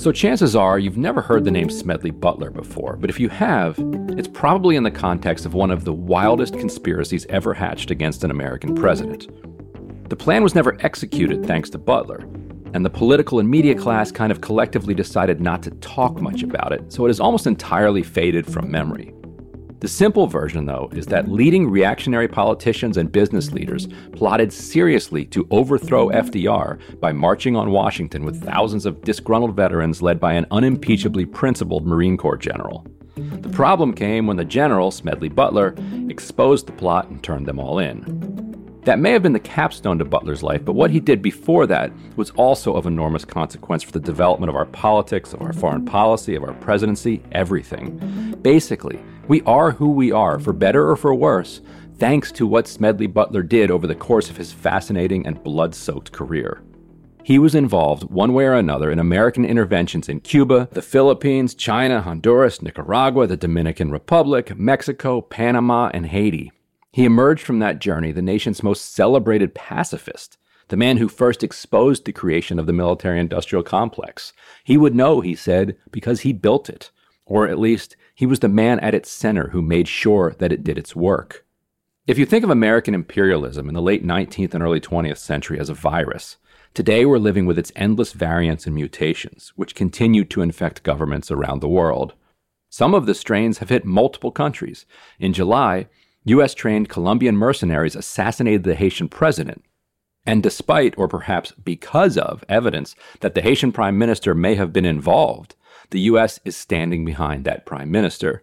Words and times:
So, 0.00 0.12
chances 0.12 0.56
are 0.56 0.78
you've 0.78 0.96
never 0.96 1.20
heard 1.20 1.44
the 1.44 1.50
name 1.50 1.68
Smedley 1.68 2.10
Butler 2.10 2.50
before, 2.50 2.96
but 2.96 3.10
if 3.10 3.20
you 3.20 3.28
have, 3.28 3.74
it's 4.16 4.28
probably 4.28 4.76
in 4.76 4.82
the 4.82 4.90
context 4.90 5.44
of 5.44 5.52
one 5.52 5.70
of 5.70 5.84
the 5.84 5.92
wildest 5.92 6.54
conspiracies 6.54 7.26
ever 7.26 7.52
hatched 7.52 7.90
against 7.90 8.24
an 8.24 8.30
American 8.30 8.74
president. 8.74 9.28
The 10.08 10.16
plan 10.16 10.42
was 10.42 10.54
never 10.54 10.78
executed 10.80 11.44
thanks 11.44 11.68
to 11.68 11.78
Butler, 11.78 12.20
and 12.72 12.82
the 12.82 12.88
political 12.88 13.40
and 13.40 13.48
media 13.50 13.74
class 13.74 14.10
kind 14.10 14.32
of 14.32 14.40
collectively 14.40 14.94
decided 14.94 15.38
not 15.38 15.62
to 15.64 15.70
talk 15.72 16.18
much 16.22 16.42
about 16.42 16.72
it, 16.72 16.90
so 16.90 17.04
it 17.04 17.10
has 17.10 17.20
almost 17.20 17.46
entirely 17.46 18.02
faded 18.02 18.50
from 18.50 18.70
memory. 18.70 19.12
The 19.80 19.88
simple 19.88 20.26
version, 20.26 20.66
though, 20.66 20.90
is 20.92 21.06
that 21.06 21.30
leading 21.30 21.70
reactionary 21.70 22.28
politicians 22.28 22.98
and 22.98 23.10
business 23.10 23.50
leaders 23.50 23.88
plotted 24.12 24.52
seriously 24.52 25.24
to 25.26 25.48
overthrow 25.50 26.10
FDR 26.10 26.78
by 27.00 27.12
marching 27.12 27.56
on 27.56 27.70
Washington 27.70 28.26
with 28.26 28.44
thousands 28.44 28.84
of 28.84 29.00
disgruntled 29.00 29.56
veterans 29.56 30.02
led 30.02 30.20
by 30.20 30.34
an 30.34 30.44
unimpeachably 30.50 31.24
principled 31.24 31.86
Marine 31.86 32.18
Corps 32.18 32.36
general. 32.36 32.86
The 33.16 33.48
problem 33.48 33.94
came 33.94 34.26
when 34.26 34.36
the 34.36 34.44
general, 34.44 34.90
Smedley 34.90 35.30
Butler, 35.30 35.74
exposed 36.10 36.66
the 36.66 36.72
plot 36.72 37.08
and 37.08 37.22
turned 37.22 37.46
them 37.46 37.58
all 37.58 37.78
in. 37.78 38.50
That 38.84 38.98
may 38.98 39.12
have 39.12 39.22
been 39.22 39.32
the 39.32 39.40
capstone 39.40 39.98
to 39.98 40.04
Butler's 40.04 40.42
life, 40.42 40.62
but 40.62 40.74
what 40.74 40.90
he 40.90 41.00
did 41.00 41.22
before 41.22 41.66
that 41.68 41.90
was 42.16 42.30
also 42.32 42.74
of 42.74 42.86
enormous 42.86 43.24
consequence 43.24 43.82
for 43.82 43.92
the 43.92 44.00
development 44.00 44.50
of 44.50 44.56
our 44.56 44.66
politics, 44.66 45.32
of 45.32 45.40
our 45.40 45.54
foreign 45.54 45.86
policy, 45.86 46.34
of 46.34 46.44
our 46.44 46.54
presidency, 46.54 47.22
everything. 47.32 48.36
Basically, 48.42 48.98
we 49.30 49.42
are 49.42 49.70
who 49.70 49.92
we 49.92 50.10
are, 50.10 50.40
for 50.40 50.52
better 50.52 50.90
or 50.90 50.96
for 50.96 51.14
worse, 51.14 51.60
thanks 51.98 52.32
to 52.32 52.48
what 52.48 52.66
Smedley 52.66 53.06
Butler 53.06 53.44
did 53.44 53.70
over 53.70 53.86
the 53.86 53.94
course 53.94 54.28
of 54.28 54.36
his 54.36 54.52
fascinating 54.52 55.24
and 55.24 55.40
blood 55.44 55.72
soaked 55.72 56.10
career. 56.10 56.64
He 57.22 57.38
was 57.38 57.54
involved, 57.54 58.10
one 58.10 58.32
way 58.32 58.46
or 58.46 58.54
another, 58.54 58.90
in 58.90 58.98
American 58.98 59.44
interventions 59.44 60.08
in 60.08 60.18
Cuba, 60.18 60.68
the 60.72 60.82
Philippines, 60.82 61.54
China, 61.54 62.00
Honduras, 62.00 62.60
Nicaragua, 62.60 63.28
the 63.28 63.36
Dominican 63.36 63.92
Republic, 63.92 64.58
Mexico, 64.58 65.20
Panama, 65.20 65.92
and 65.94 66.06
Haiti. 66.06 66.50
He 66.90 67.04
emerged 67.04 67.44
from 67.44 67.60
that 67.60 67.78
journey 67.78 68.10
the 68.10 68.20
nation's 68.20 68.64
most 68.64 68.92
celebrated 68.96 69.54
pacifist, 69.54 70.38
the 70.70 70.76
man 70.76 70.96
who 70.96 71.08
first 71.08 71.44
exposed 71.44 72.04
the 72.04 72.12
creation 72.12 72.58
of 72.58 72.66
the 72.66 72.72
military 72.72 73.20
industrial 73.20 73.62
complex. 73.62 74.32
He 74.64 74.76
would 74.76 74.96
know, 74.96 75.20
he 75.20 75.36
said, 75.36 75.76
because 75.92 76.22
he 76.22 76.32
built 76.32 76.68
it, 76.68 76.90
or 77.26 77.46
at 77.46 77.60
least 77.60 77.94
he 78.20 78.26
was 78.26 78.40
the 78.40 78.48
man 78.50 78.78
at 78.80 78.92
its 78.92 79.10
center 79.10 79.48
who 79.48 79.62
made 79.62 79.88
sure 79.88 80.34
that 80.40 80.52
it 80.52 80.62
did 80.62 80.76
its 80.76 80.94
work. 80.94 81.46
If 82.06 82.18
you 82.18 82.26
think 82.26 82.44
of 82.44 82.50
American 82.50 82.94
imperialism 82.94 83.66
in 83.66 83.74
the 83.74 83.80
late 83.80 84.04
19th 84.04 84.52
and 84.52 84.62
early 84.62 84.78
20th 84.78 85.16
century 85.16 85.58
as 85.58 85.70
a 85.70 85.74
virus, 85.74 86.36
today 86.74 87.06
we're 87.06 87.16
living 87.16 87.46
with 87.46 87.58
its 87.58 87.72
endless 87.74 88.12
variants 88.12 88.66
and 88.66 88.74
mutations, 88.74 89.54
which 89.56 89.74
continue 89.74 90.26
to 90.26 90.42
infect 90.42 90.82
governments 90.82 91.30
around 91.30 91.60
the 91.60 91.68
world. 91.68 92.12
Some 92.68 92.92
of 92.92 93.06
the 93.06 93.14
strains 93.14 93.56
have 93.56 93.70
hit 93.70 93.86
multiple 93.86 94.32
countries. 94.32 94.84
In 95.18 95.32
July, 95.32 95.86
U.S. 96.24 96.52
trained 96.52 96.90
Colombian 96.90 97.38
mercenaries 97.38 97.96
assassinated 97.96 98.64
the 98.64 98.74
Haitian 98.74 99.08
president. 99.08 99.64
And 100.26 100.42
despite, 100.42 100.92
or 100.98 101.08
perhaps 101.08 101.52
because 101.52 102.18
of, 102.18 102.44
evidence 102.50 102.94
that 103.20 103.34
the 103.34 103.40
Haitian 103.40 103.72
prime 103.72 103.96
minister 103.96 104.34
may 104.34 104.56
have 104.56 104.74
been 104.74 104.84
involved, 104.84 105.54
the 105.90 106.00
U.S. 106.00 106.40
is 106.44 106.56
standing 106.56 107.04
behind 107.04 107.44
that 107.44 107.66
prime 107.66 107.90
minister. 107.90 108.42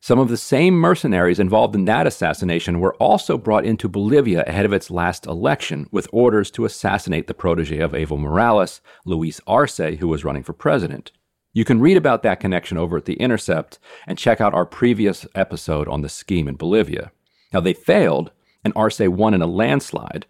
Some 0.00 0.18
of 0.18 0.28
the 0.28 0.36
same 0.36 0.74
mercenaries 0.74 1.40
involved 1.40 1.74
in 1.74 1.86
that 1.86 2.06
assassination 2.06 2.78
were 2.78 2.94
also 2.96 3.38
brought 3.38 3.64
into 3.64 3.88
Bolivia 3.88 4.44
ahead 4.46 4.66
of 4.66 4.72
its 4.74 4.90
last 4.90 5.24
election 5.24 5.88
with 5.90 6.08
orders 6.12 6.50
to 6.50 6.66
assassinate 6.66 7.26
the 7.26 7.32
protege 7.32 7.78
of 7.78 7.92
Evo 7.92 8.18
Morales, 8.18 8.82
Luis 9.06 9.40
Arce, 9.46 9.78
who 9.78 10.08
was 10.08 10.22
running 10.22 10.42
for 10.42 10.52
president. 10.52 11.10
You 11.54 11.64
can 11.64 11.80
read 11.80 11.96
about 11.96 12.22
that 12.22 12.38
connection 12.40 12.76
over 12.76 12.98
at 12.98 13.06
The 13.06 13.14
Intercept 13.14 13.78
and 14.06 14.18
check 14.18 14.42
out 14.42 14.52
our 14.52 14.66
previous 14.66 15.26
episode 15.34 15.88
on 15.88 16.02
the 16.02 16.08
scheme 16.10 16.48
in 16.48 16.56
Bolivia. 16.56 17.10
Now, 17.52 17.60
they 17.60 17.72
failed, 17.72 18.30
and 18.62 18.74
Arce 18.76 18.98
won 18.98 19.32
in 19.32 19.40
a 19.40 19.46
landslide, 19.46 20.26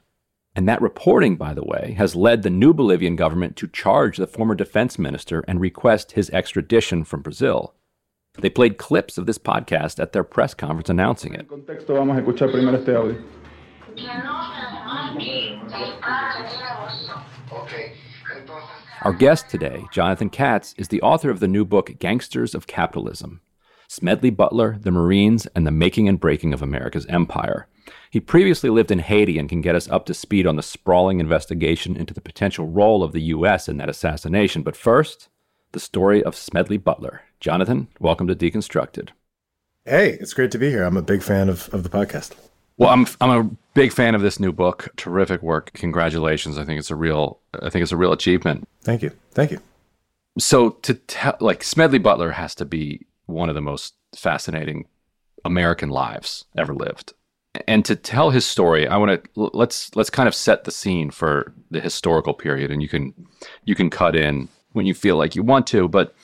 and 0.57 0.69
that 0.69 0.81
reporting, 0.81 1.37
by 1.37 1.53
the 1.53 1.65
way, 1.65 1.95
has 1.99 2.15
led 2.15 2.43
the 2.43 2.51
new 2.51 2.73
Bolivian 2.73 3.17
government 3.17 3.57
to 3.57 3.67
charge 3.67 4.17
the 4.17 4.27
former 4.27 4.55
defense 4.55 4.99
minister 4.99 5.45
and 5.49 5.61
request 5.61 6.13
his 6.13 6.31
extradition 6.31 7.05
from 7.05 7.23
Brazil. 7.23 7.75
They 8.41 8.51
played 8.51 8.79
clips 8.79 9.19
of 9.19 9.27
this 9.27 9.39
podcast 9.39 10.01
at 10.01 10.13
their 10.13 10.25
press 10.25 10.55
conference 10.55 10.89
announcing 10.89 11.35
it. 11.35 11.49
Our 19.03 19.13
guest 19.13 19.51
today, 19.51 19.85
Jonathan 19.93 20.31
Katz, 20.31 20.75
is 20.79 20.89
the 20.89 21.03
author 21.03 21.31
of 21.31 21.41
the 21.41 21.49
new 21.49 21.65
book 21.65 21.99
Gangsters 21.99 22.55
of 22.55 22.67
Capitalism 22.67 23.41
Smedley 23.87 24.31
Butler, 24.31 24.79
the 24.81 24.91
Marines, 24.91 25.47
and 25.55 25.67
the 25.67 25.71
Making 25.71 26.09
and 26.09 26.19
Breaking 26.19 26.53
of 26.55 26.63
America's 26.63 27.07
Empire. 27.07 27.69
He 28.15 28.21
previously 28.21 28.71
lived 28.71 28.93
in 28.93 29.01
Haiti 29.01 29.39
and 29.41 29.49
can 29.49 29.61
get 29.61 29.75
us 29.75 29.89
up 29.89 30.07
to 30.07 30.15
speed 30.15 30.47
on 30.47 30.55
the 30.55 30.63
sprawling 30.63 31.19
investigation 31.19 31.97
into 31.97 32.15
the 32.15 32.21
potential 32.21 32.65
role 32.65 33.03
of 33.03 33.11
the 33.11 33.23
U.S. 33.23 33.69
in 33.69 33.77
that 33.79 33.89
assassination. 33.89 34.63
But 34.63 34.77
first, 34.77 35.29
the 35.73 35.81
story 35.81 36.23
of 36.23 36.37
Smedley 36.37 36.77
Butler. 36.77 37.23
Jonathan, 37.41 37.89
welcome 37.99 38.29
to 38.29 38.37
Deconstructed. 38.37 39.09
Hey, 39.85 40.11
it's 40.21 40.33
great 40.33 40.53
to 40.53 40.59
be 40.59 40.71
here. 40.71 40.85
I'm 40.85 40.97
a 40.97 41.03
big 41.03 41.25
fan 41.25 41.49
of, 41.49 41.69
of 41.75 41.83
the 41.83 41.89
podcast. 41.89 42.35
Well, 42.77 42.91
I'm 42.91 43.09
I'm 43.21 43.31
a 43.31 43.51
big 43.75 43.91
fan 43.91 44.15
of 44.15 44.23
this 44.23 44.39
new 44.39 44.53
book. 44.53 44.91
Terrific 44.95 45.43
work. 45.43 45.73
Congratulations. 45.73 46.57
I 46.57 46.65
think 46.65 46.79
it's 46.79 46.93
a 46.93 46.95
real 46.95 47.41
I 47.65 47.69
think 47.69 47.83
it's 47.83 47.91
a 47.91 47.97
real 47.97 48.13
achievement. 48.13 48.69
Thank 48.83 49.03
you. 49.03 49.11
Thank 49.33 49.51
you. 49.51 49.61
So 50.39 50.71
to 50.71 50.95
tell 50.95 51.37
like 51.41 51.65
Smedley 51.65 51.99
Butler 51.99 52.31
has 52.31 52.55
to 52.55 52.65
be 52.65 53.07
one 53.27 53.49
of 53.49 53.57
the 53.57 53.61
most 53.61 53.95
fascinating 54.15 54.87
American 55.45 55.89
lives 55.89 56.45
ever 56.57 56.73
lived. 56.73 57.13
And 57.69 57.85
to 57.85 57.95
tell 57.95 58.31
his 58.31 58.45
story, 58.45 58.89
I 58.89 58.97
want 58.97 59.23
to 59.23 59.51
let's 59.55 59.95
let's 59.95 60.11
kind 60.11 60.29
of 60.29 60.35
set 60.35 60.65
the 60.65 60.71
scene 60.71 61.11
for 61.11 61.53
the 61.71 61.81
historical 61.81 62.35
period 62.35 62.71
and 62.71 62.83
you 62.83 62.89
can 62.89 63.15
you 63.65 63.75
can 63.75 63.91
cut 63.91 64.17
in 64.17 64.49
when 64.73 64.87
you 64.87 64.95
feel 64.95 65.17
like 65.17 65.37
you 65.37 65.43
want 65.43 65.67
to, 65.69 65.89
but 65.89 66.15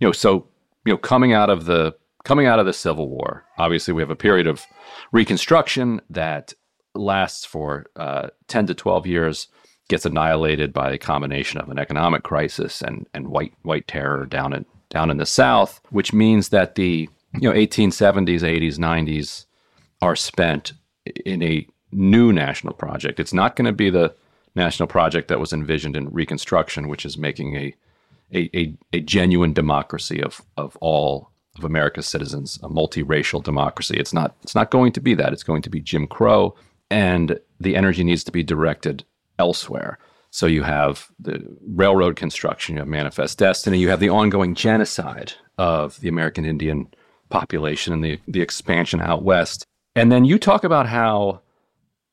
you 0.00 0.06
know, 0.08 0.12
so 0.12 0.46
you 0.84 0.92
know, 0.92 0.98
coming 0.98 1.32
out 1.32 1.50
of 1.50 1.66
the 1.66 1.94
coming 2.24 2.46
out 2.46 2.58
of 2.58 2.66
the 2.66 2.72
Civil 2.72 3.08
War, 3.08 3.44
obviously 3.58 3.92
we 3.92 4.02
have 4.02 4.10
a 4.10 4.16
period 4.16 4.46
of 4.46 4.64
Reconstruction 5.12 6.00
that 6.10 6.52
lasts 6.94 7.44
for 7.44 7.86
uh, 7.96 8.28
10 8.48 8.66
to 8.66 8.74
12 8.74 9.06
years, 9.06 9.48
gets 9.88 10.04
annihilated 10.04 10.72
by 10.72 10.90
a 10.90 10.98
combination 10.98 11.60
of 11.60 11.68
an 11.68 11.78
economic 11.78 12.22
crisis 12.22 12.82
and, 12.82 13.06
and 13.14 13.28
white 13.28 13.52
white 13.62 13.86
terror 13.86 14.26
down 14.26 14.52
in 14.52 14.64
down 14.90 15.10
in 15.10 15.18
the 15.18 15.26
South, 15.26 15.80
which 15.90 16.12
means 16.12 16.48
that 16.48 16.74
the 16.74 17.08
you 17.34 17.48
know 17.48 17.52
1870s, 17.52 18.40
80s, 18.40 18.78
90s 18.78 19.44
are 20.00 20.16
spent 20.16 20.72
in 21.24 21.42
a 21.42 21.66
new 21.92 22.32
national 22.32 22.74
project. 22.74 23.18
It's 23.20 23.32
not 23.32 23.56
going 23.56 23.66
to 23.66 23.72
be 23.72 23.90
the 23.90 24.14
national 24.54 24.86
project 24.86 25.28
that 25.28 25.40
was 25.40 25.52
envisioned 25.52 25.96
in 25.96 26.10
Reconstruction, 26.10 26.88
which 26.88 27.04
is 27.04 27.16
making 27.18 27.56
a 27.56 27.74
a, 28.30 28.50
a, 28.54 28.76
a 28.92 29.00
genuine 29.00 29.52
democracy 29.52 30.22
of 30.22 30.42
of 30.56 30.76
all 30.80 31.30
of 31.56 31.64
America's 31.64 32.06
citizens, 32.06 32.58
a 32.62 32.68
multiracial 32.68 33.42
democracy. 33.42 33.96
It's 33.98 34.12
not 34.12 34.36
it's 34.42 34.54
not 34.54 34.70
going 34.70 34.92
to 34.92 35.00
be 35.00 35.14
that. 35.14 35.32
It's 35.32 35.42
going 35.42 35.62
to 35.62 35.70
be 35.70 35.80
Jim 35.80 36.06
Crow, 36.06 36.54
and 36.90 37.38
the 37.60 37.76
energy 37.76 38.04
needs 38.04 38.24
to 38.24 38.32
be 38.32 38.42
directed 38.42 39.04
elsewhere. 39.38 39.98
So 40.30 40.46
you 40.46 40.62
have 40.62 41.08
the 41.18 41.42
railroad 41.66 42.16
construction, 42.16 42.74
you 42.74 42.80
have 42.80 42.88
Manifest 42.88 43.38
Destiny, 43.38 43.78
you 43.78 43.88
have 43.88 44.00
the 44.00 44.10
ongoing 44.10 44.54
genocide 44.54 45.32
of 45.56 45.98
the 46.00 46.08
American 46.08 46.44
Indian 46.44 46.88
population 47.30 47.92
and 47.92 48.04
the 48.04 48.18
the 48.28 48.42
expansion 48.42 49.00
out 49.00 49.22
west. 49.22 49.66
And 49.98 50.12
then 50.12 50.24
you 50.24 50.38
talk 50.38 50.64
about 50.64 50.86
how 50.86 51.40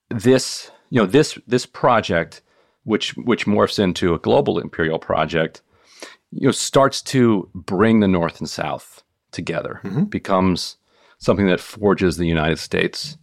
this, 0.09 0.71
you 0.89 1.01
know, 1.01 1.05
this 1.05 1.37
this 1.47 1.65
project 1.65 2.41
which 2.83 3.15
which 3.17 3.45
morphs 3.45 3.79
into 3.79 4.13
a 4.13 4.19
global 4.19 4.59
imperial 4.59 4.99
project, 4.99 5.61
you 6.31 6.47
know, 6.47 6.51
starts 6.51 7.01
to 7.01 7.49
bring 7.53 7.99
the 7.99 8.07
North 8.07 8.39
and 8.39 8.49
South 8.49 9.03
together, 9.31 9.81
mm-hmm. 9.83 10.03
becomes 10.03 10.77
something 11.17 11.47
that 11.47 11.59
forges 11.59 12.17
the 12.17 12.27
United 12.27 12.59
States 12.59 13.17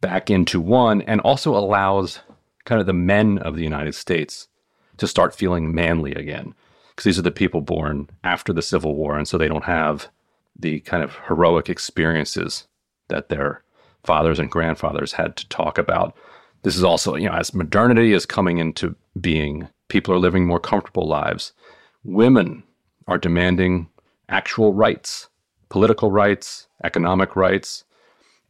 back 0.00 0.30
into 0.30 0.60
one 0.60 1.02
and 1.02 1.20
also 1.20 1.56
allows 1.56 2.20
kind 2.64 2.80
of 2.80 2.86
the 2.86 2.92
men 2.92 3.38
of 3.38 3.56
the 3.56 3.62
United 3.62 3.94
States 3.94 4.48
to 4.96 5.06
start 5.06 5.34
feeling 5.34 5.74
manly 5.74 6.14
again. 6.14 6.54
Because 6.90 7.04
these 7.04 7.18
are 7.18 7.22
the 7.22 7.30
people 7.30 7.60
born 7.60 8.10
after 8.22 8.52
the 8.52 8.62
Civil 8.62 8.94
War. 8.94 9.16
And 9.16 9.26
so 9.26 9.38
they 9.38 9.48
don't 9.48 9.64
have 9.64 10.08
the 10.58 10.80
kind 10.80 11.02
of 11.02 11.16
heroic 11.28 11.70
experiences 11.70 12.66
that 13.08 13.28
their 13.28 13.62
fathers 14.04 14.38
and 14.38 14.50
grandfathers 14.50 15.12
had 15.12 15.36
to 15.36 15.48
talk 15.48 15.78
about. 15.78 16.16
This 16.62 16.76
is 16.76 16.84
also, 16.84 17.16
you 17.16 17.28
know, 17.28 17.34
as 17.34 17.54
modernity 17.54 18.12
is 18.12 18.26
coming 18.26 18.58
into 18.58 18.94
being, 19.20 19.68
people 19.88 20.14
are 20.14 20.18
living 20.18 20.46
more 20.46 20.60
comfortable 20.60 21.06
lives. 21.06 21.52
Women 22.04 22.62
are 23.08 23.18
demanding 23.18 23.88
actual 24.28 24.72
rights, 24.72 25.28
political 25.68 26.10
rights, 26.10 26.68
economic 26.84 27.36
rights. 27.36 27.84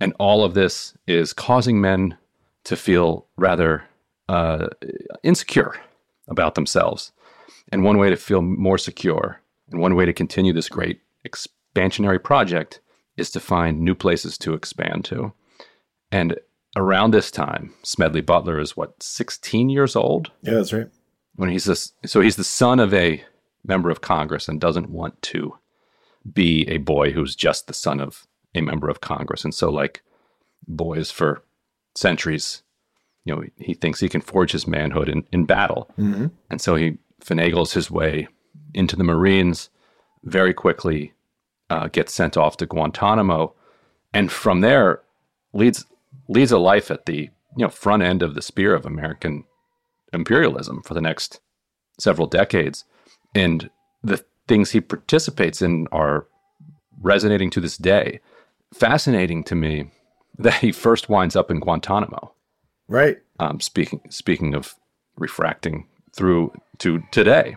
And 0.01 0.15
all 0.19 0.45
of 0.45 0.55
this 0.55 0.95
is 1.07 1.33
causing 1.33 1.81
men 1.81 2.17
to 2.65 2.77
feel 2.77 3.27
rather 3.37 3.85
uh, 4.29 4.69
insecure 5.23 5.75
about 6.29 6.55
themselves. 6.55 7.13
And 7.71 7.85
one 7.85 7.99
way 7.99 8.11
to 8.11 8.17
feel 8.17 8.43
more 8.43 8.79
secure 8.79 9.41
and 9.71 9.81
one 9.81 9.95
way 9.95 10.05
to 10.05 10.13
continue 10.13 10.53
this 10.53 10.69
great 10.69 11.01
expansionary 11.27 12.23
project 12.23 12.81
is 13.17 13.31
to 13.31 13.41
find 13.41 13.81
new 13.81 13.95
places 13.95 14.39
to 14.39 14.55
expand 14.55 15.05
to. 15.07 15.33
And 16.13 16.39
around 16.77 17.13
this 17.13 17.31
time, 17.31 17.75
Smedley 17.83 18.21
Butler 18.21 18.61
is 18.61 18.77
what, 18.77 19.03
16 19.03 19.71
years 19.71 19.97
old? 19.97 20.31
Yeah, 20.43 20.55
that's 20.55 20.73
right. 20.73 20.89
When 21.35 21.49
he's 21.49 21.65
this, 21.65 21.93
so 22.05 22.21
he's 22.21 22.37
the 22.37 22.45
son 22.45 22.79
of 22.79 22.93
a 22.93 23.25
member 23.65 23.91
of 23.91 24.03
Congress 24.03 24.47
and 24.47 24.61
doesn't 24.61 24.91
want 24.91 25.21
to 25.23 25.57
be 26.31 26.69
a 26.69 26.77
boy 26.77 27.11
who's 27.11 27.35
just 27.35 27.67
the 27.67 27.75
son 27.75 27.99
of 27.99 28.27
a 28.55 28.61
member 28.61 28.89
of 28.89 29.01
Congress. 29.01 29.43
And 29.43 29.55
so, 29.55 29.71
like 29.71 30.03
boys 30.69 31.11
for 31.11 31.43
centuries, 31.95 32.63
you 33.25 33.35
know, 33.35 33.45
he 33.57 33.73
thinks 33.73 33.99
he 33.99 34.09
can 34.09 34.21
forge 34.21 34.53
his 34.53 34.67
manhood 34.67 35.09
in, 35.09 35.25
in 35.33 35.47
battle. 35.47 35.91
Mm-hmm. 35.99 36.27
And 36.51 36.61
so 36.61 36.77
he 36.77 36.99
finagles 37.25 37.73
his 37.73 37.91
way 37.91 38.29
into 38.75 38.97
the 38.97 39.05
Marines, 39.05 39.71
very 40.25 40.53
quickly 40.53 41.13
uh, 41.71 41.89
gets 41.89 42.13
sent 42.13 42.37
off 42.37 42.59
to 42.59 42.67
Guantanamo, 42.67 43.55
and 44.13 44.31
from 44.31 44.61
there 44.61 45.01
leads 45.55 45.87
leads 46.33 46.53
a 46.53 46.59
life 46.59 46.91
at 46.91 47.07
the 47.07 47.31
you 47.57 47.65
know 47.65 47.69
front 47.69 48.03
end 48.03 48.23
of 48.23 48.35
the 48.35 48.43
spear 48.43 48.75
of 48.75 48.87
American 48.87 49.45
imperialism 50.13 50.83
for 50.83 50.95
the 50.95 51.01
next 51.01 51.41
several 51.99 52.27
decades. 52.27 52.85
And 53.35 53.71
the 54.03 54.25
things 54.49 54.71
he 54.71 54.81
participates 54.81 55.63
in 55.63 55.87
are 55.93 56.27
resonating 57.01 57.51
to 57.51 57.61
this 57.61 57.77
day. 57.77 58.21
Fascinating 58.75 59.45
to 59.45 59.55
me 59.55 59.91
that 60.39 60.55
he 60.55 60.73
first 60.73 61.09
winds 61.09 61.37
up 61.37 61.51
in 61.51 61.61
Guantanamo. 61.61 62.35
Right. 62.89 63.19
Um, 63.39 63.61
speaking 63.61 64.01
speaking 64.09 64.55
of 64.55 64.75
refracting 65.17 65.89
through 66.15 66.53
to 66.79 67.03
today, 67.11 67.57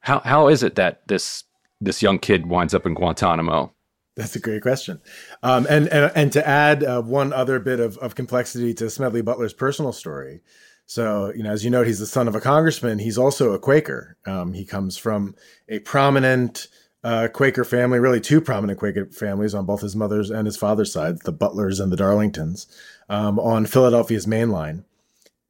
how 0.00 0.20
how 0.20 0.48
is 0.48 0.62
it 0.62 0.74
that 0.76 1.06
this 1.08 1.44
this 1.80 2.02
young 2.02 2.18
kid 2.18 2.46
winds 2.46 2.74
up 2.74 2.86
in 2.86 2.94
Guantanamo? 2.94 3.72
That's 4.16 4.36
a 4.36 4.40
great 4.40 4.62
question. 4.62 5.00
Um, 5.42 5.66
and, 5.70 5.88
and 5.88 6.12
and 6.14 6.32
to 6.32 6.46
add 6.46 6.84
uh, 6.84 7.00
one 7.00 7.32
other 7.32 7.58
bit 7.58 7.80
of, 7.80 7.96
of 7.98 8.14
complexity 8.14 8.74
to 8.74 8.90
Smedley 8.90 9.22
Butler's 9.22 9.54
personal 9.54 9.92
story. 9.92 10.42
So, 10.86 11.32
you 11.36 11.44
know, 11.44 11.52
as 11.52 11.64
you 11.64 11.70
know, 11.70 11.84
he's 11.84 12.00
the 12.00 12.06
son 12.06 12.26
of 12.26 12.34
a 12.34 12.40
congressman. 12.40 12.98
He's 12.98 13.16
also 13.16 13.52
a 13.52 13.60
Quaker. 13.60 14.16
Um, 14.26 14.52
he 14.52 14.64
comes 14.64 14.98
from 14.98 15.36
a 15.68 15.78
prominent 15.78 16.66
uh, 17.04 17.28
Quaker 17.32 17.62
family, 17.62 18.00
really 18.00 18.20
two 18.20 18.40
prominent 18.40 18.80
Quaker 18.80 19.06
families 19.06 19.54
on 19.54 19.66
both 19.66 19.82
his 19.82 19.94
mother's 19.94 20.30
and 20.30 20.46
his 20.46 20.56
father's 20.56 20.92
side, 20.92 21.22
the 21.22 21.32
Butlers 21.32 21.78
and 21.78 21.92
the 21.92 21.96
Darlingtons, 21.96 22.66
um, 23.08 23.38
on 23.38 23.66
Philadelphia's 23.66 24.26
main 24.26 24.50
line. 24.50 24.84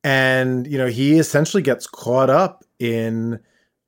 And, 0.04 0.66
you 0.66 0.76
know, 0.76 0.88
he 0.88 1.18
essentially 1.18 1.62
gets 1.62 1.86
caught 1.86 2.28
up 2.28 2.64
in 2.78 3.40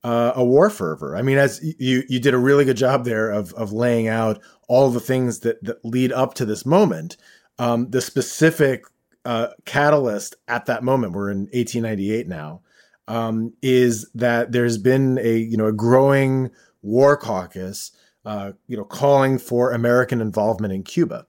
uh, 0.03 0.33
a 0.35 0.43
war 0.43 0.69
fervor. 0.69 1.15
I 1.15 1.21
mean, 1.21 1.37
as 1.37 1.61
you 1.79 2.03
you 2.07 2.19
did 2.19 2.33
a 2.33 2.39
really 2.39 2.65
good 2.65 2.77
job 2.77 3.05
there 3.05 3.29
of 3.29 3.53
of 3.53 3.71
laying 3.71 4.07
out 4.07 4.39
all 4.67 4.89
the 4.89 4.99
things 4.99 5.39
that 5.39 5.63
that 5.63 5.83
lead 5.83 6.11
up 6.11 6.33
to 6.35 6.45
this 6.45 6.65
moment. 6.65 7.17
Um, 7.59 7.89
the 7.91 8.01
specific 8.01 8.85
uh, 9.25 9.49
catalyst 9.65 10.35
at 10.47 10.65
that 10.65 10.83
moment, 10.83 11.13
we're 11.13 11.29
in 11.29 11.41
1898 11.53 12.27
now, 12.27 12.61
um, 13.07 13.53
is 13.61 14.09
that 14.15 14.51
there's 14.51 14.77
been 14.77 15.19
a 15.19 15.37
you 15.37 15.57
know 15.57 15.67
a 15.67 15.73
growing 15.73 16.49
war 16.81 17.15
caucus, 17.15 17.91
uh, 18.25 18.51
you 18.67 18.75
know, 18.75 18.83
calling 18.83 19.37
for 19.37 19.71
American 19.71 20.19
involvement 20.19 20.73
in 20.73 20.83
Cuba. 20.83 21.25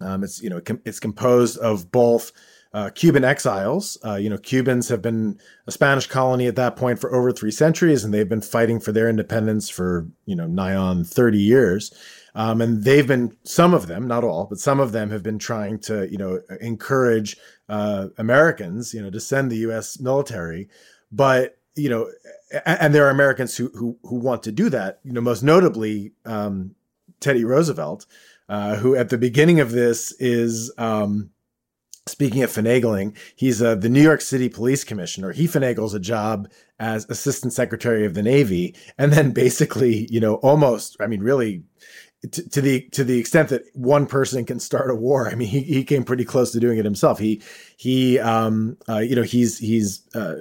Um, 0.00 0.22
it's 0.22 0.40
you 0.40 0.48
know 0.48 0.60
it's 0.84 1.00
composed 1.00 1.58
of 1.58 1.90
both 1.90 2.32
uh, 2.72 2.90
Cuban 2.90 3.24
exiles. 3.24 3.98
Uh, 4.04 4.14
you 4.14 4.30
know, 4.30 4.38
Cubans 4.38 4.88
have 4.88 5.02
been 5.02 5.38
a 5.66 5.72
Spanish 5.72 6.06
colony 6.06 6.46
at 6.46 6.56
that 6.56 6.76
point 6.76 7.00
for 7.00 7.12
over 7.14 7.32
three 7.32 7.50
centuries, 7.50 8.04
and 8.04 8.14
they've 8.14 8.28
been 8.28 8.40
fighting 8.40 8.78
for 8.78 8.92
their 8.92 9.08
independence 9.08 9.68
for 9.68 10.06
you 10.26 10.36
know 10.36 10.46
nigh 10.46 10.74
on 10.74 11.04
thirty 11.04 11.40
years. 11.40 11.92
Um, 12.32 12.60
and 12.60 12.84
they've 12.84 13.08
been 13.08 13.36
some 13.42 13.74
of 13.74 13.88
them, 13.88 14.06
not 14.06 14.22
all, 14.22 14.46
but 14.46 14.60
some 14.60 14.78
of 14.78 14.92
them 14.92 15.10
have 15.10 15.22
been 15.22 15.38
trying 15.38 15.80
to 15.80 16.08
you 16.10 16.18
know 16.18 16.40
encourage 16.60 17.36
uh, 17.68 18.08
Americans, 18.18 18.94
you 18.94 19.02
know, 19.02 19.10
to 19.10 19.20
send 19.20 19.50
the 19.50 19.56
U.S. 19.56 19.98
military, 19.98 20.68
but 21.10 21.58
you 21.74 21.88
know, 21.88 22.08
and 22.64 22.94
there 22.94 23.06
are 23.06 23.10
Americans 23.10 23.56
who 23.56 23.70
who, 23.74 23.98
who 24.04 24.16
want 24.16 24.44
to 24.44 24.52
do 24.52 24.68
that. 24.70 25.00
You 25.02 25.12
know, 25.12 25.20
most 25.20 25.42
notably 25.42 26.12
um, 26.24 26.76
Teddy 27.18 27.44
Roosevelt, 27.44 28.06
uh, 28.48 28.76
who 28.76 28.94
at 28.94 29.08
the 29.08 29.18
beginning 29.18 29.58
of 29.58 29.72
this 29.72 30.12
is. 30.20 30.72
Um, 30.78 31.30
Speaking 32.10 32.42
of 32.42 32.50
finagling, 32.50 33.16
he's 33.36 33.62
uh, 33.62 33.74
the 33.74 33.88
New 33.88 34.02
York 34.02 34.20
City 34.20 34.48
Police 34.48 34.84
Commissioner. 34.84 35.32
He 35.32 35.46
finagles 35.46 35.94
a 35.94 36.00
job 36.00 36.48
as 36.78 37.08
Assistant 37.08 37.52
Secretary 37.52 38.04
of 38.04 38.14
the 38.14 38.22
Navy, 38.22 38.74
and 38.98 39.12
then 39.12 39.32
basically, 39.32 40.06
you 40.10 40.20
know, 40.20 40.34
almost, 40.36 40.96
I 41.00 41.06
mean, 41.06 41.22
really, 41.22 41.62
to, 42.32 42.48
to, 42.50 42.60
the 42.60 42.82
to 42.90 43.04
the 43.04 43.18
extent 43.18 43.48
that 43.48 43.62
one 43.74 44.06
person 44.06 44.44
can 44.44 44.60
start 44.60 44.90
a 44.90 44.94
war. 44.94 45.30
I 45.30 45.34
mean, 45.34 45.48
he, 45.48 45.60
he 45.60 45.84
came 45.84 46.04
pretty 46.04 46.24
close 46.24 46.50
to 46.52 46.60
doing 46.60 46.78
it 46.78 46.84
himself. 46.84 47.18
He 47.18 47.42
he, 47.76 48.18
um, 48.18 48.76
uh, 48.88 48.98
you 48.98 49.16
know, 49.16 49.22
he's 49.22 49.58
he's 49.58 50.02
uh, 50.14 50.34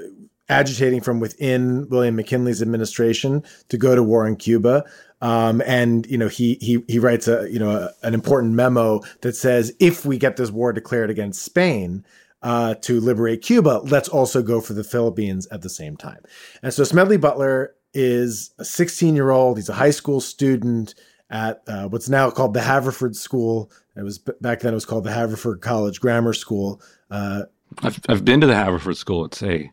agitating 0.49 1.01
from 1.01 1.19
within 1.19 1.87
William 1.89 2.15
McKinley's 2.15 2.61
administration 2.61 3.43
to 3.69 3.77
go 3.77 3.95
to 3.95 4.03
war 4.03 4.27
in 4.27 4.35
Cuba. 4.35 4.83
Um, 5.21 5.61
and 5.65 6.05
you 6.07 6.17
know 6.17 6.29
he 6.29 6.57
he 6.61 6.83
he 6.87 6.97
writes 6.97 7.27
a 7.27 7.49
you 7.51 7.59
know 7.59 7.71
a, 7.71 8.07
an 8.07 8.13
important 8.13 8.53
memo 8.53 9.01
that 9.21 9.35
says 9.35 9.73
if 9.79 10.05
we 10.05 10.17
get 10.17 10.37
this 10.37 10.49
war 10.49 10.71
declared 10.71 11.09
against 11.09 11.43
Spain 11.43 12.05
uh, 12.41 12.75
to 12.75 13.01
liberate 13.01 13.41
Cuba, 13.41 13.81
let's 13.83 14.07
also 14.07 14.41
go 14.41 14.61
for 14.61 14.73
the 14.73 14.83
Philippines 14.83 15.47
at 15.51 15.61
the 15.61 15.69
same 15.69 15.97
time. 15.97 16.23
And 16.63 16.73
so 16.73 16.83
Smedley 16.83 17.17
Butler 17.17 17.75
is 17.93 18.51
a 18.59 18.65
16 18.65 19.15
year 19.15 19.29
old. 19.31 19.57
He's 19.57 19.69
a 19.69 19.73
high 19.73 19.89
school 19.91 20.21
student 20.21 20.95
at 21.29 21.61
uh, 21.67 21.87
what's 21.89 22.09
now 22.09 22.29
called 22.31 22.53
the 22.53 22.61
Haverford 22.61 23.15
School. 23.15 23.71
It 23.95 24.03
was 24.03 24.17
back 24.17 24.61
then 24.61 24.73
it 24.73 24.75
was 24.75 24.85
called 24.85 25.03
the 25.03 25.11
Haverford 25.11 25.61
College 25.61 25.99
Grammar 25.99 26.33
School. 26.33 26.81
Uh, 27.11 27.43
I've 27.83 27.99
I've 28.07 28.25
been 28.25 28.41
to 28.41 28.47
the 28.47 28.55
Haverford 28.55 28.97
School. 28.97 29.25
It's 29.25 29.43
a 29.43 29.69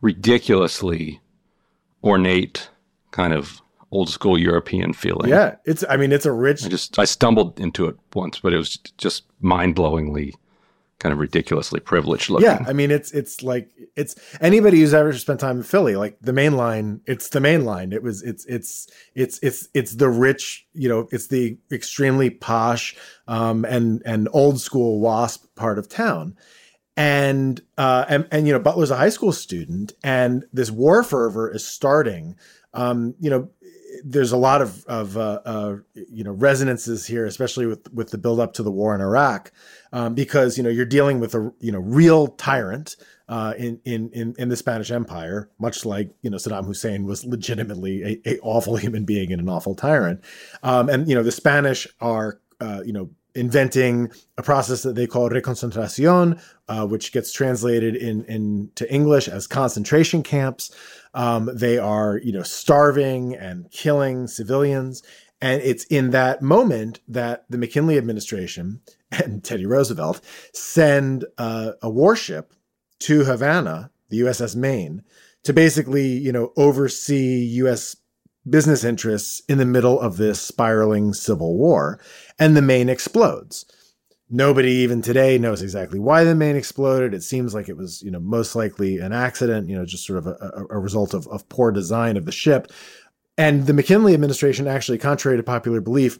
ridiculously 0.00 1.20
ornate 2.04 2.70
kind 3.10 3.32
of 3.32 3.60
old 3.90 4.08
school 4.08 4.38
European 4.38 4.92
feeling. 4.92 5.30
Yeah, 5.30 5.56
it's. 5.64 5.84
I 5.88 5.96
mean, 5.96 6.12
it's 6.12 6.26
a 6.26 6.32
rich. 6.32 6.64
I 6.64 6.68
just 6.68 6.98
I 6.98 7.04
stumbled 7.04 7.58
into 7.58 7.86
it 7.86 7.96
once, 8.14 8.40
but 8.40 8.52
it 8.52 8.56
was 8.56 8.76
just 8.98 9.24
mind 9.40 9.76
blowingly, 9.76 10.34
kind 10.98 11.12
of 11.12 11.18
ridiculously 11.18 11.80
privileged 11.80 12.30
looking. 12.30 12.46
Yeah, 12.46 12.64
I 12.66 12.72
mean, 12.72 12.90
it's 12.90 13.12
it's 13.12 13.42
like 13.42 13.70
it's 13.96 14.14
anybody 14.40 14.80
who's 14.80 14.94
ever 14.94 15.12
spent 15.12 15.40
time 15.40 15.58
in 15.58 15.62
Philly, 15.62 15.96
like 15.96 16.18
the 16.20 16.32
main 16.32 16.56
line. 16.56 17.00
It's 17.06 17.30
the 17.30 17.40
main 17.40 17.64
line. 17.64 17.92
It 17.92 18.02
was. 18.02 18.22
It's 18.22 18.44
it's 18.46 18.88
it's 19.14 19.38
it's 19.42 19.68
it's 19.74 19.94
the 19.94 20.08
rich. 20.08 20.66
You 20.74 20.88
know, 20.88 21.08
it's 21.10 21.28
the 21.28 21.58
extremely 21.72 22.30
posh 22.30 22.96
um, 23.26 23.64
and 23.64 24.02
and 24.04 24.28
old 24.32 24.60
school 24.60 25.00
WASP 25.00 25.54
part 25.54 25.78
of 25.78 25.88
town. 25.88 26.36
And, 26.96 27.60
uh, 27.76 28.06
and 28.08 28.26
and 28.32 28.48
you 28.48 28.52
know 28.52 28.58
Butler's 28.58 28.90
a 28.90 28.96
high 28.96 29.10
school 29.10 29.32
student, 29.32 29.92
and 30.02 30.44
this 30.52 30.68
war 30.68 31.04
fervor 31.04 31.48
is 31.48 31.64
starting. 31.64 32.34
Um, 32.74 33.14
you 33.20 33.30
know, 33.30 33.50
there's 34.04 34.32
a 34.32 34.36
lot 34.36 34.62
of 34.62 34.84
of 34.86 35.16
uh, 35.16 35.40
uh, 35.44 35.76
you 35.94 36.24
know 36.24 36.32
resonances 36.32 37.06
here, 37.06 37.26
especially 37.26 37.66
with 37.66 37.92
with 37.92 38.10
the 38.10 38.18
build 38.18 38.40
up 38.40 38.52
to 38.54 38.62
the 38.62 38.70
war 38.70 38.94
in 38.94 39.00
Iraq, 39.00 39.52
um, 39.92 40.14
because 40.14 40.56
you 40.56 40.62
know 40.62 40.70
you're 40.70 40.86
dealing 40.86 41.20
with 41.20 41.34
a 41.34 41.52
you 41.60 41.72
know 41.72 41.80
real 41.80 42.28
tyrant 42.28 42.96
uh, 43.28 43.54
in, 43.58 43.80
in 43.84 44.10
in 44.10 44.34
in 44.38 44.48
the 44.48 44.56
Spanish 44.56 44.90
Empire, 44.90 45.50
much 45.58 45.84
like 45.84 46.10
you 46.22 46.30
know 46.30 46.36
Saddam 46.36 46.64
Hussein 46.64 47.04
was 47.04 47.24
legitimately 47.24 48.02
a, 48.02 48.30
a 48.34 48.38
awful 48.40 48.76
human 48.76 49.04
being 49.04 49.32
and 49.32 49.40
an 49.40 49.48
awful 49.48 49.74
tyrant, 49.74 50.22
um, 50.62 50.88
and 50.88 51.08
you 51.08 51.14
know 51.14 51.22
the 51.22 51.32
Spanish 51.32 51.86
are 52.00 52.40
uh, 52.60 52.82
you 52.84 52.92
know 52.92 53.10
inventing 53.34 54.10
a 54.36 54.42
process 54.42 54.82
that 54.82 54.94
they 54.94 55.06
call 55.06 55.30
reconcentracion, 55.30 56.40
uh, 56.68 56.86
which 56.86 57.12
gets 57.12 57.32
translated 57.32 57.94
in 57.94 58.24
into 58.24 58.92
English 58.92 59.28
as 59.28 59.46
concentration 59.46 60.22
camps. 60.22 60.74
Um, 61.18 61.50
they 61.52 61.78
are, 61.78 62.20
you 62.22 62.30
know, 62.30 62.44
starving 62.44 63.34
and 63.34 63.68
killing 63.72 64.28
civilians. 64.28 65.02
And 65.40 65.60
it's 65.62 65.82
in 65.86 66.10
that 66.10 66.42
moment 66.42 67.00
that 67.08 67.44
the 67.50 67.58
McKinley 67.58 67.98
administration 67.98 68.80
and 69.10 69.42
Teddy 69.42 69.66
Roosevelt 69.66 70.20
send 70.54 71.24
uh, 71.36 71.72
a 71.82 71.90
warship 71.90 72.54
to 73.00 73.24
Havana, 73.24 73.90
the 74.10 74.20
USS 74.20 74.54
Maine, 74.54 75.02
to 75.42 75.52
basically, 75.52 76.06
you 76.06 76.30
know, 76.30 76.52
oversee 76.56 77.44
U.S. 77.62 77.96
business 78.48 78.84
interests 78.84 79.42
in 79.48 79.58
the 79.58 79.66
middle 79.66 80.00
of 80.00 80.18
this 80.18 80.40
spiraling 80.40 81.14
civil 81.14 81.56
war. 81.56 81.98
And 82.38 82.56
the 82.56 82.62
Maine 82.62 82.88
explodes. 82.88 83.66
Nobody 84.30 84.72
even 84.72 85.00
today 85.00 85.38
knows 85.38 85.62
exactly 85.62 85.98
why 85.98 86.24
the 86.24 86.34
Maine 86.34 86.56
exploded. 86.56 87.14
It 87.14 87.22
seems 87.22 87.54
like 87.54 87.68
it 87.68 87.76
was, 87.76 88.02
you 88.02 88.10
know, 88.10 88.20
most 88.20 88.54
likely 88.54 88.98
an 88.98 89.12
accident, 89.12 89.68
you 89.68 89.76
know, 89.76 89.86
just 89.86 90.04
sort 90.04 90.18
of 90.18 90.26
a, 90.26 90.66
a 90.68 90.78
result 90.78 91.14
of, 91.14 91.26
of 91.28 91.48
poor 91.48 91.72
design 91.72 92.16
of 92.16 92.26
the 92.26 92.32
ship. 92.32 92.70
And 93.38 93.66
the 93.66 93.72
McKinley 93.72 94.12
administration, 94.14 94.66
actually, 94.66 94.98
contrary 94.98 95.38
to 95.38 95.42
popular 95.42 95.80
belief, 95.80 96.18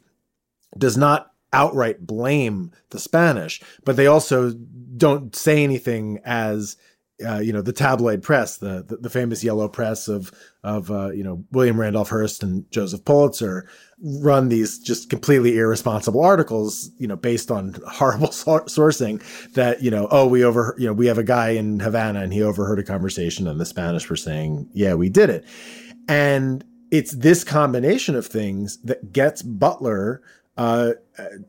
does 0.79 0.97
not 0.97 1.33
outright 1.53 2.07
blame 2.07 2.73
the 2.91 2.99
Spanish, 2.99 3.61
but 3.85 3.97
they 3.97 4.07
also 4.07 4.53
don't 4.53 5.35
say 5.35 5.62
anything 5.62 6.21
as 6.25 6.77
uh, 7.27 7.39
you 7.39 7.53
know 7.53 7.63
the 7.63 7.73
tabloid 7.73 8.23
press, 8.23 8.59
the, 8.59 8.85
the, 8.87 8.97
the 8.97 9.11
famous 9.11 9.43
yellow 9.43 9.69
press 9.69 10.09
of 10.09 10.33
of 10.63 10.91
uh, 10.91 11.11
you 11.11 11.25
know 11.25 11.45
William 11.51 11.81
Randolph 11.81 12.11
Hearst 12.11 12.43
and 12.43 12.71
Joseph 12.71 13.05
Pulitzer, 13.05 13.69
run 14.01 14.49
these 14.49 14.79
just 14.79 15.11
completely 15.11 15.59
irresponsible 15.59 16.23
articles, 16.23 16.91
you 16.99 17.09
know, 17.09 17.17
based 17.17 17.51
on 17.51 17.75
horrible 17.89 18.31
so- 18.33 18.61
sourcing. 18.61 19.23
That 19.55 19.83
you 19.83 19.91
know, 19.91 20.07
oh, 20.11 20.27
we 20.27 20.45
over 20.45 20.75
you 20.79 20.87
know 20.87 20.93
we 20.93 21.07
have 21.07 21.19
a 21.19 21.25
guy 21.25 21.51
in 21.51 21.81
Havana 21.81 22.21
and 22.21 22.33
he 22.33 22.43
overheard 22.43 22.79
a 22.79 22.85
conversation 22.85 23.49
and 23.49 23.61
the 23.61 23.67
Spanish 23.67 24.09
were 24.09 24.17
saying, 24.17 24.69
yeah, 24.73 24.95
we 24.95 25.09
did 25.09 25.31
it, 25.31 25.45
and 26.09 26.65
it's 26.91 27.13
this 27.13 27.45
combination 27.45 28.15
of 28.15 28.27
things 28.27 28.79
that 28.83 29.13
gets 29.13 29.43
Butler 29.43 30.23
uh, 30.59 30.95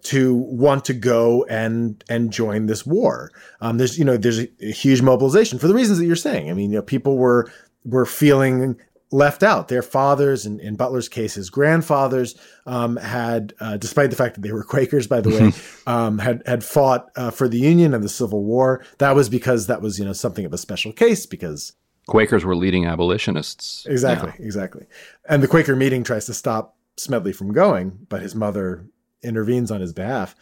to 0.04 0.36
want 0.36 0.86
to 0.86 0.94
go 0.94 1.44
and 1.46 2.02
and 2.10 2.32
join 2.32 2.68
this 2.68 2.86
war. 2.86 3.32
Um, 3.60 3.80
there's 3.80 3.98
you 3.98 4.06
know 4.06 4.18
there's 4.18 4.40
a, 4.40 4.48
a, 4.62 4.72
huge 4.72 5.02
mobilization 5.02 5.58
for 5.58 5.68
the 5.68 5.74
reasons 5.74 5.98
that 5.98 6.06
you're 6.06 6.16
saying. 6.16 6.50
I 6.50 6.54
mean, 6.54 6.70
you 6.70 6.78
know, 6.78 6.84
people 6.84 7.18
were 7.18 7.52
were 7.84 8.06
feeling 8.06 8.78
left 9.12 9.42
out. 9.42 9.68
Their 9.68 9.82
fathers, 9.82 10.46
and 10.46 10.62
in 10.62 10.76
Butler's 10.76 11.10
case, 11.10 11.34
his 11.34 11.50
grandfathers, 11.50 12.36
um, 12.68 12.98
had, 12.98 13.56
uh, 13.60 13.78
despite 13.78 14.12
the 14.12 14.16
fact 14.16 14.36
that 14.36 14.42
they 14.42 14.52
were 14.52 14.64
Quakers, 14.76 15.08
by 15.08 15.22
the 15.22 15.30
way, 15.30 15.52
um, 15.92 16.20
had 16.20 16.44
had 16.46 16.64
fought 16.64 17.10
uh, 17.16 17.32
for 17.32 17.48
the 17.48 17.60
Union 17.60 17.96
and 17.96 18.04
the 18.04 18.10
Civil 18.10 18.44
War. 18.44 18.86
That 19.00 19.16
was 19.16 19.28
because 19.28 19.66
that 19.66 19.82
was 19.82 19.98
you 19.98 20.06
know 20.06 20.14
something 20.14 20.46
of 20.46 20.54
a 20.54 20.58
special 20.60 20.94
case 20.94 21.26
because 21.26 21.74
Quakers 22.08 22.46
were 22.46 22.56
leading 22.56 22.86
abolitionists. 22.86 23.88
Exactly, 23.88 24.34
exactly. 24.38 24.86
And 25.28 25.42
the 25.42 25.48
Quaker 25.48 25.76
meeting 25.76 26.04
tries 26.04 26.28
to 26.28 26.36
stop 26.36 26.76
Smedley 26.98 27.34
from 27.34 27.54
going, 27.54 28.06
but 28.08 28.22
his 28.22 28.36
mother 28.36 28.86
intervenes 29.24 29.72
on 29.72 29.82
his 29.82 29.94
behalf. 29.94 30.36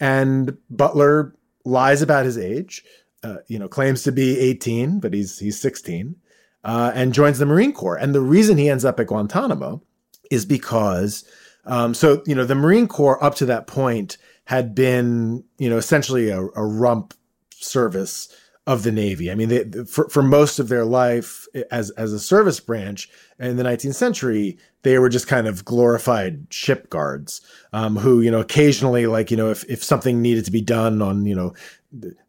And 0.00 0.56
Butler 0.70 1.34
lies 1.64 2.02
about 2.02 2.24
his 2.24 2.36
age, 2.36 2.84
uh, 3.22 3.36
you 3.46 3.58
know, 3.58 3.68
claims 3.68 4.02
to 4.04 4.12
be 4.12 4.38
18, 4.38 5.00
but 5.00 5.14
he's 5.14 5.38
he's 5.38 5.60
16, 5.60 6.16
uh, 6.64 6.92
and 6.94 7.14
joins 7.14 7.38
the 7.38 7.46
Marine 7.46 7.72
Corps. 7.72 7.96
And 7.96 8.14
the 8.14 8.20
reason 8.20 8.58
he 8.58 8.68
ends 8.68 8.84
up 8.84 8.98
at 8.98 9.06
Guantanamo 9.06 9.82
is 10.30 10.44
because, 10.44 11.24
um, 11.64 11.94
so 11.94 12.22
you 12.26 12.34
know, 12.34 12.44
the 12.44 12.54
Marine 12.54 12.88
Corps 12.88 13.22
up 13.22 13.34
to 13.36 13.46
that 13.46 13.66
point 13.66 14.16
had 14.44 14.74
been, 14.74 15.44
you 15.58 15.70
know, 15.70 15.76
essentially 15.76 16.30
a, 16.30 16.40
a 16.40 16.66
rump 16.66 17.14
service 17.54 18.28
of 18.66 18.84
the 18.84 18.92
Navy. 18.92 19.30
I 19.30 19.34
mean, 19.34 19.48
they, 19.48 19.64
for, 19.84 20.08
for 20.08 20.22
most 20.22 20.58
of 20.58 20.68
their 20.68 20.84
life 20.84 21.46
as, 21.70 21.90
as 21.90 22.12
a 22.12 22.20
service 22.20 22.60
branch 22.60 23.08
in 23.38 23.56
the 23.56 23.64
19th 23.64 23.94
century, 23.94 24.56
they 24.82 24.98
were 24.98 25.08
just 25.08 25.26
kind 25.26 25.48
of 25.48 25.64
glorified 25.64 26.46
ship 26.50 26.88
guards 26.88 27.40
um, 27.72 27.96
who, 27.96 28.20
you 28.20 28.30
know, 28.30 28.40
occasionally, 28.40 29.06
like, 29.06 29.30
you 29.30 29.36
know, 29.36 29.50
if, 29.50 29.64
if 29.64 29.82
something 29.82 30.22
needed 30.22 30.44
to 30.44 30.52
be 30.52 30.60
done 30.60 31.02
on, 31.02 31.26
you 31.26 31.34
know, 31.34 31.54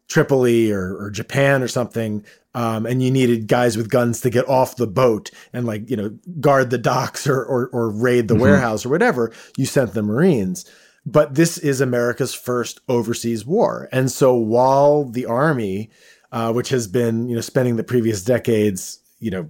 Tripoli 0.08 0.72
or, 0.72 0.96
or 0.96 1.10
Japan 1.10 1.62
or 1.62 1.68
something, 1.68 2.24
um, 2.54 2.84
and 2.86 3.02
you 3.02 3.10
needed 3.10 3.46
guys 3.46 3.76
with 3.76 3.90
guns 3.90 4.20
to 4.20 4.30
get 4.30 4.48
off 4.48 4.76
the 4.76 4.86
boat 4.86 5.30
and 5.52 5.66
like, 5.66 5.88
you 5.88 5.96
know, 5.96 6.16
guard 6.40 6.70
the 6.70 6.78
docks 6.78 7.26
or, 7.26 7.44
or, 7.44 7.68
or 7.68 7.90
raid 7.90 8.28
the 8.28 8.34
mm-hmm. 8.34 8.42
warehouse 8.42 8.84
or 8.84 8.88
whatever, 8.88 9.32
you 9.56 9.66
sent 9.66 9.94
the 9.94 10.02
Marines. 10.02 10.64
But 11.06 11.34
this 11.34 11.58
is 11.58 11.80
America's 11.80 12.34
first 12.34 12.80
overseas 12.88 13.44
war. 13.44 13.88
And 13.92 14.10
so 14.10 14.34
while 14.34 15.04
the 15.04 15.26
Army 15.26 15.90
uh, 16.34 16.52
which 16.52 16.68
has 16.68 16.88
been, 16.88 17.28
you 17.28 17.36
know, 17.36 17.40
spending 17.40 17.76
the 17.76 17.84
previous 17.84 18.22
decades, 18.24 18.98
you 19.20 19.30
know, 19.30 19.48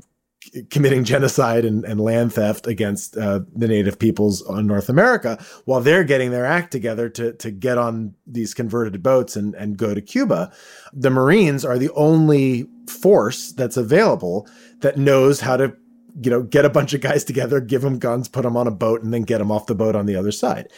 committing 0.68 1.02
genocide 1.02 1.64
and, 1.64 1.82
and 1.86 1.98
land 1.98 2.34
theft 2.34 2.66
against 2.66 3.16
uh, 3.16 3.40
the 3.56 3.66
native 3.66 3.98
peoples 3.98 4.42
on 4.42 4.66
North 4.66 4.90
America, 4.90 5.42
while 5.64 5.80
they're 5.80 6.04
getting 6.04 6.30
their 6.30 6.44
act 6.44 6.70
together 6.70 7.08
to 7.08 7.32
to 7.32 7.50
get 7.50 7.78
on 7.78 8.14
these 8.26 8.52
converted 8.52 9.02
boats 9.02 9.34
and 9.34 9.54
and 9.54 9.78
go 9.78 9.94
to 9.94 10.02
Cuba. 10.02 10.52
The 10.92 11.08
Marines 11.08 11.64
are 11.64 11.78
the 11.78 11.90
only 11.92 12.68
force 12.86 13.52
that's 13.52 13.78
available 13.78 14.46
that 14.80 14.98
knows 14.98 15.40
how 15.40 15.56
to 15.56 15.74
you 16.20 16.30
know 16.30 16.42
get 16.42 16.66
a 16.66 16.70
bunch 16.70 16.92
of 16.92 17.00
guys 17.00 17.24
together 17.24 17.60
give 17.60 17.80
them 17.80 17.98
guns 17.98 18.28
put 18.28 18.42
them 18.42 18.58
on 18.58 18.68
a 18.68 18.70
boat 18.70 19.02
and 19.02 19.12
then 19.12 19.22
get 19.22 19.38
them 19.38 19.50
off 19.50 19.66
the 19.66 19.74
boat 19.74 19.96
on 19.96 20.06
the 20.06 20.14
other 20.14 20.30
side 20.30 20.68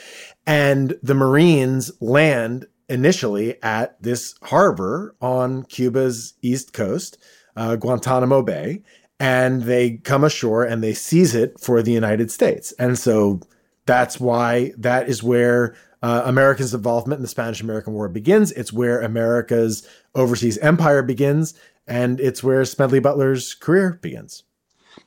and 0.47 0.97
the 1.03 1.15
marines 1.15 1.93
land 2.01 2.65
initially 2.89 3.61
at 3.63 4.01
this 4.03 4.35
harbor 4.43 5.15
on 5.21 5.65
Cuba's 5.65 6.35
east 6.43 6.73
coast, 6.73 7.19
uh, 7.57 7.77
Guantanamo 7.77 8.43
Bay, 8.43 8.83
and 9.19 9.63
they 9.63 9.93
come 9.99 10.25
ashore 10.25 10.65
and 10.65 10.83
they 10.83 10.95
seize 10.95 11.35
it 11.35 11.59
for 11.59 11.83
the 11.83 11.93
United 11.93 12.31
States. 12.31 12.73
And 12.73 12.99
so 12.99 13.41
that's 13.87 14.21
why 14.21 14.73
that 14.77 15.09
is 15.09 15.23
where 15.23 15.75
uh, 16.03 16.23
America's 16.25 16.75
involvement 16.75 17.19
in 17.19 17.23
the 17.23 17.29
Spanish 17.29 17.61
American 17.61 17.95
War 17.95 18.09
begins. 18.09 18.53
It's 18.53 18.73
where 18.73 19.01
America's 19.01 19.89
overseas 20.15 20.59
empire 20.59 21.03
begins, 21.03 21.55
and 21.87 22.21
it's 22.21 22.43
where 22.43 22.65
Smedley 22.65 23.01
Butler's 23.01 23.55
career 23.55 23.99
begins. 24.03 24.43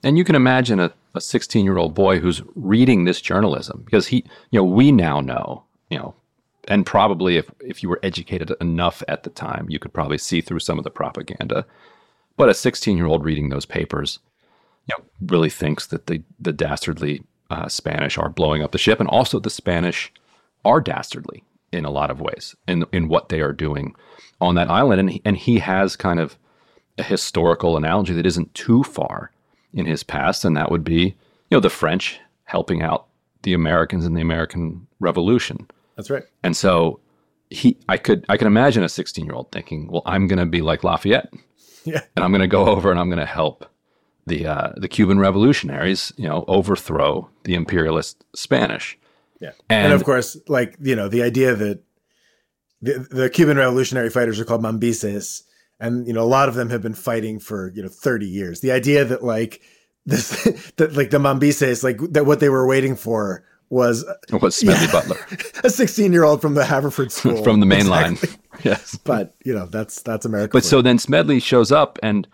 And 0.04 0.18
you 0.18 0.24
can 0.24 0.36
imagine 0.36 0.80
a 0.80 0.92
16 1.18 1.66
year 1.66 1.78
old 1.78 1.94
boy 1.94 2.20
who's 2.20 2.42
reading 2.56 3.04
this 3.04 3.22
journalism 3.22 3.82
because 3.86 4.08
he, 4.08 4.18
you 4.52 4.60
know, 4.60 4.64
we 4.64 4.92
now 4.92 5.20
know, 5.20 5.64
you 5.90 5.98
know, 5.98 6.16
and 6.68 6.86
probably 6.86 7.38
if 7.38 7.51
if 7.60 7.82
you 7.82 7.89
were 7.89 8.00
educated 8.04 8.51
enough 8.62 9.01
at 9.08 9.24
the 9.24 9.30
time, 9.30 9.68
you 9.70 9.80
could 9.80 9.94
probably 9.94 10.18
see 10.18 10.42
through 10.42 10.60
some 10.60 10.78
of 10.78 10.84
the 10.84 10.92
propaganda. 10.92 11.66
But 12.38 12.50
a 12.50 12.54
16 12.54 12.96
year 12.96 13.06
old 13.06 13.24
reading 13.24 13.50
those 13.50 13.66
papers, 13.66 14.20
you 14.88 14.96
know, 14.98 15.06
really 15.22 15.50
thinks 15.50 15.88
that 15.88 16.08
the 16.08 16.22
the 16.39 16.54
dastardly 16.54 17.24
uh, 17.50 17.68
Spanish 17.68 18.18
are 18.18 18.30
blowing 18.30 18.63
up 18.63 18.72
the 18.72 18.78
ship, 18.78 19.00
and 19.00 19.10
also 19.10 19.39
the 19.39 19.50
Spanish 19.50 20.12
are 20.66 20.82
dastardly 20.82 21.44
in 21.72 21.86
a 21.86 21.92
lot 21.92 22.12
of 22.12 22.22
ways 22.22 22.56
in 22.68 22.86
in 22.92 23.08
what 23.08 23.30
they 23.30 23.42
are 23.42 23.54
doing 23.54 23.96
on 24.42 24.56
that 24.56 24.70
island, 24.70 25.00
and 25.00 25.10
he, 25.12 25.22
and 25.25 25.38
he 25.38 25.60
has 25.60 25.96
kind 25.96 26.20
of 26.20 26.38
a 26.98 27.04
historical 27.04 27.78
analogy 27.78 28.13
that 28.13 28.25
isn't 28.25 28.54
too 28.54 28.84
far 28.84 29.32
in 29.74 29.86
his 29.86 30.04
past, 30.04 30.46
and 30.46 30.56
that 30.58 30.72
would 30.72 30.84
be 30.84 31.16
you 31.50 31.56
know 31.56 31.60
the 31.60 31.70
French 31.70 32.20
helping 32.46 32.82
out 32.82 33.08
the 33.44 33.54
Americans 33.54 34.06
in 34.06 34.13
the 34.13 34.22
American 34.22 34.88
Revolution 35.00 35.68
that's 36.00 36.10
right. 36.10 36.24
And 36.44 36.56
so 36.56 37.01
he, 37.50 37.77
I 37.89 37.98
could, 37.98 38.25
I 38.29 38.38
can 38.38 38.48
imagine 38.48 38.84
a 38.84 38.89
16 38.89 39.25
year 39.25 39.34
old 39.34 39.51
thinking, 39.51 39.91
well, 39.91 40.01
I'm 40.06 40.27
going 40.27 40.39
to 40.39 40.46
be 40.46 40.62
like 40.62 40.84
Lafayette. 40.84 41.32
Yeah. 41.86 42.01
And 42.15 42.25
I'm 42.25 42.32
going 42.32 42.41
to 42.41 42.48
go 42.48 42.65
over 42.65 42.91
and 42.91 43.00
I'm 43.00 43.08
going 43.08 43.22
to 43.22 43.25
help 43.25 43.65
the, 44.27 44.46
uh, 44.46 44.74
the 44.75 44.89
Cuban 44.89 45.18
revolutionaries, 45.18 46.12
you 46.18 46.27
know, 46.27 46.44
overthrow 46.50 47.29
the 47.46 47.56
imperialist 47.56 48.25
Spanish. 48.36 49.00
Yeah. 49.39 49.51
And, 49.70 49.86
and 49.86 49.94
of 49.94 50.03
course, 50.03 50.38
like, 50.50 50.75
you 50.82 50.94
know, 50.94 51.08
the 51.08 51.24
idea 51.24 51.56
that 51.56 51.82
the, 52.82 53.08
the 53.10 53.29
Cuban 53.29 53.56
revolutionary 53.58 54.10
fighters 54.10 54.41
are 54.41 54.46
called 54.46 54.62
Mambises. 54.62 55.44
And, 55.79 56.06
you 56.06 56.12
know, 56.12 56.22
a 56.22 56.27
lot 56.27 56.50
of 56.50 56.56
them 56.56 56.70
have 56.70 56.82
been 56.82 56.94
fighting 56.94 57.39
for, 57.39 57.72
you 57.74 57.82
know, 57.82 57.89
30 57.89 58.27
years. 58.27 58.60
The 58.60 58.74
idea 58.74 59.06
that 59.06 59.24
like, 59.24 59.62
this 60.06 60.44
that 60.75 60.94
like 60.96 61.12
the 61.12 61.18
Mambises, 61.18 61.82
like 61.82 61.98
that 62.12 62.25
what 62.25 62.41
they 62.41 62.50
were 62.50 62.68
waiting 62.68 62.98
for 62.98 63.46
was 63.70 64.06
was 64.32 64.56
Smedley 64.56 64.86
yeah, 64.86 64.92
Butler, 64.92 65.18
a 65.64 65.70
16 65.70 66.12
year 66.12 66.24
old 66.24 66.42
from 66.42 66.56
the 66.56 66.66
Haverford 66.66 67.12
School 67.12 67.44
from 67.44 67.60
the 67.60 67.66
main 67.66 67.82
exactly. 67.82 68.30
line. 68.30 68.40
Yes, 68.62 68.98
but 69.06 69.36
you 69.46 69.54
know 69.54 69.68
that's 69.68 70.02
that's 70.02 70.26
America. 70.26 70.52
But 70.52 70.66
so 70.66 70.82
then 70.82 71.00
Smedley 71.00 71.40
shows 71.40 71.72
up, 71.72 71.98
and 72.04 72.28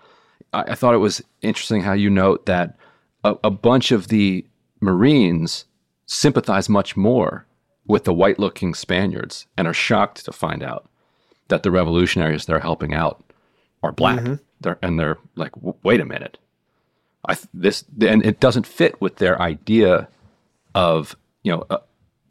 I, 0.54 0.62
I, 0.70 0.76
thought 0.76 0.96
it 0.96 0.98
was 0.98 1.24
interesting 1.44 1.82
how 1.82 1.94
you 1.94 2.10
note 2.10 2.48
that 2.48 2.80
a, 3.24 3.36
a 3.44 3.52
bunch 3.52 3.92
of 3.92 4.08
the 4.08 4.44
Marines 4.82 5.66
sympathize 6.08 6.68
much 6.68 6.98
more 6.98 7.46
with 7.86 8.06
the 8.06 8.14
white 8.14 8.40
looking 8.40 8.74
Spaniards 8.74 9.46
and 9.56 9.68
are 9.68 9.74
shocked 9.74 10.26
to 10.26 10.32
find 10.32 10.64
out 10.64 10.90
that 11.50 11.62
the 11.62 11.70
revolutionaries 11.70 12.46
they're 12.46 12.60
helping 12.60 12.96
out 12.96 13.24
are 13.84 13.92
black. 13.92 14.20
Mm-hmm. 14.20 14.36
They're, 14.62 14.80
and 14.82 15.00
they're 15.00 15.18
like, 15.36 15.52
wait 15.84 16.00
a 16.00 16.06
minute. 16.06 16.40
I, 17.28 17.38
this 17.54 17.84
and 18.02 18.26
it 18.26 18.40
doesn't 18.40 18.66
fit 18.66 19.00
with 19.00 19.18
their 19.18 19.40
idea 19.40 20.08
of 20.74 21.16
you 21.46 21.52
know, 21.52 21.64
uh, 21.70 21.78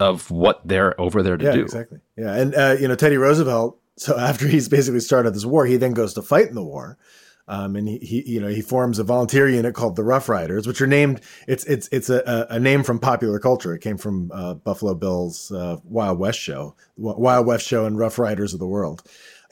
of 0.00 0.30
what 0.30 0.66
they're 0.66 1.00
over 1.00 1.22
there 1.22 1.36
to 1.36 1.44
yeah, 1.44 1.52
do. 1.52 1.62
Exactly. 1.62 2.00
Yeah. 2.18 2.34
And, 2.34 2.54
uh, 2.54 2.76
you 2.78 2.88
know, 2.88 2.96
Teddy 2.96 3.16
Roosevelt, 3.16 3.80
so 3.96 4.18
after 4.18 4.46
he's 4.46 4.68
basically 4.68 5.00
started 5.00 5.34
this 5.34 5.44
war, 5.44 5.64
he 5.64 5.76
then 5.76 5.92
goes 5.92 6.14
to 6.14 6.22
fight 6.22 6.48
in 6.48 6.54
the 6.54 6.64
war. 6.64 6.98
Um, 7.46 7.76
and 7.76 7.86
he, 7.86 7.98
he, 7.98 8.22
you 8.32 8.40
know, 8.40 8.48
he 8.48 8.62
forms 8.62 8.98
a 8.98 9.04
volunteer 9.04 9.48
unit 9.48 9.74
called 9.74 9.96
the 9.96 10.02
Rough 10.02 10.30
Riders, 10.30 10.66
which 10.66 10.80
are 10.80 10.86
named. 10.86 11.20
It's 11.46 11.62
it's 11.64 11.90
it's 11.92 12.08
a, 12.08 12.46
a 12.48 12.58
name 12.58 12.82
from 12.82 12.98
popular 12.98 13.38
culture. 13.38 13.74
It 13.74 13.82
came 13.82 13.98
from 13.98 14.30
uh, 14.32 14.54
Buffalo 14.54 14.94
Bill's 14.94 15.52
uh, 15.52 15.76
Wild 15.84 16.18
West 16.18 16.38
show, 16.38 16.74
Wild 16.96 17.46
West 17.46 17.66
show, 17.66 17.84
and 17.84 17.98
Rough 17.98 18.18
Riders 18.18 18.54
of 18.54 18.60
the 18.60 18.66
World. 18.66 19.02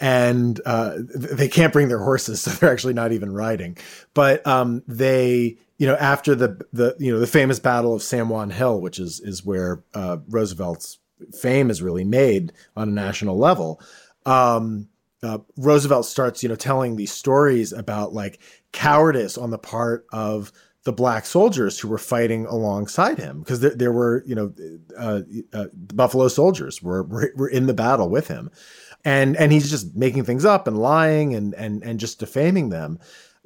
And 0.00 0.58
uh, 0.64 0.94
they 1.14 1.48
can't 1.48 1.70
bring 1.70 1.88
their 1.88 2.02
horses, 2.02 2.40
so 2.42 2.50
they're 2.52 2.72
actually 2.72 2.94
not 2.94 3.12
even 3.12 3.30
riding. 3.30 3.76
But 4.14 4.46
um, 4.46 4.82
they, 4.88 5.58
you 5.82 5.88
know, 5.88 5.96
after 5.96 6.36
the 6.36 6.64
the 6.72 6.94
you 7.00 7.12
know 7.12 7.18
the 7.18 7.26
famous 7.26 7.58
Battle 7.58 7.92
of 7.92 8.04
San 8.04 8.28
Juan 8.28 8.50
Hill, 8.50 8.80
which 8.80 9.00
is 9.00 9.18
is 9.18 9.44
where 9.44 9.82
uh, 9.94 10.18
Roosevelt's 10.28 11.00
fame 11.36 11.70
is 11.70 11.82
really 11.82 12.04
made 12.04 12.52
on 12.76 12.88
a 12.88 12.92
national 12.92 13.36
level. 13.36 13.80
Um, 14.24 14.86
uh, 15.24 15.38
Roosevelt 15.56 16.06
starts, 16.06 16.40
you 16.40 16.48
know, 16.48 16.54
telling 16.54 16.94
these 16.94 17.10
stories 17.10 17.72
about 17.72 18.12
like 18.12 18.38
cowardice 18.70 19.36
on 19.36 19.50
the 19.50 19.58
part 19.58 20.06
of 20.12 20.52
the 20.84 20.92
black 20.92 21.26
soldiers 21.26 21.80
who 21.80 21.88
were 21.88 21.98
fighting 21.98 22.46
alongside 22.46 23.18
him 23.18 23.40
because 23.40 23.58
there, 23.58 23.74
there 23.74 23.92
were, 23.92 24.22
you 24.24 24.36
know, 24.36 24.54
uh, 24.96 25.22
uh, 25.52 25.66
the 25.72 25.94
Buffalo 25.94 26.28
soldiers 26.28 26.80
were, 26.80 27.02
were, 27.02 27.32
were 27.34 27.48
in 27.48 27.66
the 27.66 27.74
battle 27.74 28.08
with 28.08 28.28
him, 28.28 28.52
and 29.04 29.36
and 29.36 29.50
he's 29.50 29.68
just 29.68 29.96
making 29.96 30.26
things 30.26 30.44
up 30.44 30.68
and 30.68 30.78
lying 30.78 31.34
and 31.34 31.54
and 31.56 31.82
and 31.82 31.98
just 31.98 32.20
defaming 32.20 32.68
them, 32.68 33.00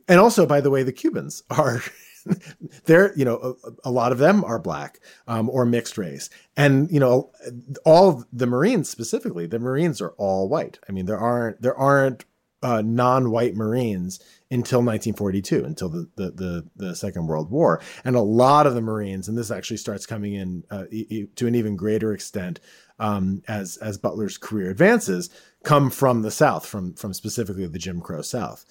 and 0.06 0.20
also 0.20 0.44
by 0.44 0.60
the 0.60 0.70
way, 0.70 0.82
the 0.82 0.92
Cubans 0.92 1.42
are 1.48 1.80
they're 2.84 3.16
you 3.16 3.24
know 3.24 3.56
a, 3.64 3.88
a, 3.88 3.90
lot 3.90 4.12
of 4.12 4.18
them 4.18 4.44
are 4.44 4.58
black 4.58 5.00
um, 5.26 5.48
or 5.50 5.64
mixed 5.64 5.98
race. 5.98 6.28
And 6.56 6.90
you 6.90 7.00
know 7.00 7.30
all 7.84 8.24
the 8.32 8.46
marines 8.46 8.88
specifically 8.88 9.46
the 9.46 9.58
marines 9.58 10.00
are 10.00 10.14
all 10.18 10.48
white. 10.48 10.78
I 10.88 10.92
mean 10.92 11.06
there 11.06 11.18
aren't 11.18 11.62
there 11.62 11.76
aren't 11.76 12.24
uh, 12.62 12.82
non-white 12.84 13.54
marines 13.54 14.18
until 14.50 14.78
1942 14.78 15.64
until 15.64 15.88
the, 15.88 16.08
the, 16.16 16.30
the 16.30 16.66
the 16.76 16.96
second 16.96 17.26
world 17.26 17.50
war. 17.50 17.80
And 18.04 18.16
a 18.16 18.20
lot 18.20 18.66
of 18.66 18.74
the 18.74 18.80
marines 18.80 19.28
and 19.28 19.36
this 19.36 19.50
actually 19.50 19.76
starts 19.76 20.06
coming 20.06 20.34
in 20.34 20.64
uh, 20.70 20.84
e- 20.90 21.26
to 21.36 21.46
an 21.46 21.54
even 21.54 21.76
greater 21.76 22.12
extent 22.12 22.60
um, 22.98 23.42
as 23.46 23.76
as 23.78 23.98
butler's 23.98 24.38
career 24.38 24.70
advances 24.70 25.30
come 25.64 25.90
from 25.90 26.22
the 26.22 26.30
south 26.30 26.66
from 26.66 26.94
from 26.94 27.12
specifically 27.12 27.66
the 27.66 27.78
jim 27.78 28.00
crow 28.00 28.22
south 28.22 28.64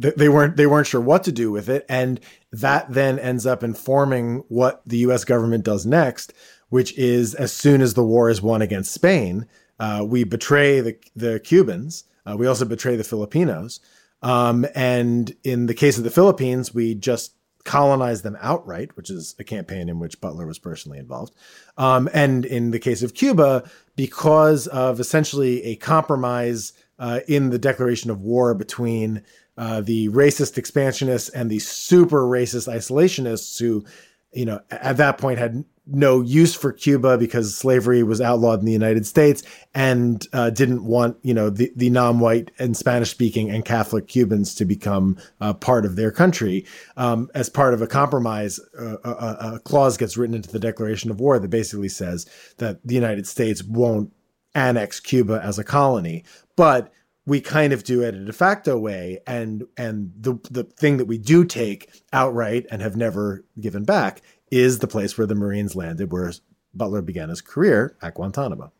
they 0.00 0.28
weren't 0.28 0.56
they 0.56 0.66
weren't 0.66 0.86
sure 0.86 1.00
what 1.00 1.24
to 1.24 1.32
do 1.32 1.50
with 1.50 1.68
it. 1.68 1.84
And 1.88 2.20
that 2.52 2.92
then 2.92 3.18
ends 3.18 3.46
up 3.46 3.62
informing 3.62 4.44
what 4.48 4.82
the 4.86 4.98
US 4.98 5.24
government 5.24 5.64
does 5.64 5.86
next 5.86 6.32
which 6.70 6.96
is 6.96 7.34
as 7.34 7.52
soon 7.52 7.80
as 7.80 7.94
the 7.94 8.04
war 8.04 8.30
is 8.30 8.40
won 8.40 8.62
against 8.62 8.92
Spain 8.92 9.46
uh, 9.78 10.04
we 10.06 10.24
betray 10.24 10.80
the 10.80 10.96
the 11.14 11.40
Cubans 11.40 12.04
uh, 12.26 12.36
we 12.36 12.46
also 12.46 12.64
betray 12.64 12.96
the 12.96 13.04
Filipinos. 13.04 13.80
Um, 14.22 14.66
and 14.74 15.34
in 15.42 15.66
the 15.66 15.74
case 15.74 15.98
of 15.98 16.04
the 16.04 16.10
Philippines 16.10 16.74
we 16.74 16.94
just 16.94 17.34
colonize 17.64 18.22
them 18.22 18.38
outright 18.40 18.96
which 18.96 19.10
is 19.10 19.34
a 19.38 19.44
campaign 19.44 19.88
in 19.88 19.98
which 19.98 20.20
Butler 20.20 20.46
was 20.46 20.58
personally 20.58 20.98
involved. 20.98 21.34
Um, 21.76 22.08
and 22.14 22.44
in 22.44 22.70
the 22.70 22.78
case 22.78 23.02
of 23.02 23.14
Cuba 23.14 23.68
because 23.96 24.66
of 24.66 24.98
essentially 24.98 25.62
a 25.64 25.76
compromise 25.76 26.72
uh, 26.98 27.20
in 27.26 27.50
the 27.50 27.58
declaration 27.58 28.10
of 28.10 28.20
war 28.20 28.54
between 28.54 29.22
uh, 29.60 29.82
the 29.82 30.08
racist 30.08 30.56
expansionists 30.56 31.28
and 31.28 31.50
the 31.50 31.58
super 31.58 32.22
racist 32.22 32.66
isolationists 32.66 33.60
who, 33.60 33.84
you 34.32 34.46
know, 34.46 34.58
at 34.70 34.96
that 34.96 35.18
point 35.18 35.38
had 35.38 35.66
no 35.86 36.22
use 36.22 36.54
for 36.54 36.72
Cuba 36.72 37.18
because 37.18 37.54
slavery 37.54 38.02
was 38.02 38.22
outlawed 38.22 38.60
in 38.60 38.64
the 38.64 38.72
United 38.72 39.04
States 39.04 39.42
and 39.74 40.26
uh, 40.32 40.48
didn't 40.48 40.82
want, 40.82 41.18
you 41.22 41.34
know, 41.34 41.50
the, 41.50 41.70
the 41.76 41.90
non-white 41.90 42.50
and 42.58 42.74
Spanish-speaking 42.74 43.50
and 43.50 43.66
Catholic 43.66 44.08
Cubans 44.08 44.54
to 44.54 44.64
become 44.64 45.18
uh, 45.42 45.52
part 45.52 45.84
of 45.84 45.96
their 45.96 46.10
country. 46.10 46.64
Um, 46.96 47.28
as 47.34 47.50
part 47.50 47.74
of 47.74 47.82
a 47.82 47.86
compromise, 47.86 48.58
uh, 48.78 48.96
a, 49.04 49.56
a 49.56 49.60
clause 49.60 49.98
gets 49.98 50.16
written 50.16 50.36
into 50.36 50.50
the 50.50 50.58
Declaration 50.58 51.10
of 51.10 51.20
War 51.20 51.38
that 51.38 51.50
basically 51.50 51.90
says 51.90 52.24
that 52.56 52.80
the 52.82 52.94
United 52.94 53.26
States 53.26 53.62
won't 53.62 54.10
annex 54.54 55.00
Cuba 55.00 55.38
as 55.44 55.58
a 55.58 55.64
colony, 55.64 56.24
but 56.56 56.90
we 57.30 57.40
kind 57.40 57.72
of 57.72 57.84
do 57.84 58.02
it 58.02 58.12
a 58.12 58.24
de 58.24 58.32
facto 58.32 58.76
way 58.76 59.20
and 59.24 59.62
and 59.76 60.12
the 60.18 60.36
the 60.50 60.64
thing 60.64 60.96
that 60.96 61.04
we 61.04 61.16
do 61.16 61.44
take 61.44 62.02
outright 62.12 62.66
and 62.72 62.82
have 62.82 62.96
never 62.96 63.44
given 63.60 63.84
back 63.84 64.20
is 64.50 64.80
the 64.80 64.88
place 64.88 65.16
where 65.16 65.28
the 65.28 65.34
marines 65.36 65.76
landed 65.76 66.10
where 66.10 66.32
butler 66.74 67.00
began 67.00 67.28
his 67.28 67.40
career 67.40 67.96
at 68.02 68.14
guantanamo. 68.14 68.72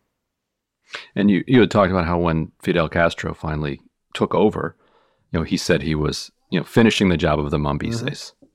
And 1.15 1.31
you 1.31 1.45
you 1.47 1.61
had 1.61 1.71
talked 1.71 1.93
about 1.93 2.07
how 2.07 2.19
when 2.19 2.51
fidel 2.61 2.89
castro 2.89 3.35
finally 3.35 3.81
took 4.15 4.35
over 4.35 4.75
you 5.31 5.39
know 5.39 5.45
he 5.45 5.57
said 5.57 5.83
he 5.83 5.95
was 5.95 6.33
you 6.51 6.59
know 6.59 6.65
finishing 6.65 7.09
the 7.09 7.17
job 7.17 7.39
of 7.39 7.53
the 7.53 7.59
mambises 7.59 8.03
mm-hmm. 8.03 8.47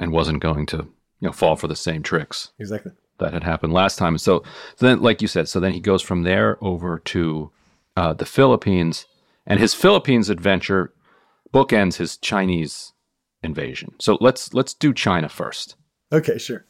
and 0.00 0.10
wasn't 0.10 0.42
going 0.42 0.66
to 0.66 0.78
you 0.78 1.28
know 1.28 1.32
fall 1.32 1.54
for 1.54 1.68
the 1.68 1.76
same 1.76 2.02
tricks 2.02 2.50
exactly. 2.58 2.90
that 3.18 3.32
had 3.32 3.44
happened 3.44 3.72
last 3.72 3.96
time. 3.96 4.18
So, 4.18 4.42
so 4.74 4.86
then 4.86 5.02
like 5.02 5.22
you 5.22 5.28
said 5.28 5.46
so 5.46 5.60
then 5.60 5.72
he 5.72 5.78
goes 5.78 6.02
from 6.02 6.24
there 6.24 6.58
over 6.60 6.98
to 6.98 7.52
uh, 7.96 8.12
the 8.12 8.26
philippines 8.26 9.06
and 9.46 9.60
his 9.60 9.74
Philippines 9.74 10.28
adventure 10.28 10.92
bookends 11.52 11.96
his 11.96 12.16
Chinese 12.16 12.92
invasion. 13.42 13.94
So 13.98 14.18
let's 14.20 14.52
let's 14.52 14.74
do 14.74 14.92
China 14.92 15.28
first. 15.28 15.76
Okay, 16.12 16.38
sure. 16.38 16.64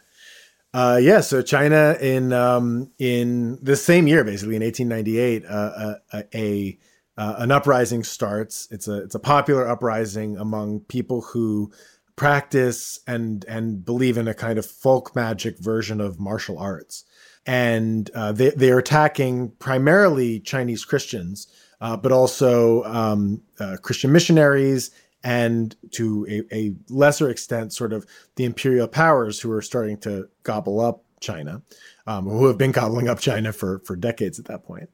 Uh, 0.74 0.98
yeah, 1.00 1.20
so 1.20 1.40
China 1.42 1.96
in 2.00 2.32
um, 2.32 2.90
in 2.98 3.58
the 3.62 3.76
same 3.76 4.06
year, 4.06 4.24
basically 4.24 4.56
in 4.56 4.62
1898, 4.62 5.44
uh, 5.46 5.48
uh, 5.48 5.94
a, 6.12 6.24
a 6.34 6.78
uh, 7.16 7.36
an 7.38 7.50
uprising 7.50 8.04
starts. 8.04 8.68
It's 8.70 8.88
a 8.88 9.04
it's 9.04 9.14
a 9.14 9.20
popular 9.20 9.66
uprising 9.66 10.36
among 10.36 10.80
people 10.80 11.22
who 11.22 11.72
practice 12.14 13.00
and 13.06 13.44
and 13.46 13.84
believe 13.84 14.18
in 14.18 14.28
a 14.28 14.34
kind 14.34 14.58
of 14.58 14.66
folk 14.66 15.16
magic 15.16 15.58
version 15.58 16.00
of 16.00 16.20
martial 16.20 16.58
arts, 16.58 17.04
and 17.46 18.10
uh, 18.14 18.32
they 18.32 18.50
they 18.50 18.70
are 18.70 18.78
attacking 18.78 19.52
primarily 19.58 20.40
Chinese 20.40 20.84
Christians 20.84 21.46
uh, 21.80 21.96
but 21.96 22.12
also 22.12 22.82
um, 22.84 23.42
uh, 23.60 23.76
Christian 23.82 24.12
missionaries 24.12 24.90
and 25.22 25.74
to 25.92 26.26
a, 26.28 26.54
a, 26.54 26.74
lesser 26.88 27.28
extent, 27.28 27.72
sort 27.72 27.92
of 27.92 28.06
the 28.36 28.44
imperial 28.44 28.86
powers 28.86 29.40
who 29.40 29.50
are 29.50 29.62
starting 29.62 29.96
to 29.98 30.28
gobble 30.44 30.80
up 30.80 31.02
China, 31.20 31.62
um, 32.06 32.26
who 32.26 32.46
have 32.46 32.58
been 32.58 32.70
gobbling 32.70 33.08
up 33.08 33.18
China 33.18 33.52
for, 33.52 33.80
for 33.80 33.96
decades 33.96 34.38
at 34.38 34.44
that 34.44 34.64
point. 34.64 34.88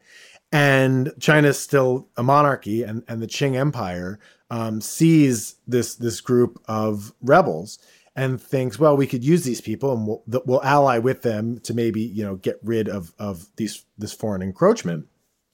And 0.50 1.12
China 1.20 1.48
is 1.48 1.58
still 1.58 2.08
a 2.16 2.22
monarchy, 2.22 2.82
and, 2.82 3.02
and 3.08 3.20
the 3.20 3.26
Qing 3.26 3.56
Empire 3.56 4.18
um, 4.50 4.82
sees 4.82 5.56
this 5.66 5.94
this 5.94 6.20
group 6.20 6.62
of 6.68 7.12
rebels 7.22 7.78
and 8.14 8.40
thinks, 8.40 8.78
well, 8.78 8.96
we 8.96 9.06
could 9.06 9.24
use 9.24 9.44
these 9.44 9.62
people 9.62 9.92
and 9.94 10.06
we'll, 10.06 10.22
we'll 10.44 10.62
ally 10.62 10.98
with 10.98 11.22
them 11.22 11.58
to 11.60 11.72
maybe 11.72 12.02
you 12.02 12.22
know 12.22 12.36
get 12.36 12.58
rid 12.62 12.88
of 12.88 13.14
of 13.18 13.46
these 13.56 13.84
this 13.96 14.12
foreign 14.12 14.42
encroachment. 14.42 15.06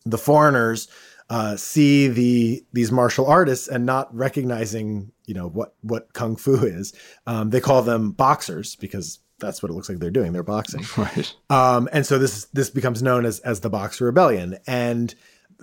The 0.04 0.18
foreigners 0.18 0.88
uh, 1.30 1.56
see 1.56 2.08
the 2.08 2.64
these 2.72 2.90
martial 2.90 3.26
artists 3.26 3.68
and 3.68 3.84
not 3.84 4.14
recognizing 4.14 5.12
you 5.26 5.34
know 5.34 5.48
what 5.48 5.74
what 5.82 6.12
kung 6.14 6.36
fu 6.36 6.54
is. 6.54 6.94
Um, 7.26 7.50
they 7.50 7.60
call 7.60 7.82
them 7.82 8.12
boxers 8.12 8.76
because 8.76 9.18
that's 9.38 9.62
what 9.62 9.70
it 9.70 9.74
looks 9.74 9.88
like 9.88 9.98
they're 9.98 10.10
doing. 10.10 10.32
They're 10.32 10.42
boxing, 10.42 10.84
right? 10.96 11.34
Um, 11.50 11.88
and 11.92 12.06
so 12.06 12.18
this 12.18 12.46
this 12.46 12.70
becomes 12.70 13.02
known 13.02 13.26
as 13.26 13.40
as 13.40 13.60
the 13.60 13.70
Boxer 13.70 14.06
Rebellion, 14.06 14.58
and 14.66 15.14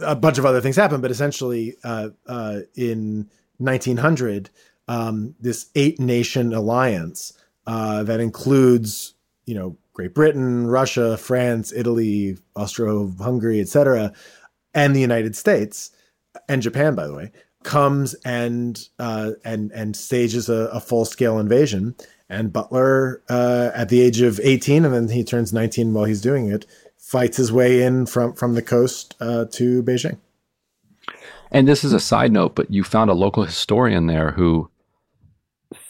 a 0.02 0.16
bunch 0.16 0.38
of 0.38 0.46
other 0.46 0.62
things 0.62 0.76
happen. 0.76 1.02
But 1.02 1.12
essentially, 1.12 1.76
uh, 1.84 2.10
uh, 2.28 2.60
in 2.76 3.30
1900, 3.58 4.50
um, 4.88 5.36
this 5.40 5.68
eight 5.74 6.00
nation 6.00 6.54
alliance 6.54 7.34
uh, 7.66 8.04
that 8.04 8.20
includes 8.20 9.16
you 9.48 9.56
know 9.56 9.78
Great 9.94 10.14
Britain, 10.14 10.68
Russia, 10.68 11.18
France, 11.18 11.74
Italy, 11.76 12.38
Austro-Hungary, 12.56 13.62
etc 13.62 14.14
and 14.76 14.96
the 14.96 15.02
United 15.02 15.36
States 15.36 15.90
and 16.48 16.62
Japan, 16.62 16.94
by 16.94 17.08
the 17.08 17.16
way, 17.16 17.32
comes 17.64 18.14
and 18.26 18.88
uh, 19.00 19.32
and 19.44 19.72
and 19.72 19.96
stages 19.96 20.50
a, 20.50 20.70
a 20.72 20.80
full 20.80 21.06
scale 21.06 21.40
invasion. 21.40 21.96
And 22.30 22.52
Butler, 22.52 23.22
uh, 23.30 23.72
at 23.74 23.90
the 23.90 24.02
age 24.02 24.22
of 24.22 24.40
18, 24.42 24.84
and 24.84 24.94
then 24.94 25.10
he 25.10 25.24
turns 25.24 25.54
19 25.54 25.94
while 25.94 26.06
he's 26.06 26.22
doing 26.22 26.50
it, 26.50 26.66
fights 26.98 27.38
his 27.38 27.52
way 27.52 27.82
in 27.82 28.06
from 28.06 28.34
from 28.34 28.54
the 28.54 28.62
coast 28.62 29.16
uh, 29.20 29.46
to 29.54 29.82
Beijing. 29.82 30.18
And 31.52 31.68
this 31.68 31.84
is 31.84 31.94
a 31.94 32.00
side 32.00 32.32
note, 32.32 32.56
but 32.56 32.72
you 32.72 32.84
found 32.84 33.10
a 33.10 33.14
local 33.14 33.44
historian 33.44 34.08
there 34.08 34.32
who 34.32 34.70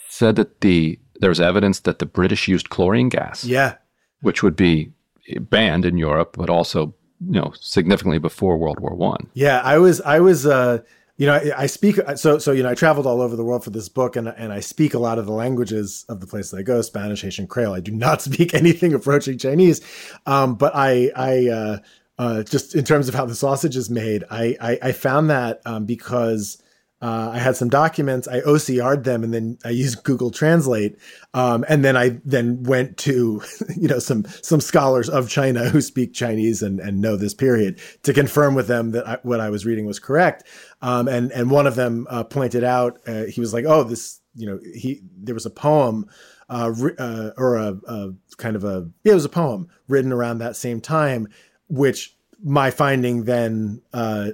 said 0.08 0.36
that 0.36 0.60
the 0.60 0.98
there 1.20 1.30
was 1.30 1.40
evidence 1.40 1.80
that 1.80 1.98
the 1.98 2.06
British 2.06 2.46
used 2.48 2.70
chlorine 2.70 3.08
gas. 3.08 3.44
Yeah, 3.44 3.76
which 4.20 4.42
would 4.42 4.56
be 4.56 4.92
banned 5.40 5.84
in 5.84 5.96
Europe, 5.96 6.36
but 6.38 6.50
also 6.50 6.94
you 7.20 7.40
know 7.40 7.52
significantly 7.60 8.18
before 8.18 8.56
World 8.56 8.80
War 8.80 8.94
One. 8.94 9.28
Yeah, 9.34 9.60
I 9.62 9.78
was 9.78 10.00
I 10.02 10.20
was 10.20 10.46
uh, 10.46 10.82
you 11.16 11.26
know 11.26 11.34
I, 11.34 11.62
I, 11.62 11.66
speak 11.66 11.98
so 12.16 12.38
so 12.38 12.52
you 12.52 12.62
know 12.62 12.70
I 12.70 12.74
traveled 12.74 13.06
all 13.06 13.20
over 13.20 13.36
the 13.36 13.44
world 13.44 13.64
for 13.64 13.70
this 13.70 13.88
book 13.88 14.16
and 14.16 14.28
and 14.28 14.52
I 14.52 14.60
speak 14.60 14.94
a 14.94 14.98
lot 14.98 15.18
of 15.18 15.26
the 15.26 15.32
languages 15.32 16.04
of 16.08 16.20
the 16.20 16.26
places 16.26 16.54
I 16.54 16.62
go 16.62 16.82
Spanish, 16.82 17.22
Haitian, 17.22 17.46
Creole. 17.46 17.74
I 17.74 17.80
do 17.80 17.92
not 17.92 18.22
speak 18.28 18.54
anything 18.54 18.92
approaching 18.94 19.38
Chinese, 19.38 19.80
um, 20.26 20.54
but 20.56 20.74
I 20.74 21.10
I 21.16 21.48
uh, 21.48 21.78
uh, 22.18 22.42
just 22.42 22.74
in 22.74 22.84
terms 22.84 23.08
of 23.08 23.14
how 23.14 23.26
the 23.26 23.34
sausage 23.34 23.76
is 23.76 23.90
made, 23.90 24.24
I 24.30 24.56
I, 24.60 24.78
I 24.82 24.92
found 24.92 25.30
that 25.30 25.60
um, 25.66 25.84
because. 25.86 26.62
Uh, 27.02 27.30
I 27.34 27.38
had 27.38 27.56
some 27.56 27.68
documents. 27.68 28.26
I 28.26 28.40
OCR'd 28.40 29.04
them, 29.04 29.22
and 29.22 29.32
then 29.32 29.58
I 29.64 29.68
used 29.68 30.02
Google 30.02 30.30
Translate. 30.30 30.96
Um, 31.34 31.64
and 31.68 31.84
then 31.84 31.94
I 31.94 32.18
then 32.24 32.62
went 32.62 32.96
to 32.98 33.42
you 33.76 33.86
know 33.88 33.98
some 33.98 34.24
some 34.42 34.60
scholars 34.60 35.10
of 35.10 35.28
China 35.28 35.68
who 35.68 35.82
speak 35.82 36.14
Chinese 36.14 36.62
and, 36.62 36.80
and 36.80 37.00
know 37.00 37.16
this 37.16 37.34
period 37.34 37.80
to 38.04 38.14
confirm 38.14 38.54
with 38.54 38.66
them 38.66 38.92
that 38.92 39.06
I, 39.06 39.18
what 39.22 39.40
I 39.40 39.50
was 39.50 39.66
reading 39.66 39.84
was 39.84 39.98
correct. 39.98 40.44
Um, 40.80 41.06
and 41.06 41.30
and 41.32 41.50
one 41.50 41.66
of 41.66 41.74
them 41.74 42.06
uh, 42.08 42.24
pointed 42.24 42.64
out 42.64 42.98
uh, 43.06 43.24
he 43.24 43.40
was 43.40 43.52
like, 43.52 43.66
"Oh, 43.66 43.84
this 43.84 44.20
you 44.34 44.46
know 44.46 44.58
he 44.74 45.02
there 45.16 45.34
was 45.34 45.46
a 45.46 45.50
poem." 45.50 46.08
Uh, 46.48 46.72
uh, 47.00 47.30
or 47.36 47.56
a, 47.56 47.76
a 47.88 48.12
kind 48.36 48.54
of 48.54 48.62
a 48.62 48.88
yeah, 49.02 49.10
it 49.10 49.16
was 49.16 49.24
a 49.24 49.28
poem 49.28 49.66
written 49.88 50.12
around 50.12 50.38
that 50.38 50.54
same 50.54 50.80
time, 50.80 51.26
which 51.66 52.16
my 52.40 52.70
finding 52.70 53.24
then 53.24 53.82
uh, 53.92 54.28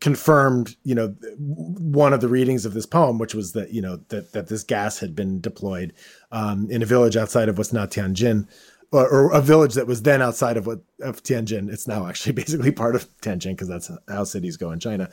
confirmed, 0.00 0.76
you 0.82 0.94
know, 0.94 1.08
one 1.38 2.12
of 2.12 2.20
the 2.20 2.28
readings 2.28 2.64
of 2.64 2.72
this 2.72 2.86
poem, 2.86 3.18
which 3.18 3.34
was 3.34 3.52
that 3.52 3.72
you 3.72 3.82
know 3.82 3.96
that 4.08 4.32
that 4.32 4.48
this 4.48 4.64
gas 4.64 4.98
had 4.98 5.14
been 5.14 5.40
deployed 5.40 5.92
um, 6.32 6.70
in 6.70 6.82
a 6.82 6.86
village 6.86 7.16
outside 7.16 7.48
of 7.48 7.58
what's 7.58 7.72
now 7.72 7.86
Tianjin, 7.86 8.48
or, 8.92 9.08
or, 9.08 9.32
a 9.32 9.40
village 9.40 9.74
that 9.74 9.86
was 9.86 10.02
then 10.02 10.22
outside 10.22 10.56
of 10.56 10.66
what 10.66 10.80
of 11.00 11.22
Tianjin. 11.22 11.70
It's 11.70 11.86
now 11.86 12.06
actually 12.06 12.32
basically 12.42 12.72
part 12.72 12.96
of 12.96 13.06
Tianjin 13.18 13.50
because 13.50 13.68
that's 13.68 13.90
how 14.08 14.24
cities 14.24 14.56
go 14.56 14.72
in 14.72 14.80
China. 14.80 15.10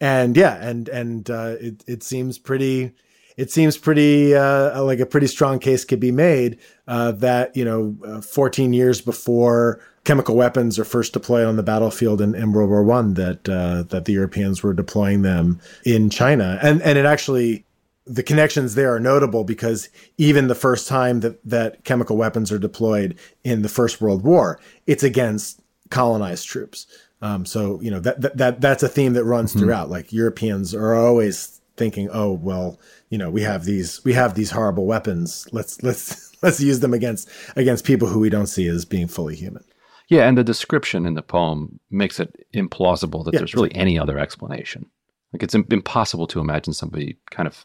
And 0.00 0.36
yeah, 0.36 0.56
and 0.60 0.88
and 0.88 1.30
uh, 1.30 1.56
it 1.60 1.84
it 1.86 2.02
seems 2.02 2.38
pretty. 2.38 2.92
It 3.36 3.50
seems 3.50 3.76
pretty 3.76 4.34
uh, 4.34 4.82
like 4.82 5.00
a 5.00 5.06
pretty 5.06 5.26
strong 5.26 5.58
case 5.58 5.84
could 5.84 6.00
be 6.00 6.12
made 6.12 6.58
uh, 6.86 7.12
that 7.12 7.56
you 7.56 7.64
know, 7.64 7.96
uh, 8.06 8.20
14 8.20 8.72
years 8.72 9.00
before 9.00 9.80
chemical 10.04 10.36
weapons 10.36 10.78
are 10.78 10.84
first 10.84 11.12
deployed 11.12 11.46
on 11.46 11.56
the 11.56 11.62
battlefield 11.62 12.20
in, 12.20 12.34
in 12.34 12.52
World 12.52 12.70
War 12.70 12.84
One 12.84 13.14
that 13.14 13.48
uh, 13.48 13.82
that 13.84 14.04
the 14.04 14.12
Europeans 14.12 14.62
were 14.62 14.74
deploying 14.74 15.22
them 15.22 15.60
in 15.84 16.10
China, 16.10 16.58
and 16.62 16.80
and 16.82 16.96
it 16.96 17.06
actually 17.06 17.64
the 18.06 18.22
connections 18.22 18.74
there 18.74 18.94
are 18.94 19.00
notable 19.00 19.44
because 19.44 19.88
even 20.18 20.48
the 20.48 20.54
first 20.54 20.86
time 20.86 21.20
that 21.20 21.42
that 21.44 21.84
chemical 21.84 22.16
weapons 22.16 22.52
are 22.52 22.58
deployed 22.58 23.18
in 23.42 23.62
the 23.62 23.68
First 23.68 24.00
World 24.00 24.22
War, 24.22 24.60
it's 24.86 25.02
against 25.02 25.60
colonized 25.90 26.46
troops. 26.46 26.86
Um, 27.22 27.46
so 27.46 27.80
you 27.80 27.90
know 27.90 28.00
that, 28.00 28.20
that 28.20 28.36
that 28.36 28.60
that's 28.60 28.82
a 28.82 28.88
theme 28.88 29.14
that 29.14 29.24
runs 29.24 29.50
mm-hmm. 29.50 29.60
throughout. 29.60 29.90
Like 29.90 30.12
Europeans 30.12 30.74
are 30.74 30.94
always 30.94 31.60
thinking, 31.76 32.08
oh 32.12 32.32
well, 32.32 32.78
you 33.14 33.18
know 33.18 33.30
we 33.30 33.42
have 33.42 33.64
these 33.64 34.04
we 34.04 34.12
have 34.12 34.34
these 34.34 34.50
horrible 34.50 34.86
weapons. 34.86 35.46
Let's 35.52 35.80
let's 35.84 36.36
let's 36.42 36.60
use 36.60 36.80
them 36.80 36.92
against 36.92 37.28
against 37.54 37.84
people 37.84 38.08
who 38.08 38.18
we 38.18 38.28
don't 38.28 38.48
see 38.48 38.66
as 38.66 38.84
being 38.84 39.06
fully 39.06 39.36
human. 39.36 39.62
Yeah, 40.08 40.26
and 40.26 40.36
the 40.36 40.42
description 40.42 41.06
in 41.06 41.14
the 41.14 41.22
poem 41.22 41.78
makes 41.92 42.18
it 42.18 42.44
implausible 42.52 43.24
that 43.24 43.34
yeah, 43.34 43.38
there's 43.38 43.54
really 43.54 43.72
any 43.72 43.96
other 44.00 44.18
explanation. 44.18 44.86
Like 45.32 45.44
it's 45.44 45.54
impossible 45.54 46.26
to 46.26 46.40
imagine 46.40 46.72
somebody 46.72 47.16
kind 47.30 47.46
of 47.46 47.64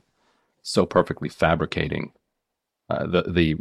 so 0.62 0.86
perfectly 0.86 1.30
fabricating 1.30 2.14
uh, 2.92 3.08
the 3.08 3.24
the 3.24 3.56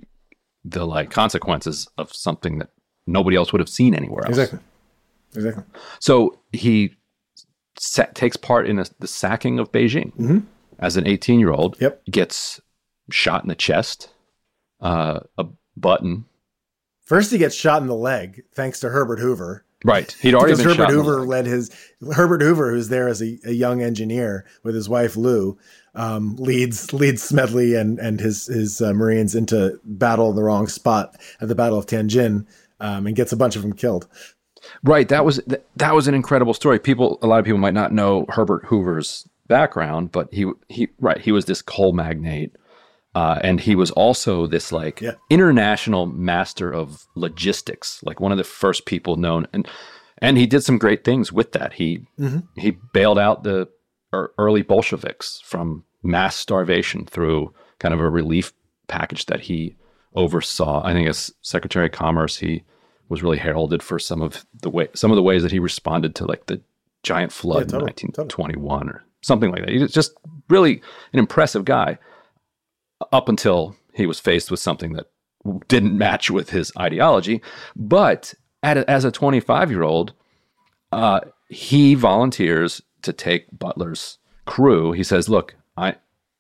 the 0.62 0.86
like 0.86 1.10
consequences 1.10 1.88
of 1.96 2.12
something 2.12 2.58
that 2.58 2.68
nobody 3.06 3.34
else 3.34 3.50
would 3.50 3.60
have 3.60 3.70
seen 3.70 3.94
anywhere 3.94 4.26
else. 4.26 4.36
Exactly. 4.36 4.58
Exactly. 5.34 5.64
So 6.00 6.38
he 6.52 6.98
sa- 7.78 8.12
takes 8.12 8.36
part 8.36 8.68
in 8.68 8.78
a, 8.78 8.84
the 8.98 9.08
sacking 9.08 9.58
of 9.58 9.72
Beijing 9.72 10.12
mm-hmm. 10.16 10.40
As 10.78 10.96
an 10.96 11.06
18 11.06 11.40
year 11.40 11.50
old. 11.50 11.76
Yep. 11.80 12.04
Gets 12.06 12.60
shot 13.10 13.42
in 13.42 13.48
the 13.48 13.54
chest, 13.54 14.10
uh, 14.80 15.20
a 15.36 15.46
button 15.76 16.24
First, 17.08 17.30
he 17.30 17.38
gets 17.38 17.54
shot 17.54 17.80
in 17.80 17.88
the 17.88 17.94
leg 17.94 18.44
thanks 18.52 18.80
to 18.80 18.90
Herbert 18.90 19.18
Hoover. 19.18 19.64
Right, 19.82 20.14
he'd 20.20 20.34
already 20.34 20.56
because 20.56 20.76
Herbert 20.76 20.92
Hoover 20.92 21.24
led 21.24 21.46
his 21.46 21.70
Herbert 22.12 22.42
Hoover, 22.42 22.70
who's 22.70 22.90
there 22.90 23.08
as 23.08 23.22
a, 23.22 23.38
a 23.46 23.52
young 23.52 23.80
engineer 23.80 24.44
with 24.62 24.74
his 24.74 24.90
wife 24.90 25.16
Lou, 25.16 25.56
um, 25.94 26.36
leads 26.36 26.92
leads 26.92 27.22
Smedley 27.22 27.76
and 27.76 27.98
and 27.98 28.20
his 28.20 28.44
his 28.48 28.82
uh, 28.82 28.92
Marines 28.92 29.34
into 29.34 29.80
battle 29.84 30.28
in 30.28 30.36
the 30.36 30.42
wrong 30.42 30.68
spot 30.68 31.16
at 31.40 31.48
the 31.48 31.54
Battle 31.54 31.78
of 31.78 31.86
Tianjin, 31.86 32.44
um, 32.80 33.06
and 33.06 33.16
gets 33.16 33.32
a 33.32 33.38
bunch 33.38 33.56
of 33.56 33.62
them 33.62 33.72
killed. 33.72 34.06
Right, 34.84 35.08
that 35.08 35.24
was 35.24 35.40
that 35.76 35.94
was 35.94 36.08
an 36.08 36.14
incredible 36.14 36.52
story. 36.52 36.78
People, 36.78 37.18
a 37.22 37.26
lot 37.26 37.38
of 37.38 37.46
people 37.46 37.56
might 37.56 37.72
not 37.72 37.90
know 37.90 38.26
Herbert 38.28 38.66
Hoover's 38.66 39.26
background, 39.48 40.12
but 40.12 40.32
he 40.32 40.50
he 40.68 40.88
right 41.00 41.20
he 41.20 41.32
was 41.32 41.46
this 41.46 41.62
coal 41.62 41.92
magnate 41.92 42.54
uh, 43.18 43.40
and 43.42 43.60
he 43.60 43.74
was 43.74 43.90
also 43.92 44.46
this 44.46 44.70
like 44.70 45.00
yeah. 45.00 45.14
international 45.30 46.06
master 46.06 46.72
of 46.72 47.06
logistics, 47.16 48.00
like 48.04 48.20
one 48.20 48.30
of 48.30 48.38
the 48.38 48.44
first 48.44 48.86
people 48.86 49.16
known. 49.16 49.46
And 49.52 49.66
and 50.18 50.36
he 50.36 50.46
did 50.46 50.62
some 50.62 50.78
great 50.78 51.04
things 51.04 51.32
with 51.32 51.50
that. 51.52 51.72
He 51.72 52.06
mm-hmm. 52.18 52.40
he 52.54 52.78
bailed 52.92 53.18
out 53.18 53.42
the 53.42 53.68
early 54.12 54.62
Bolsheviks 54.62 55.40
from 55.44 55.84
mass 56.02 56.36
starvation 56.36 57.06
through 57.06 57.52
kind 57.80 57.92
of 57.92 57.98
a 58.00 58.08
relief 58.08 58.52
package 58.86 59.26
that 59.26 59.40
he 59.40 59.74
oversaw. 60.14 60.84
I 60.84 60.92
think 60.92 61.08
as 61.08 61.32
Secretary 61.42 61.86
of 61.86 61.92
Commerce, 61.92 62.36
he 62.36 62.62
was 63.08 63.22
really 63.22 63.38
heralded 63.38 63.82
for 63.82 63.98
some 63.98 64.22
of 64.22 64.46
the 64.62 64.70
way 64.70 64.88
some 64.94 65.10
of 65.10 65.16
the 65.16 65.24
ways 65.24 65.42
that 65.42 65.52
he 65.52 65.58
responded 65.58 66.14
to 66.14 66.24
like 66.24 66.46
the 66.46 66.60
giant 67.02 67.32
flood 67.32 67.72
yeah, 67.72 67.78
totally, 67.78 67.94
in 68.02 68.12
1921 68.12 68.80
totally. 68.80 68.92
or 68.92 69.04
something 69.22 69.50
like 69.50 69.64
that. 69.64 69.70
He's 69.70 69.92
just 69.92 70.14
really 70.48 70.82
an 71.12 71.18
impressive 71.18 71.64
guy 71.64 71.98
up 73.12 73.28
until 73.28 73.76
he 73.94 74.06
was 74.06 74.20
faced 74.20 74.50
with 74.50 74.60
something 74.60 74.92
that 74.94 75.06
didn't 75.68 75.96
match 75.96 76.30
with 76.30 76.50
his 76.50 76.72
ideology. 76.78 77.42
But 77.76 78.34
a, 78.62 78.88
as 78.90 79.04
a 79.04 79.10
25 79.10 79.70
year 79.70 79.82
old, 79.82 80.12
uh, 80.92 81.20
he 81.48 81.94
volunteers 81.94 82.82
to 83.02 83.12
take 83.12 83.46
Butler's 83.56 84.18
crew. 84.46 84.92
He 84.92 85.04
says, 85.04 85.28
"Look, 85.28 85.54
I 85.76 85.96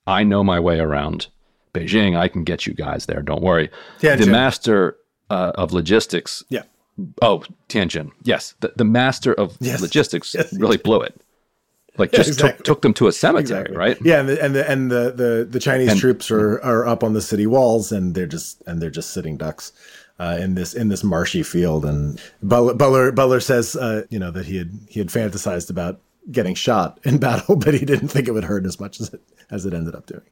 I 0.06 0.24
know 0.24 0.42
my 0.42 0.60
way 0.60 0.78
around 0.78 1.28
Beijing. 1.72 2.16
I 2.16 2.28
can 2.28 2.44
get 2.44 2.66
you 2.66 2.74
guys 2.74 3.06
there. 3.06 3.22
Don't 3.22 3.42
worry." 3.42 3.70
Tianjin. 4.00 4.24
The 4.24 4.30
master 4.30 4.96
uh, 5.30 5.52
of 5.54 5.72
logistics. 5.72 6.42
Yeah. 6.48 6.62
Oh, 7.22 7.44
Tianjin. 7.68 8.10
Yes, 8.24 8.54
the, 8.60 8.72
the 8.76 8.84
master 8.84 9.32
of 9.32 9.56
yes. 9.60 9.80
logistics 9.80 10.34
yes. 10.38 10.52
really 10.54 10.78
blew 10.78 11.00
it 11.00 11.20
like 11.98 12.12
just 12.12 12.28
exactly. 12.28 12.56
took, 12.58 12.64
took 12.64 12.82
them 12.82 12.94
to 12.94 13.08
a 13.08 13.12
cemetery, 13.12 13.60
exactly. 13.60 13.76
right? 13.76 13.98
Yeah, 14.02 14.20
and 14.20 14.28
the 14.28 14.44
and 14.44 14.54
the 14.54 14.70
and 14.70 14.90
the 14.90 15.10
the, 15.10 15.48
the 15.48 15.60
Chinese 15.60 15.92
and, 15.92 16.00
troops 16.00 16.30
are 16.30 16.60
are 16.62 16.86
up 16.86 17.02
on 17.04 17.12
the 17.12 17.20
city 17.20 17.46
walls, 17.46 17.92
and 17.92 18.14
they're 18.14 18.26
just 18.26 18.62
and 18.66 18.80
they're 18.80 18.90
just 18.90 19.10
sitting 19.10 19.36
ducks. 19.36 19.72
Uh, 20.20 20.36
in 20.40 20.56
this 20.56 20.74
in 20.74 20.88
this 20.88 21.04
marshy 21.04 21.44
field, 21.44 21.84
and 21.84 22.20
Butler 22.42 22.74
Butler, 22.74 23.12
Butler 23.12 23.38
says, 23.38 23.76
uh, 23.76 24.02
you 24.10 24.18
know, 24.18 24.32
that 24.32 24.46
he 24.46 24.56
had 24.56 24.76
he 24.88 24.98
had 24.98 25.10
fantasized 25.10 25.70
about 25.70 26.00
getting 26.32 26.56
shot 26.56 26.98
in 27.04 27.18
battle, 27.20 27.54
but 27.54 27.74
he 27.74 27.84
didn't 27.84 28.08
think 28.08 28.26
it 28.26 28.32
would 28.32 28.44
hurt 28.44 28.66
as 28.66 28.80
much 28.80 29.00
as 29.00 29.14
it 29.14 29.22
as 29.50 29.64
it 29.64 29.72
ended 29.72 29.94
up 29.94 30.06
doing. 30.06 30.22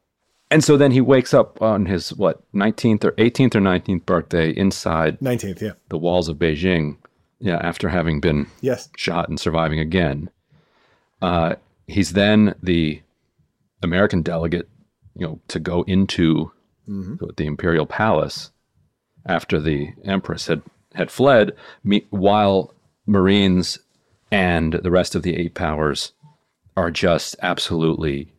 And 0.51 0.63
so 0.63 0.77
then 0.77 0.93
he 0.93 1.01
wakes 1.01 1.35
up 1.35 1.61
on 1.61 1.87
his 1.87 2.13
what 2.15 2.43
nineteenth 2.53 3.05
or 3.05 3.15
eighteenth 3.19 3.57
or 3.57 3.61
nineteenth 3.61 4.07
birthday 4.07 4.51
inside 4.51 5.21
nineteenth, 5.21 5.61
yeah, 5.61 5.73
the 5.89 5.99
walls 5.99 6.29
of 6.29 6.37
Beijing. 6.37 6.97
Yeah, 7.39 7.59
after 7.59 7.89
having 7.89 8.21
been 8.21 8.47
yes 8.61 8.89
shot 8.97 9.29
and 9.29 9.39
surviving 9.39 9.79
again, 9.79 10.31
uh, 11.23 11.55
he's 11.87 12.13
then 12.13 12.55
the 12.63 13.03
American 13.83 14.23
delegate, 14.23 14.69
you 15.15 15.27
know, 15.27 15.41
to 15.49 15.61
go 15.61 15.83
into 15.83 16.51
mm-hmm. 16.89 17.25
the 17.37 17.47
imperial 17.47 17.87
palace 17.87 18.51
after 19.27 19.61
the 19.61 19.89
empress 20.05 20.47
had 20.47 20.63
had 20.95 21.11
fled, 21.11 21.53
me, 21.85 22.07
while 22.11 22.75
Marines 23.07 23.79
and 24.31 24.75
the 24.75 24.91
rest 24.91 25.15
of 25.15 25.23
the 25.23 25.37
eight 25.37 25.55
powers 25.55 26.13
are 26.77 26.91
just 26.91 27.37
absolutely 27.43 28.33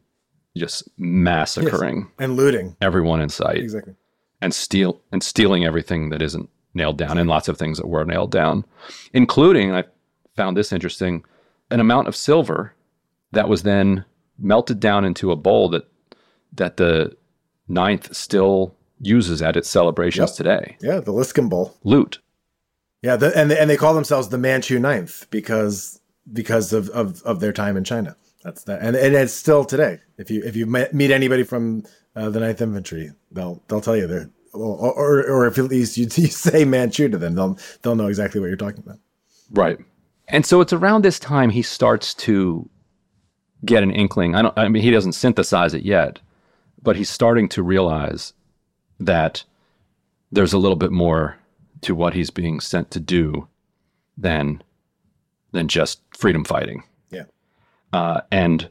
just 0.56 0.90
massacring 0.98 1.98
yes. 1.98 2.08
and 2.18 2.36
looting 2.36 2.76
everyone 2.82 3.22
in 3.22 3.30
sight, 3.30 3.58
exactly, 3.58 3.96
and 4.42 4.54
steal 4.54 5.02
and 5.12 5.22
stealing 5.24 5.66
everything 5.66 6.10
that 6.10 6.22
isn't 6.22 6.50
nailed 6.74 6.98
down, 6.98 7.18
and 7.18 7.30
lots 7.30 7.48
of 7.48 7.58
things 7.58 7.78
that 7.78 7.88
were 7.88 8.06
nailed 8.06 8.32
down, 8.32 8.66
including 9.14 9.74
I 9.74 9.84
found 10.36 10.58
this 10.58 10.72
interesting, 10.72 11.24
an 11.70 11.80
amount 11.80 12.08
of 12.08 12.16
silver 12.16 12.74
that 13.32 13.50
was 13.50 13.64
then 13.64 14.06
melted 14.38 14.80
down 14.80 15.06
into 15.06 15.32
a 15.32 15.36
bowl 15.36 15.70
that 15.70 15.88
that 16.54 16.78
the 16.78 17.16
ninth 17.68 18.16
still 18.16 18.76
uses 19.00 19.42
at 19.42 19.56
its 19.56 19.70
celebrations 19.70 20.32
yep. 20.32 20.38
today. 20.38 20.78
Yeah, 20.82 21.00
the 21.00 21.12
Liscum 21.12 21.50
Bowl. 21.50 21.78
Loot. 21.84 22.20
Yeah, 23.02 23.16
the, 23.16 23.38
and 23.38 23.52
and 23.52 23.70
they 23.70 23.78
call 23.78 23.94
themselves 23.94 24.30
the 24.30 24.38
Manchu 24.38 24.80
Ninth 24.80 25.28
because 25.30 26.02
because 26.32 26.74
of, 26.74 26.90
of, 26.90 27.22
of 27.24 27.40
their 27.40 27.54
time 27.54 27.78
in 27.78 27.84
China. 27.84 28.16
That's 28.44 28.64
that, 28.64 28.82
and, 28.82 28.96
and 28.96 29.16
it's 29.16 29.34
still 29.34 29.66
today. 29.66 30.00
If 30.18 30.32
you 30.32 30.42
if 30.44 30.56
you 30.56 30.66
meet 30.66 31.12
anybody 31.12 31.44
from 31.44 31.84
uh, 32.16 32.30
the 32.30 32.40
Ninth 32.40 32.62
Infantry, 32.62 33.12
they'll 33.32 33.62
they'll 33.68 33.82
tell 33.82 33.96
you 33.96 34.08
they're 34.08 34.30
or, 34.54 34.94
or, 34.94 35.30
or 35.30 35.48
if 35.48 35.58
at 35.58 35.66
least 35.66 35.98
you, 35.98 36.08
you 36.16 36.28
say 36.28 36.66
Manchu 36.66 37.10
to 37.10 37.18
them, 37.18 37.36
they'll 37.36 37.58
they'll 37.82 37.96
know 37.96 38.08
exactly 38.08 38.40
what 38.40 38.48
you're 38.48 38.58
talking 38.58 38.84
about. 38.86 39.00
Right. 39.52 39.78
And 40.28 40.46
so 40.46 40.62
it's 40.62 40.74
around 40.74 41.04
this 41.04 41.20
time 41.20 41.50
he 41.50 41.62
starts 41.62 42.14
to 42.16 42.70
get 43.64 43.84
an 43.84 43.92
inkling. 43.92 44.36
I 44.36 44.42
don't. 44.42 44.58
I 44.58 44.68
mean, 44.68 44.84
he 44.84 44.92
doesn't 44.92 45.14
synthesize 45.14 45.74
it 45.74 45.84
yet, 45.84 46.20
but 46.82 46.96
he's 46.96 47.10
starting 47.10 47.48
to 47.50 47.64
realize 47.64 48.34
that 49.00 49.44
there's 50.32 50.54
a 50.54 50.58
little 50.58 50.76
bit 50.76 50.92
more 50.92 51.38
to 51.82 51.96
what 51.96 52.14
he's 52.14 52.30
being 52.30 52.60
sent 52.60 52.92
to 52.92 53.00
do 53.00 53.48
than 54.18 54.62
than 55.52 55.68
just 55.68 56.02
freedom 56.12 56.44
fighting. 56.44 56.84
Yeah. 57.10 57.24
Uh, 57.94 58.22
and 58.32 58.70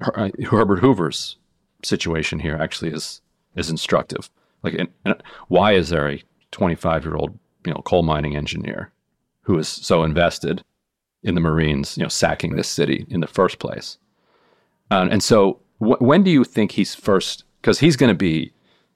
uh, 0.00 0.30
Herbert 0.48 0.78
Hoover's 0.78 1.36
situation 1.82 2.38
here 2.38 2.56
actually 2.56 2.92
is 2.92 3.20
is 3.54 3.68
instructive. 3.70 4.30
Like, 4.62 4.74
and, 4.74 4.88
and 5.04 5.22
why 5.48 5.72
is 5.72 5.90
there 5.90 6.08
a 6.08 6.22
25 6.52 7.04
year 7.04 7.16
old 7.16 7.38
you 7.66 7.72
know 7.72 7.82
coal 7.84 8.02
mining 8.02 8.34
engineer 8.34 8.92
who 9.42 9.58
is 9.58 9.68
so 9.68 10.02
invested 10.02 10.64
in 11.22 11.34
the 11.34 11.40
Marines, 11.40 11.96
you 11.96 12.02
know, 12.02 12.08
sacking 12.08 12.56
this 12.56 12.68
city 12.68 13.06
in 13.08 13.20
the 13.20 13.26
first 13.26 13.58
place? 13.58 13.98
Um, 14.90 15.08
and 15.10 15.22
so, 15.22 15.60
wh- 15.78 16.00
when 16.00 16.22
do 16.22 16.30
you 16.30 16.44
think 16.44 16.72
he's 16.72 16.94
first? 16.94 17.44
Because 17.60 17.80
he's 17.80 17.96
going 17.96 18.08
to 18.08 18.14
be 18.14 18.52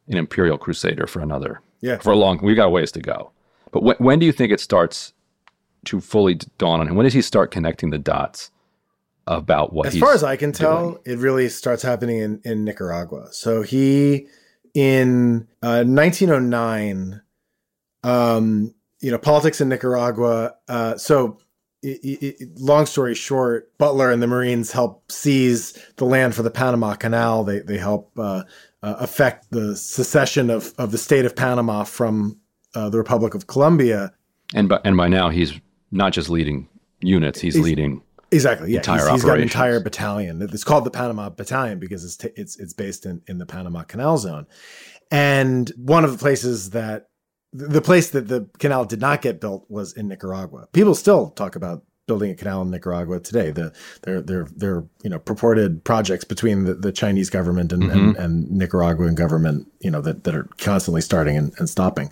an 0.08 0.16
imperial 0.16 0.58
crusader 0.58 1.06
for 1.06 1.20
another, 1.20 1.60
yeah, 1.80 1.98
for 1.98 2.12
a 2.12 2.16
long. 2.16 2.38
We've 2.42 2.56
got 2.56 2.66
a 2.66 2.70
ways 2.70 2.92
to 2.92 3.00
go. 3.00 3.32
But 3.72 3.80
wh- 3.80 4.00
when 4.00 4.18
do 4.18 4.26
you 4.26 4.32
think 4.32 4.52
it 4.52 4.60
starts 4.60 5.12
to 5.86 6.00
fully 6.00 6.36
dawn 6.58 6.80
on 6.80 6.88
him? 6.88 6.94
When 6.94 7.04
does 7.04 7.14
he 7.14 7.22
start 7.22 7.50
connecting 7.50 7.90
the 7.90 7.98
dots 7.98 8.50
about 9.26 9.72
what? 9.72 9.86
As 9.86 9.98
far 9.98 10.12
as 10.12 10.22
I 10.22 10.36
can 10.36 10.52
tell, 10.52 10.92
doing? 10.92 11.02
it 11.06 11.18
really 11.18 11.48
starts 11.48 11.82
happening 11.82 12.18
in 12.18 12.40
in 12.44 12.64
Nicaragua. 12.64 13.28
So 13.32 13.62
he 13.62 14.28
in 14.74 15.48
uh, 15.62 15.84
1909, 15.84 17.20
um, 18.04 18.74
you 19.00 19.10
know, 19.10 19.18
politics 19.18 19.60
in 19.60 19.68
Nicaragua. 19.68 20.54
Uh, 20.68 20.96
so 20.96 21.38
it, 21.82 22.40
it, 22.40 22.58
long 22.58 22.86
story 22.86 23.14
short, 23.14 23.76
Butler 23.78 24.10
and 24.10 24.22
the 24.22 24.26
Marines 24.26 24.72
help 24.72 25.10
seize 25.10 25.72
the 25.96 26.04
land 26.04 26.34
for 26.34 26.42
the 26.42 26.50
Panama 26.50 26.94
Canal. 26.94 27.44
They 27.44 27.60
they 27.60 27.78
help 27.78 28.12
uh, 28.18 28.44
uh, 28.82 28.96
affect 28.98 29.50
the 29.50 29.76
secession 29.76 30.50
of 30.50 30.74
of 30.78 30.90
the 30.90 30.98
state 30.98 31.24
of 31.24 31.34
Panama 31.34 31.84
from 31.84 32.38
uh, 32.74 32.90
the 32.90 32.98
Republic 32.98 33.34
of 33.34 33.46
Colombia. 33.46 34.12
And 34.54 34.68
by 34.68 34.80
and 34.84 34.96
by 34.96 35.08
now 35.08 35.30
he's 35.30 35.58
not 35.90 36.12
just 36.12 36.28
leading 36.28 36.68
units; 37.00 37.40
he's, 37.40 37.54
he's 37.54 37.64
leading 37.64 38.02
exactly. 38.30 38.72
Yeah, 38.72 38.78
entire 38.78 39.04
he's, 39.06 39.10
he's 39.10 39.24
got 39.24 39.36
an 39.36 39.42
entire 39.42 39.80
battalion. 39.80 40.42
It's 40.42 40.64
called 40.64 40.84
the 40.84 40.90
Panama 40.90 41.30
Battalion 41.30 41.78
because 41.78 42.04
it's 42.04 42.16
t- 42.16 42.32
it's 42.36 42.58
it's 42.58 42.74
based 42.74 43.06
in 43.06 43.22
in 43.26 43.38
the 43.38 43.46
Panama 43.46 43.84
Canal 43.84 44.18
Zone. 44.18 44.46
And 45.10 45.70
one 45.76 46.04
of 46.04 46.12
the 46.12 46.18
places 46.18 46.70
that 46.70 47.09
the 47.52 47.82
place 47.82 48.10
that 48.10 48.28
the 48.28 48.48
canal 48.58 48.84
did 48.84 49.00
not 49.00 49.22
get 49.22 49.40
built 49.40 49.66
was 49.68 49.92
in 49.92 50.08
Nicaragua. 50.08 50.68
People 50.72 50.94
still 50.94 51.30
talk 51.30 51.56
about 51.56 51.82
building 52.06 52.30
a 52.32 52.34
canal 52.34 52.62
in 52.62 52.70
Nicaragua 52.70 53.20
today. 53.20 53.50
The 53.50 53.72
their 54.02 54.20
their 54.20 54.46
their 54.56 54.84
you 55.02 55.10
know 55.10 55.18
purported 55.18 55.84
projects 55.84 56.24
between 56.24 56.64
the, 56.64 56.74
the 56.74 56.92
Chinese 56.92 57.30
government 57.30 57.72
and, 57.72 57.84
mm-hmm. 57.84 57.98
and, 57.98 58.16
and, 58.16 58.50
Nicaraguan 58.50 59.14
government, 59.14 59.68
you 59.80 59.90
know, 59.90 60.00
that, 60.00 60.24
that 60.24 60.34
are 60.34 60.48
constantly 60.58 61.02
starting 61.02 61.36
and, 61.36 61.52
and 61.58 61.68
stopping. 61.68 62.10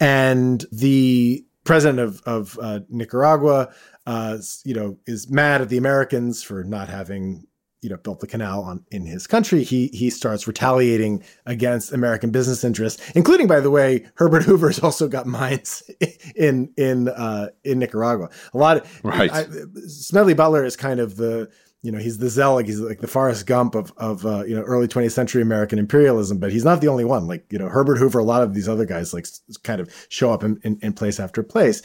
And 0.00 0.64
the 0.70 1.44
president 1.64 1.98
of 1.98 2.22
of 2.26 2.58
uh, 2.62 2.80
Nicaragua, 2.88 3.74
uh, 4.06 4.38
you 4.64 4.74
know, 4.74 4.98
is 5.06 5.28
mad 5.28 5.60
at 5.62 5.68
the 5.68 5.78
Americans 5.78 6.42
for 6.42 6.62
not 6.62 6.88
having 6.88 7.46
you 7.84 7.90
know 7.90 7.96
built 7.98 8.20
the 8.20 8.26
canal 8.26 8.62
on 8.62 8.84
in 8.90 9.06
his 9.06 9.26
country 9.26 9.62
he 9.62 9.88
he 9.92 10.10
starts 10.10 10.48
retaliating 10.48 11.22
against 11.46 11.92
american 11.92 12.30
business 12.30 12.64
interests 12.64 13.10
including 13.14 13.46
by 13.46 13.60
the 13.60 13.70
way 13.70 14.04
herbert 14.16 14.42
hoover's 14.48 14.80
also 14.80 15.06
got 15.06 15.26
mines 15.26 15.88
in 16.36 16.72
in 16.76 17.08
uh 17.08 17.48
in 17.62 17.78
nicaragua. 17.84 18.28
A 18.52 18.58
lot 18.58 18.78
of 18.78 19.04
right. 19.04 19.30
I, 19.30 19.46
smedley 19.86 20.34
butler 20.34 20.64
is 20.64 20.76
kind 20.76 21.00
of 21.00 21.16
the 21.16 21.50
you 21.82 21.92
know 21.92 21.98
he's 21.98 22.18
the 22.18 22.30
zealot 22.30 22.66
he's 22.66 22.80
like 22.80 23.00
the 23.00 23.06
Forrest 23.06 23.46
Gump 23.46 23.74
of 23.74 23.92
of 23.96 24.24
uh, 24.24 24.44
you 24.44 24.56
know 24.56 24.62
early 24.62 24.88
20th 24.88 25.12
century 25.12 25.42
American 25.42 25.78
imperialism 25.78 26.38
but 26.38 26.50
he's 26.50 26.64
not 26.64 26.80
the 26.80 26.88
only 26.88 27.04
one. 27.04 27.26
Like 27.26 27.44
you 27.50 27.58
know 27.58 27.68
Herbert 27.68 27.98
Hoover 27.98 28.18
a 28.18 28.24
lot 28.24 28.42
of 28.42 28.54
these 28.54 28.68
other 28.68 28.86
guys 28.86 29.12
like 29.12 29.26
kind 29.62 29.80
of 29.80 29.92
show 30.08 30.32
up 30.32 30.42
in, 30.42 30.58
in, 30.64 30.78
in 30.82 30.92
place 30.94 31.20
after 31.20 31.42
place. 31.42 31.82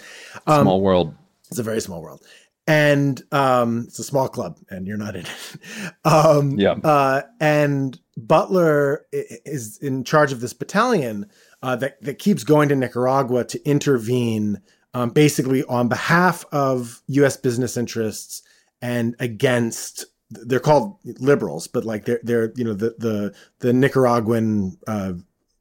Um, 0.48 0.64
small 0.64 0.82
world. 0.82 1.14
it's 1.50 1.60
a 1.60 1.64
very 1.64 1.82
small 1.82 2.02
world 2.02 2.26
and 2.70 3.24
um, 3.32 3.86
it's 3.88 3.98
a 3.98 4.04
small 4.04 4.28
club, 4.28 4.60
and 4.70 4.86
you're 4.86 4.96
not 4.96 5.16
in 5.16 5.26
it. 5.26 5.96
um, 6.06 6.52
yeah. 6.52 6.74
Uh, 6.74 7.24
and 7.40 8.00
Butler 8.16 9.08
is 9.12 9.80
in 9.80 10.04
charge 10.04 10.32
of 10.32 10.40
this 10.40 10.54
battalion 10.54 11.28
uh, 11.64 11.76
that 11.78 12.00
that 12.04 12.20
keeps 12.20 12.44
going 12.44 12.70
to 12.70 12.76
Nicaragua 12.76 13.44
to 13.46 13.68
intervene, 13.68 14.62
um, 14.94 15.10
basically 15.10 15.64
on 15.64 15.88
behalf 15.88 16.46
of 16.52 17.02
U.S. 17.08 17.38
business 17.38 17.76
interests 17.76 18.44
and 18.84 19.16
against. 19.20 20.06
They're 20.30 20.60
called 20.60 21.00
liberals, 21.04 21.68
but 21.68 21.86
like 21.86 22.06
they're 22.06 22.20
they're 22.22 22.54
you 22.56 22.64
know 22.64 22.76
the 22.76 22.94
the 23.00 23.36
the 23.62 23.74
Nicaraguan 23.74 24.78
uh, 24.86 25.14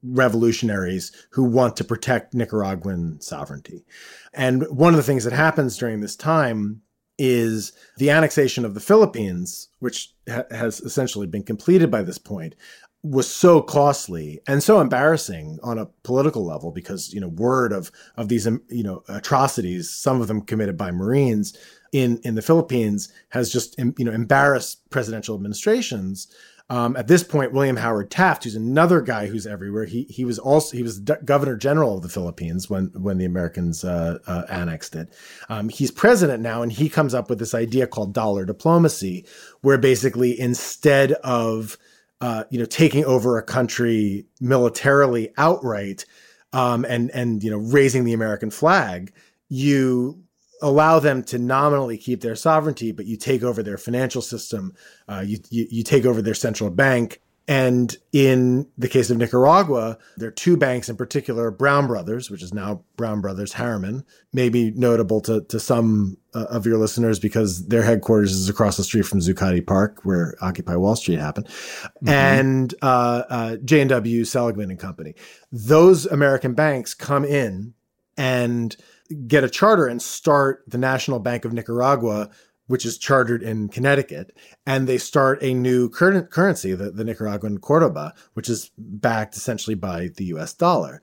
revolutionaries 0.03 1.11
who 1.31 1.45
want 1.45 1.75
to 1.79 1.85
protect 1.85 2.35
Nicaraguan 2.35 3.19
sovereignty. 3.23 3.87
And 4.35 4.69
one 4.69 4.93
of 4.93 4.99
the 4.99 5.03
things 5.03 5.25
that 5.25 5.33
happens 5.33 5.79
during 5.79 6.01
this 6.01 6.15
time 6.15 6.83
is 7.19 7.73
the 7.97 8.11
annexation 8.11 8.65
of 8.65 8.75
the 8.75 8.81
Philippines, 8.81 9.69
which 9.81 10.15
ha- 10.29 10.45
has 10.51 10.81
essentially 10.81 11.27
been 11.27 11.43
completed 11.43 11.91
by 11.91 12.03
this 12.03 12.19
point, 12.19 12.55
was 13.03 13.31
so 13.31 13.63
costly 13.63 14.41
and 14.49 14.63
so 14.63 14.81
embarrassing 14.81 15.59
on 15.63 15.79
a 15.79 15.87
political 16.03 16.45
level 16.45 16.73
because 16.73 17.13
you 17.13 17.21
know 17.21 17.29
word 17.29 17.73
of 17.73 17.93
of 18.17 18.29
these 18.29 18.47
um, 18.47 18.63
you 18.69 18.83
know 18.83 19.03
atrocities, 19.09 19.91
some 19.91 20.21
of 20.21 20.29
them 20.29 20.43
committed 20.43 20.77
by 20.77 20.91
Marines 20.91 21.57
in 21.93 22.19
in 22.25 22.35
the 22.35 22.43
Philippines, 22.43 23.13
has 23.31 23.53
just 23.53 23.79
you 23.79 24.05
know 24.05 24.13
embarrassed 24.13 24.89
presidential 24.91 25.35
administrations 25.35 26.29
um, 26.71 26.97
at 26.97 27.09
this 27.09 27.25
point, 27.25 27.53
William 27.53 27.77
Howard 27.77 28.11
Taft, 28.11 28.45
who's 28.45 28.55
another 28.55 29.01
guy 29.01 29.27
who's 29.27 29.47
everywhere, 29.47 29.87
he 29.87 30.03
he 30.05 30.27
was 30.27 30.39
also 30.39 30.77
he 30.77 30.83
was 30.83 31.01
Governor 31.01 31.57
General 31.57 31.97
of 31.97 32.03
the 32.03 32.11
Philippines 32.11 32.69
when 32.69 32.91
when 32.95 33.17
the 33.17 33.25
Americans 33.25 33.85
uh, 33.85 34.19
uh, 34.27 34.43
annexed 34.51 34.95
it. 34.95 35.09
Um, 35.49 35.71
he's 35.71 35.91
president 35.91 36.43
now, 36.43 36.61
and 36.63 36.71
he 36.71 36.91
comes 36.91 37.15
up 37.15 37.31
with 37.31 37.39
this 37.39 37.55
idea 37.55 37.87
called 37.87 38.13
dollar 38.13 38.45
diplomacy, 38.45 39.25
where 39.63 39.79
basically 39.79 40.39
instead 40.39 41.13
of 41.13 41.79
uh, 42.21 42.45
you 42.51 42.59
know 42.59 42.67
taking 42.67 43.05
over 43.07 43.39
a 43.39 43.43
country 43.43 44.27
militarily 44.39 45.33
outright 45.39 46.05
um, 46.53 46.85
and 46.85 47.11
and 47.13 47.43
you 47.43 47.51
know 47.51 47.59
raising 47.59 48.05
the 48.05 48.13
American 48.13 48.51
flag, 48.51 49.15
you 49.49 50.23
allow 50.63 50.99
them 50.99 51.23
to 51.25 51.39
nominally 51.39 51.99
keep 51.99 52.21
their 52.21 52.37
sovereignty, 52.37 52.93
but 52.93 53.07
you 53.07 53.17
take 53.17 53.43
over 53.43 53.63
their 53.63 53.79
financial 53.79 54.23
system, 54.23 54.75
uh, 55.09 55.23
you, 55.25 55.39
you, 55.51 55.67
you 55.71 55.83
take 55.83 56.05
over 56.05 56.23
their 56.23 56.35
central 56.35 56.71
bank. 56.71 57.21
And 57.51 57.97
in 58.13 58.69
the 58.77 58.89
case 58.89 59.09
of 59.09 59.17
Nicaragua, 59.17 59.97
there 60.19 60.29
are 60.29 60.33
two 60.33 60.59
banks 60.59 60.91
in 60.91 60.97
particular, 60.97 61.51
Brown 61.51 61.87
Brothers, 61.87 62.31
which 62.31 62.43
is 62.43 62.53
now 62.53 62.85
Brown 62.97 63.23
Brothers 63.23 63.55
Harriman, 63.55 64.05
maybe 64.35 64.71
notable 64.73 65.23
to, 65.23 65.41
to 65.45 65.59
some 65.59 66.19
uh, 66.35 66.45
of 66.51 66.67
your 66.67 66.77
listeners 66.77 67.19
because 67.19 67.69
their 67.69 67.83
headquarters 67.83 68.33
is 68.33 68.51
across 68.51 68.77
the 68.77 68.85
street 68.85 69.07
from 69.07 69.21
Zuccotti 69.21 69.67
Park, 69.67 70.01
where 70.03 70.35
Occupy 70.43 70.77
Wall 70.77 70.95
Street 70.95 71.21
happened, 71.21 71.47
mm-hmm. 71.47 72.09
and 72.11 72.75
uh, 72.83 73.23
uh, 73.31 73.57
J&W 73.65 74.27
Seligman 74.27 74.71
and 74.71 74.79
Company. 74.79 75.15
Those 75.51 76.05
American 76.05 76.53
banks 76.53 76.93
come 76.93 77.25
in 77.25 77.73
and– 78.19 78.77
get 79.27 79.45
a 79.45 79.51
charter 79.51 79.87
and 79.87 80.03
start 80.03 80.65
the 80.67 80.79
National 80.79 81.19
Bank 81.19 81.45
of 81.45 81.53
Nicaragua, 81.53 82.31
which 82.67 82.85
is 82.85 82.99
chartered 82.99 83.43
in 83.43 83.69
Connecticut, 83.69 84.37
and 84.67 84.87
they 84.87 84.99
start 84.99 85.43
a 85.43 85.55
new 85.55 85.89
cur- 85.89 86.27
currency, 86.27 86.75
the, 86.75 86.91
the 86.91 87.05
Nicaraguan 87.05 87.59
Cordoba, 87.59 88.15
which 88.35 88.49
is 88.49 88.71
backed 88.77 89.37
essentially 89.37 89.75
by 89.75 90.09
the 90.17 90.27
US 90.27 90.53
dollar. 90.53 91.01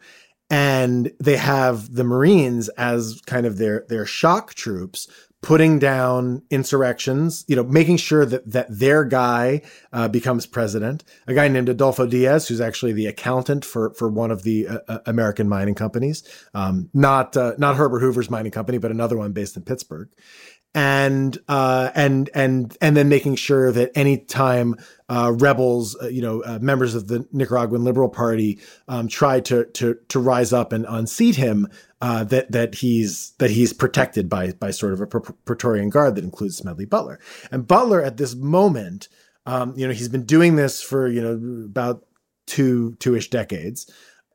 And 0.49 1.11
they 1.19 1.37
have 1.37 1.95
the 1.95 2.03
Marines 2.03 2.69
as 2.69 3.19
kind 3.25 3.47
of 3.47 3.57
their, 3.57 3.85
their 3.89 4.05
shock 4.05 4.53
troops 4.53 5.07
putting 5.45 5.77
down 5.77 6.41
insurrections, 6.49 7.45
you 7.47 7.55
know, 7.55 7.63
making 7.63 7.97
sure 7.97 8.25
that 8.25 8.51
that 8.51 8.65
their 8.67 9.05
guy 9.05 9.61
uh, 9.93 10.07
becomes 10.07 10.47
president. 10.47 11.03
A 11.27 11.35
guy 11.35 11.47
named 11.47 11.69
Adolfo 11.69 12.07
Diaz, 12.07 12.47
who's 12.47 12.59
actually 12.59 12.93
the 12.93 13.05
accountant 13.05 13.63
for 13.63 13.93
for 13.93 14.09
one 14.09 14.31
of 14.31 14.41
the 14.41 14.67
uh, 14.67 14.79
uh 14.87 14.99
American 15.05 15.47
mining 15.47 15.75
companies, 15.75 16.23
um, 16.55 16.89
not 16.95 17.37
uh, 17.37 17.53
not 17.59 17.75
Herbert 17.75 17.99
Hoover's 17.99 18.29
mining 18.29 18.51
company, 18.51 18.79
but 18.79 18.89
another 18.89 19.17
one 19.17 19.33
based 19.33 19.55
in 19.55 19.61
Pittsburgh 19.61 20.09
and 20.73 21.37
uh, 21.47 21.91
and 21.93 22.29
and 22.33 22.75
and 22.81 22.97
then 22.97 23.07
making 23.07 23.35
sure 23.35 23.71
that 23.71 23.91
anytime 23.95 24.75
uh, 25.09 25.31
rebels, 25.37 25.95
you 26.09 26.23
know, 26.23 26.41
members 26.59 26.95
of 26.95 27.07
the 27.07 27.25
Nicaraguan 27.31 27.83
Liberal 27.83 28.09
Party 28.09 28.59
um, 28.87 29.07
try 29.07 29.41
to 29.41 29.65
to 29.65 29.95
to 30.09 30.19
rise 30.19 30.51
up 30.51 30.73
and 30.73 30.87
unseat 30.89 31.35
him, 31.35 31.67
uh, 32.05 32.23
that 32.23 32.51
that 32.51 32.75
he's 32.75 33.31
that 33.39 33.49
he's 33.49 33.73
protected 33.73 34.29
by 34.29 34.51
by 34.51 34.69
sort 34.69 34.93
of 34.93 35.01
a 35.01 35.07
Praetorian 35.07 35.89
guard 35.89 36.13
that 36.13 36.23
includes 36.23 36.55
Smedley 36.55 36.85
Butler. 36.85 37.19
And 37.51 37.67
Butler 37.67 37.99
at 38.03 38.17
this 38.17 38.35
moment, 38.35 39.09
um, 39.47 39.73
you 39.75 39.87
know, 39.87 39.93
he's 39.93 40.07
been 40.07 40.25
doing 40.25 40.55
this 40.55 40.83
for 40.83 41.07
you 41.07 41.19
know 41.19 41.65
about 41.65 42.05
two 42.45 42.95
two 42.99 43.15
ish 43.15 43.31
decades 43.31 43.91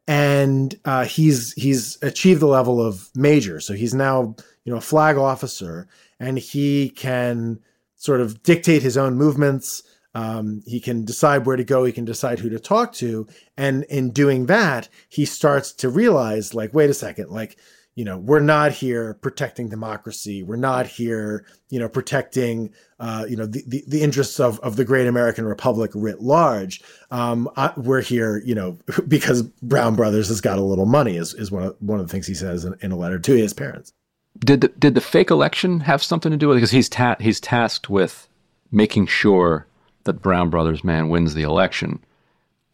and 0.09 0.75
uh, 0.85 1.05
he's 1.05 1.53
he's 1.53 1.97
achieved 2.03 2.41
the 2.41 2.47
level 2.47 2.85
of 2.85 3.09
major. 3.15 3.61
So 3.61 3.75
he's 3.75 3.95
now 3.95 4.35
you 4.65 4.73
know 4.73 4.79
a 4.79 4.81
flag 4.81 5.17
officer, 5.17 5.87
and 6.19 6.37
he 6.37 6.91
can 6.91 7.61
sort 7.95 8.21
of 8.21 8.43
dictate 8.43 8.83
his 8.83 8.97
own 8.97 9.15
movements. 9.15 9.85
Um, 10.14 10.62
he 10.66 10.81
can 10.81 11.05
decide 11.05 11.46
where 11.46 11.57
to 11.57 11.64
go. 11.64 11.85
He 11.85 11.92
can 11.92 12.05
decide 12.05 12.40
who 12.40 12.51
to 12.51 12.59
talk 12.59 12.92
to. 12.94 13.27
And 13.57 13.85
in 13.85 14.11
doing 14.11 14.46
that, 14.46 14.88
he 15.09 15.25
starts 15.25 15.73
to 15.75 15.88
realize, 15.88 16.55
like, 16.55 16.75
wait 16.75 16.90
a 16.90 16.94
second, 16.94 17.31
like, 17.31 17.57
you 17.96 18.05
know, 18.05 18.16
we're 18.16 18.40
not 18.40 18.73
here 18.73 19.14
protecting 19.14 19.68
democracy. 19.68 20.42
We're 20.42 20.57
not 20.57 20.87
here, 20.87 21.44
you 21.68 21.79
know, 21.79 21.88
protecting, 21.88 22.73
uh, 22.99 23.27
you 23.29 23.37
know, 23.37 23.46
the, 23.46 23.62
the, 23.66 23.85
the, 23.87 24.03
interests 24.03 24.38
of, 24.38 24.61
of 24.61 24.77
the 24.77 24.85
great 24.85 25.07
American 25.07 25.44
Republic 25.44 25.90
writ 25.94 26.20
large. 26.20 26.83
Um, 27.11 27.51
I, 27.57 27.73
we're 27.77 28.01
here, 28.01 28.40
you 28.44 28.55
know, 28.55 28.79
because 29.09 29.42
Brown 29.42 29.96
Brothers 29.96 30.29
has 30.29 30.40
got 30.40 30.59
a 30.59 30.62
little 30.62 30.87
money 30.87 31.16
is, 31.16 31.35
is 31.35 31.51
one 31.51 31.64
of, 31.64 31.77
one 31.81 32.01
of 32.01 32.07
the 32.07 32.12
things 32.12 32.27
he 32.27 32.35
says 32.35 32.64
in, 32.64 32.75
in 32.81 32.92
a 32.92 32.96
letter 32.96 33.18
to 33.18 33.35
his 33.35 33.53
parents. 33.53 33.92
Did 34.38 34.61
the, 34.61 34.68
did 34.68 34.94
the 34.94 35.01
fake 35.01 35.31
election 35.31 35.81
have 35.81 36.03
something 36.03 36.31
to 36.31 36.38
do 36.38 36.49
with 36.49 36.57
it? 36.57 36.61
Because 36.61 36.70
he's, 36.70 36.88
ta- 36.88 37.16
he's 37.18 37.40
tasked 37.40 37.90
with 37.90 38.29
making 38.70 39.09
sure 39.09 39.66
that 40.05 40.23
Brown 40.23 40.51
Brothers 40.51 40.85
man 40.85 41.09
wins 41.09 41.35
the 41.35 41.43
election. 41.43 42.03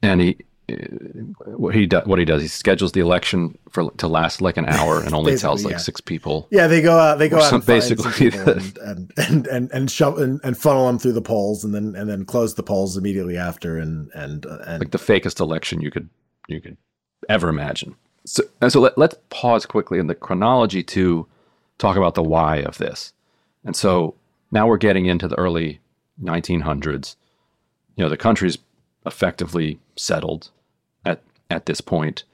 And 0.03 0.21
he, 0.21 0.37
what 1.45 1.75
he 1.75 1.87
does, 1.87 2.07
what 2.07 2.19
he 2.19 2.25
does, 2.25 2.43
he 2.43 2.49
schedules 2.49 2.93
the 2.93 3.01
election 3.01 3.57
for 3.71 3.91
to 3.93 4.09
last 4.09 4.41
like 4.41 4.57
an 4.57 4.67
hour 4.67 5.01
and 5.01 5.15
only 5.15 5.37
tells 5.39 5.65
like 5.65 5.73
yeah. 5.73 5.79
six 5.79 6.01
people. 6.01 6.49
Yeah, 6.51 6.67
they 6.67 6.83
go 6.83 6.99
out, 6.99 7.19
they 7.19 7.29
go 7.29 7.41
out 7.41 7.53
and 7.53 7.65
basically 7.65 8.29
and, 8.29 8.79
and, 8.79 9.13
and 9.17 9.47
and 9.47 9.71
and 9.73 9.91
shove 9.91 10.19
and, 10.19 10.41
and, 10.43 10.59
funnel 10.59 10.87
them 10.87 10.99
through 10.99 11.13
the 11.13 11.23
polls, 11.23 11.65
and 11.65 11.73
then 11.73 11.95
and 11.95 12.11
then 12.11 12.25
close 12.25 12.57
the 12.57 12.65
polls 12.65 12.97
immediately 12.97 13.37
after, 13.37 13.79
and 13.79 14.11
and 14.15 14.45
uh, 14.47 14.59
and 14.67 14.81
like 14.81 14.91
the 14.91 14.99
fakest 14.99 15.39
election 15.39 15.81
you 15.81 15.91
could 15.91 16.09
you 16.49 16.61
could 16.61 16.77
ever 17.29 17.49
imagine. 17.49 17.95
So 18.25 18.43
so 18.69 18.81
let, 18.81 18.99
let's 18.99 19.15
pause 19.31 19.67
quickly 19.67 20.01
in 20.01 20.09
the 20.09 20.17
chronology 20.17 20.83
to 20.83 21.29
talk 21.79 21.97
about 21.97 22.15
the 22.15 22.25
why 22.25 22.59
of 22.63 22.79
this, 22.79 23.13
and 23.65 23.77
so 23.77 24.17
now 24.51 24.67
we're 24.67 24.79
getting 24.79 25.07
into 25.07 25.29
the 25.29 25.39
early 25.39 25.81
1900s. 26.23 27.17
You 27.97 28.05
know, 28.05 28.09
the 28.09 28.17
country's 28.17 28.59
effectively 29.05 29.79
settled 29.97 30.51
at 31.05 31.23
at 31.51 31.67
this 31.67 31.81
point. 31.81 32.25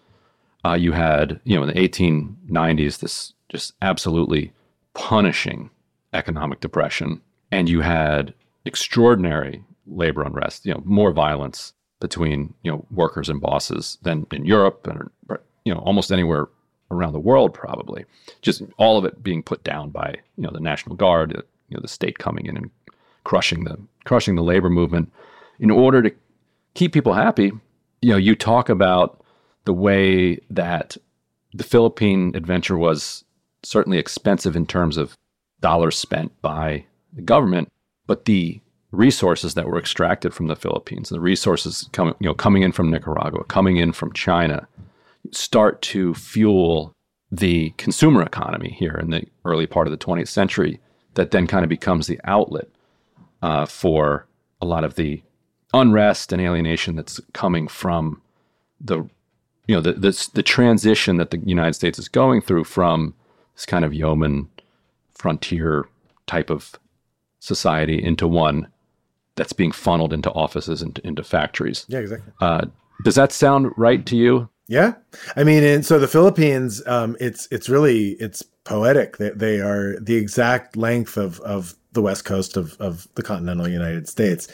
Uh, 0.65 0.75
you 0.75 0.93
had, 0.93 1.41
you 1.45 1.57
know, 1.57 1.65
in 1.65 1.69
the 1.69 1.89
1890s, 1.89 3.01
this 3.01 3.33
just 3.49 3.75
absolutely 3.83 4.53
punishing 4.95 5.71
economic 6.13 6.61
depression, 6.61 7.21
and 7.51 7.69
you 7.69 7.81
had 7.81 8.35
extraordinary 8.65 9.65
labor 9.87 10.23
unrest. 10.23 10.65
You 10.65 10.75
know, 10.75 10.83
more 10.85 11.13
violence 11.13 11.73
between 12.01 12.55
you 12.63 12.71
know 12.71 12.85
workers 12.91 13.29
and 13.29 13.41
bosses 13.41 13.99
than 14.03 14.27
in 14.33 14.45
Europe 14.45 14.87
and 14.87 15.11
you 15.65 15.73
know 15.73 15.81
almost 15.81 16.11
anywhere 16.11 16.49
around 16.91 17.13
the 17.13 17.21
world, 17.21 17.55
probably. 17.55 18.05
Just 18.43 18.63
all 18.77 18.99
of 18.99 19.05
it 19.05 19.23
being 19.23 19.43
put 19.43 19.65
down 19.65 19.91
by 19.91 20.17
you 20.37 20.45
know 20.45 20.51
the 20.51 20.61
National 20.61 20.97
Guard, 20.97 21.33
you 21.69 21.77
know, 21.77 21.81
the 21.81 21.89
state 21.89 22.19
coming 22.19 22.47
in 22.47 22.57
and 22.57 22.71
crushing 23.25 23.65
the 23.65 23.79
crushing 24.05 24.35
the 24.35 24.43
labor 24.43 24.71
movement 24.71 25.13
in 25.61 25.71
order 25.71 26.03
to 26.03 26.11
keep 26.75 26.93
people 26.93 27.13
happy 27.13 27.53
you 28.03 28.11
know, 28.11 28.17
you 28.17 28.35
talk 28.35 28.69
about 28.69 29.21
the 29.65 29.73
way 29.73 30.41
that 30.51 30.97
the 31.55 31.65
Philippine 31.65 32.33
adventure 32.35 32.77
was 32.77 33.25
certainly 33.63 33.99
expensive 33.99 34.57
in 34.57 34.67
terms 34.67 34.97
of 34.97 35.17
dollars 35.61 35.97
spent 35.97 36.33
by 36.43 36.85
the 37.13 37.23
government, 37.23 37.69
but 38.07 38.25
the 38.25 38.61
resources 38.91 39.55
that 39.55 39.67
were 39.67 39.79
extracted 39.79 40.35
from 40.35 40.49
the 40.49 40.57
Philippines, 40.57 41.09
the 41.09 41.21
resources 41.21 41.89
coming, 41.93 42.15
you 42.19 42.27
know, 42.27 42.35
coming 42.35 42.63
in 42.63 42.73
from 42.73 42.91
Nicaragua, 42.91 43.45
coming 43.45 43.77
in 43.77 43.93
from 43.93 44.13
China, 44.13 44.67
start 45.31 45.81
to 45.81 46.13
fuel 46.15 46.93
the 47.31 47.71
consumer 47.79 48.23
economy 48.23 48.75
here 48.79 48.99
in 49.01 49.11
the 49.11 49.25
early 49.45 49.67
part 49.67 49.87
of 49.87 49.93
the 49.93 50.05
20th 50.05 50.29
century. 50.29 50.81
That 51.15 51.31
then 51.31 51.47
kind 51.47 51.63
of 51.63 51.69
becomes 51.69 52.07
the 52.07 52.19
outlet 52.25 52.69
uh, 53.43 53.67
for 53.67 54.27
a 54.61 54.67
lot 54.67 54.85
of 54.85 54.95
the 54.95 55.23
unrest 55.75 56.33
and 56.33 56.41
alienation 56.41 56.97
that's 56.97 57.21
coming 57.33 57.67
from 57.67 58.21
the 58.81 58.99
you 59.67 59.75
know 59.75 59.81
the, 59.81 59.93
the 59.93 60.29
the 60.35 60.43
transition 60.43 61.17
that 61.17 61.31
the 61.31 61.39
United 61.39 61.75
States 61.75 61.99
is 61.99 62.09
going 62.09 62.41
through 62.41 62.65
from 62.65 63.15
this 63.55 63.67
kind 63.67 63.85
of 63.85 63.95
yeoman 63.95 64.49
frontier 65.15 65.87
type 66.27 66.51
of 66.51 66.73
society 67.39 68.03
into 68.03 68.27
one 68.27 68.67
that's 69.35 69.53
being 69.53 69.73
funneled 69.73 70.13
into 70.13 70.31
offices 70.33 70.83
and 70.83 70.99
into 71.05 71.23
factories. 71.23 71.87
Yeah, 71.89 72.01
exactly. 72.01 72.33
Uh, 72.41 72.67
does 73.05 73.15
that 73.15 73.33
sound 73.33 73.73
right 73.77 74.05
to 74.07 74.17
you? 74.17 74.49
Yeah, 74.69 74.95
I 75.37 75.45
mean, 75.45 75.65
and 75.65 75.85
so 75.85 75.99
the 75.99 76.09
Philippines, 76.09 76.83
um, 76.87 77.17
it's 77.21 77.49
it's 77.51 77.69
really 77.69 78.11
it's 78.13 78.43
poetic. 78.65 79.19
They, 79.19 79.31
they 79.31 79.61
are 79.61 79.99
the 80.01 80.17
exact 80.17 80.77
length 80.77 81.17
of 81.17 81.41
of 81.41 81.75
the 81.93 82.03
west 82.03 82.25
coast 82.25 82.57
of, 82.57 82.77
of 82.81 83.07
the 83.15 83.23
continental 83.23 83.69
United 83.69 84.09
States. 84.09 84.49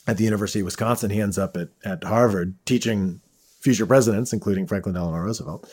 at 0.07 0.17
the 0.17 0.23
University 0.23 0.59
of 0.59 0.65
Wisconsin. 0.65 1.09
He 1.09 1.21
ends 1.21 1.37
up 1.37 1.57
at, 1.57 1.69
at 1.83 2.03
Harvard 2.03 2.55
teaching 2.65 3.21
future 3.59 3.85
presidents, 3.85 4.33
including 4.33 4.67
Franklin 4.67 4.93
Delano 4.93 5.17
Roosevelt. 5.17 5.69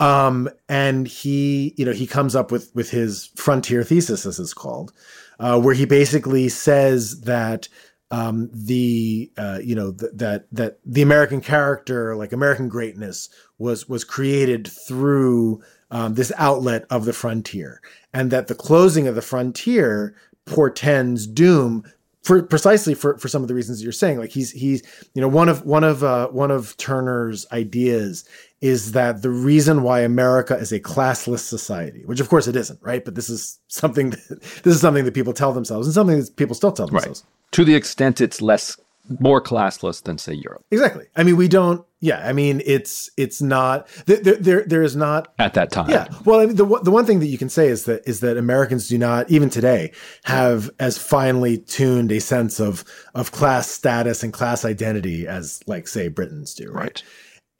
Um, 0.00 0.50
and 0.68 1.06
he, 1.06 1.74
you 1.76 1.84
know, 1.84 1.92
he 1.92 2.06
comes 2.06 2.34
up 2.34 2.50
with 2.50 2.70
with 2.74 2.90
his 2.90 3.30
frontier 3.36 3.84
thesis, 3.84 4.26
as 4.26 4.40
it's 4.40 4.54
called, 4.54 4.92
uh, 5.38 5.60
where 5.60 5.74
he 5.74 5.84
basically 5.84 6.48
says 6.48 7.20
that 7.22 7.68
um, 8.10 8.50
the 8.52 9.30
uh, 9.38 9.60
you 9.62 9.74
know 9.74 9.92
th- 9.92 10.12
that 10.14 10.46
that 10.52 10.78
the 10.84 11.02
American 11.02 11.40
character, 11.40 12.16
like 12.16 12.32
American 12.32 12.68
greatness, 12.68 13.28
was 13.58 13.88
was 13.88 14.04
created 14.04 14.66
through 14.68 15.62
um, 15.90 16.14
this 16.14 16.32
outlet 16.36 16.84
of 16.90 17.04
the 17.04 17.12
frontier, 17.12 17.80
and 18.12 18.30
that 18.30 18.48
the 18.48 18.54
closing 18.54 19.06
of 19.06 19.14
the 19.14 19.22
frontier 19.22 20.14
portends 20.44 21.26
doom 21.26 21.84
for 22.22 22.42
precisely 22.42 22.94
for, 22.94 23.18
for 23.18 23.28
some 23.28 23.42
of 23.42 23.48
the 23.48 23.54
reasons 23.54 23.82
you're 23.82 23.92
saying 23.92 24.18
like 24.18 24.30
he's 24.30 24.50
he's 24.50 24.82
you 25.14 25.20
know 25.20 25.28
one 25.28 25.48
of 25.48 25.64
one 25.64 25.84
of 25.84 26.02
uh, 26.04 26.28
one 26.28 26.50
of 26.50 26.76
Turner's 26.76 27.46
ideas 27.52 28.24
is 28.60 28.92
that 28.92 29.22
the 29.22 29.30
reason 29.30 29.82
why 29.82 30.00
America 30.00 30.56
is 30.56 30.72
a 30.72 30.80
classless 30.80 31.40
society 31.40 32.02
which 32.06 32.20
of 32.20 32.28
course 32.28 32.46
it 32.46 32.56
isn't 32.56 32.78
right 32.82 33.04
but 33.04 33.14
this 33.14 33.28
is 33.28 33.58
something 33.68 34.10
that, 34.10 34.28
this 34.62 34.74
is 34.74 34.80
something 34.80 35.04
that 35.04 35.14
people 35.14 35.32
tell 35.32 35.52
themselves 35.52 35.86
and 35.86 35.94
something 35.94 36.18
that 36.18 36.36
people 36.36 36.54
still 36.54 36.72
tell 36.72 36.86
themselves 36.86 37.24
right. 37.24 37.52
to 37.52 37.64
the 37.64 37.74
extent 37.74 38.20
it's 38.20 38.40
less 38.40 38.78
more 39.20 39.40
classless 39.40 40.02
than 40.02 40.18
say 40.18 40.32
Europe 40.32 40.64
exactly 40.70 41.06
I 41.16 41.22
mean 41.22 41.36
we 41.36 41.48
don't 41.48 41.84
yeah, 42.02 42.28
I 42.28 42.32
mean 42.32 42.60
it's 42.66 43.10
it's 43.16 43.40
not 43.40 43.86
there 44.06 44.34
there 44.34 44.64
there 44.64 44.82
is 44.82 44.96
not 44.96 45.32
at 45.38 45.54
that 45.54 45.70
time. 45.70 45.88
Yeah, 45.88 46.08
well, 46.24 46.40
I 46.40 46.46
mean, 46.46 46.56
the 46.56 46.66
the 46.82 46.90
one 46.90 47.06
thing 47.06 47.20
that 47.20 47.28
you 47.28 47.38
can 47.38 47.48
say 47.48 47.68
is 47.68 47.84
that 47.84 48.02
is 48.08 48.18
that 48.20 48.36
Americans 48.36 48.88
do 48.88 48.98
not 48.98 49.30
even 49.30 49.48
today 49.48 49.92
have 50.24 50.68
as 50.80 50.98
finely 50.98 51.58
tuned 51.58 52.10
a 52.10 52.18
sense 52.18 52.58
of 52.58 52.84
of 53.14 53.30
class 53.30 53.68
status 53.68 54.24
and 54.24 54.32
class 54.32 54.64
identity 54.64 55.28
as 55.28 55.60
like 55.68 55.86
say 55.86 56.08
Britons 56.08 56.54
do, 56.54 56.72
right? 56.72 56.82
right. 56.82 57.02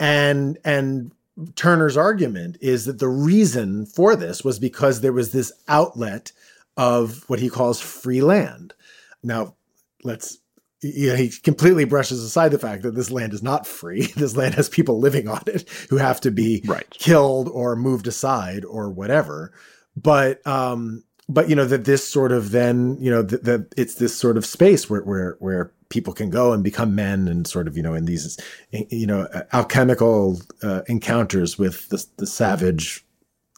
And 0.00 0.59
and 0.64 1.12
Turner's 1.55 1.96
argument 1.96 2.59
is 2.61 2.87
that 2.87 2.98
the 2.98 3.09
reason 3.09 3.87
for 3.87 4.16
this 4.16 4.42
was 4.42 4.59
because 4.59 5.02
there 5.02 5.12
was 5.12 5.31
this 5.31 5.52
outlet 5.68 6.33
of 6.76 7.22
what 7.28 7.38
he 7.38 7.48
calls 7.48 7.81
free 7.81 8.22
land. 8.22 8.74
Now, 9.22 9.55
let's 10.02 10.38
you 10.83 11.11
know, 11.11 11.16
he 11.16 11.31
completely 11.31 11.85
brushes 11.85 12.23
aside 12.23 12.51
the 12.51 12.59
fact 12.59 12.83
that 12.83 12.95
this 12.95 13.11
land 13.11 13.33
is 13.33 13.42
not 13.42 13.66
free. 13.66 14.12
This 14.16 14.37
land 14.37 14.55
has 14.55 14.68
people 14.68 15.01
living 15.01 15.29
on 15.29 15.42
it 15.47 15.68
who 15.90 15.97
have 15.97 16.21
to 16.23 16.31
be 16.31 16.62
right. 16.66 16.88
killed 16.90 17.49
or 17.49 17.75
moved 17.77 18.07
aside 18.07 18.64
or 18.64 18.90
whatever. 18.90 19.53
But 19.97 20.47
um, 20.47 21.05
but 21.29 21.49
you 21.49 21.57
know 21.57 21.64
that 21.64 21.85
this 21.85 22.07
sort 22.07 22.33
of 22.33 22.51
then 22.51 22.97
you 23.01 23.11
know 23.11 23.23
that, 23.23 23.45
that 23.45 23.73
it's 23.77 23.95
this 23.95 24.16
sort 24.16 24.37
of 24.37 24.47
space 24.47 24.88
where 24.88 25.03
where 25.03 25.37
where 25.38 25.73
people 25.88 26.12
can 26.12 26.31
go 26.31 26.53
and 26.53 26.64
become 26.64 26.95
men 26.95 27.29
and 27.29 27.47
sort 27.47 27.66
of 27.66 27.77
you 27.77 27.83
know 27.83 27.95
in 27.95 28.05
these 28.05 28.38
you 28.71 29.07
know 29.07 29.29
alchemical 29.53 30.40
uh, 30.62 30.83
encounters 30.88 31.59
with 31.59 31.88
the 31.88 32.05
the 32.16 32.27
savage 32.27 33.05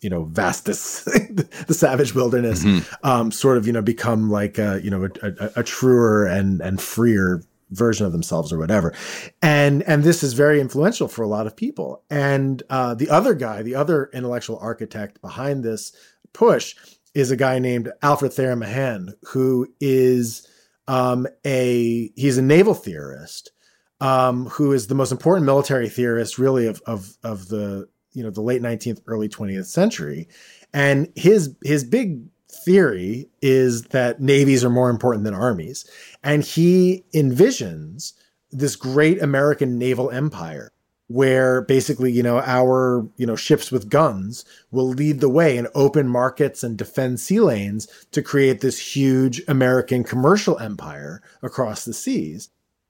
you 0.04 0.10
know 0.10 0.24
vastus 0.24 1.02
the 1.66 1.74
savage 1.74 2.14
wilderness 2.14 2.62
mm-hmm. 2.62 3.06
um, 3.06 3.32
sort 3.32 3.56
of 3.56 3.66
you 3.66 3.72
know 3.72 3.82
become 3.82 4.30
like 4.30 4.58
a, 4.58 4.80
you 4.84 4.90
know 4.90 5.06
a, 5.22 5.26
a, 5.26 5.50
a, 5.56 5.62
truer 5.64 6.26
and 6.26 6.60
and 6.60 6.80
freer 6.80 7.42
version 7.70 8.04
of 8.04 8.12
themselves 8.12 8.52
or 8.52 8.58
whatever 8.58 8.94
and 9.40 9.82
and 9.84 10.04
this 10.04 10.22
is 10.22 10.34
very 10.34 10.60
influential 10.60 11.08
for 11.08 11.22
a 11.22 11.26
lot 11.26 11.46
of 11.46 11.56
people 11.56 12.04
and 12.10 12.62
uh, 12.68 12.94
the 12.94 13.08
other 13.08 13.34
guy 13.34 13.62
the 13.62 13.74
other 13.74 14.10
intellectual 14.12 14.58
architect 14.58 15.20
behind 15.22 15.64
this 15.64 15.92
push 16.34 16.76
is 17.14 17.30
a 17.30 17.36
guy 17.36 17.58
named 17.58 17.90
alfred 18.02 18.32
thayer 18.32 18.54
mahan 18.54 19.14
who 19.28 19.66
is 19.80 20.46
um, 20.86 21.26
a 21.46 22.12
he's 22.14 22.36
a 22.36 22.42
naval 22.42 22.74
theorist 22.74 23.52
um, 24.00 24.46
who 24.46 24.72
is 24.72 24.88
the 24.88 24.94
most 24.94 25.12
important 25.12 25.46
military 25.46 25.88
theorist 25.88 26.38
really 26.38 26.66
of 26.66 26.82
of 26.86 27.16
of 27.24 27.48
the 27.48 27.88
you 28.14 28.22
know 28.22 28.30
the 28.30 28.40
late 28.40 28.62
19th 28.62 29.00
early 29.06 29.28
20th 29.28 29.66
century 29.66 30.28
and 30.72 31.12
his 31.14 31.54
his 31.62 31.84
big 31.84 32.22
theory 32.54 33.28
is 33.42 33.82
that 33.84 34.20
navies 34.20 34.64
are 34.64 34.70
more 34.70 34.90
important 34.90 35.24
than 35.24 35.34
armies. 35.34 35.88
And 36.22 36.42
he 36.42 37.04
envisions 37.14 38.12
this 38.50 38.76
great 38.76 39.20
American 39.22 39.78
naval 39.78 40.10
empire 40.10 40.70
where 41.08 41.60
basically, 41.62 42.10
you 42.10 42.22
know, 42.22 42.40
our, 42.40 43.06
you 43.16 43.26
know, 43.26 43.36
ships 43.36 43.70
with 43.70 43.90
guns 43.90 44.44
will 44.70 44.88
lead 44.88 45.20
the 45.20 45.28
way 45.28 45.58
in 45.58 45.68
open 45.74 46.08
markets 46.08 46.62
and 46.62 46.78
defend 46.78 47.20
sea 47.20 47.40
lanes 47.40 47.86
to 48.10 48.22
create 48.22 48.60
this 48.60 48.94
huge 48.96 49.42
American 49.46 50.02
commercial 50.02 50.58
empire 50.58 51.22
across 51.42 51.84
the 51.84 51.92
seas. 51.92 52.48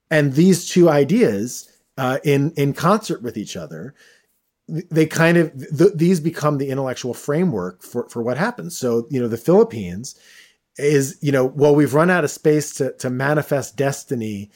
And 0.09 0.33
these 0.33 0.69
two 0.69 0.89
ideas, 0.89 1.69
uh, 1.97 2.19
in 2.23 2.51
in 2.51 2.73
concert 2.73 3.21
with 3.21 3.37
each 3.37 3.57
other, 3.57 3.93
they 4.67 5.05
kind 5.05 5.37
of 5.37 5.51
th- 5.77 5.93
these 5.95 6.19
become 6.19 6.57
the 6.57 6.69
intellectual 6.69 7.13
framework 7.13 7.83
for 7.83 8.09
for 8.09 8.21
what 8.21 8.37
happens. 8.37 8.77
So 8.77 9.07
you 9.09 9.19
know, 9.19 9.27
the 9.27 9.37
Philippines 9.37 10.19
is 10.77 11.17
you 11.21 11.31
know, 11.31 11.45
well, 11.45 11.75
we've 11.75 11.93
run 11.93 12.09
out 12.09 12.23
of 12.23 12.31
space 12.31 12.73
to 12.75 12.93
to 12.93 13.09
manifest 13.09 13.75
destiny 13.75 14.51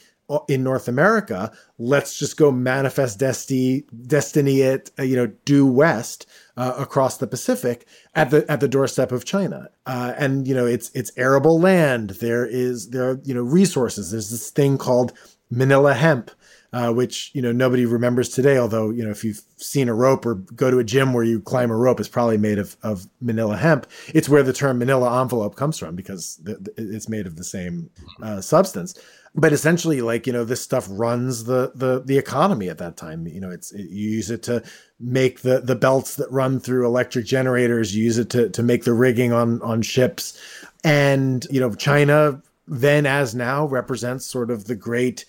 in 0.48 0.62
North 0.62 0.86
America, 0.86 1.50
let's 1.78 2.18
just 2.18 2.36
go 2.36 2.50
manifest 2.50 3.18
destiny, 3.18 3.84
destiny 4.06 4.60
it, 4.60 4.90
uh, 4.98 5.02
you 5.02 5.16
know, 5.16 5.26
due 5.44 5.66
west 5.66 6.26
uh, 6.56 6.74
across 6.78 7.16
the 7.16 7.26
Pacific 7.26 7.86
at 8.14 8.30
the 8.30 8.48
at 8.50 8.60
the 8.60 8.68
doorstep 8.68 9.12
of 9.12 9.24
China. 9.24 9.68
Uh, 9.86 10.14
and 10.16 10.46
you 10.46 10.54
know, 10.54 10.66
it's 10.66 10.90
it's 10.94 11.10
arable 11.16 11.58
land. 11.58 12.10
There 12.10 12.46
is 12.46 12.90
there 12.90 13.10
are 13.10 13.20
you 13.24 13.34
know 13.34 13.42
resources. 13.42 14.10
There's 14.10 14.30
this 14.30 14.50
thing 14.50 14.78
called 14.78 15.12
Manila 15.50 15.94
hemp. 15.94 16.30
Uh, 16.72 16.92
which 16.92 17.32
you 17.34 17.42
know 17.42 17.50
nobody 17.50 17.84
remembers 17.84 18.28
today. 18.28 18.56
Although 18.56 18.90
you 18.90 19.02
know 19.02 19.10
if 19.10 19.24
you've 19.24 19.42
seen 19.56 19.88
a 19.88 19.94
rope 19.94 20.24
or 20.24 20.36
go 20.36 20.70
to 20.70 20.78
a 20.78 20.84
gym 20.84 21.12
where 21.12 21.24
you 21.24 21.40
climb 21.40 21.68
a 21.68 21.76
rope, 21.76 21.98
it's 21.98 22.08
probably 22.08 22.38
made 22.38 22.58
of 22.58 22.76
of 22.84 23.06
Manila 23.20 23.56
hemp. 23.56 23.88
It's 24.14 24.28
where 24.28 24.44
the 24.44 24.52
term 24.52 24.78
Manila 24.78 25.20
envelope 25.20 25.56
comes 25.56 25.78
from 25.78 25.96
because 25.96 26.40
it's 26.76 27.08
made 27.08 27.26
of 27.26 27.34
the 27.34 27.42
same 27.42 27.90
uh, 28.22 28.40
substance 28.40 28.94
but 29.34 29.52
essentially 29.52 30.00
like 30.00 30.26
you 30.26 30.32
know 30.32 30.44
this 30.44 30.60
stuff 30.60 30.86
runs 30.90 31.44
the 31.44 31.72
the 31.74 32.02
the 32.04 32.18
economy 32.18 32.68
at 32.68 32.78
that 32.78 32.96
time 32.96 33.26
you 33.26 33.40
know 33.40 33.50
it's 33.50 33.72
it, 33.72 33.88
you 33.90 34.10
use 34.10 34.30
it 34.30 34.42
to 34.42 34.62
make 34.98 35.40
the 35.40 35.60
the 35.60 35.76
belts 35.76 36.16
that 36.16 36.30
run 36.30 36.58
through 36.58 36.84
electric 36.84 37.24
generators 37.24 37.94
you 37.94 38.04
use 38.04 38.18
it 38.18 38.30
to 38.30 38.48
to 38.50 38.62
make 38.62 38.84
the 38.84 38.92
rigging 38.92 39.32
on 39.32 39.62
on 39.62 39.82
ships 39.82 40.38
and 40.84 41.46
you 41.50 41.60
know 41.60 41.74
china 41.74 42.42
then 42.66 43.06
as 43.06 43.34
now 43.34 43.66
represents 43.66 44.26
sort 44.26 44.50
of 44.50 44.64
the 44.64 44.76
great 44.76 45.24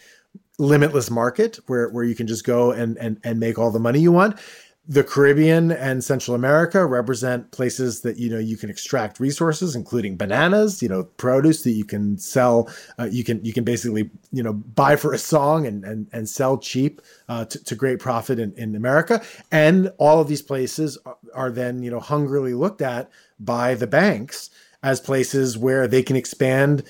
limitless 0.61 1.09
market 1.09 1.59
where 1.67 1.89
where 1.89 2.03
you 2.03 2.15
can 2.15 2.27
just 2.27 2.45
go 2.45 2.71
and 2.71 2.97
and 2.97 3.19
and 3.23 3.39
make 3.39 3.57
all 3.57 3.71
the 3.71 3.79
money 3.79 3.99
you 3.99 4.11
want 4.11 4.39
the 4.87 5.03
Caribbean 5.03 5.71
and 5.71 6.03
Central 6.03 6.33
America 6.33 6.85
represent 6.85 7.51
places 7.51 8.01
that 8.01 8.17
you 8.17 8.29
know 8.29 8.39
you 8.39 8.57
can 8.57 8.69
extract 8.69 9.19
resources, 9.19 9.75
including 9.75 10.17
bananas, 10.17 10.81
you 10.81 10.89
know, 10.89 11.03
produce 11.03 11.63
that 11.63 11.71
you 11.71 11.85
can 11.85 12.17
sell. 12.17 12.69
Uh, 12.97 13.07
you 13.09 13.23
can 13.23 13.43
you 13.45 13.53
can 13.53 13.63
basically 13.63 14.09
you 14.31 14.41
know 14.41 14.53
buy 14.53 14.95
for 14.95 15.13
a 15.13 15.17
song 15.19 15.67
and 15.67 15.85
and, 15.85 16.07
and 16.11 16.27
sell 16.27 16.57
cheap 16.57 16.99
uh, 17.29 17.45
to, 17.45 17.63
to, 17.63 17.75
great 17.75 17.99
profit 17.99 18.39
in, 18.39 18.53
in 18.53 18.75
America. 18.75 19.23
And 19.51 19.91
all 19.97 20.19
of 20.19 20.27
these 20.27 20.41
places 20.41 20.97
are 21.33 21.51
then 21.51 21.83
you 21.83 21.91
know 21.91 21.99
hungrily 21.99 22.55
looked 22.55 22.81
at 22.81 23.09
by 23.39 23.75
the 23.75 23.87
banks 23.87 24.49
as 24.83 24.99
places 24.99 25.57
where 25.57 25.87
they 25.87 26.01
can 26.01 26.15
expand 26.15 26.83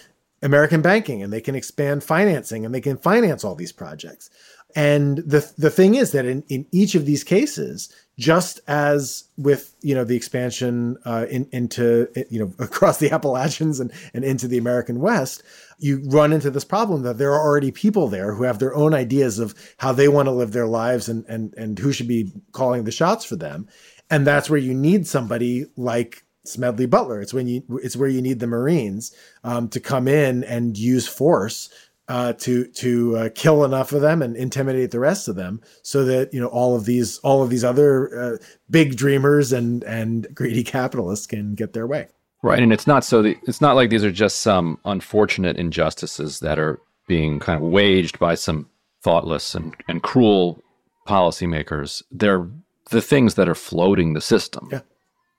American 0.44 0.82
banking 0.82 1.22
and 1.22 1.32
they 1.32 1.42
can 1.42 1.56
expand 1.56 2.04
financing 2.04 2.66
and 2.66 2.74
they 2.74 2.82
can 2.82 2.98
finance 2.98 3.44
all 3.44 3.56
these 3.56 3.72
projects. 3.72 4.30
And 4.76 5.18
the 5.18 5.52
the 5.58 5.70
thing 5.70 5.96
is 5.96 6.12
that 6.12 6.26
in, 6.26 6.44
in 6.48 6.66
each 6.72 6.96
of 6.96 7.06
these 7.06 7.24
cases, 7.24 7.94
just 8.18 8.60
as 8.68 9.26
with 9.38 9.76
you 9.82 9.94
know 9.94 10.04
the 10.04 10.16
expansion 10.16 10.98
uh, 11.06 11.26
in, 11.30 11.48
into 11.52 12.08
you 12.30 12.40
know 12.40 12.54
across 12.64 12.98
the 12.98 13.12
Appalachians 13.12 13.80
and, 13.80 13.92
and 14.14 14.24
into 14.24 14.48
the 14.48 14.58
American 14.58 15.00
West, 15.00 15.44
you 15.80 16.02
run 16.06 16.32
into 16.32 16.50
this 16.50 16.64
problem 16.64 17.02
that 17.04 17.18
there 17.18 17.34
are 17.34 17.42
already 17.42 17.72
people 17.72 18.08
there 18.08 18.34
who 18.34 18.44
have 18.44 18.60
their 18.60 18.76
own 18.76 18.94
ideas 18.94 19.40
of 19.40 19.54
how 19.78 19.92
they 19.92 20.08
want 20.08 20.28
to 20.28 20.32
live 20.32 20.54
their 20.54 20.68
lives 20.68 21.10
and 21.10 21.26
and 21.28 21.54
and 21.56 21.80
who 21.80 21.92
should 21.92 22.08
be 22.08 22.32
calling 22.52 22.86
the 22.86 22.92
shots 22.92 23.26
for 23.26 23.36
them, 23.36 23.68
and 24.10 24.26
that's 24.26 24.50
where 24.50 24.60
you 24.60 24.74
need 24.74 25.06
somebody 25.06 25.66
like 25.76 26.24
Smedley 26.44 26.86
Butler. 26.86 27.22
It's 27.22 27.34
when 27.34 27.48
you 27.48 27.64
it's 27.84 27.96
where 27.96 28.10
you 28.10 28.22
need 28.22 28.40
the 28.40 28.48
Marines 28.48 29.16
um, 29.44 29.70
to 29.70 29.80
come 29.80 30.08
in 30.08 30.44
and 30.44 30.78
use 30.78 31.08
force 31.08 31.70
uh, 32.08 32.34
to 32.34 32.66
to 32.68 33.18
uh, 33.18 33.30
kill 33.36 33.64
enough 33.64 33.92
of 33.94 34.02
them 34.02 34.22
and 34.22 34.36
intimidate 34.36 34.92
the 34.92 35.00
rest 35.00 35.28
of 35.28 35.36
them, 35.36 35.62
so 35.82 36.04
that 36.06 36.34
you 36.34 36.40
know 36.40 36.48
all 36.48 36.76
of 36.76 36.86
these 36.86 37.20
all 37.20 37.44
of 37.44 37.50
these 37.50 37.64
other 37.64 38.20
uh, 38.20 38.38
big 38.70 38.98
dreamers 38.98 39.54
and 39.54 39.84
and 39.84 40.28
greedy 40.34 40.64
capitalists 40.64 41.28
can 41.28 41.56
get 41.56 41.74
their 41.74 41.88
way. 41.88 42.08
Right, 42.44 42.62
and 42.62 42.74
it's 42.74 42.88
not 42.88 43.04
so. 43.04 43.22
The, 43.22 43.38
it's 43.48 43.62
not 43.62 43.76
like 43.76 43.90
these 43.90 44.04
are 44.04 44.12
just 44.12 44.42
some 44.42 44.80
unfortunate 44.84 45.58
injustices 45.58 46.40
that 46.40 46.58
are 46.58 46.82
being 47.08 47.40
kind 47.40 47.64
of 47.64 47.70
waged 47.70 48.18
by 48.20 48.36
some 48.36 48.68
thoughtless 49.04 49.54
and, 49.54 49.76
and 49.88 50.02
cruel 50.02 50.62
policymakers. 51.08 52.04
They're 52.12 52.48
the 52.90 53.02
things 53.02 53.36
that 53.36 53.48
are 53.48 53.56
floating 53.56 54.14
the 54.14 54.22
system. 54.22 54.70
Yeah. 54.72 54.82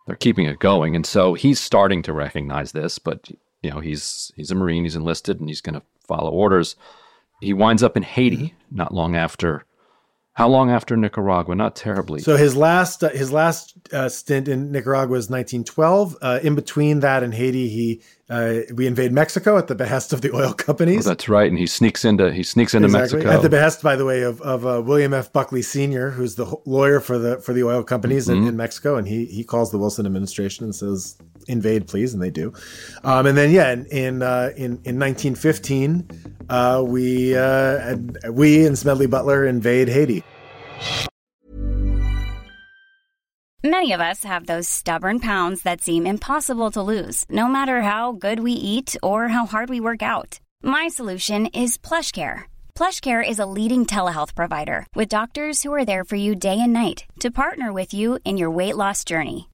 They're 0.06 0.16
keeping 0.16 0.46
it 0.46 0.58
going, 0.58 0.96
and 0.96 1.06
so 1.06 1.34
he's 1.34 1.60
starting 1.60 2.02
to 2.02 2.12
recognize 2.12 2.72
this. 2.72 2.98
But 2.98 3.30
you 3.62 3.70
know, 3.70 3.80
he's 3.80 4.32
he's 4.36 4.50
a 4.50 4.54
marine, 4.54 4.84
he's 4.84 4.96
enlisted, 4.96 5.40
and 5.40 5.48
he's 5.48 5.60
going 5.60 5.74
to 5.74 5.82
follow 6.06 6.30
orders. 6.30 6.76
He 7.40 7.52
winds 7.52 7.82
up 7.82 7.96
in 7.96 8.02
Haiti 8.02 8.36
mm-hmm. 8.36 8.76
not 8.76 8.94
long 8.94 9.16
after. 9.16 9.64
How 10.34 10.48
long 10.48 10.70
after 10.70 10.96
Nicaragua? 10.96 11.54
Not 11.54 11.76
terribly. 11.76 12.20
So 12.20 12.36
his 12.36 12.56
last 12.56 13.04
uh, 13.04 13.10
his 13.10 13.30
last 13.30 13.76
uh, 13.92 14.08
stint 14.08 14.48
in 14.48 14.72
Nicaragua 14.72 15.12
was 15.12 15.28
1912. 15.28 16.16
Uh, 16.22 16.40
in 16.42 16.54
between 16.54 17.00
that 17.00 17.22
and 17.22 17.34
Haiti, 17.34 17.68
he 17.68 18.00
uh, 18.30 18.60
we 18.72 18.86
invade 18.86 19.12
Mexico 19.12 19.58
at 19.58 19.66
the 19.66 19.74
behest 19.74 20.14
of 20.14 20.22
the 20.22 20.34
oil 20.34 20.54
companies. 20.54 21.06
Oh, 21.06 21.10
that's 21.10 21.28
right, 21.28 21.50
and 21.50 21.58
he 21.58 21.66
sneaks 21.66 22.02
into 22.02 22.32
he 22.32 22.42
sneaks 22.42 22.72
into 22.72 22.86
exactly. 22.86 23.18
Mexico 23.18 23.36
at 23.36 23.42
the 23.42 23.50
behest, 23.50 23.82
by 23.82 23.94
the 23.94 24.06
way, 24.06 24.22
of 24.22 24.40
of 24.40 24.66
uh, 24.66 24.80
William 24.82 25.12
F. 25.12 25.30
Buckley 25.34 25.60
Sr., 25.60 26.12
who's 26.12 26.36
the 26.36 26.56
lawyer 26.64 27.00
for 27.00 27.18
the 27.18 27.36
for 27.38 27.52
the 27.52 27.64
oil 27.64 27.82
companies 27.82 28.28
mm-hmm. 28.28 28.42
in, 28.42 28.48
in, 28.48 28.56
Mexico, 28.56 28.96
and 28.96 29.06
he 29.06 29.26
he 29.26 29.44
calls 29.44 29.70
the 29.70 29.76
Wilson 29.76 30.06
administration 30.06 30.64
and 30.64 30.74
says, 30.74 31.18
"Invade, 31.48 31.86
please," 31.88 32.14
and 32.14 32.22
they 32.22 32.30
do. 32.30 32.52
Um, 33.04 33.26
and 33.26 33.36
then 33.36 33.50
yeah, 33.50 33.72
in 33.72 33.86
in 33.86 34.22
uh, 34.22 34.50
in, 34.56 34.80
in 34.84 34.98
1915, 34.98 36.08
uh, 36.48 36.82
we 36.86 37.36
uh, 37.36 37.96
we 38.30 38.66
and 38.66 38.78
Smedley 38.78 39.06
Butler 39.06 39.46
invade 39.46 39.88
Haiti. 39.88 40.22
Many 43.64 43.92
of 43.92 44.00
us 44.00 44.24
have 44.24 44.46
those 44.46 44.68
stubborn 44.68 45.20
pounds 45.20 45.62
that 45.62 45.80
seem 45.80 46.04
impossible 46.04 46.72
to 46.72 46.82
lose, 46.82 47.24
no 47.30 47.46
matter 47.46 47.82
how 47.82 48.10
good 48.10 48.40
we 48.40 48.50
eat 48.52 48.96
or 49.04 49.28
how 49.28 49.46
hard 49.46 49.68
we 49.70 49.78
work 49.78 50.02
out. 50.02 50.40
My 50.64 50.88
solution 50.88 51.46
is 51.46 51.78
PlushCare. 51.78 52.50
PlushCare 52.74 53.22
is 53.22 53.38
a 53.38 53.46
leading 53.46 53.86
telehealth 53.86 54.34
provider 54.34 54.84
with 54.96 55.08
doctors 55.08 55.62
who 55.62 55.72
are 55.72 55.84
there 55.84 56.02
for 56.02 56.16
you 56.16 56.34
day 56.34 56.58
and 56.58 56.72
night 56.72 57.04
to 57.20 57.30
partner 57.30 57.72
with 57.72 57.94
you 57.94 58.18
in 58.24 58.36
your 58.36 58.50
weight 58.50 58.76
loss 58.76 59.04
journey. 59.04 59.48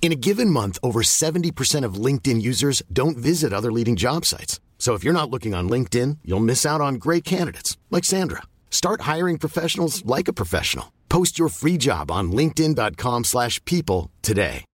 In 0.00 0.10
a 0.10 0.16
given 0.16 0.48
month, 0.48 0.78
over 0.82 1.02
70% 1.02 1.84
of 1.84 2.02
LinkedIn 2.06 2.40
users 2.40 2.82
don't 2.90 3.18
visit 3.18 3.52
other 3.52 3.70
leading 3.70 3.94
job 3.94 4.24
sites. 4.24 4.58
So 4.78 4.94
if 4.94 5.04
you're 5.04 5.12
not 5.12 5.28
looking 5.28 5.54
on 5.54 5.68
LinkedIn, 5.68 6.18
you'll 6.24 6.48
miss 6.48 6.64
out 6.64 6.80
on 6.80 6.94
great 6.94 7.24
candidates 7.24 7.76
like 7.90 8.04
Sandra. 8.04 8.44
Start 8.70 9.02
hiring 9.02 9.36
professionals 9.38 10.02
like 10.06 10.28
a 10.28 10.32
professional. 10.32 10.94
Post 11.10 11.38
your 11.38 11.50
free 11.50 11.76
job 11.76 12.10
on 12.10 12.32
linkedin.com 12.32 13.24
slash 13.24 13.62
people 13.66 14.10
today. 14.22 14.64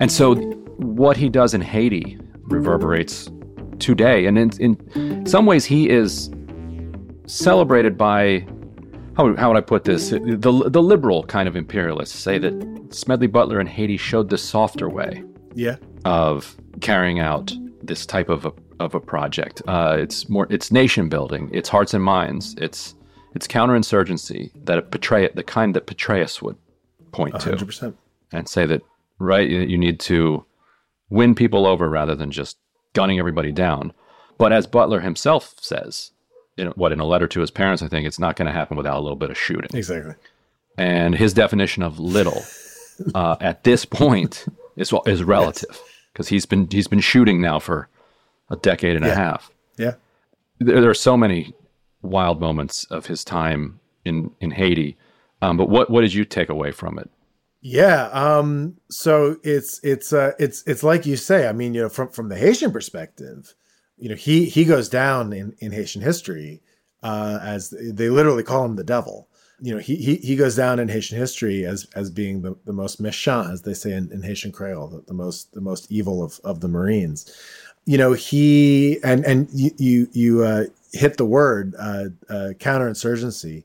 And 0.00 0.10
so 0.10 0.34
what 0.78 1.16
he 1.16 1.28
does 1.28 1.54
in 1.54 1.60
Haiti 1.60 2.18
reverberates 2.48 3.30
today. 3.78 4.26
And 4.26 4.36
in, 4.36 4.50
in 4.58 5.26
some 5.26 5.46
ways, 5.46 5.64
he 5.64 5.88
is 5.88 6.28
celebrated 7.32 7.96
by, 7.96 8.46
how, 9.16 9.34
how 9.36 9.48
would 9.48 9.56
I 9.56 9.62
put 9.62 9.84
this? 9.84 10.10
The, 10.10 10.68
the 10.68 10.82
liberal 10.82 11.24
kind 11.24 11.48
of 11.48 11.56
imperialists 11.56 12.18
say 12.18 12.38
that 12.38 12.88
Smedley 12.90 13.26
Butler 13.26 13.60
in 13.60 13.66
Haiti 13.66 13.96
showed 13.96 14.28
the 14.28 14.38
softer 14.38 14.88
way. 14.88 15.24
Yeah. 15.54 15.76
Of 16.04 16.56
carrying 16.80 17.20
out 17.20 17.52
this 17.82 18.06
type 18.06 18.28
of 18.28 18.46
a, 18.46 18.52
of 18.80 18.94
a 18.94 19.00
project. 19.00 19.62
Uh, 19.66 19.96
it's 19.98 20.28
more 20.28 20.46
it's 20.50 20.72
nation 20.72 21.08
building. 21.08 21.50
It's 21.52 21.68
hearts 21.68 21.94
and 21.94 22.02
minds. 22.02 22.54
It's 22.58 22.94
it's 23.34 23.46
counterinsurgency 23.46 24.50
that 24.64 24.90
Petraeus, 24.90 25.34
the 25.34 25.42
kind 25.42 25.74
that 25.74 25.86
Petraeus 25.86 26.42
would 26.42 26.56
point 27.12 27.34
100%. 27.34 27.78
to 27.78 27.94
and 28.32 28.48
say 28.48 28.66
that 28.66 28.82
right 29.18 29.48
you 29.48 29.78
need 29.78 30.00
to 30.00 30.44
win 31.10 31.34
people 31.34 31.66
over 31.66 31.88
rather 31.88 32.14
than 32.14 32.30
just 32.30 32.58
gunning 32.94 33.18
everybody 33.18 33.52
down. 33.52 33.92
But 34.38 34.52
as 34.52 34.66
Butler 34.66 35.00
himself 35.00 35.54
says, 35.60 36.10
in 36.56 36.68
what 36.68 36.92
in 36.92 37.00
a 37.00 37.04
letter 37.06 37.26
to 37.28 37.40
his 37.40 37.50
parents, 37.50 37.82
I 37.82 37.88
think 37.88 38.06
it's 38.06 38.18
not 38.18 38.36
going 38.36 38.46
to 38.46 38.52
happen 38.52 38.76
without 38.76 38.98
a 38.98 39.00
little 39.00 39.16
bit 39.16 39.30
of 39.30 39.38
shooting. 39.38 39.70
Exactly. 39.74 40.14
And 40.78 41.14
his 41.14 41.32
definition 41.34 41.82
of 41.82 41.98
little 41.98 42.42
uh, 43.14 43.36
at 43.40 43.64
this 43.64 43.84
point 43.84 44.46
is 44.76 44.92
is 45.06 45.22
relative 45.22 45.80
because 46.12 46.28
he's 46.28 46.46
been 46.46 46.68
he's 46.70 46.88
been 46.88 47.00
shooting 47.00 47.40
now 47.40 47.58
for 47.58 47.88
a 48.50 48.56
decade 48.56 48.96
and 48.96 49.04
Yeah. 49.04 49.12
a 49.12 49.16
half. 49.16 49.50
Yeah. 49.78 49.94
There, 50.58 50.80
there 50.80 50.90
are 50.90 50.94
so 50.94 51.16
many 51.16 51.54
wild 52.02 52.40
moments 52.40 52.84
of 52.90 53.06
his 53.06 53.24
time 53.24 53.80
in 54.04 54.30
in 54.40 54.50
Haiti. 54.50 54.96
Um, 55.40 55.56
but 55.56 55.68
what 55.68 55.90
what 55.90 56.02
did 56.02 56.14
you 56.14 56.24
take 56.24 56.48
away 56.48 56.70
from 56.72 56.98
it? 56.98 57.10
Yeah. 57.60 58.06
Um, 58.12 58.76
so 58.90 59.36
it's 59.42 59.80
it's 59.82 60.12
uh, 60.12 60.32
it's 60.38 60.62
it's 60.66 60.82
like 60.82 61.06
you 61.06 61.16
say. 61.16 61.46
I 61.48 61.52
mean, 61.52 61.74
you 61.74 61.82
know, 61.82 61.88
from 61.88 62.08
from 62.08 62.28
the 62.28 62.36
Haitian 62.36 62.72
perspective, 62.72 63.54
you 64.02 64.08
know, 64.08 64.16
he 64.16 64.46
he 64.46 64.64
goes 64.64 64.88
down 64.88 65.32
in 65.32 65.54
in 65.60 65.70
Haitian 65.70 66.02
history 66.02 66.60
uh, 67.04 67.38
as 67.40 67.70
they 67.70 68.10
literally 68.10 68.42
call 68.42 68.64
him 68.64 68.74
the 68.74 68.82
devil. 68.82 69.28
You 69.60 69.74
know, 69.74 69.78
he 69.78 69.94
he 69.94 70.16
he 70.16 70.34
goes 70.34 70.56
down 70.56 70.80
in 70.80 70.88
Haitian 70.88 71.18
history 71.18 71.64
as 71.64 71.86
as 71.94 72.10
being 72.10 72.42
the, 72.42 72.56
the 72.64 72.72
most 72.72 73.00
méchant, 73.00 73.52
as 73.52 73.62
they 73.62 73.74
say 73.74 73.92
in, 73.92 74.10
in 74.10 74.22
Haitian 74.22 74.50
Creole, 74.50 74.88
the, 74.88 75.04
the 75.06 75.14
most 75.14 75.54
the 75.54 75.60
most 75.60 75.86
evil 75.88 76.20
of 76.20 76.40
of 76.42 76.58
the 76.58 76.66
Marines. 76.66 77.32
You 77.84 77.96
know, 77.96 78.12
he 78.12 78.98
and 79.04 79.24
and 79.24 79.48
you 79.52 79.70
you 79.78 80.08
you 80.10 80.42
uh, 80.42 80.64
hit 80.92 81.16
the 81.16 81.24
word 81.24 81.76
uh, 81.78 82.06
uh, 82.28 82.50
counterinsurgency. 82.58 83.62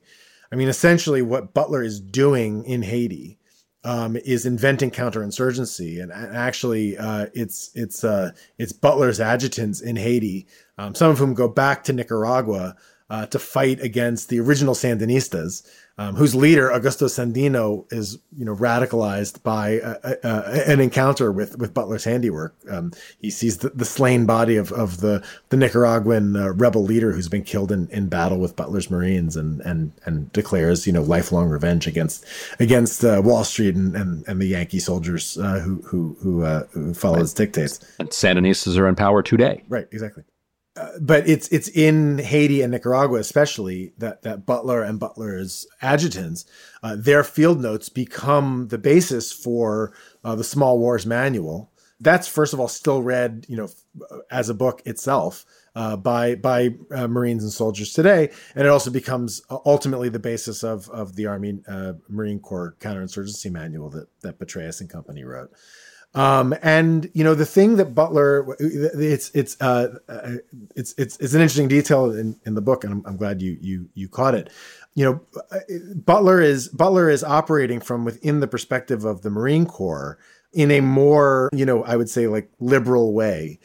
I 0.52 0.56
mean, 0.56 0.68
essentially, 0.68 1.20
what 1.20 1.52
Butler 1.52 1.82
is 1.82 1.98
doing 1.98 2.64
in 2.64 2.82
Haiti 2.82 3.37
um, 3.84 4.16
is 4.16 4.44
inventing 4.44 4.90
counterinsurgency, 4.90 6.02
and 6.02 6.12
actually, 6.12 6.98
uh, 6.98 7.26
it's 7.32 7.70
it's 7.74 8.04
uh, 8.04 8.32
it's 8.58 8.72
Butler's 8.72 9.20
adjutants 9.20 9.80
in 9.80 9.96
Haiti, 9.96 10.46
um, 10.76 10.94
some 10.94 11.10
of 11.10 11.18
whom 11.18 11.34
go 11.34 11.48
back 11.48 11.84
to 11.84 11.92
Nicaragua 11.92 12.76
uh, 13.10 13.26
to 13.26 13.38
fight 13.38 13.80
against 13.80 14.28
the 14.28 14.40
original 14.40 14.74
Sandinistas, 14.74 15.66
um, 15.98 16.14
whose 16.14 16.34
leader 16.34 16.70
Augusto 16.70 17.06
Sandino 17.06 17.92
is 17.92 18.18
you 18.36 18.44
know 18.44 18.54
radicalized 18.54 19.42
by 19.42 19.80
uh, 19.80 20.14
uh, 20.22 20.62
an 20.66 20.80
encounter 20.80 21.32
with 21.32 21.58
with 21.58 21.74
Butler's 21.74 22.04
handiwork. 22.04 22.54
Um, 22.70 22.92
he 23.20 23.30
sees 23.30 23.58
the, 23.58 23.70
the 23.70 23.84
slain 23.84 24.24
body 24.24 24.56
of, 24.56 24.72
of 24.72 25.00
the 25.00 25.24
the 25.48 25.56
Nicaraguan 25.56 26.36
uh, 26.36 26.52
rebel 26.52 26.84
leader 26.84 27.12
who's 27.12 27.28
been 27.28 27.42
killed 27.42 27.72
in, 27.72 27.88
in 27.88 28.08
battle 28.08 28.38
with 28.38 28.54
Butler's 28.54 28.90
Marines, 28.90 29.36
and 29.36 29.60
and 29.62 29.92
and 30.06 30.32
declares 30.32 30.86
you 30.86 30.92
know 30.92 31.02
lifelong 31.02 31.48
revenge 31.48 31.86
against 31.86 32.24
against 32.60 33.04
uh, 33.04 33.20
Wall 33.24 33.42
Street 33.44 33.74
and, 33.74 33.96
and 33.96 34.26
and 34.28 34.40
the 34.40 34.46
Yankee 34.46 34.78
soldiers 34.78 35.36
uh, 35.38 35.58
who 35.58 35.82
who 35.82 36.16
who, 36.22 36.44
uh, 36.44 36.64
who 36.70 36.94
follow 36.94 37.18
his 37.18 37.34
dictates. 37.34 37.80
And 37.98 38.10
Sandinistas 38.10 38.78
are 38.78 38.88
in 38.88 38.94
power 38.94 39.22
today. 39.22 39.64
Right, 39.68 39.88
exactly. 39.90 40.22
But 41.00 41.28
it's 41.28 41.48
it's 41.48 41.68
in 41.68 42.18
Haiti 42.18 42.62
and 42.62 42.72
Nicaragua, 42.72 43.18
especially 43.18 43.92
that 43.98 44.22
that 44.22 44.46
Butler 44.46 44.82
and 44.82 45.00
Butler's 45.00 45.66
adjutants, 45.82 46.44
uh, 46.82 46.96
their 46.96 47.24
field 47.24 47.60
notes 47.60 47.88
become 47.88 48.68
the 48.68 48.78
basis 48.78 49.32
for 49.32 49.92
uh, 50.24 50.34
the 50.34 50.44
Small 50.44 50.78
Wars 50.78 51.06
Manual. 51.06 51.70
That's 52.00 52.28
first 52.28 52.52
of 52.52 52.60
all 52.60 52.68
still 52.68 53.02
read, 53.02 53.46
you 53.48 53.56
know, 53.56 53.68
as 54.30 54.48
a 54.48 54.54
book 54.54 54.82
itself 54.84 55.44
uh, 55.74 55.96
by 55.96 56.34
by 56.34 56.74
uh, 56.92 57.08
Marines 57.08 57.42
and 57.42 57.52
soldiers 57.52 57.92
today, 57.92 58.30
and 58.54 58.66
it 58.66 58.70
also 58.70 58.90
becomes 58.90 59.42
uh, 59.50 59.58
ultimately 59.64 60.08
the 60.08 60.18
basis 60.18 60.62
of 60.62 60.88
of 60.90 61.16
the 61.16 61.26
Army 61.26 61.60
Marine 62.08 62.40
Corps 62.40 62.76
counterinsurgency 62.80 63.50
manual 63.50 63.90
that 63.90 64.08
that 64.22 64.38
Petraeus 64.38 64.80
and 64.80 64.90
company 64.90 65.24
wrote. 65.24 65.50
Um, 66.14 66.54
and 66.62 67.10
you 67.12 67.22
know 67.22 67.34
the 67.34 67.46
thing 67.46 67.76
that 67.76 67.94
Butler, 67.94 68.56
it's 68.58 69.30
it's 69.34 69.60
uh, 69.60 69.98
uh, 70.08 70.36
it's 70.74 70.94
it's 70.96 71.18
it's 71.18 71.34
an 71.34 71.40
interesting 71.40 71.68
detail 71.68 72.10
in, 72.12 72.36
in 72.46 72.54
the 72.54 72.62
book, 72.62 72.82
and 72.82 72.92
I'm, 72.92 73.02
I'm 73.06 73.16
glad 73.16 73.42
you 73.42 73.58
you 73.60 73.88
you 73.94 74.08
caught 74.08 74.34
it. 74.34 74.50
You 74.94 75.04
know, 75.04 75.20
Butler 75.94 76.40
is 76.40 76.68
Butler 76.68 77.10
is 77.10 77.22
operating 77.22 77.80
from 77.80 78.04
within 78.04 78.40
the 78.40 78.48
perspective 78.48 79.04
of 79.04 79.22
the 79.22 79.30
Marine 79.30 79.66
Corps 79.66 80.18
in 80.52 80.70
a 80.70 80.80
more 80.80 81.50
you 81.52 81.66
know 81.66 81.84
I 81.84 81.96
would 81.96 82.08
say 82.08 82.26
like 82.26 82.50
liberal 82.58 83.12
way 83.12 83.60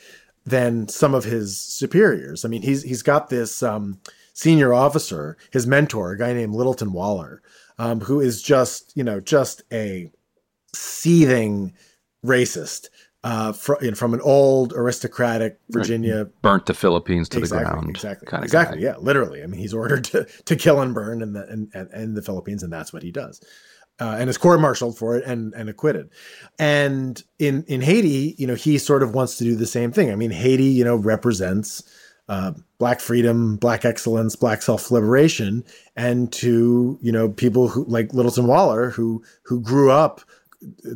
than 0.46 0.90
some 0.90 1.14
of 1.14 1.24
his 1.24 1.60
superiors. 1.60 2.44
I 2.44 2.50
mean, 2.50 2.62
he's 2.62 2.84
he's 2.84 3.04
got 3.04 3.30
this 3.30 3.64
um, 3.64 4.00
senior 4.34 4.74
officer, 4.74 5.38
his 5.52 5.66
mentor, 5.66 6.12
a 6.12 6.18
guy 6.18 6.34
named 6.34 6.54
Littleton 6.54 6.92
Waller, 6.92 7.42
um, 7.78 8.02
who 8.02 8.20
is 8.20 8.42
just 8.42 8.96
you 8.96 9.04
know 9.04 9.20
just 9.20 9.64
a 9.72 10.12
seething 10.76 11.74
racist 12.24 12.90
uh, 13.24 13.54
fr- 13.54 13.82
you 13.82 13.90
know, 13.90 13.96
from 13.96 14.14
an 14.14 14.22
old 14.22 14.74
aristocratic 14.74 15.60
Virginia. 15.70 16.26
Burnt 16.42 16.66
the 16.66 16.74
Philippines 16.74 17.30
to 17.30 17.40
exactly, 17.40 17.64
the 17.64 17.72
ground. 17.72 17.90
exactly, 17.90 18.26
kind 18.28 18.44
of 18.44 18.46
exactly. 18.46 18.80
guy. 18.80 18.84
Yeah, 18.84 18.98
literally. 18.98 19.44
I 19.44 19.48
mean, 19.48 19.60
he's 19.60 19.74
ordered 19.74 20.04
to 20.06 20.26
to 20.46 20.56
kill 20.56 20.82
and 20.82 20.94
burn 20.94 21.22
in 21.22 21.34
the 21.34 21.52
in, 21.52 21.70
in, 21.74 21.90
in 21.94 22.14
the 22.16 22.22
Philippines, 22.22 22.64
and 22.64 22.72
that's 22.72 22.92
what 22.92 23.04
he 23.04 23.12
does. 23.12 23.42
Uh, 24.00 24.18
and 24.20 24.28
is 24.28 24.40
court-martialed 24.40 24.98
for 24.98 25.16
it 25.16 25.24
and 25.24 25.54
and 25.54 25.70
acquitted. 25.70 26.10
And 26.60 27.22
in 27.40 27.64
in 27.68 27.82
Haiti, 27.82 28.36
you 28.38 28.48
know, 28.48 28.56
he 28.56 28.78
sort 28.78 29.04
of 29.04 29.14
wants 29.14 29.38
to 29.38 29.44
do 29.44 29.56
the 29.56 29.68
same 29.68 29.92
thing. 29.92 30.12
I 30.12 30.16
mean, 30.16 30.32
Haiti, 30.32 30.66
you 30.66 30.84
know, 30.84 30.96
represents 30.96 31.84
uh, 32.28 32.54
black 32.78 33.00
freedom, 33.00 33.56
black 33.56 33.86
excellence, 33.86 34.36
black 34.36 34.62
self 34.62 34.92
liberation, 34.92 35.64
and 35.96 36.32
to 36.34 36.98
you 37.02 37.12
know 37.12 37.30
people 37.30 37.70
who 37.70 37.86
like 37.86 38.14
Littleton 38.14 38.48
Waller, 38.48 38.90
who 38.90 39.24
who 39.44 39.62
grew 39.62 39.92
up 39.92 40.22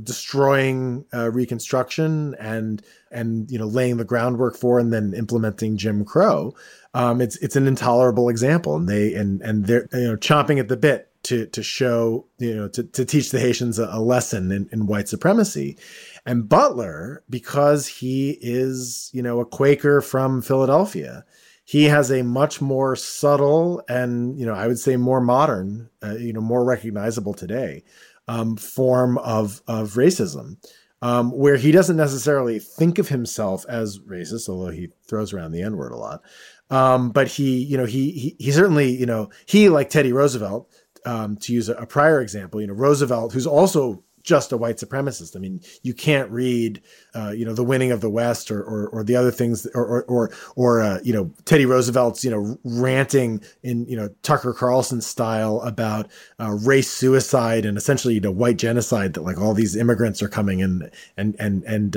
destroying 0.03 1.05
uh, 1.13 1.31
Reconstruction 1.31 2.35
and 2.39 2.81
and 3.11 3.49
you 3.51 3.57
know 3.57 3.67
laying 3.67 3.97
the 3.97 4.05
groundwork 4.05 4.57
for 4.57 4.79
and 4.79 4.93
then 4.93 5.13
implementing 5.13 5.77
Jim 5.77 6.05
Crow. 6.05 6.53
Um, 6.93 7.21
it's 7.21 7.37
it's 7.37 7.55
an 7.55 7.67
intolerable 7.67 8.29
example, 8.29 8.75
and 8.75 8.87
they 8.87 9.13
and 9.13 9.41
and 9.41 9.65
they're 9.65 9.87
you 9.93 10.07
know 10.07 10.15
chomping 10.15 10.59
at 10.59 10.67
the 10.67 10.77
bit 10.77 11.11
to 11.23 11.45
to 11.47 11.63
show 11.63 12.25
you 12.39 12.55
know 12.55 12.67
to, 12.69 12.83
to 12.83 13.05
teach 13.05 13.31
the 13.31 13.39
Haitians 13.39 13.79
a, 13.79 13.89
a 13.91 14.01
lesson 14.01 14.51
in, 14.51 14.69
in 14.71 14.87
white 14.87 15.09
supremacy. 15.09 15.77
And 16.25 16.49
Butler, 16.49 17.23
because 17.29 17.87
he 17.87 18.37
is 18.41 19.09
you 19.13 19.21
know 19.21 19.39
a 19.39 19.45
Quaker 19.45 20.01
from 20.01 20.41
Philadelphia, 20.41 21.25
he 21.65 21.85
has 21.85 22.09
a 22.11 22.23
much 22.23 22.61
more 22.61 22.95
subtle 22.95 23.83
and 23.89 24.39
you 24.39 24.45
know 24.45 24.53
I 24.53 24.67
would 24.67 24.79
say 24.79 24.95
more 24.95 25.21
modern, 25.21 25.89
uh, 26.01 26.15
you 26.15 26.33
know 26.33 26.41
more 26.41 26.63
recognizable 26.63 27.33
today 27.33 27.83
um, 28.27 28.55
form 28.57 29.17
of 29.19 29.61
of 29.67 29.93
racism, 29.93 30.57
um, 31.01 31.31
where 31.31 31.57
he 31.57 31.71
doesn't 31.71 31.97
necessarily 31.97 32.59
think 32.59 32.99
of 32.99 33.09
himself 33.09 33.65
as 33.67 33.99
racist, 33.99 34.49
although 34.49 34.71
he 34.71 34.89
throws 35.07 35.33
around 35.33 35.51
the 35.51 35.61
N 35.61 35.77
word 35.77 35.91
a 35.91 35.97
lot. 35.97 36.21
Um, 36.69 37.11
but 37.11 37.27
he, 37.27 37.63
you 37.63 37.77
know, 37.77 37.85
he, 37.85 38.11
he 38.11 38.35
he 38.39 38.51
certainly, 38.51 38.89
you 38.89 39.05
know, 39.05 39.29
he 39.45 39.69
like 39.69 39.89
Teddy 39.89 40.11
Roosevelt, 40.11 40.69
um, 41.05 41.37
to 41.37 41.53
use 41.53 41.69
a, 41.69 41.73
a 41.75 41.85
prior 41.85 42.21
example, 42.21 42.59
you 42.59 42.67
know, 42.67 42.73
Roosevelt, 42.73 43.33
who's 43.33 43.47
also 43.47 44.03
just 44.27 44.51
a 44.51 44.57
white 44.57 44.75
supremacist. 44.75 45.37
I 45.37 45.39
mean, 45.39 45.61
you 45.83 45.93
can't 45.93 46.29
read, 46.29 46.81
uh, 47.15 47.31
you 47.31 47.45
know, 47.45 47.53
the 47.53 47.63
winning 47.63 47.91
of 47.91 48.01
the 48.01 48.09
West 48.09 48.51
or 48.51 48.61
or, 48.61 48.89
or 48.89 49.03
the 49.05 49.15
other 49.15 49.31
things, 49.31 49.65
or 49.73 49.85
or 49.85 50.03
or, 50.03 50.31
or 50.57 50.81
uh, 50.81 50.99
you 51.01 51.13
know, 51.13 51.31
Teddy 51.45 51.65
Roosevelt's, 51.65 52.25
you 52.25 52.31
know, 52.31 52.59
ranting 52.65 53.41
in 53.63 53.87
you 53.87 53.95
know 53.95 54.09
Tucker 54.23 54.53
Carlson 54.53 54.99
style 54.99 55.61
about 55.61 56.11
uh, 56.41 56.51
race 56.51 56.91
suicide 56.91 57.65
and 57.65 57.77
essentially 57.77 58.15
you 58.15 58.19
know 58.19 58.31
white 58.31 58.57
genocide 58.57 59.13
that 59.13 59.21
like 59.21 59.39
all 59.39 59.53
these 59.53 59.77
immigrants 59.77 60.21
are 60.21 60.27
coming 60.27 60.61
and 60.61 60.91
and 61.15 61.33
and 61.39 61.63
and 61.63 61.95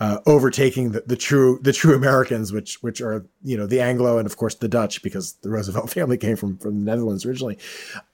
uh, 0.00 0.18
overtaking 0.26 0.92
the, 0.92 1.02
the 1.06 1.16
true 1.16 1.58
the 1.62 1.72
true 1.72 1.94
Americans, 1.94 2.52
which 2.52 2.82
which 2.82 3.00
are 3.00 3.26
you 3.42 3.56
know 3.56 3.66
the 3.66 3.80
Anglo 3.80 4.18
and 4.18 4.26
of 4.26 4.36
course 4.36 4.54
the 4.54 4.68
Dutch 4.68 5.02
because 5.02 5.34
the 5.42 5.50
Roosevelt 5.50 5.90
family 5.94 6.16
came 6.16 6.36
from 6.36 6.56
from 6.58 6.78
the 6.78 6.90
Netherlands 6.90 7.26
originally, 7.26 7.58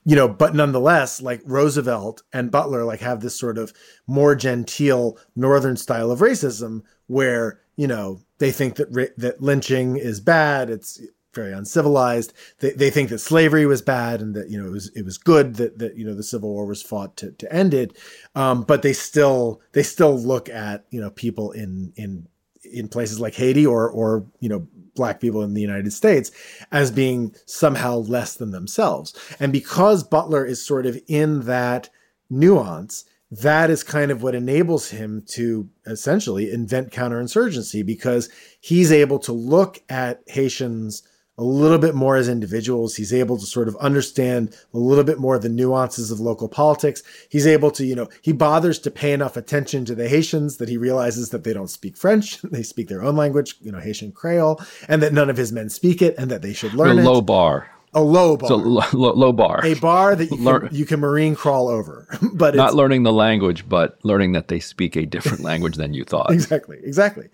you 0.03 0.15
know. 0.15 0.27
But 0.27 0.55
nonetheless, 0.55 1.21
like 1.21 1.41
Roosevelt 1.45 2.23
and 2.33 2.51
Butler 2.51 2.83
like 2.83 3.01
have 3.01 3.21
this 3.21 3.39
sort 3.39 3.57
of 3.57 3.71
more 4.07 4.35
genteel 4.35 5.17
northern 5.35 5.77
style 5.77 6.09
of 6.09 6.19
racism 6.19 6.81
where 7.07 7.59
you 7.75 7.87
know 7.87 8.21
they 8.39 8.51
think 8.51 8.75
that 8.75 8.91
that 9.17 9.41
lynching 9.41 9.95
is 9.97 10.19
bad. 10.19 10.71
It's 10.71 10.99
very 11.35 11.53
uncivilized. 11.53 12.33
They, 12.59 12.71
they 12.71 12.89
think 12.89 13.09
that 13.09 13.19
slavery 13.19 13.65
was 13.65 13.81
bad 13.81 14.21
and 14.21 14.33
that 14.35 14.49
you 14.49 14.59
know 14.59 14.67
it 14.67 14.71
was 14.71 14.89
it 14.95 15.03
was 15.03 15.17
good 15.17 15.55
that 15.55 15.77
that 15.79 15.97
you 15.97 16.05
know 16.05 16.15
the 16.15 16.23
Civil 16.23 16.53
War 16.53 16.65
was 16.65 16.81
fought 16.81 17.15
to 17.17 17.31
to 17.33 17.53
end 17.53 17.73
it. 17.73 17.97
Um, 18.33 18.63
but 18.63 18.81
they 18.81 18.93
still 18.93 19.61
they 19.73 19.83
still 19.83 20.17
look 20.17 20.49
at 20.49 20.85
you 20.89 21.01
know 21.01 21.11
people 21.11 21.51
in 21.51 21.93
in 21.95 22.27
in 22.63 22.87
places 22.87 23.19
like 23.19 23.35
Haiti 23.35 23.65
or 23.65 23.89
or 23.89 24.25
you 24.39 24.49
know 24.49 24.67
black 24.95 25.19
people 25.19 25.43
in 25.43 25.53
the 25.53 25.61
United 25.61 25.91
States 25.91 26.31
as 26.71 26.89
being 26.89 27.35
somehow 27.45 27.97
less 27.97 28.35
than 28.35 28.51
themselves. 28.51 29.13
And 29.39 29.51
because 29.51 30.03
Butler 30.03 30.45
is 30.45 30.65
sort 30.65 30.85
of 30.85 30.97
in 31.07 31.41
that 31.41 31.89
nuance, 32.29 33.03
that 33.29 33.69
is 33.69 33.83
kind 33.83 34.11
of 34.11 34.23
what 34.23 34.35
enables 34.35 34.89
him 34.89 35.23
to 35.27 35.69
essentially 35.85 36.51
invent 36.51 36.91
counterinsurgency 36.91 37.85
because 37.85 38.29
he's 38.59 38.91
able 38.91 39.19
to 39.19 39.33
look 39.33 39.81
at 39.89 40.21
Haitians 40.27 41.03
a 41.37 41.43
little 41.43 41.77
bit 41.77 41.95
more 41.95 42.15
as 42.15 42.29
individuals. 42.29 42.95
He's 42.95 43.13
able 43.13 43.37
to 43.37 43.45
sort 43.45 43.67
of 43.67 43.75
understand 43.77 44.55
a 44.73 44.77
little 44.77 45.03
bit 45.03 45.19
more 45.19 45.37
the 45.37 45.49
nuances 45.49 46.11
of 46.11 46.19
local 46.19 46.47
politics. 46.47 47.03
He's 47.29 47.45
able 47.45 47.71
to, 47.71 47.85
you 47.85 47.95
know, 47.95 48.09
he 48.21 48.31
bothers 48.31 48.79
to 48.79 48.91
pay 48.91 49.11
enough 49.11 49.35
attention 49.35 49.85
to 49.85 49.95
the 49.95 50.07
Haitians 50.07 50.57
that 50.57 50.69
he 50.69 50.77
realizes 50.77 51.29
that 51.29 51.43
they 51.43 51.53
don't 51.53 51.69
speak 51.69 51.97
French. 51.97 52.41
they 52.43 52.63
speak 52.63 52.87
their 52.87 53.03
own 53.03 53.15
language, 53.15 53.55
you 53.61 53.71
know, 53.71 53.79
Haitian 53.79 54.11
Creole, 54.11 54.61
and 54.87 55.01
that 55.01 55.13
none 55.13 55.29
of 55.29 55.37
his 55.37 55.51
men 55.51 55.69
speak 55.69 56.01
it 56.01 56.15
and 56.17 56.31
that 56.31 56.41
they 56.41 56.53
should 56.53 56.73
learn 56.73 56.97
a 56.97 57.01
it. 57.01 57.05
low 57.05 57.21
bar. 57.21 57.69
A 57.95 58.01
low 58.01 58.35
bar. 58.37 58.49
So 58.49 58.55
low, 58.57 58.83
low 59.13 59.31
bar. 59.31 59.65
A 59.65 59.73
bar 59.75 60.15
that 60.15 60.29
you 60.29 60.37
Learn- 60.37 60.67
can, 60.67 60.75
you 60.75 60.85
can 60.85 60.99
marine 60.99 61.33
crawl 61.33 61.69
over. 61.69 62.07
but 62.33 62.49
it's, 62.53 62.57
Not 62.57 62.75
learning 62.75 63.03
the 63.03 63.13
language, 63.13 63.67
but 63.67 63.97
learning 64.03 64.33
that 64.33 64.49
they 64.49 64.59
speak 64.59 64.95
a 64.97 65.05
different 65.05 65.39
language 65.49 65.75
than 65.77 65.93
you 65.93 66.03
thought. 66.03 66.31
exactly 66.31 66.77
exactly 66.83 67.29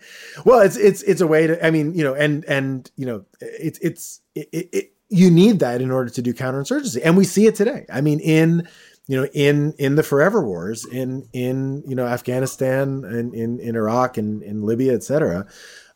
well 0.45 0.59
it's 0.62 0.78
it's 0.78 1.01
it's 1.03 1.20
a 1.22 1.28
way 1.28 1.47
to 1.47 1.66
i 1.66 1.72
mean 1.72 1.93
you 1.95 2.03
know 2.03 2.14
and 2.14 2.45
and 2.45 2.91
you 2.95 3.05
know 3.05 3.26
it's 3.41 3.80
it's 3.80 4.22
it, 4.36 4.47
it, 4.72 4.93
you 5.09 5.30
need 5.32 5.59
that 5.59 5.82
in 5.82 5.91
order 5.91 6.09
to 6.12 6.22
do 6.22 6.34
counterinsurgency 6.34 7.01
and 7.03 7.18
we 7.18 7.26
see 7.26 7.47
it 7.47 7.55
today 7.55 7.86
i 7.91 7.99
mean 7.99 8.20
in 8.20 8.68
you 9.07 9.18
know 9.20 9.28
in 9.34 9.74
in 9.80 9.95
the 9.95 10.03
forever 10.03 10.45
wars 10.45 10.86
in 10.86 11.28
in 11.34 11.84
you 11.88 11.95
know 11.95 12.05
afghanistan 12.05 13.03
and 13.03 13.34
in 13.34 13.59
in 13.59 13.76
iraq 13.76 14.18
and 14.18 14.41
in 14.43 14.62
libya 14.64 14.93
etc 14.93 15.45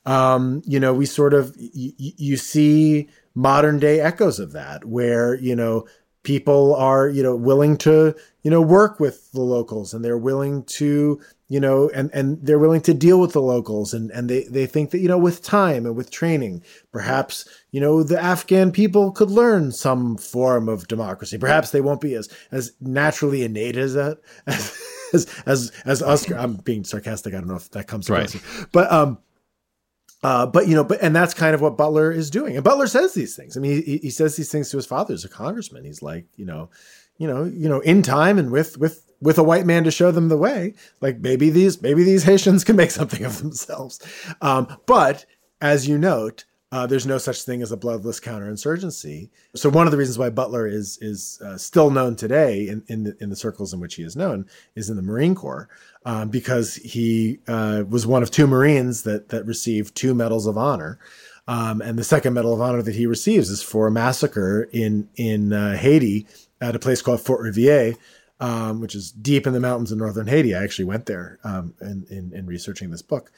um 0.06 0.62
you 0.66 0.80
know 0.80 0.94
we 0.94 1.06
sort 1.06 1.34
of 1.34 1.56
y- 1.58 1.94
you 1.98 2.36
see 2.38 3.08
modern 3.36 3.78
day 3.80 4.00
echoes 4.00 4.40
of 4.40 4.54
that 4.54 4.86
where 4.86 5.36
you 5.36 5.56
know 5.56 5.86
people 6.24 6.74
are 6.76 7.08
you 7.08 7.22
know 7.22 7.36
willing 7.36 7.78
to 7.78 8.16
you 8.42 8.50
know 8.50 8.62
work 8.62 9.00
with 9.00 9.32
the 9.34 9.42
locals 9.42 9.94
and 9.94 10.04
they're 10.04 10.18
willing 10.18 10.64
to 10.64 11.20
you 11.50 11.60
know 11.60 11.88
and 11.94 12.10
and 12.14 12.44
they're 12.44 12.58
willing 12.58 12.82
to 12.82 12.94
deal 12.96 13.20
with 13.20 13.34
the 13.34 13.42
locals 13.42 13.94
and 13.94 14.10
and 14.12 14.28
they 14.28 14.44
they 14.46 14.66
think 14.66 14.90
that 14.90 14.98
you 15.00 15.08
know 15.08 15.20
with 15.20 15.44
time 15.44 15.86
and 15.86 15.96
with 15.96 16.10
training 16.10 16.64
perhaps 16.92 17.48
you 17.70 17.80
know 17.80 18.02
the 18.02 18.20
afghan 18.20 18.72
people 18.72 19.12
could 19.12 19.30
learn 19.30 19.72
some 19.72 20.18
form 20.18 20.68
of 20.68 20.88
democracy. 20.88 21.38
Perhaps 21.38 21.70
they 21.70 21.82
won't 21.82 22.02
be 22.02 22.16
as 22.16 22.28
as 22.52 22.72
naturally 22.82 23.44
innate 23.44 23.78
as 23.78 23.94
that 23.94 24.18
as 24.48 24.76
as 25.14 25.28
as, 25.46 25.72
as 25.86 26.02
us. 26.02 26.32
I'm 26.32 26.56
being 26.56 26.84
sarcastic. 26.84 27.36
I 27.36 27.38
don't 27.38 27.48
know 27.48 27.56
if 27.56 27.70
that 27.72 27.86
comes 27.88 28.10
Right. 28.10 28.34
across 28.34 28.66
but 28.72 28.92
um 28.92 29.20
uh, 30.26 30.44
but 30.48 30.68
you 30.68 30.74
know, 30.74 30.84
but 30.84 31.00
and 31.04 31.16
that's 31.16 31.36
kind 31.36 31.54
of 31.54 31.62
what 31.62 31.78
Butler 31.78 32.12
is 32.12 32.32
doing. 32.32 32.56
And 32.56 32.64
Butler 32.64 32.88
says 32.88 33.14
these 33.14 33.36
things. 33.36 33.56
I 33.56 33.60
mean, 33.60 33.84
he, 33.84 33.98
he 33.98 34.10
says 34.10 34.36
these 34.36 34.52
things 34.52 34.72
to 34.72 34.78
his 34.78 34.88
father 34.88 35.14
as 35.14 35.24
a 35.24 35.30
congressman. 35.30 35.86
He's 35.86 36.02
like, 36.02 36.26
you 36.36 36.46
know, 36.46 36.72
you 37.20 37.28
know, 37.28 37.44
you 37.44 37.70
know, 37.70 37.80
in 37.82 38.02
time 38.02 38.40
and 38.40 38.52
with 38.52 38.76
with 38.80 39.06
with 39.22 39.38
a 39.38 39.44
white 39.44 39.68
man 39.68 39.84
to 39.84 39.92
show 39.92 40.10
them 40.10 40.30
the 40.30 40.36
way. 40.36 40.74
Like 41.00 41.20
maybe 41.20 41.52
these 41.52 41.80
maybe 41.80 42.04
these 42.04 42.24
Haitians 42.24 42.64
can 42.64 42.76
make 42.76 42.90
something 42.90 43.24
of 43.24 43.38
themselves. 43.38 44.00
Um, 44.42 44.76
but 44.88 45.28
as 45.62 45.88
you 45.88 45.96
note, 45.96 46.46
uh, 46.76 46.86
there's 46.86 47.08
no 47.08 47.18
such 47.18 47.44
thing 47.44 47.62
as 47.62 47.72
a 47.72 47.78
bloodless 47.78 48.20
counterinsurgency. 48.20 49.30
So 49.56 49.70
one 49.70 49.88
of 49.88 49.92
the 49.92 49.98
reasons 49.98 50.18
why 50.18 50.30
Butler 50.30 50.68
is 50.68 50.98
is 51.00 51.40
uh, 51.42 51.58
still 51.58 51.90
known 51.90 52.18
today 52.18 52.68
in 52.68 52.84
in 52.88 53.06
the, 53.06 53.18
in 53.22 53.30
the 53.30 53.36
circles 53.38 53.74
in 53.74 53.80
which 53.80 53.96
he 53.96 54.04
is 54.04 54.18
known 54.18 54.46
is 54.76 54.90
in 54.90 54.98
the 54.98 55.02
Marine 55.02 55.36
Corps, 55.36 55.70
um, 56.04 56.28
because 56.28 56.76
he 56.76 57.40
uh, 57.48 57.86
was 57.88 58.06
one 58.06 58.24
of 58.24 58.30
two 58.30 58.46
Marines 58.46 59.04
that 59.04 59.30
that 59.30 59.46
received 59.46 59.96
two 59.96 60.14
medals 60.14 60.48
of 60.48 60.58
honor. 60.58 61.00
Um, 61.48 61.80
and 61.80 61.98
the 61.98 62.04
second 62.04 62.34
medal 62.34 62.54
of 62.54 62.60
honor 62.60 62.82
that 62.82 62.96
he 62.96 63.06
receives 63.06 63.50
is 63.50 63.64
for 63.64 63.88
a 63.88 63.92
massacre 63.92 64.68
in 64.74 65.08
in 65.16 65.54
uh, 65.54 65.78
Haiti 65.78 66.28
at 66.60 66.76
a 66.76 66.80
place 66.80 67.02
called 67.02 67.22
Fort 67.22 67.40
Riviere, 67.42 67.96
um, 68.42 68.82
which 68.82 68.96
is 68.96 69.14
deep 69.14 69.48
in 69.48 69.54
the 69.54 69.62
mountains 69.62 69.94
in 69.94 69.98
northern 69.98 70.28
Haiti. 70.28 70.54
I 70.54 70.62
actually 70.62 70.86
went 70.86 71.06
there 71.06 71.40
um, 71.46 71.74
in, 71.80 72.06
in 72.10 72.34
in 72.34 72.46
researching 72.46 72.90
this 72.90 73.02
book 73.02 73.32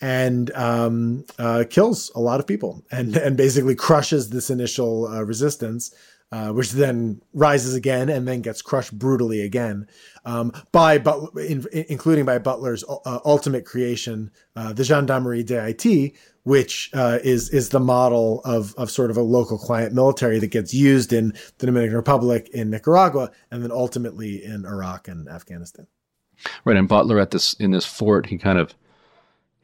and 0.00 0.50
um, 0.52 1.24
uh, 1.38 1.64
kills 1.68 2.10
a 2.14 2.20
lot 2.20 2.40
of 2.40 2.46
people 2.46 2.84
and, 2.90 3.16
and 3.16 3.36
basically 3.36 3.74
crushes 3.74 4.30
this 4.30 4.50
initial 4.50 5.08
uh, 5.08 5.22
resistance, 5.22 5.94
uh, 6.30 6.50
which 6.52 6.72
then 6.72 7.20
rises 7.32 7.74
again 7.74 8.08
and 8.08 8.28
then 8.28 8.40
gets 8.42 8.62
crushed 8.62 8.96
brutally 8.96 9.40
again 9.40 9.86
um, 10.28 10.52
by 10.72 10.98
but 10.98 11.30
in, 11.36 11.64
including 11.88 12.26
by 12.26 12.38
Butler's 12.38 12.84
uh, 12.84 13.18
ultimate 13.24 13.64
creation, 13.64 14.30
uh, 14.56 14.74
the 14.74 14.84
Gendarmerie 14.84 15.42
d'Haïti, 15.42 16.14
which 16.42 16.90
uh, 16.92 17.18
is 17.24 17.48
is 17.48 17.70
the 17.70 17.80
model 17.80 18.42
of 18.44 18.74
of 18.76 18.90
sort 18.90 19.10
of 19.10 19.16
a 19.16 19.22
local 19.22 19.56
client 19.56 19.94
military 19.94 20.38
that 20.38 20.48
gets 20.48 20.74
used 20.74 21.14
in 21.14 21.32
the 21.58 21.66
Dominican 21.66 21.96
Republic, 21.96 22.50
in 22.52 22.68
Nicaragua, 22.68 23.30
and 23.50 23.62
then 23.62 23.72
ultimately 23.72 24.44
in 24.44 24.66
Iraq 24.66 25.08
and 25.08 25.28
Afghanistan. 25.28 25.86
Right, 26.66 26.76
and 26.76 26.86
Butler 26.86 27.18
at 27.18 27.30
this 27.30 27.54
in 27.54 27.70
this 27.70 27.86
fort, 27.86 28.26
he 28.26 28.36
kind 28.36 28.58
of 28.58 28.74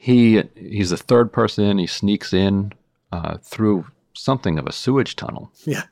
he 0.05 0.43
he's 0.55 0.91
the 0.91 0.99
third 0.99 1.33
person. 1.33 1.79
He 1.79 1.87
sneaks 1.87 2.35
in 2.35 2.75
uh, 3.11 3.39
through 3.39 3.87
something 4.13 4.59
of 4.59 4.67
a 4.67 4.73
sewage 4.73 5.17
tunnel. 5.17 5.51
Yeah. 5.65 5.85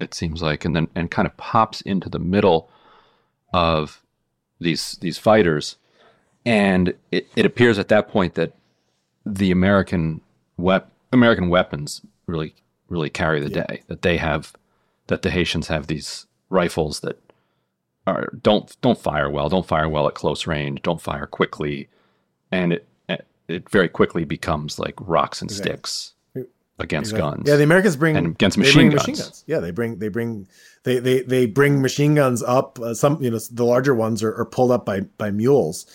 it 0.00 0.14
seems 0.14 0.40
like, 0.40 0.64
and 0.64 0.74
then 0.74 0.88
and 0.94 1.10
kind 1.10 1.28
of 1.28 1.36
pops 1.36 1.82
into 1.82 2.08
the 2.08 2.18
middle 2.18 2.70
of 3.52 4.02
these 4.58 4.92
these 5.02 5.18
fighters, 5.18 5.76
and 6.46 6.94
it, 7.12 7.28
it 7.36 7.44
appears 7.44 7.78
at 7.78 7.88
that 7.88 8.08
point 8.08 8.36
that 8.36 8.54
the 9.26 9.50
American 9.50 10.22
wep- 10.56 10.90
American 11.12 11.50
weapons 11.50 12.00
really 12.26 12.54
really 12.88 13.10
carry 13.10 13.38
the 13.38 13.50
day. 13.50 13.82
That 13.88 14.00
they 14.00 14.16
have 14.16 14.54
that 15.08 15.20
the 15.20 15.30
Haitians 15.30 15.68
have 15.68 15.88
these 15.88 16.24
rifles 16.48 17.00
that 17.00 17.20
are 18.06 18.30
don't 18.42 18.74
don't 18.80 18.98
fire 18.98 19.28
well, 19.28 19.50
don't 19.50 19.66
fire 19.66 19.90
well 19.90 20.08
at 20.08 20.14
close 20.14 20.46
range, 20.46 20.80
don't 20.80 21.02
fire 21.02 21.26
quickly, 21.26 21.90
and 22.50 22.72
it 22.72 22.86
it 23.48 23.68
very 23.70 23.88
quickly 23.88 24.24
becomes 24.24 24.78
like 24.78 24.94
rocks 25.00 25.40
and 25.42 25.50
Exactly. 25.50 25.72
sticks 25.72 26.12
against 26.78 27.10
Exactly. 27.12 27.36
guns. 27.38 27.48
Yeah, 27.48 27.56
the 27.56 27.64
Americans 27.64 27.96
bring 27.96 28.16
And 28.16 28.26
against 28.28 28.56
machine 28.58 28.90
bring 28.90 28.96
guns. 29.16 29.42
Yeah, 29.46 29.58
they 29.58 29.70
bring 29.72 29.98
they 29.98 30.08
bring 30.08 30.46
they 30.84 30.98
they 31.00 31.22
they 31.22 31.46
bring 31.46 31.82
machine 31.82 32.14
guns 32.14 32.42
up. 32.42 32.78
Uh, 32.78 32.94
some 32.94 33.20
you 33.22 33.30
know 33.30 33.38
the 33.50 33.64
larger 33.64 33.94
ones 33.94 34.22
are, 34.22 34.34
are 34.34 34.44
pulled 34.44 34.70
up 34.70 34.84
by 34.86 35.00
by 35.00 35.30
mules. 35.30 35.86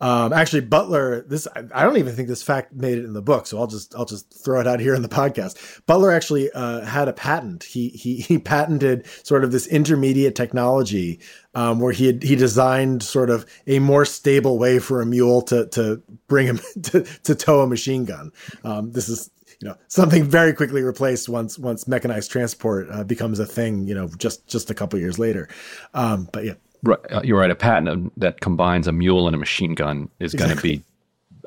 Um, 0.00 0.32
actually, 0.32 0.62
Butler. 0.62 1.22
This 1.22 1.46
I, 1.54 1.84
don't 1.84 1.96
even 1.96 2.14
think 2.14 2.28
this 2.28 2.42
fact 2.42 2.72
made 2.72 2.98
it 2.98 3.04
in 3.04 3.12
the 3.12 3.22
book, 3.22 3.46
so 3.46 3.58
I'll 3.58 3.68
just 3.68 3.94
I'll 3.94 4.04
just 4.04 4.32
throw 4.44 4.60
it 4.60 4.66
out 4.66 4.80
here 4.80 4.94
in 4.94 5.02
the 5.02 5.08
podcast. 5.08 5.80
Butler 5.86 6.10
actually 6.10 6.50
uh, 6.52 6.84
had 6.84 7.08
a 7.08 7.12
patent. 7.12 7.64
He 7.64 7.90
he 7.90 8.16
he 8.20 8.38
patented 8.38 9.06
sort 9.22 9.44
of 9.44 9.52
this 9.52 9.66
intermediate 9.68 10.34
technology 10.34 11.20
um, 11.54 11.78
where 11.78 11.92
he 11.92 12.06
had, 12.08 12.22
he 12.22 12.34
designed 12.34 13.02
sort 13.02 13.30
of 13.30 13.46
a 13.66 13.78
more 13.78 14.04
stable 14.04 14.58
way 14.58 14.78
for 14.78 15.00
a 15.00 15.06
mule 15.06 15.42
to 15.42 15.66
to 15.68 16.02
bring 16.26 16.46
him 16.46 16.60
to, 16.82 17.02
to 17.22 17.34
tow 17.34 17.60
a 17.60 17.66
machine 17.66 18.04
gun. 18.04 18.32
Um, 18.64 18.90
this 18.92 19.08
is 19.08 19.30
you 19.60 19.68
know 19.68 19.76
something 19.86 20.24
very 20.24 20.52
quickly 20.52 20.82
replaced 20.82 21.28
once 21.28 21.58
once 21.58 21.86
mechanized 21.86 22.30
transport 22.32 22.88
uh, 22.90 23.04
becomes 23.04 23.38
a 23.38 23.46
thing. 23.46 23.86
You 23.86 23.94
know, 23.94 24.08
just 24.18 24.46
just 24.48 24.70
a 24.70 24.74
couple 24.74 24.98
years 24.98 25.18
later. 25.20 25.48
Um, 25.94 26.28
but 26.32 26.44
yeah, 26.44 26.54
Right, 26.84 26.98
uh, 27.10 27.20
you're 27.24 27.38
right. 27.38 27.50
A 27.50 27.54
patent 27.54 28.12
that 28.18 28.40
combines 28.40 28.86
a 28.86 28.92
mule 28.92 29.26
and 29.26 29.34
a 29.34 29.38
machine 29.38 29.74
gun 29.74 30.08
is 30.20 30.34
going 30.34 30.54
to 30.54 30.62
be 30.62 30.82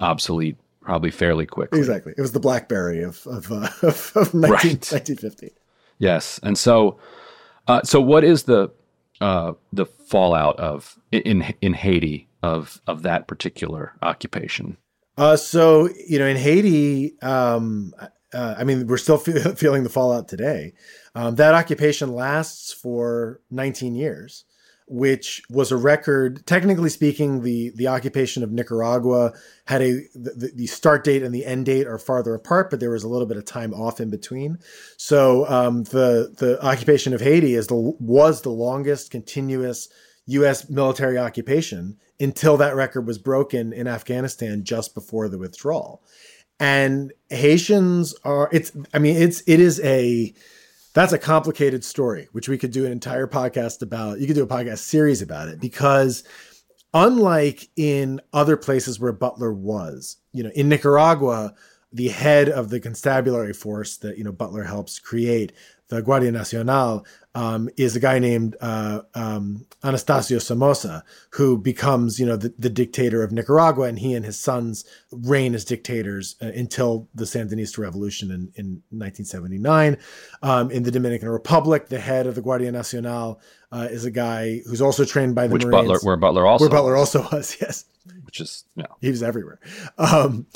obsolete 0.02 0.58
probably 0.82 1.12
fairly 1.12 1.46
quickly. 1.46 1.80
exactly. 1.80 2.14
It 2.18 2.22
was 2.22 2.32
the 2.32 2.40
BlackBerry 2.40 3.04
of 3.04 3.26
of, 3.28 3.52
uh, 3.52 3.70
of, 3.82 4.12
of 4.16 4.34
19, 4.34 4.42
Right. 4.52 4.64
1950. 4.64 5.52
Yes, 6.00 6.40
and 6.44 6.58
so, 6.58 6.98
uh, 7.68 7.82
so 7.84 8.00
what 8.02 8.24
is 8.24 8.44
the 8.44 8.70
uh, 9.22 9.54
the 9.74 9.86
fallout 9.86 10.60
of 10.60 10.98
in 11.12 11.54
in 11.62 11.74
Haiti 11.74 12.28
of 12.44 12.82
of 12.88 13.02
that 13.04 13.28
particular 13.28 13.94
occupation? 14.02 14.78
Uh, 15.18 15.36
so 15.36 15.90
you 16.08 16.20
know, 16.20 16.28
in 16.28 16.38
Haiti, 16.38 17.20
um, 17.24 17.94
uh, 18.34 18.56
I 18.58 18.64
mean, 18.64 18.86
we're 18.88 18.98
still 18.98 19.18
fe- 19.18 19.54
feeling 19.56 19.84
the 19.84 19.90
fallout 19.90 20.28
today. 20.28 20.74
Um, 21.16 21.36
that 21.36 21.56
occupation 21.56 22.14
lasts 22.14 22.72
for 22.72 23.42
19 23.50 23.96
years, 23.96 24.46
which 24.88 25.42
was 25.50 25.72
a 25.72 25.78
record. 25.78 26.46
Technically 26.46 26.90
speaking, 26.90 27.42
the 27.42 27.72
the 27.76 27.88
occupation 27.88 28.44
of 28.44 28.52
Nicaragua 28.52 29.34
had 29.66 29.82
a 29.82 30.02
the, 30.16 30.52
the 30.56 30.68
start 30.68 31.04
date 31.04 31.24
and 31.24 31.36
the 31.36 31.46
end 31.46 31.66
date 31.66 31.88
are 31.88 32.00
farther 32.00 32.34
apart, 32.34 32.70
but 32.70 32.80
there 32.80 32.90
was 32.90 33.04
a 33.04 33.10
little 33.10 33.28
bit 33.28 33.38
of 33.38 33.46
time 33.46 33.74
off 33.74 34.00
in 34.00 34.10
between. 34.10 34.60
So 34.96 35.48
um, 35.50 35.84
the 35.84 36.34
the 36.38 36.64
occupation 36.66 37.14
of 37.14 37.22
Haiti 37.22 37.54
is 37.54 37.68
the 37.68 37.76
was 37.76 38.42
the 38.42 38.50
longest 38.50 39.12
continuous 39.12 39.90
U.S. 40.28 40.70
military 40.70 41.18
occupation 41.18 41.98
until 42.20 42.58
that 42.58 42.76
record 42.76 43.06
was 43.06 43.18
broken 43.18 43.74
in 43.74 43.88
Afghanistan 43.88 44.64
just 44.64 44.94
before 44.96 45.28
the 45.28 45.38
withdrawal. 45.38 46.02
And 46.60 47.14
Haitians 47.30 48.16
are 48.24 48.50
it's 48.54 48.72
I 48.94 49.00
mean 49.00 49.18
it's 49.18 49.44
it 49.48 49.60
is 49.60 49.82
a 49.82 50.34
that's 50.98 51.14
a 51.14 51.20
complicated 51.20 51.84
story 51.84 52.28
which 52.32 52.50
we 52.50 52.58
could 52.58 52.72
do 52.72 52.86
an 52.86 52.92
entire 52.92 53.28
podcast 53.28 53.82
about. 53.82 54.20
You 54.20 54.28
could 54.28 54.36
do 54.36 54.44
a 54.44 54.48
podcast 54.48 54.80
series 54.80 55.22
about 55.22 55.50
it 55.50 55.60
because 55.60 56.24
unlike 56.94 57.70
in 57.76 58.22
other 58.34 58.58
places 58.58 59.00
where 59.00 59.12
Butler 59.12 59.54
was, 59.54 60.18
you 60.34 60.44
know, 60.44 60.52
in 60.56 60.70
Nicaragua 60.70 61.54
the 61.94 62.10
head 62.10 62.50
of 62.50 62.70
the 62.70 62.80
constabulary 62.80 63.54
force 63.54 63.98
that 63.98 64.18
you 64.18 64.24
know 64.24 64.32
Butler 64.32 64.64
helps 64.64 65.00
create, 65.00 65.54
the 65.90 66.02
Guardia 66.02 66.32
Nacional, 66.32 67.06
um, 67.38 67.70
is 67.78 67.96
a 67.96 68.00
guy 68.00 68.18
named 68.18 68.56
uh, 68.62 69.02
um, 69.14 69.66
Anastasio 69.84 70.40
Somoza, 70.40 71.04
who 71.32 71.58
becomes, 71.58 72.20
you 72.20 72.26
know, 72.26 72.36
the, 72.36 72.52
the, 72.58 72.70
dictator 72.70 73.22
of 73.22 73.32
Nicaragua, 73.32 73.86
and 73.86 74.00
he 74.00 74.16
and 74.16 74.26
his 74.26 74.40
sons 74.40 74.86
reign 75.12 75.54
as 75.54 75.64
dictators 75.64 76.36
uh, 76.42 76.48
until 76.48 77.08
the 77.14 77.26
Sandinista 77.26 77.78
Revolution 77.78 78.32
in, 78.32 78.52
in 78.56 78.66
1979. 78.90 79.98
Um, 80.42 80.72
in 80.72 80.82
the 80.82 80.90
Dominican 80.90 81.30
Republic, 81.30 81.90
the 81.90 82.00
head 82.00 82.26
of 82.26 82.34
the 82.34 82.42
Guardia 82.42 82.72
Nacional 82.72 83.40
uh, 83.72 83.88
is 83.92 84.04
a 84.04 84.12
guy 84.12 84.62
who's 84.68 84.82
also 84.82 85.06
trained 85.06 85.36
by 85.36 85.46
the 85.46 85.54
Which 85.54 85.66
Marines. 85.66 85.88
Butler, 85.88 86.00
where 86.02 86.18
Butler 86.18 86.46
also 86.48 86.64
where 86.64 86.72
Butler 86.72 86.96
also 86.96 87.22
was, 87.32 87.56
yes. 87.62 87.86
Which 88.26 88.42
is, 88.42 88.66
know. 88.76 88.86
he 89.00 89.12
was 89.12 89.22
everywhere. 89.22 89.60
Um, 90.00 90.48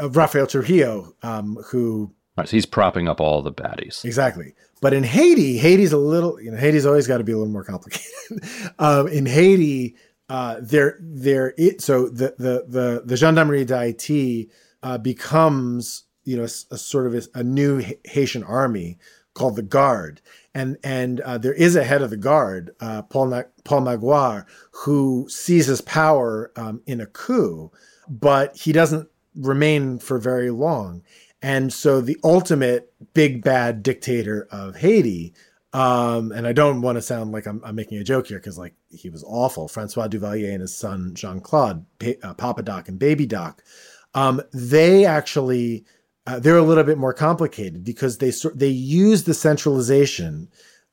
uh, 0.00 0.08
Rafael 0.08 0.46
Trujillo, 0.46 1.14
um, 1.22 1.58
who 1.66 2.14
Right, 2.36 2.48
so 2.48 2.56
he's 2.56 2.64
propping 2.64 3.08
up 3.08 3.20
all 3.20 3.42
the 3.42 3.52
baddies. 3.52 4.04
Exactly. 4.04 4.54
But 4.80 4.94
in 4.94 5.04
Haiti, 5.04 5.58
Haiti's 5.58 5.92
a 5.92 5.98
little, 5.98 6.40
you 6.40 6.50
know, 6.50 6.56
Haiti's 6.56 6.86
always 6.86 7.06
got 7.06 7.18
to 7.18 7.24
be 7.24 7.32
a 7.32 7.36
little 7.36 7.52
more 7.52 7.64
complicated. 7.64 8.10
um, 8.78 9.08
in 9.08 9.26
Haiti, 9.26 9.96
uh, 10.28 10.56
there, 10.60 10.98
there, 11.00 11.54
it, 11.58 11.80
so 11.80 12.08
the, 12.08 12.34
the, 12.38 12.64
the, 12.66 13.02
the 13.04 13.16
Gendarmerie 13.16 13.66
d'Haïti 13.66 14.48
uh, 14.82 14.96
becomes, 14.96 16.04
you 16.24 16.36
know, 16.36 16.44
a, 16.44 16.74
a 16.74 16.78
sort 16.78 17.06
of 17.06 17.14
a, 17.14 17.40
a, 17.40 17.42
new 17.42 17.84
Haitian 18.04 18.42
army 18.44 18.98
called 19.34 19.56
the 19.56 19.62
Guard. 19.62 20.22
And, 20.54 20.78
and 20.82 21.20
uh, 21.20 21.36
there 21.38 21.52
is 21.52 21.76
a 21.76 21.84
head 21.84 22.00
of 22.00 22.10
the 22.10 22.16
Guard, 22.16 22.70
uh, 22.80 23.02
Paul, 23.02 23.26
Na- 23.26 23.42
Paul 23.64 23.82
Magloire, 23.82 24.46
who 24.70 25.26
seizes 25.28 25.80
power 25.80 26.52
um, 26.56 26.80
in 26.86 27.00
a 27.00 27.06
coup, 27.06 27.70
but 28.08 28.56
he 28.56 28.72
doesn't 28.72 29.08
remain 29.34 29.98
for 29.98 30.18
very 30.18 30.50
long. 30.50 31.02
And 31.42 31.72
so 31.72 32.00
the 32.00 32.18
ultimate 32.22 32.92
big 33.14 33.42
bad 33.42 33.82
dictator 33.82 34.46
of 34.50 34.76
Haiti, 34.76 35.34
um, 35.72 36.32
and 36.32 36.46
I 36.46 36.52
don't 36.52 36.82
want 36.82 36.96
to 36.96 37.02
sound 37.02 37.32
like 37.32 37.46
I'm, 37.46 37.62
I'm 37.64 37.76
making 37.76 37.98
a 37.98 38.04
joke 38.04 38.26
here 38.26 38.38
because 38.38 38.58
like 38.58 38.74
he 38.90 39.08
was 39.08 39.24
awful. 39.26 39.68
Francois 39.68 40.08
Duvalier 40.08 40.52
and 40.52 40.60
his 40.60 40.74
son 40.74 41.12
Jean 41.14 41.40
Claude, 41.40 41.86
uh, 42.22 42.34
Papa 42.34 42.62
Doc 42.62 42.88
and 42.88 42.98
Baby 42.98 43.26
Doc, 43.26 43.62
um, 44.14 44.42
they 44.52 45.06
actually 45.06 45.84
uh, 46.26 46.38
they're 46.38 46.56
a 46.56 46.62
little 46.62 46.84
bit 46.84 46.98
more 46.98 47.14
complicated 47.14 47.84
because 47.84 48.18
they 48.18 48.32
they 48.54 48.68
use 48.68 49.24
the 49.24 49.34
centralization 49.34 50.48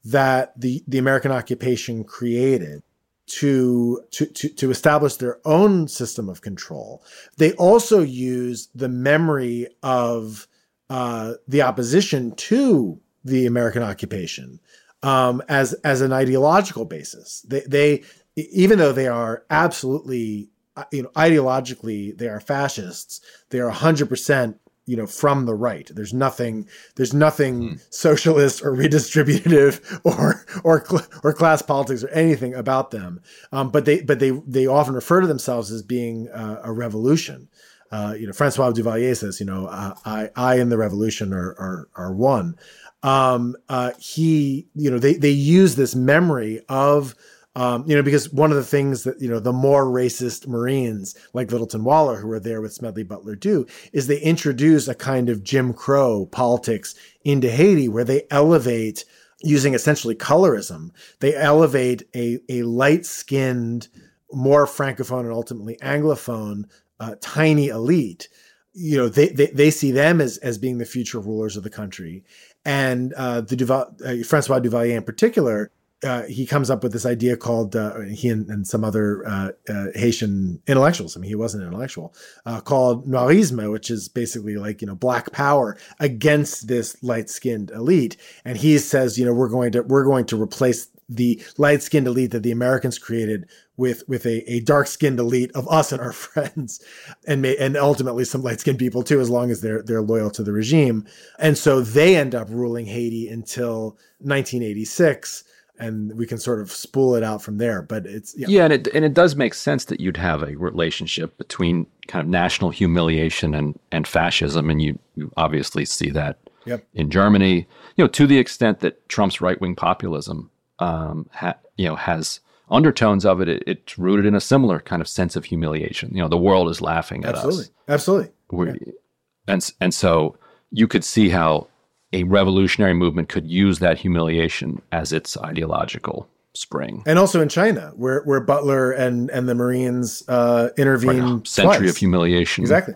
that 0.06 0.60
the 0.60 0.84
the 0.88 0.98
American 0.98 1.32
occupation 1.32 2.04
created 2.04 2.84
to, 3.28 4.02
to, 4.12 4.26
to, 4.26 4.50
to 4.50 4.72
establish 4.72 5.16
their 5.16 5.40
own 5.46 5.88
system 5.88 6.30
of 6.30 6.42
control. 6.42 7.04
They 7.38 7.54
also 7.54 8.02
use 8.02 8.70
the 8.74 8.90
memory 8.90 9.68
of 9.84 10.48
uh, 10.90 11.34
the 11.48 11.62
opposition 11.62 12.34
to 12.36 13.00
the 13.26 13.46
American 13.46 13.84
occupation 13.84 14.60
um, 15.04 15.44
as, 15.50 15.74
as 15.84 16.02
an 16.02 16.14
ideological 16.14 16.86
basis. 16.86 17.42
They, 17.42 17.62
they, 17.62 18.04
even 18.36 18.80
though 18.80 18.94
they 18.94 19.08
are 19.08 19.44
absolutely, 19.50 20.50
uh, 20.78 20.86
you 20.92 21.04
know, 21.04 21.10
ideologically, 21.10 22.18
they 22.18 22.30
are 22.30 22.40
fascists, 22.40 23.20
they 23.50 23.60
are 23.60 23.72
100% 23.72 24.56
you 24.88 24.96
know 24.96 25.06
from 25.06 25.46
the 25.46 25.54
right. 25.54 25.92
There's 25.94 26.14
nothing 26.14 26.68
there's 26.96 27.14
nothing 27.14 27.62
mm. 27.62 27.94
socialist 27.94 28.64
or 28.64 28.72
redistributive 28.72 30.02
or 30.04 30.46
or 30.64 30.84
or 31.24 31.34
class 31.34 31.62
politics 31.62 32.04
or 32.04 32.10
anything 32.10 32.56
about 32.56 32.90
them. 32.90 33.22
Um, 33.52 33.70
but 33.70 33.86
they 33.86 34.02
but 34.02 34.20
they 34.20 34.32
they 34.32 34.66
often 34.66 34.96
refer 34.96 35.22
to 35.22 35.28
themselves 35.28 35.72
as 35.72 35.84
being 35.84 36.30
uh, 36.30 36.62
a 36.64 36.72
revolution. 36.72 37.50
Uh, 37.92 38.16
you 38.18 38.28
know 38.28 38.34
Francois 38.34 38.72
Duvalier 38.72 39.16
says 39.16 39.40
you 39.40 39.46
know 39.46 39.68
uh, 39.68 39.94
I 40.06 40.30
I 40.36 40.56
and 40.56 40.72
the 40.72 40.78
revolution 40.78 41.34
are 41.34 41.52
are, 41.60 41.90
are 41.96 42.14
one. 42.14 42.56
Um, 43.04 43.56
uh, 43.70 43.92
he 44.00 44.68
you 44.74 44.90
know 44.90 45.00
they 45.00 45.14
they 45.14 45.30
use 45.30 45.76
this 45.76 45.96
memory 45.96 46.62
of 46.70 47.14
um, 47.58 47.86
you 47.88 47.96
know, 47.96 48.04
because 48.04 48.32
one 48.32 48.52
of 48.52 48.58
the 48.58 48.64
things 48.64 49.04
that, 49.04 49.20
you 49.20 49.28
know, 49.28 49.40
the 49.40 49.52
more 49.52 49.86
racist 49.86 50.46
Marines 50.46 51.16
like 51.34 51.52
Littleton 51.52 51.84
Waller, 51.84 52.18
who 52.18 52.28
were 52.28 52.40
there 52.40 52.62
with 52.62 52.72
Smedley 52.72 53.02
Butler 53.02 53.36
do, 53.36 53.66
is 53.92 54.06
they 54.06 54.20
introduce 54.20 54.88
a 54.88 54.94
kind 54.94 55.28
of 55.28 55.44
Jim 55.44 55.74
Crow 55.74 56.28
politics 56.28 56.94
into 57.24 57.50
Haiti 57.50 57.90
where 57.90 58.04
they 58.04 58.28
elevate, 58.30 59.06
using 59.42 59.74
essentially 59.74 60.14
colorism, 60.14 60.92
they 61.20 61.34
elevate 61.34 62.04
a, 62.16 62.38
a 62.48 62.62
light 62.62 63.08
skinned, 63.08 63.88
more 64.32 64.68
Francophone 64.68 65.22
and 65.22 65.34
ultimately 65.34 65.78
Anglophone, 65.82 66.66
uh, 67.00 67.16
tiny 67.22 67.70
elite. 67.70 68.30
You 68.74 68.98
know, 68.98 69.10
they, 69.10 69.30
they, 69.30 69.48
they 69.48 69.72
see 69.72 69.90
them 69.90 70.22
as, 70.22 70.38
as 70.38 70.60
being 70.60 70.78
the 70.78 70.86
future 70.86 71.20
rulers 71.20 71.58
of 71.58 71.64
the 71.64 71.72
country. 71.72 72.24
And 72.64 73.14
uh, 73.14 73.42
the 73.42 73.56
Duval, 73.56 73.96
uh, 74.06 74.18
Francois 74.24 74.60
Duvalier 74.60 74.96
in 74.96 75.02
particular 75.02 75.72
uh, 76.04 76.24
he 76.24 76.46
comes 76.46 76.70
up 76.70 76.84
with 76.84 76.94
this 76.94 77.06
idea 77.06 77.36
called 77.36 77.76
uh, 77.76 78.02
he 78.02 78.30
and, 78.30 78.48
and, 78.50 78.68
some 78.68 78.84
other 78.84 79.26
uh, 79.28 79.50
uh, 79.68 79.88
Haitian 79.96 80.62
intellectuals. 80.68 81.18
I 81.18 81.20
mean, 81.20 81.30
he 81.30 81.36
wasn't 81.36 81.64
an 81.64 81.70
intellectual 81.70 82.14
uh, 82.46 82.62
called 82.62 83.08
noirisme, 83.08 83.72
which 83.72 83.90
is 83.90 84.08
basically 84.08 84.58
like 84.58 84.82
you 84.82 84.88
know 84.88 84.96
black 84.96 85.32
power 85.32 85.76
against 86.00 86.68
this 86.68 87.02
light 87.02 87.30
skinned 87.30 87.72
elite. 87.72 88.16
And 88.46 88.58
he 88.58 88.78
says, 88.78 89.18
you 89.18 89.26
know, 89.26 89.34
we're 89.34 89.50
going 89.50 89.72
to 89.72 89.82
we're 89.82 90.04
going 90.04 90.26
to 90.28 90.42
replace 90.42 90.88
the 91.10 91.42
light 91.58 91.82
skinned 91.82 92.06
elite 92.06 92.32
that 92.32 92.44
the 92.44 92.52
Americans 92.52 93.00
created 93.00 93.50
with 93.76 94.04
with 94.08 94.26
a, 94.28 94.52
a 94.52 94.60
dark 94.60 94.86
skinned 94.86 95.20
elite 95.20 95.52
of 95.56 95.68
us 95.68 95.92
and 95.92 96.00
our 96.00 96.12
friends, 96.14 96.80
and 97.28 97.42
may, 97.42 97.58
and 97.58 97.76
ultimately 97.76 98.24
some 98.24 98.44
light 98.44 98.60
skinned 98.60 98.78
people 98.78 99.02
too, 99.02 99.20
as 99.20 99.32
long 99.32 99.50
as 99.50 99.62
they're 99.62 99.82
they're 99.82 100.04
loyal 100.04 100.30
to 100.30 100.44
the 100.44 100.52
regime. 100.52 101.08
And 101.40 101.58
so 101.58 101.82
they 101.82 102.16
end 102.16 102.36
up 102.36 102.50
ruling 102.52 102.86
Haiti 102.86 103.28
until 103.30 103.98
1986 104.20 105.44
and 105.80 106.18
we 106.18 106.26
can 106.26 106.38
sort 106.38 106.60
of 106.60 106.72
spool 106.72 107.16
it 107.16 107.24
out 107.24 107.42
from 107.42 107.58
there. 107.58 107.82
But 107.82 108.06
it's 108.06 108.36
yeah, 108.38 108.48
yeah 108.50 108.64
and 108.66 108.74
it 108.74 108.88
and 108.88 109.06
it 109.06 109.14
does 109.14 109.36
make 109.36 109.54
sense 109.54 109.86
that 109.86 110.00
you'd 110.00 110.18
have 110.18 110.44
a 110.44 110.56
relationship 110.56 111.38
between 111.38 111.88
kind 112.08 112.24
of 112.24 112.30
national 112.30 112.72
humiliation 112.72 113.54
and 113.54 113.80
and 113.92 114.08
fascism, 114.08 114.70
and 114.70 114.82
you, 114.82 115.00
you 115.16 115.32
obviously 115.38 115.86
see 115.86 116.10
that 116.12 116.40
yep. 116.66 116.86
in 116.94 117.10
Germany. 117.10 117.68
You 117.96 118.04
know, 118.04 118.08
to 118.08 118.28
the 118.28 118.38
extent 118.38 118.80
that 118.80 119.08
Trump's 119.10 119.42
right 119.42 119.60
wing 119.60 119.76
populism, 119.76 120.50
um, 120.80 121.30
ha, 121.34 121.56
you 121.78 121.86
know, 121.86 121.96
has 121.96 122.40
undertones 122.70 123.26
of 123.26 123.42
it, 123.42 123.48
it, 123.48 123.64
it's 123.66 123.98
rooted 123.98 124.26
in 124.26 124.36
a 124.36 124.42
similar 124.42 124.80
kind 124.80 125.02
of 125.02 125.08
sense 125.08 125.36
of 125.36 125.46
humiliation. 125.46 126.12
You 126.14 126.22
know, 126.22 126.28
the 126.28 126.38
world 126.38 126.70
is 126.70 126.82
laughing 126.82 127.24
at 127.24 127.36
absolutely. 127.36 127.64
us. 127.64 127.72
Absolutely, 127.88 128.32
absolutely, 128.52 128.80
yeah. 128.86 129.54
and 129.54 129.74
and 129.82 129.94
so 129.94 130.38
you 130.72 130.88
could 130.88 131.04
see 131.04 131.30
how 131.30 131.68
a 132.14 132.24
revolutionary 132.24 132.94
movement 132.94 133.30
could 133.30 133.48
use 133.48 133.80
that 133.80 133.98
humiliation 133.98 134.82
as 134.92 135.12
its 135.12 135.38
ideological 135.38 136.30
spring. 136.54 137.04
And 137.06 137.20
also 137.20 137.42
in 137.42 137.50
China, 137.50 137.92
where 137.96 138.22
where 138.24 138.40
Butler 138.40 138.92
and 138.92 139.30
and 139.30 139.48
the 139.48 139.56
Marines 139.56 140.24
uh, 140.28 140.70
intervene. 140.78 141.22
Right. 141.22 141.48
Century 141.48 141.78
twice. 141.78 141.90
of 141.90 141.98
humiliation. 141.98 142.64
Exactly. 142.64 142.96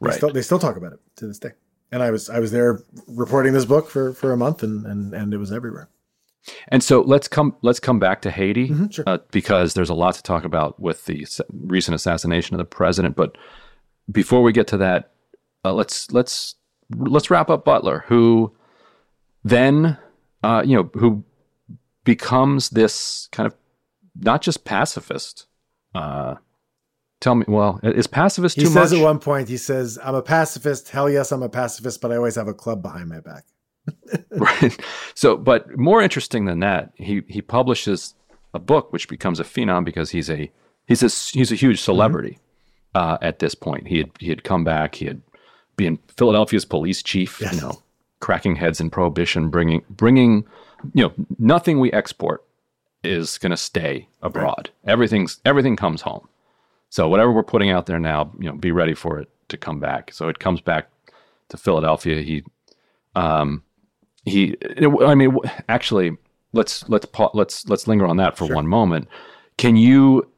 Right. 0.00 0.12
They 0.12 0.16
still, 0.16 0.32
they 0.32 0.42
still 0.42 0.58
talk 0.58 0.76
about 0.76 0.92
it 0.92 1.00
to 1.16 1.26
this 1.26 1.38
day. 1.38 1.50
And 1.92 2.02
I 2.02 2.10
was 2.10 2.30
I 2.30 2.38
was 2.38 2.52
there 2.52 2.82
reporting 3.08 3.52
this 3.52 3.64
book 3.64 3.90
for 3.90 4.12
for 4.12 4.32
a 4.32 4.36
month, 4.36 4.62
and 4.62 4.86
and 4.86 5.12
and 5.12 5.34
it 5.34 5.38
was 5.38 5.52
everywhere. 5.52 5.88
And 6.68 6.82
so 6.82 7.02
let's 7.02 7.28
come 7.28 7.56
let's 7.62 7.80
come 7.80 7.98
back 7.98 8.22
to 8.22 8.30
Haiti 8.30 8.68
mm-hmm, 8.68 8.88
sure. 8.88 9.04
uh, 9.06 9.18
because 9.30 9.74
there's 9.74 9.90
a 9.90 9.94
lot 9.94 10.14
to 10.14 10.22
talk 10.22 10.44
about 10.44 10.80
with 10.80 11.04
the 11.04 11.26
recent 11.50 11.94
assassination 11.94 12.54
of 12.54 12.58
the 12.58 12.64
president. 12.64 13.16
But 13.16 13.36
before 14.10 14.42
we 14.42 14.52
get 14.52 14.66
to 14.68 14.76
that, 14.78 15.12
uh, 15.64 15.72
let's 15.72 16.10
let's 16.12 16.54
let's 16.96 17.30
wrap 17.30 17.50
up 17.50 17.64
Butler, 17.64 18.04
who 18.08 18.52
then, 19.44 19.98
uh, 20.42 20.62
you 20.64 20.76
know, 20.76 20.90
who 20.94 21.24
becomes 22.04 22.70
this 22.70 23.28
kind 23.32 23.46
of 23.46 23.54
not 24.14 24.42
just 24.42 24.64
pacifist. 24.64 25.46
Uh, 25.94 26.36
tell 27.20 27.34
me, 27.34 27.44
well, 27.48 27.80
is 27.82 28.06
pacifist 28.06 28.56
he 28.56 28.62
too 28.62 28.70
much? 28.70 28.82
He 28.82 28.88
says 28.88 28.92
at 29.00 29.02
one 29.02 29.18
point, 29.18 29.48
he 29.48 29.56
says, 29.56 29.98
"I'm 30.02 30.14
a 30.14 30.22
pacifist. 30.22 30.90
Hell 30.90 31.08
yes, 31.10 31.32
I'm 31.32 31.42
a 31.42 31.48
pacifist, 31.48 32.00
but 32.00 32.12
I 32.12 32.16
always 32.16 32.36
have 32.36 32.48
a 32.48 32.54
club 32.54 32.82
behind 32.82 33.08
my 33.08 33.20
back." 33.20 33.44
right. 34.30 34.78
So, 35.14 35.36
but 35.36 35.76
more 35.76 36.02
interesting 36.02 36.44
than 36.44 36.60
that, 36.60 36.92
he 36.94 37.22
he 37.28 37.42
publishes 37.42 38.14
a 38.54 38.58
book 38.58 38.92
which 38.92 39.08
becomes 39.08 39.40
a 39.40 39.44
phenom 39.44 39.84
because 39.84 40.10
he's 40.10 40.28
a 40.30 40.50
he's 40.86 41.02
a 41.02 41.36
he's 41.36 41.52
a 41.52 41.56
huge 41.56 41.80
celebrity 41.80 42.38
mm-hmm. 42.94 43.14
uh, 43.14 43.18
at 43.22 43.38
this 43.38 43.54
point. 43.54 43.88
He 43.88 43.98
had 43.98 44.10
he 44.18 44.28
had 44.28 44.44
come 44.44 44.64
back. 44.64 44.96
He 44.96 45.06
had 45.06 45.22
been 45.80 45.98
Philadelphia's 46.16 46.64
police 46.64 47.02
chief. 47.02 47.40
Yes. 47.40 47.54
You 47.54 47.60
know, 47.62 47.82
cracking 48.20 48.56
heads 48.56 48.80
in 48.80 48.90
prohibition, 48.90 49.48
bringing 49.48 49.82
bringing 49.90 50.44
you 50.94 51.04
know 51.04 51.12
nothing 51.38 51.80
we 51.80 51.90
export 51.92 52.44
is 53.02 53.38
going 53.38 53.50
to 53.50 53.56
stay 53.56 54.08
abroad. 54.22 54.70
Right. 54.84 54.92
Everything's 54.92 55.40
everything 55.44 55.76
comes 55.76 56.02
home. 56.02 56.28
So 56.90 57.08
whatever 57.08 57.32
we're 57.32 57.42
putting 57.42 57.70
out 57.70 57.86
there 57.86 57.98
now, 58.00 58.32
you 58.38 58.46
know, 58.50 58.56
be 58.56 58.72
ready 58.72 58.94
for 58.94 59.20
it 59.20 59.28
to 59.48 59.56
come 59.56 59.80
back. 59.80 60.12
So 60.12 60.28
it 60.28 60.38
comes 60.38 60.60
back 60.60 60.90
to 61.48 61.56
Philadelphia. 61.56 62.20
He, 62.20 62.44
um, 63.14 63.62
he. 64.24 64.56
I 65.02 65.14
mean, 65.14 65.36
actually, 65.68 66.16
let's 66.52 66.88
let's 66.88 67.06
let's 67.32 67.68
let's 67.68 67.86
linger 67.86 68.06
on 68.06 68.16
that 68.18 68.36
for 68.36 68.46
sure. 68.46 68.56
one 68.56 68.66
moment. 68.66 69.08
Can 69.56 69.76
you 69.76 70.28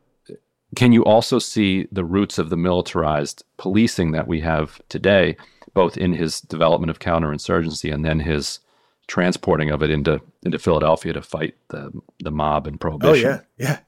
can 0.75 0.93
you 0.93 1.05
also 1.05 1.39
see 1.39 1.87
the 1.93 2.05
roots 2.05 2.39
of 2.39 2.51
the 2.51 2.57
militarized 2.57 3.45
policing 3.59 4.13
that 4.13 4.27
we 4.27 4.41
have 4.41 4.81
today, 4.89 5.37
both 5.75 5.97
in 5.97 6.13
his 6.13 6.41
development 6.41 6.91
of 6.91 6.99
counterinsurgency 6.99 7.93
and 7.93 8.05
then 8.05 8.21
his 8.21 8.61
transporting 9.07 9.71
of 9.71 9.83
it 9.83 9.91
into 9.91 10.21
into 10.43 10.59
Philadelphia 10.59 11.13
to 11.13 11.23
fight 11.23 11.55
the 11.69 11.93
the 12.21 12.31
mob 12.31 12.67
and 12.67 12.81
prohibition? 12.81 13.31
Oh 13.31 13.41
yeah, 13.59 13.69
yeah, 13.69 13.79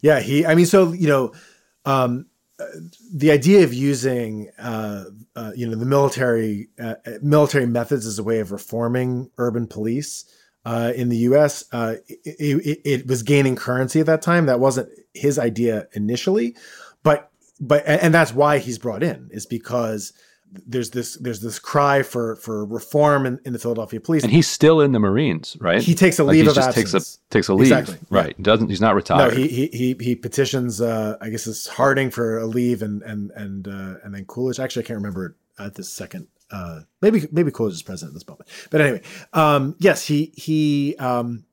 yeah. 0.00 0.20
He, 0.20 0.44
I 0.44 0.54
mean, 0.54 0.66
so 0.66 0.92
you 0.92 1.06
know, 1.06 1.32
um, 1.84 2.26
the 3.14 3.30
idea 3.30 3.62
of 3.62 3.72
using 3.72 4.50
uh, 4.58 5.04
uh, 5.36 5.52
you 5.54 5.68
know 5.68 5.76
the 5.76 5.86
military 5.86 6.68
uh, 6.80 6.94
military 7.20 7.66
methods 7.66 8.06
as 8.06 8.18
a 8.18 8.24
way 8.24 8.40
of 8.40 8.50
reforming 8.50 9.30
urban 9.38 9.66
police 9.66 10.24
uh, 10.64 10.92
in 10.94 11.08
the 11.08 11.16
U.S. 11.18 11.64
Uh, 11.72 11.96
it, 12.08 12.20
it, 12.38 12.80
it, 12.84 13.06
was 13.06 13.22
gaining 13.22 13.56
currency 13.56 14.00
at 14.00 14.06
that 14.06 14.22
time. 14.22 14.46
That 14.46 14.60
wasn't 14.60 14.90
his 15.12 15.38
idea 15.38 15.88
initially, 15.92 16.56
but 17.02 17.30
but 17.60 17.82
and 17.86 18.14
that's 18.14 18.32
why 18.32 18.58
he's 18.58 18.78
brought 18.78 19.02
in 19.02 19.28
is 19.32 19.46
because 19.46 20.12
there's 20.66 20.90
this 20.90 21.16
there's 21.16 21.40
this 21.40 21.58
cry 21.58 22.02
for 22.02 22.36
for 22.36 22.64
reform 22.64 23.26
in, 23.26 23.40
in 23.44 23.52
the 23.52 23.58
Philadelphia 23.58 24.00
police, 24.00 24.22
and 24.22 24.32
he's 24.32 24.48
still 24.48 24.80
in 24.80 24.92
the 24.92 24.98
Marines, 24.98 25.56
right? 25.60 25.82
He 25.82 25.94
takes 25.94 26.18
a 26.18 26.24
leave 26.24 26.46
like 26.46 26.56
of 26.56 26.62
absence. 26.62 26.92
Takes 26.92 26.94
a 26.94 27.30
takes 27.30 27.48
a 27.48 27.54
leave, 27.54 27.72
exactly. 27.72 27.98
right? 28.10 28.34
Yeah. 28.38 28.42
Doesn't 28.42 28.68
he's 28.68 28.80
not 28.80 28.94
retired? 28.94 29.32
No, 29.32 29.36
he 29.36 29.48
he 29.48 29.66
he, 29.68 29.96
he 29.98 30.14
petitions. 30.14 30.80
Uh, 30.80 31.16
I 31.20 31.30
guess 31.30 31.46
it's 31.46 31.66
Harding 31.66 32.10
for 32.10 32.38
a 32.38 32.46
leave, 32.46 32.82
and 32.82 33.02
and 33.02 33.30
and 33.32 33.66
uh, 33.66 33.94
and 34.04 34.14
then 34.14 34.24
Coolidge. 34.26 34.60
Actually, 34.60 34.84
I 34.84 34.86
can't 34.86 34.98
remember 34.98 35.36
at 35.58 35.74
this 35.74 35.88
second. 35.88 36.28
Uh, 36.52 36.80
maybe 37.00 37.26
maybe 37.32 37.50
Coolidge 37.50 37.74
is 37.74 37.82
president 37.82 38.10
at 38.10 38.14
this 38.14 38.28
moment, 38.28 38.48
but 38.70 38.80
anyway, 38.80 39.02
um, 39.32 39.74
yes, 39.78 40.06
he 40.06 40.32
he 40.36 40.94
um, 40.96 41.44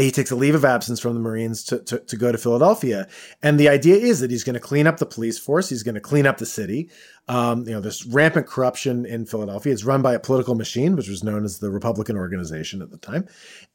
he 0.00 0.10
takes 0.10 0.30
a 0.30 0.36
leave 0.36 0.54
of 0.54 0.64
absence 0.64 1.00
from 1.00 1.12
the 1.12 1.20
Marines 1.20 1.62
to, 1.64 1.78
to, 1.80 1.98
to, 1.98 2.16
go 2.16 2.32
to 2.32 2.38
Philadelphia. 2.38 3.06
And 3.42 3.60
the 3.60 3.68
idea 3.68 3.96
is 3.96 4.20
that 4.20 4.30
he's 4.30 4.42
going 4.42 4.54
to 4.54 4.60
clean 4.60 4.86
up 4.86 4.96
the 4.96 5.04
police 5.04 5.38
force. 5.38 5.68
He's 5.68 5.82
going 5.82 5.96
to 5.96 6.00
clean 6.00 6.26
up 6.26 6.38
the 6.38 6.46
city. 6.46 6.90
Um, 7.28 7.66
you 7.66 7.72
know, 7.72 7.80
there's 7.80 8.06
rampant 8.06 8.46
corruption 8.46 9.04
in 9.04 9.26
Philadelphia. 9.26 9.70
It's 9.70 9.84
run 9.84 10.00
by 10.00 10.14
a 10.14 10.18
political 10.18 10.54
machine, 10.54 10.96
which 10.96 11.08
was 11.08 11.22
known 11.22 11.44
as 11.44 11.58
the 11.58 11.70
Republican 11.70 12.16
organization 12.16 12.80
at 12.80 12.90
the 12.90 12.96
time. 12.96 13.28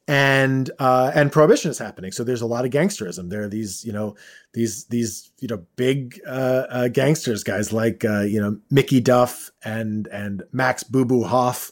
And, 0.08 0.70
uh, 0.80 1.12
and 1.14 1.30
prohibition 1.30 1.70
is 1.70 1.78
happening. 1.78 2.10
So 2.10 2.24
there's 2.24 2.42
a 2.42 2.46
lot 2.46 2.64
of 2.64 2.72
gangsterism. 2.72 3.30
There 3.30 3.42
are 3.42 3.48
these, 3.48 3.84
you 3.84 3.92
know, 3.92 4.16
these, 4.54 4.86
these, 4.86 5.30
you 5.38 5.46
know, 5.46 5.64
big, 5.76 6.20
uh, 6.26 6.64
uh, 6.68 6.88
gangsters, 6.88 7.44
guys 7.44 7.72
like, 7.72 8.04
uh, 8.04 8.22
you 8.22 8.40
know, 8.40 8.58
Mickey 8.70 9.00
Duff 9.00 9.52
and, 9.64 10.08
and 10.08 10.42
Max 10.50 10.82
Boo 10.82 11.04
Boo 11.04 11.22
Hoff 11.22 11.70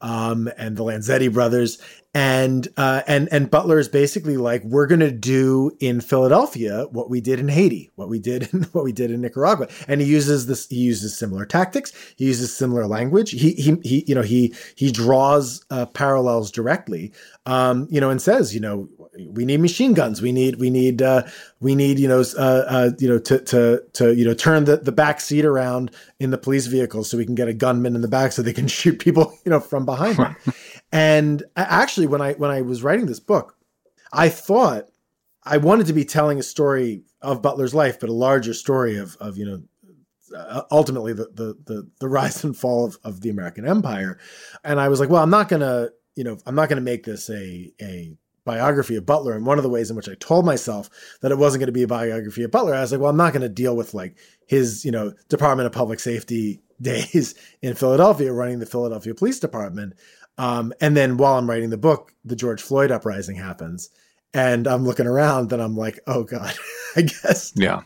um, 0.00 0.50
and 0.58 0.76
the 0.76 0.84
Lanzetti 0.84 1.32
brothers. 1.32 1.78
And 2.14 2.68
uh, 2.76 3.02
and 3.08 3.28
and 3.32 3.50
Butler 3.50 3.78
is 3.80 3.88
basically 3.88 4.36
like, 4.36 4.62
we're 4.62 4.86
gonna 4.86 5.10
do 5.10 5.72
in 5.80 6.00
Philadelphia 6.00 6.86
what 6.92 7.10
we 7.10 7.20
did 7.20 7.40
in 7.40 7.48
Haiti, 7.48 7.90
what 7.96 8.08
we 8.08 8.20
did 8.20 8.48
in 8.52 8.62
what 8.72 8.84
we 8.84 8.92
did 8.92 9.10
in 9.10 9.20
Nicaragua. 9.20 9.68
And 9.88 10.00
he 10.00 10.06
uses 10.06 10.46
this, 10.46 10.68
he 10.68 10.76
uses 10.76 11.18
similar 11.18 11.44
tactics, 11.44 11.92
he 12.16 12.26
uses 12.26 12.56
similar 12.56 12.86
language. 12.86 13.32
He 13.32 13.52
he 13.54 13.76
he, 13.82 14.04
you 14.06 14.14
know, 14.14 14.22
he 14.22 14.54
he 14.76 14.92
draws 14.92 15.64
uh, 15.70 15.86
parallels 15.86 16.52
directly, 16.52 17.12
um, 17.46 17.88
you 17.90 18.00
know, 18.00 18.10
and 18.10 18.22
says, 18.22 18.54
you 18.54 18.60
know, 18.60 18.88
we 19.30 19.44
need 19.44 19.60
machine 19.60 19.94
guns. 19.94 20.20
We 20.20 20.32
need 20.32 20.56
we 20.56 20.70
need 20.70 21.02
uh, 21.02 21.24
we 21.60 21.74
need 21.74 21.98
you 21.98 22.08
know 22.08 22.24
uh, 22.36 22.64
uh, 22.66 22.90
you 22.98 23.08
know 23.08 23.18
to 23.18 23.38
to 23.38 23.82
to 23.94 24.14
you 24.14 24.24
know 24.24 24.34
turn 24.34 24.64
the 24.64 24.76
the 24.76 24.92
back 24.92 25.20
seat 25.20 25.44
around 25.44 25.90
in 26.18 26.30
the 26.30 26.38
police 26.38 26.66
vehicle 26.66 27.04
so 27.04 27.16
we 27.16 27.24
can 27.24 27.34
get 27.34 27.48
a 27.48 27.52
gunman 27.52 27.94
in 27.94 28.00
the 28.00 28.08
back 28.08 28.32
so 28.32 28.42
they 28.42 28.52
can 28.52 28.68
shoot 28.68 28.98
people 28.98 29.36
you 29.44 29.50
know 29.50 29.60
from 29.60 29.84
behind 29.84 30.16
them. 30.16 30.36
and 30.94 31.42
actually, 31.56 32.06
when 32.06 32.22
I 32.22 32.34
when 32.34 32.52
I 32.52 32.62
was 32.62 32.84
writing 32.84 33.06
this 33.06 33.18
book, 33.18 33.56
I 34.12 34.28
thought 34.28 34.90
I 35.42 35.56
wanted 35.56 35.88
to 35.88 35.92
be 35.92 36.04
telling 36.04 36.38
a 36.38 36.44
story 36.44 37.02
of 37.20 37.42
Butler's 37.42 37.74
life, 37.74 37.98
but 37.98 38.08
a 38.08 38.12
larger 38.12 38.54
story 38.54 38.96
of 38.96 39.16
of 39.18 39.36
you 39.36 39.44
know 39.44 39.62
uh, 40.38 40.62
ultimately 40.70 41.12
the, 41.12 41.24
the, 41.34 41.58
the 41.64 41.90
the 41.98 42.08
rise 42.08 42.44
and 42.44 42.56
fall 42.56 42.84
of, 42.86 42.96
of 43.02 43.22
the 43.22 43.28
American 43.28 43.66
Empire. 43.66 44.20
And 44.62 44.78
I 44.78 44.88
was 44.88 45.00
like, 45.00 45.08
well, 45.10 45.20
I'm 45.20 45.30
not 45.30 45.48
gonna 45.48 45.88
you 46.14 46.22
know 46.22 46.38
I'm 46.46 46.54
not 46.54 46.68
gonna 46.68 46.80
make 46.80 47.02
this 47.02 47.28
a 47.28 47.72
a 47.82 48.16
biography 48.44 48.94
of 48.94 49.04
Butler. 49.04 49.32
And 49.32 49.44
one 49.44 49.58
of 49.58 49.64
the 49.64 49.70
ways 49.70 49.90
in 49.90 49.96
which 49.96 50.08
I 50.08 50.14
told 50.14 50.44
myself 50.44 50.90
that 51.22 51.32
it 51.32 51.38
wasn't 51.38 51.60
going 51.60 51.68
to 51.68 51.72
be 51.72 51.82
a 51.82 51.88
biography 51.88 52.44
of 52.44 52.50
Butler, 52.50 52.74
I 52.74 52.82
was 52.82 52.92
like, 52.92 53.00
well, 53.00 53.10
I'm 53.10 53.16
not 53.16 53.32
going 53.32 53.42
to 53.42 53.48
deal 53.48 53.74
with 53.74 53.94
like 53.94 54.16
his, 54.46 54.84
you 54.84 54.90
know, 54.90 55.12
Department 55.28 55.66
of 55.66 55.72
Public 55.72 55.98
Safety 55.98 56.60
days 56.80 57.34
in 57.62 57.74
Philadelphia, 57.74 58.32
running 58.32 58.58
the 58.58 58.66
Philadelphia 58.66 59.14
Police 59.14 59.40
Department. 59.40 59.94
Um, 60.38 60.72
and 60.80 60.96
then 60.96 61.16
while 61.16 61.38
I'm 61.38 61.48
writing 61.48 61.70
the 61.70 61.76
book, 61.76 62.12
the 62.24 62.36
George 62.36 62.60
Floyd 62.62 62.90
uprising 62.90 63.36
happens. 63.36 63.90
And 64.32 64.66
I'm 64.66 64.84
looking 64.84 65.06
around 65.06 65.52
and 65.52 65.62
I'm 65.62 65.76
like, 65.76 66.00
oh 66.06 66.24
God, 66.24 66.54
I 66.96 67.02
guess. 67.02 67.52
Yeah. 67.54 67.82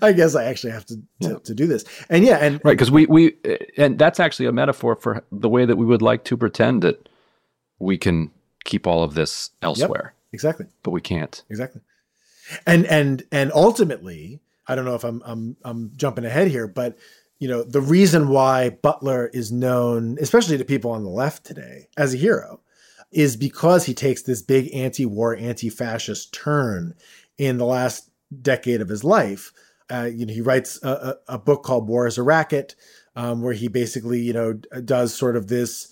I 0.00 0.12
guess 0.12 0.34
I 0.34 0.44
actually 0.44 0.72
have 0.72 0.86
to, 0.86 0.96
to, 0.96 1.02
yeah. 1.20 1.36
to 1.44 1.54
do 1.54 1.66
this. 1.66 1.84
And 2.08 2.24
yeah, 2.24 2.38
and 2.38 2.54
right, 2.64 2.72
because 2.72 2.90
we 2.90 3.04
we 3.04 3.34
and 3.76 3.98
that's 3.98 4.18
actually 4.18 4.46
a 4.46 4.52
metaphor 4.52 4.96
for 4.96 5.22
the 5.30 5.48
way 5.48 5.66
that 5.66 5.76
we 5.76 5.84
would 5.84 6.00
like 6.00 6.24
to 6.24 6.38
pretend 6.38 6.82
that 6.82 7.06
we 7.78 7.98
can 7.98 8.30
keep 8.64 8.86
all 8.86 9.02
of 9.02 9.14
this 9.14 9.50
elsewhere. 9.60 10.14
Yep, 10.14 10.32
exactly. 10.32 10.66
But 10.82 10.92
we 10.92 11.02
can't. 11.02 11.42
Exactly. 11.50 11.82
And 12.66 12.86
and 12.86 13.24
and 13.30 13.52
ultimately, 13.52 14.40
I 14.66 14.74
don't 14.74 14.86
know 14.86 14.94
if 14.94 15.04
I'm 15.04 15.22
I'm 15.24 15.56
I'm 15.62 15.92
jumping 15.96 16.24
ahead 16.24 16.48
here, 16.48 16.66
but 16.66 16.96
you 17.38 17.48
know, 17.48 17.62
the 17.62 17.80
reason 17.80 18.28
why 18.28 18.70
Butler 18.70 19.28
is 19.32 19.52
known, 19.52 20.18
especially 20.20 20.58
to 20.58 20.64
people 20.64 20.90
on 20.90 21.04
the 21.04 21.10
left 21.10 21.44
today, 21.44 21.88
as 21.96 22.14
a 22.14 22.18
hero 22.18 22.60
is 23.10 23.36
because 23.36 23.86
he 23.86 23.94
takes 23.94 24.22
this 24.22 24.42
big 24.42 24.74
anti-war, 24.74 25.34
anti-fascist 25.36 26.32
turn 26.34 26.94
in 27.38 27.56
the 27.56 27.64
last 27.64 28.10
decade 28.42 28.80
of 28.80 28.88
his 28.88 29.02
life. 29.02 29.52
Uh, 29.90 30.10
you 30.12 30.26
know, 30.26 30.34
he 30.34 30.42
writes 30.42 30.78
a, 30.82 31.16
a, 31.28 31.38
book 31.38 31.62
called 31.62 31.88
War 31.88 32.06
is 32.06 32.18
a 32.18 32.22
Racket, 32.22 32.74
um, 33.16 33.40
where 33.40 33.54
he 33.54 33.68
basically, 33.68 34.20
you 34.20 34.34
know, 34.34 34.52
does 34.84 35.14
sort 35.14 35.36
of 35.36 35.48
this 35.48 35.88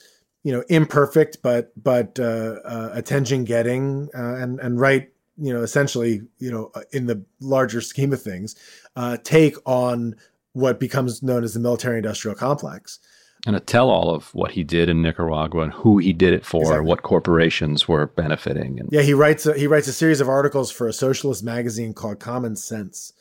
you 0.46 0.52
know 0.52 0.62
imperfect 0.68 1.38
but 1.42 1.72
but 1.82 2.20
uh, 2.20 2.60
uh, 2.64 2.90
attention 2.92 3.42
getting 3.42 4.08
uh, 4.16 4.36
and 4.36 4.60
and 4.60 4.78
right 4.78 5.10
you 5.36 5.52
know 5.52 5.62
essentially 5.62 6.22
you 6.38 6.52
know 6.52 6.70
in 6.92 7.06
the 7.06 7.20
larger 7.40 7.80
scheme 7.80 8.12
of 8.12 8.22
things 8.22 8.54
uh, 8.94 9.16
take 9.24 9.56
on 9.66 10.14
what 10.56 10.80
becomes 10.80 11.22
known 11.22 11.44
as 11.44 11.52
the 11.52 11.60
military 11.60 11.98
industrial 11.98 12.34
complex. 12.34 12.98
And 13.46 13.54
a 13.54 13.60
tell 13.60 13.90
all 13.90 14.14
of 14.14 14.34
what 14.34 14.52
he 14.52 14.64
did 14.64 14.88
in 14.88 15.02
Nicaragua 15.02 15.64
and 15.64 15.72
who 15.72 15.98
he 15.98 16.14
did 16.14 16.32
it 16.32 16.46
for, 16.46 16.62
exactly. 16.62 16.86
what 16.86 17.02
corporations 17.02 17.86
were 17.86 18.06
benefiting. 18.06 18.80
And 18.80 18.88
yeah, 18.90 19.02
he 19.02 19.12
writes 19.12 19.44
a, 19.44 19.52
he 19.52 19.66
writes 19.66 19.86
a 19.86 19.92
series 19.92 20.22
of 20.22 20.30
articles 20.30 20.70
for 20.72 20.88
a 20.88 20.94
socialist 20.94 21.44
magazine 21.44 21.92
called 21.92 22.20
Common 22.20 22.56
Sense, 22.56 23.12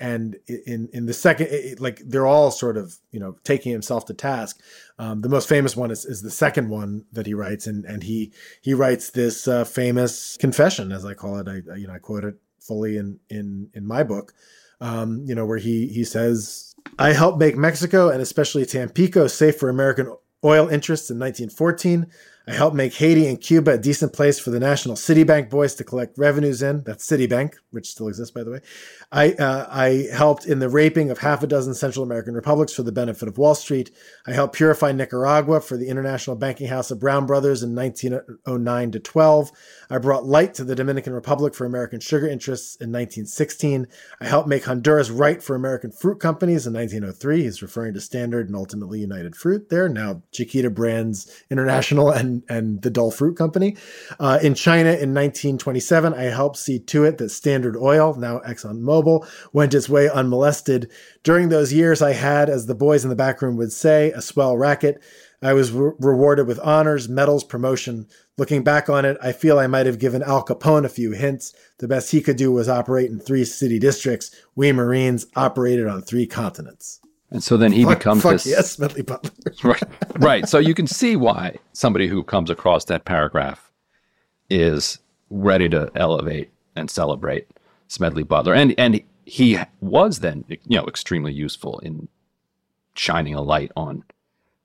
and 0.00 0.36
in 0.48 0.88
in 0.94 1.04
the 1.04 1.12
second 1.12 1.48
it, 1.50 1.78
like 1.78 2.00
they're 2.06 2.26
all 2.26 2.50
sort 2.50 2.78
of 2.78 2.96
you 3.12 3.20
know 3.20 3.36
taking 3.44 3.70
himself 3.70 4.06
to 4.06 4.14
task. 4.14 4.58
Um, 4.98 5.20
the 5.20 5.28
most 5.28 5.46
famous 5.46 5.76
one 5.76 5.90
is, 5.90 6.06
is 6.06 6.22
the 6.22 6.30
second 6.30 6.70
one 6.70 7.04
that 7.12 7.26
he 7.26 7.34
writes. 7.34 7.66
And 7.66 7.84
and 7.84 8.02
he 8.02 8.32
he 8.62 8.72
writes 8.72 9.10
this 9.10 9.46
uh, 9.46 9.64
famous 9.64 10.38
confession 10.38 10.90
as 10.90 11.04
i 11.04 11.12
call 11.12 11.38
it. 11.38 11.48
I 11.48 11.76
you 11.76 11.86
know 11.86 11.92
i 11.92 11.98
quote 11.98 12.24
it 12.24 12.36
fully 12.58 12.96
in 12.96 13.20
in 13.28 13.68
in 13.74 13.86
my 13.86 14.02
book. 14.02 14.32
Um, 14.80 15.24
you 15.26 15.34
know 15.34 15.44
where 15.44 15.58
he 15.58 15.88
he 15.88 16.04
says 16.04 16.67
i 16.98 17.12
helped 17.12 17.38
make 17.38 17.56
mexico 17.56 18.08
and 18.10 18.20
especially 18.22 18.64
tampico 18.64 19.26
safe 19.26 19.56
for 19.56 19.68
american 19.68 20.14
oil 20.44 20.68
interests 20.68 21.10
in 21.10 21.18
1914 21.18 22.06
I 22.48 22.52
helped 22.54 22.74
make 22.74 22.94
Haiti 22.94 23.26
and 23.26 23.38
Cuba 23.38 23.72
a 23.72 23.78
decent 23.78 24.14
place 24.14 24.38
for 24.38 24.48
the 24.48 24.58
National 24.58 24.94
Citibank 24.94 25.50
boys 25.50 25.74
to 25.74 25.84
collect 25.84 26.16
revenues 26.16 26.62
in. 26.62 26.82
That's 26.82 27.06
Citibank, 27.06 27.56
which 27.72 27.90
still 27.90 28.08
exists, 28.08 28.34
by 28.34 28.42
the 28.42 28.50
way. 28.50 28.60
I, 29.12 29.32
uh, 29.32 29.66
I 29.70 30.06
helped 30.10 30.46
in 30.46 30.58
the 30.58 30.70
raping 30.70 31.10
of 31.10 31.18
half 31.18 31.42
a 31.42 31.46
dozen 31.46 31.74
Central 31.74 32.02
American 32.02 32.32
republics 32.32 32.72
for 32.72 32.82
the 32.84 32.92
benefit 32.92 33.28
of 33.28 33.36
Wall 33.36 33.54
Street. 33.54 33.90
I 34.26 34.32
helped 34.32 34.54
purify 34.54 34.92
Nicaragua 34.92 35.60
for 35.60 35.76
the 35.76 35.88
International 35.88 36.36
Banking 36.36 36.68
House 36.68 36.90
of 36.90 36.98
Brown 36.98 37.26
Brothers 37.26 37.62
in 37.62 37.74
1909 37.74 38.92
to 38.92 38.98
12. 38.98 39.52
I 39.90 39.98
brought 39.98 40.24
light 40.24 40.54
to 40.54 40.64
the 40.64 40.74
Dominican 40.74 41.12
Republic 41.12 41.54
for 41.54 41.66
American 41.66 42.00
sugar 42.00 42.28
interests 42.28 42.76
in 42.76 42.88
1916. 42.88 43.86
I 44.22 44.26
helped 44.26 44.48
make 44.48 44.64
Honduras 44.64 45.10
right 45.10 45.42
for 45.42 45.54
American 45.54 45.92
fruit 45.92 46.18
companies 46.18 46.66
in 46.66 46.72
1903. 46.72 47.42
He's 47.42 47.60
referring 47.60 47.92
to 47.92 48.00
Standard 48.00 48.46
and 48.46 48.56
ultimately 48.56 49.00
United 49.00 49.36
Fruit 49.36 49.68
there, 49.68 49.88
now 49.88 50.22
Chiquita 50.32 50.70
Brands 50.70 51.30
International 51.50 52.10
and 52.10 52.37
and, 52.48 52.82
the 52.82 52.90
Dole 52.90 53.10
Fruit 53.10 53.36
Company. 53.36 53.76
Uh, 54.20 54.38
in 54.42 54.54
China 54.54 54.90
in 54.90 55.14
1927, 55.14 56.14
I 56.14 56.24
helped 56.24 56.56
see 56.56 56.78
to 56.78 57.04
it 57.04 57.18
that 57.18 57.30
Standard 57.30 57.76
Oil, 57.76 58.14
now 58.14 58.40
ExxonMobil, 58.40 59.26
went 59.52 59.74
its 59.74 59.88
way 59.88 60.08
unmolested. 60.08 60.90
During 61.22 61.48
those 61.48 61.72
years, 61.72 62.02
I 62.02 62.12
had, 62.12 62.50
as 62.50 62.66
the 62.66 62.74
boys 62.74 63.04
in 63.04 63.10
the 63.10 63.16
back 63.16 63.42
room 63.42 63.56
would 63.56 63.72
say, 63.72 64.10
a 64.12 64.22
swell 64.22 64.56
racket. 64.56 65.02
I 65.40 65.52
was 65.52 65.70
re- 65.70 65.92
rewarded 65.98 66.46
with 66.46 66.58
honors, 66.60 67.08
medals, 67.08 67.44
promotion. 67.44 68.06
Looking 68.36 68.64
back 68.64 68.88
on 68.88 69.04
it, 69.04 69.16
I 69.22 69.32
feel 69.32 69.58
I 69.58 69.66
might 69.66 69.86
have 69.86 69.98
given 69.98 70.22
Al 70.22 70.44
Capone 70.44 70.84
a 70.84 70.88
few 70.88 71.12
hints. 71.12 71.54
The 71.78 71.88
best 71.88 72.10
he 72.10 72.20
could 72.20 72.36
do 72.36 72.52
was 72.52 72.68
operate 72.68 73.10
in 73.10 73.20
three 73.20 73.44
city 73.44 73.78
districts. 73.78 74.34
We 74.56 74.72
Marines 74.72 75.26
operated 75.36 75.86
on 75.86 76.02
three 76.02 76.26
continents. 76.26 77.00
And 77.30 77.42
so 77.42 77.56
then 77.56 77.72
he 77.72 77.84
fuck, 77.84 77.98
becomes 77.98 78.22
fuck 78.22 78.32
this. 78.32 78.46
Yes, 78.46 78.72
Smedley 78.72 79.02
Butler. 79.02 79.30
right, 79.62 79.82
right. 80.18 80.48
So 80.48 80.58
you 80.58 80.74
can 80.74 80.86
see 80.86 81.14
why 81.16 81.56
somebody 81.72 82.08
who 82.08 82.22
comes 82.22 82.48
across 82.48 82.86
that 82.86 83.04
paragraph 83.04 83.70
is 84.48 84.98
ready 85.30 85.68
to 85.68 85.90
elevate 85.94 86.50
and 86.74 86.90
celebrate 86.90 87.46
Smedley 87.88 88.22
Butler, 88.22 88.54
and 88.54 88.74
and 88.78 89.02
he 89.28 89.58
was 89.82 90.20
then, 90.20 90.44
you 90.48 90.78
know, 90.78 90.86
extremely 90.86 91.34
useful 91.34 91.78
in 91.80 92.08
shining 92.94 93.34
a 93.34 93.42
light 93.42 93.70
on 93.76 94.02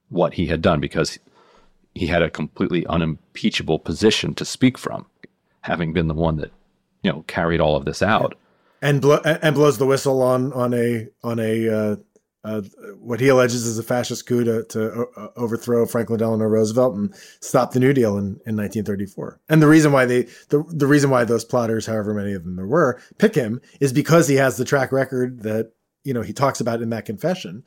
what 0.07 0.35
he 0.35 0.45
had 0.45 0.61
done 0.61 0.79
because 0.79 1.19
he 1.93 2.07
had 2.07 2.21
a 2.21 2.29
completely 2.29 2.85
unimpeachable 2.87 3.77
position 3.77 4.33
to 4.35 4.45
speak 4.45 4.77
from, 4.77 5.05
having 5.61 5.91
been 5.91 6.07
the 6.07 6.13
one 6.13 6.37
that, 6.37 6.51
you 7.01 7.11
know, 7.11 7.23
carried 7.27 7.59
all 7.59 7.75
of 7.75 7.83
this 7.83 8.01
out. 8.01 8.35
And 8.81 9.01
blow, 9.01 9.17
and 9.25 9.53
blows 9.53 9.77
the 9.77 9.85
whistle 9.85 10.21
on 10.21 10.53
on 10.53 10.73
a 10.73 11.09
on 11.23 11.39
a 11.39 11.69
uh, 11.69 11.95
uh, 12.43 12.61
what 12.99 13.19
he 13.19 13.29
alleges 13.29 13.65
is 13.65 13.77
a 13.77 13.83
fascist 13.83 14.25
coup 14.25 14.43
to, 14.43 14.63
to 14.65 15.07
uh, 15.15 15.27
overthrow 15.37 15.85
Franklin 15.85 16.19
Delano 16.19 16.45
Roosevelt 16.45 16.95
and 16.95 17.15
stop 17.39 17.71
the 17.71 17.79
New 17.79 17.93
Deal 17.93 18.17
in, 18.17 18.39
in 18.45 18.57
1934. 18.57 19.39
And 19.49 19.61
the 19.61 19.67
reason 19.67 19.91
why 19.91 20.05
they 20.05 20.23
the, 20.49 20.63
the 20.67 20.87
reason 20.87 21.09
why 21.09 21.23
those 21.23 21.45
plotters, 21.45 21.85
however 21.85 22.13
many 22.13 22.33
of 22.33 22.43
them 22.43 22.55
there 22.55 22.67
were, 22.67 23.01
pick 23.17 23.35
him 23.35 23.61
is 23.79 23.93
because 23.93 24.27
he 24.27 24.35
has 24.35 24.57
the 24.57 24.65
track 24.65 24.91
record 24.91 25.43
that 25.43 25.71
you 26.03 26.13
know 26.13 26.21
he 26.21 26.33
talks 26.33 26.59
about 26.59 26.81
in 26.81 26.89
that 26.89 27.05
confession 27.05 27.63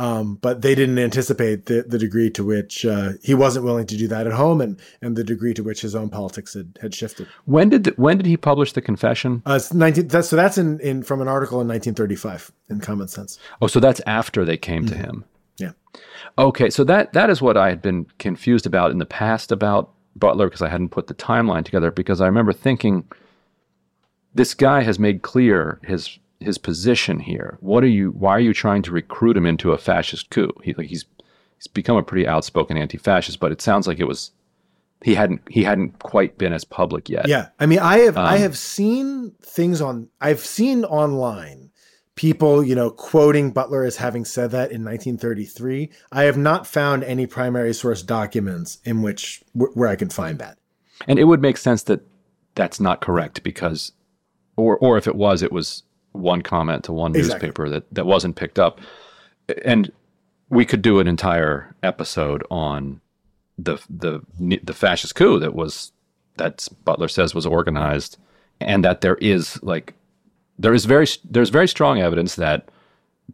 um, 0.00 0.36
but 0.36 0.62
they 0.62 0.74
didn't 0.74 0.98
anticipate 0.98 1.66
the, 1.66 1.84
the 1.86 1.98
degree 1.98 2.30
to 2.30 2.42
which 2.42 2.86
uh, 2.86 3.12
he 3.22 3.34
wasn't 3.34 3.66
willing 3.66 3.86
to 3.86 3.98
do 3.98 4.08
that 4.08 4.26
at 4.26 4.32
home, 4.32 4.62
and 4.62 4.80
and 5.02 5.14
the 5.14 5.22
degree 5.22 5.52
to 5.52 5.62
which 5.62 5.82
his 5.82 5.94
own 5.94 6.08
politics 6.08 6.54
had, 6.54 6.78
had 6.80 6.94
shifted. 6.94 7.28
When 7.44 7.68
did 7.68 7.84
the, 7.84 7.90
when 7.96 8.16
did 8.16 8.24
he 8.24 8.38
publish 8.38 8.72
the 8.72 8.80
confession? 8.80 9.42
Uh, 9.44 9.60
19, 9.72 10.08
that's, 10.08 10.30
so 10.30 10.36
that's 10.36 10.56
in, 10.56 10.80
in 10.80 11.02
from 11.02 11.20
an 11.20 11.28
article 11.28 11.60
in 11.60 11.68
1935 11.68 12.50
in 12.70 12.80
Common 12.80 13.08
Sense. 13.08 13.38
Oh, 13.60 13.66
so 13.66 13.78
that's 13.78 14.00
after 14.06 14.44
they 14.44 14.56
came 14.56 14.86
mm-hmm. 14.86 14.94
to 14.94 15.06
him. 15.06 15.24
Yeah. 15.58 15.72
Okay, 16.38 16.70
so 16.70 16.82
that 16.84 17.12
that 17.12 17.28
is 17.28 17.42
what 17.42 17.58
I 17.58 17.68
had 17.68 17.82
been 17.82 18.06
confused 18.18 18.64
about 18.64 18.92
in 18.92 18.98
the 18.98 19.06
past 19.06 19.52
about 19.52 19.92
Butler 20.16 20.46
because 20.46 20.62
I 20.62 20.70
hadn't 20.70 20.90
put 20.90 21.08
the 21.08 21.14
timeline 21.14 21.64
together 21.64 21.90
because 21.90 22.22
I 22.22 22.26
remember 22.26 22.54
thinking 22.54 23.06
this 24.34 24.54
guy 24.54 24.82
has 24.82 24.98
made 24.98 25.20
clear 25.20 25.78
his 25.82 26.18
his 26.40 26.58
position 26.58 27.20
here? 27.20 27.58
What 27.60 27.84
are 27.84 27.88
you? 27.88 28.10
Why 28.10 28.32
are 28.32 28.40
you 28.40 28.54
trying 28.54 28.82
to 28.82 28.92
recruit 28.92 29.36
him 29.36 29.46
into 29.46 29.72
a 29.72 29.78
fascist 29.78 30.30
coup? 30.30 30.52
He 30.64 30.74
like 30.74 30.88
he's 30.88 31.04
he's 31.56 31.66
become 31.66 31.96
a 31.96 32.02
pretty 32.02 32.26
outspoken 32.26 32.76
anti-fascist, 32.76 33.38
but 33.38 33.52
it 33.52 33.60
sounds 33.60 33.86
like 33.86 34.00
it 34.00 34.08
was 34.08 34.32
he 35.02 35.14
hadn't 35.14 35.42
he 35.48 35.62
hadn't 35.62 35.98
quite 35.98 36.38
been 36.38 36.52
as 36.52 36.64
public 36.64 37.08
yet. 37.08 37.28
Yeah, 37.28 37.48
I 37.58 37.66
mean, 37.66 37.78
I 37.78 37.98
have 37.98 38.16
um, 38.16 38.24
I 38.24 38.38
have 38.38 38.56
seen 38.56 39.32
things 39.42 39.80
on 39.80 40.08
I've 40.20 40.40
seen 40.40 40.84
online 40.84 41.70
people 42.16 42.62
you 42.62 42.74
know 42.74 42.90
quoting 42.90 43.50
Butler 43.50 43.84
as 43.84 43.96
having 43.96 44.24
said 44.24 44.50
that 44.50 44.72
in 44.72 44.84
1933. 44.84 45.90
I 46.12 46.24
have 46.24 46.36
not 46.36 46.66
found 46.66 47.04
any 47.04 47.26
primary 47.26 47.74
source 47.74 48.02
documents 48.02 48.78
in 48.84 49.02
which 49.02 49.42
where 49.52 49.88
I 49.88 49.96
can 49.96 50.10
find 50.10 50.38
that. 50.38 50.58
And 51.06 51.18
it 51.18 51.24
would 51.24 51.40
make 51.40 51.56
sense 51.56 51.82
that 51.84 52.00
that's 52.54 52.80
not 52.80 53.00
correct 53.00 53.42
because, 53.42 53.92
or 54.56 54.76
or 54.78 54.98
if 54.98 55.06
it 55.06 55.14
was, 55.14 55.42
it 55.42 55.52
was 55.52 55.82
one 56.12 56.42
comment 56.42 56.84
to 56.84 56.92
one 56.92 57.14
exactly. 57.14 57.48
newspaper 57.48 57.68
that, 57.68 57.94
that 57.94 58.06
wasn't 58.06 58.36
picked 58.36 58.58
up. 58.58 58.80
And 59.64 59.90
we 60.48 60.64
could 60.64 60.82
do 60.82 60.98
an 60.98 61.06
entire 61.06 61.74
episode 61.82 62.44
on 62.50 63.00
the 63.58 63.78
the 63.88 64.20
the 64.62 64.72
fascist 64.72 65.14
coup 65.14 65.38
that 65.38 65.54
was 65.54 65.92
that 66.36 66.66
Butler 66.84 67.08
says 67.08 67.34
was 67.34 67.46
organized, 67.46 68.16
and 68.60 68.84
that 68.84 69.00
there 69.00 69.16
is 69.16 69.62
like 69.62 69.94
there 70.58 70.74
is 70.74 70.84
very 70.84 71.06
there's 71.24 71.50
very 71.50 71.68
strong 71.68 72.00
evidence 72.00 72.36
that 72.36 72.70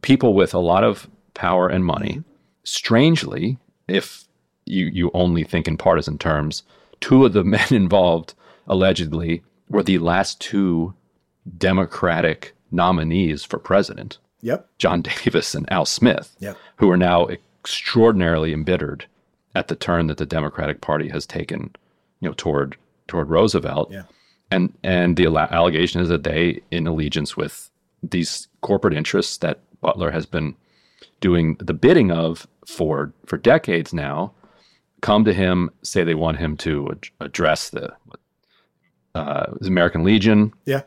people 0.03 0.35
with 0.35 0.55
a 0.55 0.59
lot 0.59 0.85
of 0.85 1.09
power 1.35 1.69
and 1.69 1.85
money, 1.85 2.11
mm-hmm. 2.11 2.21
strangely, 2.65 3.59
if 3.89 4.25
you 4.65 4.87
you 4.87 5.11
only 5.15 5.45
think 5.45 5.69
in 5.69 5.77
partisan 5.77 6.19
terms, 6.19 6.63
two 7.01 7.25
of 7.25 7.33
the 7.33 7.45
men 7.57 7.69
involved 7.71 8.35
allegedly 8.67 9.43
were 9.69 9.83
the 9.83 9.99
last 9.99 10.41
two 10.41 10.95
Democratic 11.57 12.56
nominees 12.77 13.43
for 13.43 13.59
president. 13.59 14.19
Yep. 14.43 14.69
John 14.79 15.03
Davis 15.25 15.55
and 15.55 15.71
Al 15.73 15.87
Smith, 15.87 16.37
yep. 16.39 16.57
who 16.77 16.91
are 16.91 16.97
now 16.97 17.27
extraordinarily 17.27 18.53
embittered 18.53 19.07
at 19.55 19.69
the 19.69 19.75
turn 19.75 20.07
that 20.07 20.19
the 20.19 20.27
Democratic 20.27 20.81
Party 20.81 21.09
has 21.09 21.27
taken, 21.27 21.75
you 22.21 22.29
know, 22.29 22.35
toward 22.37 22.77
toward 23.09 23.29
Roosevelt. 23.29 23.91
Yeah. 23.91 24.03
And 24.51 24.73
and 24.85 25.17
the 25.17 25.27
allegation 25.27 26.01
is 26.01 26.09
that 26.09 26.23
they, 26.23 26.61
in 26.71 26.87
allegiance 26.87 27.37
with 27.37 27.71
these 28.03 28.47
corporate 28.61 28.95
interests 28.95 29.39
that 29.39 29.61
Butler 29.81 30.13
has 30.13 30.27
been 30.27 30.55
doing 31.21 31.57
the 31.57 31.75
bidding 31.75 32.13
of 32.13 32.47
for 32.67 33.13
for 33.25 33.39
decades 33.39 33.93
now, 33.93 34.33
come 35.01 35.25
to 35.25 35.33
him, 35.33 35.71
say 35.83 36.05
they 36.05 36.15
want 36.15 36.39
him 36.39 36.57
to 36.59 36.91
ad- 36.93 37.09
address 37.21 37.71
the 37.71 37.93
uh, 39.17 39.47
American 39.65 40.05
Legion. 40.05 40.53
Yeah 40.67 40.83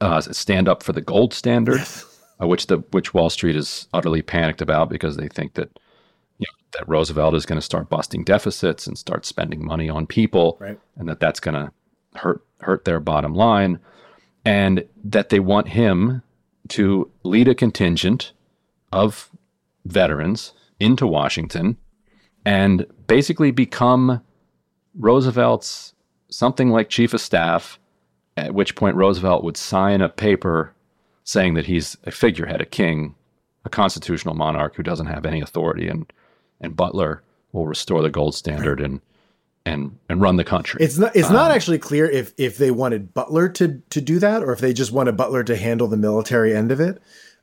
uh, 0.00 0.20
stand 0.20 0.68
up 0.68 0.82
for 0.82 0.92
the 0.92 1.00
gold 1.00 1.34
standard, 1.34 1.78
yes. 1.78 2.20
uh, 2.40 2.46
which 2.46 2.66
the 2.66 2.78
which 2.90 3.14
Wall 3.14 3.30
Street 3.30 3.56
is 3.56 3.88
utterly 3.92 4.22
panicked 4.22 4.60
about 4.60 4.88
because 4.88 5.16
they 5.16 5.28
think 5.28 5.54
that 5.54 5.78
you 6.38 6.46
know, 6.48 6.78
that 6.78 6.88
Roosevelt 6.88 7.34
is 7.34 7.46
going 7.46 7.58
to 7.58 7.64
start 7.64 7.88
busting 7.88 8.24
deficits 8.24 8.86
and 8.86 8.98
start 8.98 9.24
spending 9.24 9.64
money 9.64 9.88
on 9.88 10.06
people, 10.06 10.56
right. 10.60 10.78
and 10.96 11.08
that 11.08 11.20
that's 11.20 11.40
going 11.40 11.54
to 11.54 11.72
hurt 12.18 12.42
hurt 12.60 12.84
their 12.84 13.00
bottom 13.00 13.34
line, 13.34 13.78
and 14.44 14.84
that 15.04 15.30
they 15.30 15.40
want 15.40 15.68
him 15.68 16.22
to 16.68 17.10
lead 17.22 17.48
a 17.48 17.54
contingent 17.54 18.32
of 18.92 19.30
veterans 19.84 20.52
into 20.80 21.06
Washington 21.06 21.76
and 22.44 22.86
basically 23.06 23.50
become 23.50 24.22
Roosevelt's 24.94 25.94
something 26.30 26.70
like 26.70 26.88
chief 26.88 27.14
of 27.14 27.20
staff 27.20 27.78
at 28.46 28.54
which 28.54 28.74
point 28.74 28.96
Roosevelt 28.96 29.44
would 29.44 29.56
sign 29.56 30.00
a 30.00 30.08
paper 30.08 30.72
saying 31.24 31.54
that 31.54 31.66
he's 31.66 31.96
a 32.04 32.10
figurehead, 32.10 32.60
a 32.60 32.66
king, 32.66 33.14
a 33.64 33.68
constitutional 33.68 34.34
monarch 34.34 34.76
who 34.76 34.82
doesn't 34.82 35.06
have 35.06 35.26
any 35.26 35.40
authority, 35.40 35.88
and 35.88 36.10
and 36.60 36.76
Butler 36.76 37.22
will 37.52 37.66
restore 37.66 38.02
the 38.02 38.10
gold 38.10 38.34
standard 38.34 38.80
and 38.80 39.00
and 39.66 39.98
and 40.08 40.20
run 40.20 40.36
the 40.36 40.44
country. 40.44 40.82
It's 40.82 40.98
not 40.98 41.14
it's 41.14 41.28
um, 41.28 41.34
not 41.34 41.50
actually 41.50 41.78
clear 41.78 42.06
if 42.06 42.32
if 42.36 42.58
they 42.58 42.70
wanted 42.70 43.14
Butler 43.14 43.48
to 43.50 43.82
to 43.90 44.00
do 44.00 44.18
that 44.18 44.42
or 44.42 44.52
if 44.52 44.60
they 44.60 44.72
just 44.72 44.92
wanted 44.92 45.16
Butler 45.16 45.44
to 45.44 45.56
handle 45.56 45.88
the 45.88 45.96
military 45.96 46.54
end 46.54 46.72
of 46.72 46.80
it. 46.80 47.00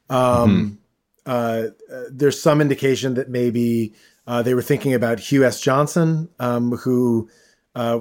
Um, 0.10 0.80
mm-hmm. 1.26 1.32
uh, 1.32 2.08
there's 2.12 2.42
some 2.42 2.62
indication 2.62 3.16
that 3.16 3.30
maybe 3.30 3.94
uh, 4.28 4.42
they 4.42 4.54
were 4.54 4.62
thinking 4.62 4.94
about 4.94 5.20
Hugh 5.20 5.46
S. 5.46 5.62
Johnson, 5.62 6.30
um, 6.40 6.72
who 6.72 7.30
uh, 7.76 8.00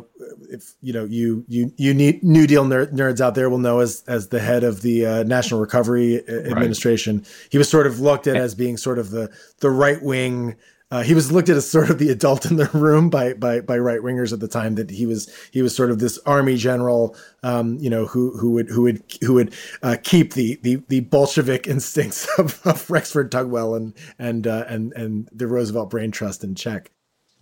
if 0.50 0.74
you 0.80 0.92
know 0.92 1.04
you 1.04 1.44
you 1.48 1.72
you 1.76 1.92
need 1.92 2.22
New 2.22 2.46
Deal 2.46 2.64
nerds 2.64 3.20
out 3.20 3.34
there 3.34 3.50
will 3.50 3.58
know 3.58 3.80
as 3.80 4.04
as 4.06 4.28
the 4.28 4.38
head 4.40 4.62
of 4.62 4.82
the 4.82 5.04
uh, 5.04 5.22
National 5.24 5.60
Recovery 5.60 6.26
Administration, 6.28 7.24
he 7.50 7.58
was 7.58 7.68
sort 7.68 7.86
of 7.86 7.98
looked 7.98 8.26
at 8.26 8.36
as 8.36 8.54
being 8.54 8.76
sort 8.76 8.98
of 8.98 9.10
the 9.10 9.30
the 9.58 9.70
right 9.70 10.00
wing. 10.00 10.54
Uh, 10.90 11.02
he 11.02 11.12
was 11.12 11.32
looked 11.32 11.48
at 11.48 11.56
as 11.56 11.68
sort 11.68 11.90
of 11.90 11.98
the 11.98 12.08
adult 12.10 12.46
in 12.46 12.54
the 12.54 12.66
room 12.72 13.10
by 13.10 13.32
by 13.32 13.60
by 13.60 13.76
right 13.76 13.98
wingers 13.98 14.32
at 14.32 14.38
the 14.38 14.46
time. 14.46 14.76
That 14.76 14.90
he 14.90 15.06
was 15.06 15.28
he 15.50 15.60
was 15.60 15.74
sort 15.74 15.90
of 15.90 15.98
this 15.98 16.20
army 16.24 16.56
general, 16.56 17.16
um, 17.42 17.76
you 17.80 17.90
know, 17.90 18.06
who 18.06 18.38
who 18.38 18.52
would 18.52 18.68
who 18.68 18.82
would 18.82 19.02
who 19.22 19.34
would 19.34 19.54
uh, 19.82 19.96
keep 20.04 20.34
the, 20.34 20.60
the 20.62 20.76
the 20.86 21.00
Bolshevik 21.00 21.66
instincts 21.66 22.28
of, 22.38 22.64
of 22.64 22.88
Rexford 22.88 23.32
Tugwell 23.32 23.76
and 23.76 23.92
and 24.20 24.46
uh, 24.46 24.66
and 24.68 24.92
and 24.92 25.28
the 25.32 25.48
Roosevelt 25.48 25.90
Brain 25.90 26.12
Trust 26.12 26.44
in 26.44 26.54
check. 26.54 26.92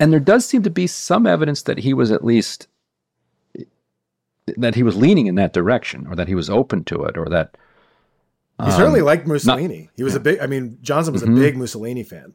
And 0.03 0.13
there 0.13 0.19
does 0.19 0.45
seem 0.45 0.65
to 0.65 0.71
be 0.71 0.89
some 0.89 1.29
evidence 1.29 1.63
that 1.63 1.79
he 1.79 1.95
was 1.95 2.11
at 2.11 2.25
least 2.25 2.67
that 4.57 4.75
he 4.75 4.83
was 4.83 4.97
leaning 4.97 5.29
in 5.29 5.37
that 5.37 5.53
direction, 5.53 6.09
or 6.09 6.17
that 6.17 6.27
he 6.27 6.35
was 6.35 6.51
open 6.51 6.83
to 6.87 7.05
it, 7.05 7.17
or 7.17 7.29
that 7.29 7.57
um, 8.59 8.69
he 8.69 8.77
certainly 8.77 9.01
liked 9.01 9.29
Mussolini. 9.29 9.83
Not, 9.83 9.91
he 9.95 10.03
was 10.03 10.15
yeah. 10.15 10.19
a 10.19 10.23
big. 10.23 10.41
I 10.41 10.49
mean, 10.49 10.77
Johnson 10.83 11.13
was 11.13 11.23
mm-hmm. 11.23 11.37
a 11.37 11.39
big 11.39 11.57
Mussolini 11.57 12.03
fan, 12.03 12.33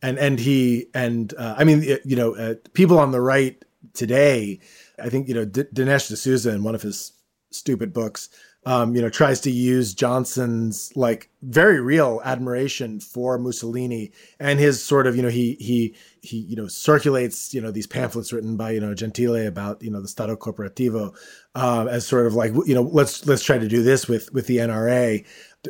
and 0.00 0.18
and 0.18 0.40
he 0.40 0.86
and 0.94 1.34
uh, 1.36 1.56
I 1.58 1.64
mean, 1.64 1.82
you 2.06 2.16
know, 2.16 2.34
uh, 2.34 2.54
people 2.72 2.98
on 2.98 3.10
the 3.10 3.20
right 3.20 3.62
today. 3.92 4.58
I 4.98 5.10
think 5.10 5.28
you 5.28 5.34
know 5.34 5.44
D- 5.44 5.64
Dinesh 5.74 6.10
D'Souza 6.10 6.54
in 6.54 6.62
one 6.62 6.74
of 6.74 6.80
his 6.80 7.12
stupid 7.50 7.92
books 7.92 8.30
um, 8.66 8.94
you 8.94 9.00
know, 9.00 9.08
tries 9.08 9.40
to 9.40 9.50
use 9.50 9.94
Johnson's 9.94 10.92
like 10.94 11.30
very 11.42 11.80
real 11.80 12.20
admiration 12.24 13.00
for 13.00 13.38
Mussolini 13.38 14.12
and 14.38 14.58
his 14.58 14.84
sort 14.84 15.06
of, 15.06 15.16
you 15.16 15.22
know, 15.22 15.28
he 15.28 15.56
he 15.58 15.94
he 16.22 16.38
you 16.38 16.56
know 16.56 16.68
circulates 16.68 17.54
you 17.54 17.60
know 17.60 17.70
these 17.70 17.86
pamphlets 17.86 18.32
written 18.32 18.56
by 18.56 18.70
you 18.70 18.80
know 18.80 18.94
Gentile 18.94 19.46
about 19.46 19.82
you 19.82 19.90
know 19.90 20.00
the 20.00 20.08
Stato 20.08 20.36
Corporativo 20.36 21.14
um, 21.54 21.88
as 21.88 22.06
sort 22.06 22.26
of 22.26 22.34
like 22.34 22.52
you 22.66 22.74
know 22.74 22.82
let's 22.82 23.26
let's 23.26 23.42
try 23.42 23.58
to 23.58 23.68
do 23.68 23.82
this 23.82 24.08
with 24.08 24.32
with 24.32 24.46
the 24.46 24.58
NRA. 24.58 25.24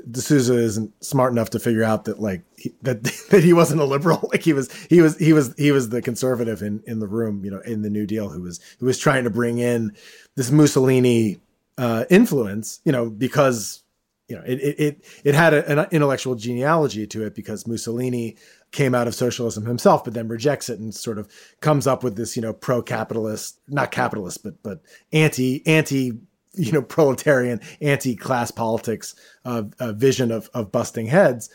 D'Souza 0.09 0.55
isn't 0.55 1.05
smart 1.05 1.32
enough 1.32 1.51
to 1.51 1.59
figure 1.59 1.82
out 1.82 2.05
that 2.05 2.20
like 2.20 2.42
he, 2.57 2.72
that 2.82 3.03
that 3.30 3.42
he 3.42 3.53
wasn't 3.53 3.80
a 3.80 3.84
liberal. 3.84 4.28
Like 4.32 4.42
he 4.42 4.53
was 4.53 4.72
he 4.88 5.01
was 5.01 5.16
he 5.18 5.32
was 5.32 5.55
he 5.57 5.72
was 5.72 5.88
the 5.88 6.03
conservative 6.03 6.62
in 6.62 6.82
in 6.86 7.01
the 7.01 7.09
room, 7.09 7.44
you 7.44 7.51
know, 7.51 7.61
in 7.61 7.82
the 7.82 7.90
New 7.90 8.07
Deal 8.07 8.28
who 8.28 8.42
was 8.42 8.61
who 8.78 8.86
was 8.86 8.98
trying 8.98 9.24
to 9.24 9.30
bring 9.30 9.59
in 9.59 9.94
this 10.36 10.51
Mussolini 10.51 11.40
uh, 11.78 12.05
influence, 12.11 12.80
you 12.84 12.92
know, 12.92 13.09
because 13.09 13.82
you 14.28 14.36
know 14.36 14.42
it 14.46 14.57
it 14.57 15.05
it 15.24 15.34
had 15.34 15.53
a, 15.53 15.68
an 15.68 15.86
intellectual 15.90 16.36
genealogy 16.36 17.07
to 17.09 17.24
it 17.24 17.34
because 17.34 17.66
Mussolini 17.66 18.36
came 18.72 18.94
out 18.94 19.08
of 19.08 19.14
socialism 19.14 19.66
himself, 19.66 20.04
but 20.04 20.14
then 20.14 20.28
rejects 20.28 20.68
it 20.68 20.78
and 20.78 20.94
sort 20.94 21.18
of 21.18 21.28
comes 21.60 21.86
up 21.86 22.04
with 22.04 22.16
this, 22.16 22.36
you 22.36 22.42
know, 22.42 22.52
pro-capitalist, 22.52 23.58
not 23.68 23.90
capitalist, 23.90 24.42
but 24.42 24.62
but 24.62 24.80
anti 25.12 25.66
anti 25.66 26.12
you 26.54 26.72
know 26.72 26.82
proletarian 26.82 27.60
anti-class 27.80 28.50
politics 28.50 29.14
uh, 29.44 29.62
uh, 29.78 29.92
vision 29.92 30.30
of 30.30 30.50
of 30.54 30.72
busting 30.72 31.06
heads 31.06 31.48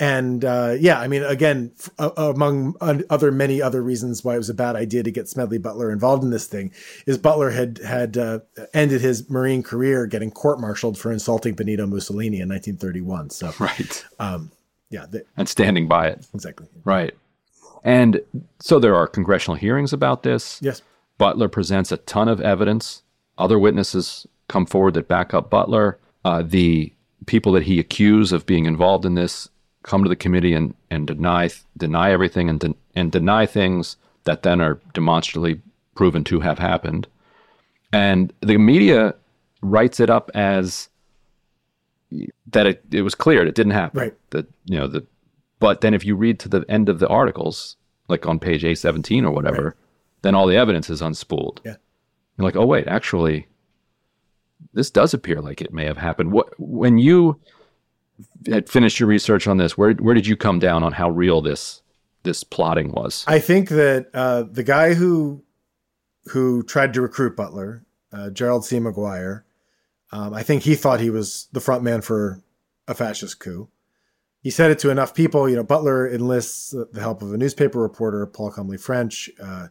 and 0.00 0.46
uh, 0.46 0.76
yeah, 0.80 0.98
I 0.98 1.08
mean, 1.08 1.22
again, 1.22 1.72
f- 1.78 2.12
among 2.16 2.74
other 3.10 3.30
many 3.30 3.60
other 3.60 3.82
reasons 3.82 4.24
why 4.24 4.34
it 4.34 4.38
was 4.38 4.48
a 4.48 4.54
bad 4.54 4.74
idea 4.74 5.02
to 5.02 5.10
get 5.10 5.28
Smedley 5.28 5.58
Butler 5.58 5.92
involved 5.92 6.24
in 6.24 6.30
this 6.30 6.46
thing, 6.46 6.72
is 7.04 7.18
Butler 7.18 7.50
had 7.50 7.78
had 7.84 8.16
uh, 8.16 8.38
ended 8.72 9.02
his 9.02 9.28
Marine 9.28 9.62
career 9.62 10.06
getting 10.06 10.30
court-martialed 10.30 10.96
for 10.96 11.12
insulting 11.12 11.52
Benito 11.54 11.86
Mussolini 11.86 12.40
in 12.40 12.48
1931. 12.48 13.28
So 13.28 13.52
right, 13.58 14.04
um, 14.18 14.50
yeah, 14.90 15.06
and 15.36 15.48
standing 15.48 15.88
by 15.88 16.08
it 16.08 16.26
exactly 16.34 16.66
right. 16.84 17.14
And 17.82 18.20
so 18.58 18.78
there 18.78 18.94
are 18.94 19.06
congressional 19.06 19.56
hearings 19.56 19.92
about 19.92 20.22
this. 20.22 20.60
Yes, 20.60 20.82
Butler 21.18 21.48
presents 21.48 21.90
a 21.92 21.96
ton 21.98 22.28
of 22.28 22.40
evidence. 22.40 23.02
Other 23.38 23.58
witnesses 23.58 24.26
come 24.48 24.66
forward 24.66 24.94
that 24.94 25.08
back 25.08 25.32
up 25.32 25.48
Butler. 25.48 25.98
Uh, 26.24 26.42
the 26.42 26.92
people 27.26 27.52
that 27.52 27.62
he 27.62 27.78
accused 27.78 28.32
of 28.32 28.44
being 28.46 28.66
involved 28.66 29.04
in 29.06 29.14
this 29.14 29.48
come 29.82 30.02
to 30.02 30.08
the 30.08 30.16
committee 30.16 30.52
and, 30.52 30.74
and 30.90 31.06
deny 31.06 31.48
deny 31.76 32.10
everything 32.12 32.50
and 32.50 32.60
de- 32.60 32.74
and 32.94 33.12
deny 33.12 33.46
things 33.46 33.96
that 34.24 34.42
then 34.42 34.60
are 34.60 34.80
demonstrably 34.92 35.60
proven 35.94 36.24
to 36.24 36.40
have 36.40 36.58
happened. 36.58 37.06
And 37.92 38.32
the 38.40 38.58
media 38.58 39.14
writes 39.62 40.00
it 40.00 40.10
up 40.10 40.30
as 40.34 40.88
that 42.48 42.66
it, 42.66 42.84
it 42.90 43.02
was 43.02 43.14
cleared, 43.14 43.48
it 43.48 43.54
didn't 43.54 43.72
happen. 43.72 44.00
Right. 44.00 44.14
That 44.30 44.46
you 44.64 44.78
know 44.78 44.86
the 44.86 45.06
but 45.58 45.80
then 45.80 45.94
if 45.94 46.04
you 46.04 46.16
read 46.16 46.38
to 46.40 46.48
the 46.48 46.64
end 46.68 46.88
of 46.88 46.98
the 46.98 47.08
articles, 47.08 47.76
like 48.08 48.26
on 48.26 48.38
page 48.38 48.64
A 48.64 48.74
seventeen 48.74 49.24
or 49.24 49.32
whatever, 49.32 49.64
right. 49.64 49.74
then 50.22 50.34
all 50.34 50.46
the 50.46 50.56
evidence 50.56 50.90
is 50.90 51.00
unspooled. 51.00 51.58
Yeah. 51.64 51.76
You're 52.36 52.44
like, 52.44 52.56
oh 52.56 52.66
wait, 52.66 52.86
actually 52.88 53.46
this 54.72 54.90
does 54.90 55.14
appear 55.14 55.40
like 55.40 55.60
it 55.60 55.72
may 55.72 55.84
have 55.84 55.96
happened. 55.96 56.32
What 56.32 56.48
when 56.58 56.98
you 56.98 57.40
had 58.46 58.68
finished 58.68 59.00
your 59.00 59.08
research 59.08 59.46
on 59.46 59.56
this, 59.56 59.76
where 59.76 59.92
where 59.94 60.14
did 60.14 60.26
you 60.26 60.36
come 60.36 60.58
down 60.58 60.82
on 60.82 60.92
how 60.92 61.10
real 61.10 61.40
this 61.40 61.82
this 62.22 62.44
plotting 62.44 62.92
was? 62.92 63.24
I 63.26 63.38
think 63.38 63.68
that 63.70 64.08
uh, 64.14 64.44
the 64.50 64.62
guy 64.62 64.94
who 64.94 65.42
who 66.26 66.62
tried 66.62 66.94
to 66.94 67.00
recruit 67.00 67.36
Butler, 67.36 67.84
uh, 68.12 68.30
Gerald 68.30 68.64
C. 68.64 68.78
MacGuire, 68.78 69.42
um, 70.12 70.34
I 70.34 70.42
think 70.42 70.62
he 70.62 70.74
thought 70.74 71.00
he 71.00 71.10
was 71.10 71.48
the 71.52 71.60
front 71.60 71.82
man 71.82 72.00
for 72.00 72.42
a 72.88 72.94
fascist 72.94 73.38
coup. 73.38 73.68
He 74.42 74.50
said 74.50 74.70
it 74.70 74.78
to 74.80 74.90
enough 74.90 75.14
people. 75.14 75.48
You 75.48 75.56
know, 75.56 75.62
Butler 75.62 76.08
enlists 76.08 76.70
the 76.70 77.00
help 77.00 77.22
of 77.22 77.32
a 77.32 77.36
newspaper 77.36 77.78
reporter, 77.78 78.26
Paul 78.26 78.50
Comly 78.50 78.78
French, 78.78 79.28
uh, 79.42 79.68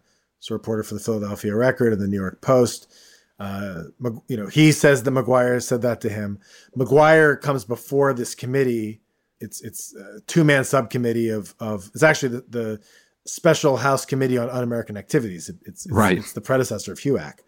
a 0.49 0.53
reporter 0.53 0.83
for 0.83 0.93
the 0.93 0.99
Philadelphia 0.99 1.55
Record 1.55 1.91
and 1.91 2.01
the 2.01 2.07
New 2.07 2.19
York 2.19 2.41
Post. 2.41 2.91
Uh, 3.39 3.83
you 4.27 4.37
know, 4.37 4.47
he 4.47 4.71
says 4.71 5.03
that 5.03 5.11
MacGuire 5.11 5.61
said 5.61 5.81
that 5.81 6.01
to 6.01 6.09
him. 6.09 6.39
MacGuire 6.77 7.39
comes 7.39 7.65
before 7.65 8.13
this 8.13 8.35
committee. 8.35 9.01
It's 9.39 9.61
it's 9.61 9.95
a 9.95 10.19
two 10.27 10.43
man 10.43 10.63
subcommittee 10.63 11.29
of 11.29 11.55
of 11.59 11.89
it's 11.93 12.03
actually 12.03 12.29
the, 12.29 12.45
the 12.49 12.81
Special 13.25 13.77
House 13.77 14.05
Committee 14.05 14.37
on 14.37 14.49
Un-American 14.49 14.97
Activities. 14.97 15.49
It, 15.49 15.57
it's, 15.65 15.85
it's, 15.85 15.93
right. 15.93 16.17
It's 16.17 16.33
the 16.33 16.41
predecessor 16.41 16.91
of 16.91 16.99
HUAC, 16.99 17.39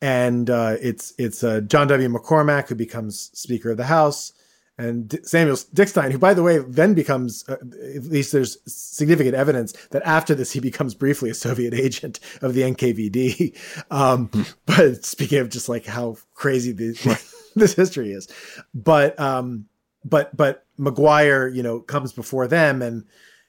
and 0.00 0.48
uh, 0.50 0.76
it's 0.80 1.12
it's 1.18 1.44
uh, 1.44 1.60
John 1.60 1.88
W. 1.88 2.08
McCormack 2.08 2.68
who 2.68 2.74
becomes 2.74 3.30
Speaker 3.34 3.70
of 3.70 3.76
the 3.76 3.84
House 3.84 4.32
and 4.80 5.08
D- 5.08 5.18
Samuel 5.22 5.56
Dickstein, 5.56 6.10
who, 6.10 6.18
by 6.18 6.32
the 6.32 6.42
way, 6.42 6.58
then 6.58 6.94
becomes, 6.94 7.44
uh, 7.48 7.56
at 7.94 8.04
least 8.04 8.32
there's 8.32 8.56
significant 8.66 9.34
evidence 9.34 9.72
that 9.90 10.02
after 10.04 10.34
this, 10.34 10.52
he 10.52 10.60
becomes 10.60 10.94
briefly 10.94 11.28
a 11.28 11.34
Soviet 11.34 11.74
agent 11.74 12.18
of 12.40 12.54
the 12.54 12.62
NKVD. 12.62 13.56
Um, 13.90 14.28
hmm. 14.28 14.42
But 14.66 15.04
speaking 15.04 15.38
of 15.38 15.48
just 15.48 15.68
like 15.68 15.84
how 15.84 16.16
crazy 16.34 16.72
the, 16.72 16.94
this 17.56 17.74
history 17.74 18.12
is, 18.12 18.28
but 18.72 19.18
um, 19.18 19.66
but 20.04 20.34
but 20.36 20.64
MacGuire, 20.78 21.54
you 21.54 21.62
know, 21.62 21.80
comes 21.80 22.12
before 22.12 22.48
them 22.48 22.82
and. 22.82 23.04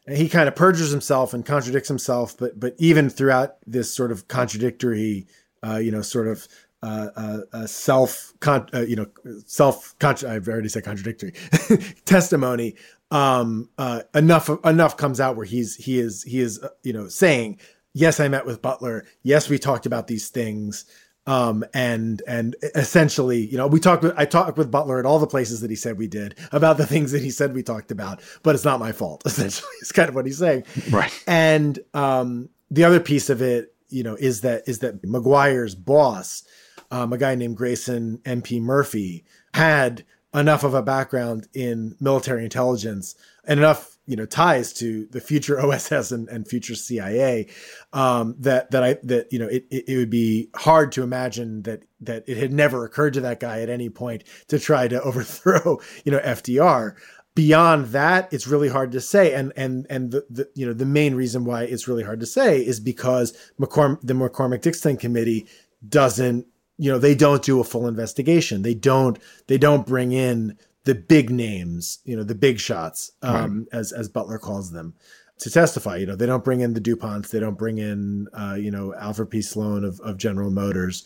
And 0.08 0.18
he 0.18 0.30
kind 0.30 0.48
of 0.48 0.56
perjures 0.56 0.90
himself 0.90 1.32
and 1.32 1.46
contradicts 1.46 1.88
himself, 1.88 2.36
but 2.36 2.60
but 2.60 2.74
even 2.80 3.08
throughout 3.08 3.58
this 3.68 3.94
sort 3.94 4.12
of 4.12 4.28
contradictory, 4.28 5.28
uh, 5.64 5.78
you 5.78 5.92
know, 5.92 6.02
sort 6.02 6.28
of 6.28 6.48
uh, 6.84 7.42
uh, 7.54 7.68
self, 7.68 8.34
con- 8.40 8.70
uh, 8.74 8.82
you 8.82 8.96
know, 8.96 9.08
self. 9.46 9.96
Con- 10.00 10.16
I've 10.28 10.48
already 10.48 10.70
said 10.70 10.84
contradictory 10.84 11.34
testimony. 12.06 12.76
Um, 13.12 13.70
uh, 13.78 14.04
enough 14.16 14.50
enough 14.66 14.98
comes 14.98 15.20
out 15.20 15.36
where 15.36 15.46
he's 15.46 15.76
he 15.76 16.00
is 16.00 16.24
he 16.24 16.40
is 16.40 16.60
uh, 16.64 16.70
you 16.84 16.94
know 16.94 17.08
saying 17.08 17.60
yes, 17.94 18.20
I 18.20 18.28
met 18.28 18.46
with 18.46 18.62
Butler. 18.62 19.06
Yes, 19.24 19.50
we 19.50 19.60
talked 19.60 19.86
about 19.86 20.08
these 20.08 20.30
things. 20.30 20.86
Um, 21.28 21.64
and 21.74 22.22
and 22.28 22.56
essentially, 22.76 23.46
you 23.46 23.56
know, 23.56 23.68
we 23.68 23.80
talked. 23.80 24.02
With, 24.02 24.14
I 24.18 24.26
talked 24.26 24.58
with 24.58 24.72
Butler 24.72 24.98
at 25.00 25.06
all 25.06 25.20
the 25.20 25.28
places 25.28 25.62
that 25.62 25.70
he 25.70 25.76
said 25.76 25.98
we 25.98 26.08
did 26.08 26.36
about 26.52 26.78
the 26.78 26.86
things 26.88 27.12
that 27.12 27.22
he 27.22 27.30
said 27.30 27.54
we 27.54 27.62
talked 27.64 27.92
about, 27.92 28.22
but 28.42 28.56
it's 28.56 28.66
not 28.66 28.80
my 28.80 28.92
fault. 28.92 29.24
Essentially, 29.26 29.70
it's 29.82 29.92
kind 29.92 30.10
of 30.10 30.16
what 30.16 30.26
he's 30.26 30.40
saying. 30.40 30.64
Right. 30.90 31.12
And 31.28 31.80
um, 31.94 32.50
the 32.72 32.86
other 32.86 33.00
piece 33.00 33.30
of 33.30 33.42
it, 33.42 33.76
you 33.92 34.04
know, 34.04 34.16
is 34.16 34.42
that 34.42 34.64
is 34.68 34.80
that 34.80 35.02
MacGuire's 35.04 35.76
boss 35.76 36.44
um, 36.92 37.14
a 37.14 37.18
guy 37.18 37.36
named 37.36 37.58
Grayson 37.58 38.20
MP 38.20 38.62
Murphy, 38.62 39.24
had 39.54 40.06
enough 40.34 40.64
of 40.64 40.74
a 40.74 40.82
background 40.82 41.48
in 41.54 41.96
military 42.00 42.44
intelligence 42.44 43.16
and 43.44 43.60
enough 43.60 43.98
you 44.08 44.16
know 44.16 44.26
ties 44.26 44.72
to 44.72 45.06
the 45.08 45.20
future 45.20 45.60
OSS 45.66 46.12
and, 46.12 46.30
and 46.30 46.48
future 46.48 46.76
CIA 46.76 47.48
um, 47.94 48.36
that 48.40 48.72
that 48.72 48.84
I 48.84 48.98
that 49.04 49.32
you 49.32 49.40
know 49.40 49.48
it, 49.48 49.66
it, 49.70 49.90
it 49.90 49.98
would 49.98 50.10
be 50.10 50.50
hard 50.56 50.92
to 50.94 51.04
imagine 51.04 51.64
that 51.64 51.84
that 52.02 52.24
it 52.28 52.38
had 52.38 52.52
never 52.54 52.86
occurred 52.86 53.14
to 53.16 53.22
that 53.22 53.40
guy 53.40 53.62
at 53.62 53.70
any 53.70 53.90
point 53.90 54.24
to 54.48 54.60
try 54.60 54.88
to 54.88 55.02
overthrow 55.04 55.80
you 56.04 56.12
know 56.12 56.20
FDR. 56.20 56.96
Beyond 57.34 57.88
that, 57.88 58.32
it's 58.34 58.46
really 58.46 58.68
hard 58.68 58.92
to 58.92 59.02
say, 59.02 59.34
and 59.34 59.54
and 59.56 59.88
and 59.90 60.12
the, 60.12 60.26
the 60.30 60.50
you 60.54 60.66
know 60.66 60.74
the 60.74 60.86
main 60.86 61.16
reason 61.16 61.46
why 61.46 61.64
it's 61.64 61.88
really 61.88 62.04
hard 62.04 62.20
to 62.20 62.26
say 62.26 62.60
is 62.60 62.80
because 62.80 63.34
McCorm- 63.60 64.00
the 64.04 64.14
McCormack 64.14 64.62
Dickstein 64.62 65.00
Committee 65.00 65.48
doesn't 65.88 66.46
you 66.78 66.92
know 66.92 67.00
they 67.00 67.16
don't 67.16 67.42
do 67.42 67.62
a 67.62 67.64
full 67.64 67.88
investigation. 67.88 68.64
They 68.64 68.74
don't 68.74 69.18
they 69.48 69.58
don't 69.58 69.88
bring 69.88 70.12
in 70.12 70.58
the 70.84 70.96
big 70.96 71.30
names 71.30 72.00
you 72.04 72.18
know 72.18 72.24
the 72.24 72.36
big 72.36 72.60
shots 72.60 73.12
um, 73.22 73.68
right. 73.72 73.80
as 73.80 73.94
as 73.94 74.10
butler 74.10 74.38
calls 74.38 74.72
them 74.72 74.94
to 75.40 75.50
testify. 75.50 75.96
You 75.98 76.08
know 76.08 76.16
they 76.18 76.26
don't 76.26 76.44
bring 76.44 76.60
in 76.60 76.74
the 76.74 76.82
duponts. 76.82 77.30
They 77.30 77.40
don't 77.40 77.58
bring 77.58 77.78
in 77.78 78.28
uh, 78.34 78.58
you 78.60 78.72
know 78.72 78.94
alfred 78.96 79.30
p. 79.30 79.42
Sloan 79.42 79.86
of, 79.86 80.02
of 80.02 80.18
general 80.18 80.52
motors 80.52 81.06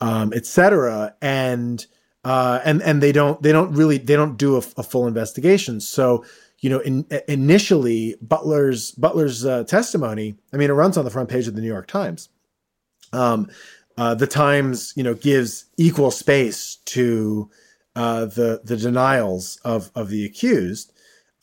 um, 0.00 0.32
etc 0.32 1.14
and 1.22 1.86
uh, 2.24 2.60
and 2.64 2.82
and 2.82 3.02
they 3.02 3.12
don't 3.12 3.42
they 3.42 3.52
don't 3.52 3.72
really 3.72 3.98
they 3.98 4.16
don't 4.16 4.36
do 4.36 4.56
a, 4.56 4.62
a 4.76 4.82
full 4.82 5.06
investigation 5.06 5.80
so 5.80 6.24
you 6.60 6.70
know 6.70 6.78
in, 6.80 7.06
initially 7.28 8.16
butler's 8.22 8.92
butler's 8.92 9.44
uh, 9.44 9.64
testimony 9.64 10.34
i 10.52 10.56
mean 10.56 10.70
it 10.70 10.74
runs 10.74 10.96
on 10.96 11.04
the 11.04 11.10
front 11.10 11.28
page 11.28 11.46
of 11.46 11.54
the 11.54 11.60
new 11.60 11.68
york 11.68 11.86
times 11.86 12.28
um, 13.12 13.48
uh, 13.96 14.14
the 14.14 14.26
Times, 14.26 14.92
you 14.96 15.02
know, 15.02 15.14
gives 15.14 15.66
equal 15.76 16.10
space 16.10 16.76
to 16.86 17.50
uh, 17.94 18.26
the 18.26 18.60
the 18.64 18.76
denials 18.76 19.60
of 19.64 19.90
of 19.94 20.08
the 20.08 20.24
accused, 20.24 20.92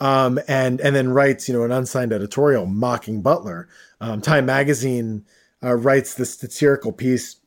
um, 0.02 0.40
and 0.48 0.82
and 0.82 0.96
then 0.96 1.10
writes, 1.10 1.48
you 1.48 1.54
know, 1.56 1.64
an 1.64 1.72
unsigned 1.72 2.12
editorial 2.12 2.66
mocking 2.66 3.22
Butler. 3.22 3.70
Um, 4.02 4.20
Time 4.22 4.46
Magazine 4.46 5.26
uh, 5.64 5.76
writes 5.76 6.16
this 6.16 6.38
satirical 6.38 6.92
piece 6.92 7.38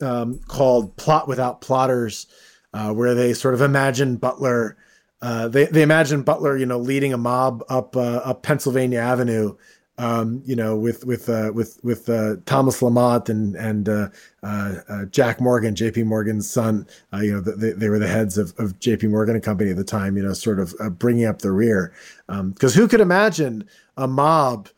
um, 0.00 0.38
called 0.46 0.96
"Plot 0.96 1.26
Without 1.26 1.60
Plotters," 1.60 2.28
uh, 2.74 2.92
where 2.92 3.14
they 3.14 3.32
sort 3.32 3.54
of 3.54 3.62
imagine 3.62 4.16
Butler. 4.16 4.76
Uh, 5.22 5.48
they 5.48 5.64
they 5.64 5.80
imagine 5.80 6.22
Butler, 6.22 6.58
you 6.58 6.66
know, 6.66 6.78
leading 6.78 7.14
a 7.14 7.16
mob 7.16 7.64
up 7.70 7.96
uh, 7.96 8.20
up 8.24 8.42
Pennsylvania 8.42 8.98
Avenue 8.98 9.56
um, 9.96 10.42
you 10.44 10.56
know, 10.56 10.76
with 10.76 11.06
with 11.06 11.28
uh, 11.28 11.52
with 11.54 11.78
with 11.84 12.08
uh, 12.08 12.36
Thomas 12.46 12.82
Lamont 12.82 13.28
and 13.28 13.54
and 13.54 13.88
uh, 13.88 14.08
uh, 14.42 14.74
uh 14.88 15.04
Jack 15.06 15.40
Morgan, 15.40 15.76
J.P. 15.76 16.02
Morgan's 16.02 16.50
son. 16.50 16.86
Uh, 17.12 17.18
you 17.18 17.32
know, 17.32 17.40
they, 17.40 17.70
they 17.70 17.88
were 17.88 18.00
the 18.00 18.08
heads 18.08 18.36
of, 18.36 18.54
of 18.58 18.78
J.P. 18.80 19.06
Morgan 19.08 19.36
and 19.36 19.44
Company 19.44 19.70
at 19.70 19.76
the 19.76 19.84
time. 19.84 20.16
You 20.16 20.24
know, 20.24 20.32
sort 20.32 20.58
of 20.58 20.74
bringing 20.98 21.26
up 21.26 21.40
the 21.40 21.52
rear, 21.52 21.92
because 22.26 22.76
um, 22.76 22.82
who 22.82 22.88
could 22.88 23.00
imagine 23.00 23.68
a 23.96 24.08
mob 24.08 24.68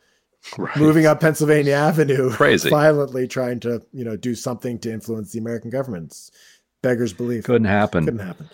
right. 0.55 0.77
moving 0.77 1.07
up 1.07 1.19
Pennsylvania 1.19 1.73
Avenue, 1.73 2.29
crazy, 2.29 2.69
violently 2.69 3.27
trying 3.27 3.59
to 3.61 3.81
you 3.93 4.05
know 4.05 4.17
do 4.17 4.35
something 4.35 4.77
to 4.79 4.91
influence 4.91 5.31
the 5.31 5.39
American 5.39 5.71
government? 5.71 6.29
Beggars 6.81 7.13
belief. 7.13 7.45
Couldn't 7.45 7.65
happen. 7.65 8.05
Couldn't 8.05 8.19
happen. 8.19 8.49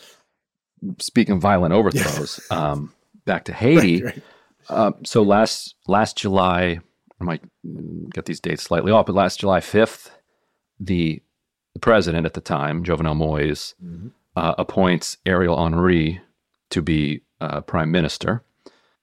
Speaking 0.99 1.35
of 1.35 1.41
violent 1.41 1.73
overthrows, 1.73 2.39
um, 2.51 2.93
back 3.25 3.45
to 3.45 3.53
Haiti. 3.53 4.03
Right, 4.03 4.15
right. 4.15 4.23
Uh, 4.69 4.91
so 5.03 5.21
last 5.21 5.75
last 5.87 6.17
July, 6.17 6.79
I 7.19 7.23
might 7.23 7.41
get 8.13 8.25
these 8.25 8.39
dates 8.39 8.63
slightly 8.63 8.91
off, 8.91 9.05
but 9.05 9.15
last 9.15 9.39
July 9.39 9.59
fifth, 9.59 10.11
the, 10.79 11.21
the 11.73 11.79
president 11.79 12.25
at 12.25 12.33
the 12.33 12.41
time, 12.41 12.83
Jovenel 12.83 13.15
Moise, 13.15 13.75
mm-hmm. 13.83 14.09
uh, 14.35 14.55
appoints 14.57 15.17
Ariel 15.25 15.61
Henry 15.61 16.21
to 16.69 16.81
be 16.81 17.21
uh, 17.39 17.61
prime 17.61 17.91
minister. 17.91 18.43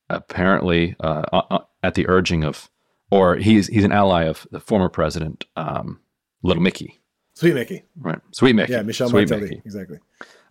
Apparently, 0.08 0.96
uh, 1.00 1.22
uh, 1.32 1.42
uh, 1.50 1.58
at 1.82 1.94
the 1.94 2.08
urging 2.08 2.42
of, 2.42 2.68
or 3.10 3.36
he's 3.36 3.68
he's 3.68 3.84
an 3.84 3.92
ally 3.92 4.24
of 4.24 4.46
the 4.50 4.60
former 4.60 4.88
president, 4.88 5.44
um, 5.56 6.00
Little 6.42 6.62
Mickey. 6.62 6.99
Sweet 7.40 7.54
Mickey. 7.54 7.82
Right. 7.98 8.18
Sweet 8.32 8.52
Mickey. 8.54 8.72
Yeah, 8.72 8.82
Michel 8.82 9.08
Sweet 9.08 9.30
Martelly. 9.30 9.48
Mickey. 9.48 9.62
Exactly. 9.64 9.98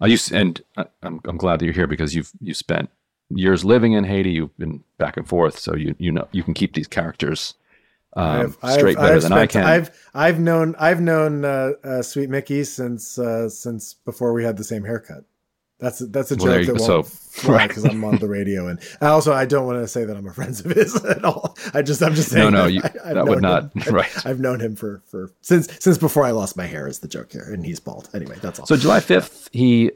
Uh, 0.02 0.08
you 0.08 0.18
and 0.34 0.60
I'm 1.04 1.22
I'm 1.24 1.38
glad 1.38 1.60
that 1.60 1.66
you're 1.66 1.74
here 1.74 1.86
because 1.86 2.16
you've 2.16 2.32
you 2.42 2.56
spent 2.56 2.90
years 3.30 3.64
living 3.64 3.94
in 3.94 4.06
Haiti. 4.06 4.32
You've 4.32 4.58
been 4.58 4.84
back 4.98 5.16
and 5.16 5.28
forth, 5.28 5.60
so 5.60 5.76
you 5.76 5.94
you 6.00 6.12
know 6.12 6.28
you 6.32 6.42
can 6.42 6.56
keep 6.56 6.74
these 6.74 6.88
characters 6.88 7.54
um, 8.14 8.56
straight 8.74 8.98
better 8.98 9.20
than 9.20 9.34
I 9.34 9.46
can. 9.46 9.66
I've 9.66 9.92
I've 10.16 10.40
known 10.40 10.76
I've 10.80 11.00
known 11.00 11.46
uh, 11.46 11.74
uh, 11.84 12.02
Sweet 12.02 12.32
Mickey 12.32 12.64
since 12.64 13.20
uh, 13.20 13.50
since 13.50 13.94
before 13.94 14.34
we 14.34 14.44
had 14.44 14.58
the 14.58 14.64
same 14.64 14.84
haircut. 14.84 15.26
That's 15.80 16.02
a, 16.02 16.08
that's 16.08 16.30
a 16.32 16.36
Well, 16.36 16.58
joke 16.62 16.66
that 16.78 16.88
won't 16.90 17.06
So- 17.08 17.52
right. 17.54 17.68
because 17.70 17.86
I'm 17.86 18.04
on 18.04 18.18
the 18.18 18.28
radio, 18.28 18.68
and 18.68 18.80
I 19.02 19.08
also 19.08 19.32
I 19.34 19.46
don't 19.46 19.66
want 19.66 19.82
to 19.82 19.88
say 19.88 20.04
that 20.04 20.18
I'm 20.18 20.28
a 20.28 20.34
friend 20.34 20.52
of 20.60 20.72
his 20.72 20.96
at 21.06 21.24
all. 21.24 21.58
I 21.74 21.82
just 21.82 22.04
I'm 22.04 22.16
just 22.16 22.30
saying 22.30 22.52
no, 22.52 22.64
that 22.64 22.74
you, 22.74 22.82
I, 22.84 23.10
I've 23.10 23.16
that 23.16 23.26
would 23.28 23.42
not 23.42 23.74
him. 23.74 23.94
right. 23.96 24.26
I've 24.26 24.40
known 24.42 24.60
him 24.60 24.76
for 24.76 25.02
for 25.08 25.32
since 25.42 25.70
since 25.80 25.98
before 25.98 26.26
I 26.26 26.32
lost 26.32 26.58
my 26.58 26.66
hair 26.66 26.86
is 26.88 27.00
the 27.00 27.08
joke 27.08 27.32
here, 27.32 27.44
and 27.52 27.66
he's 27.66 27.80
bald. 27.80 28.10
Anyway, 28.14 28.38
that's 28.42 28.60
all. 28.60 28.66
So 28.66 28.76
July 28.76 29.00
5th, 29.00 29.48
he 29.54 29.92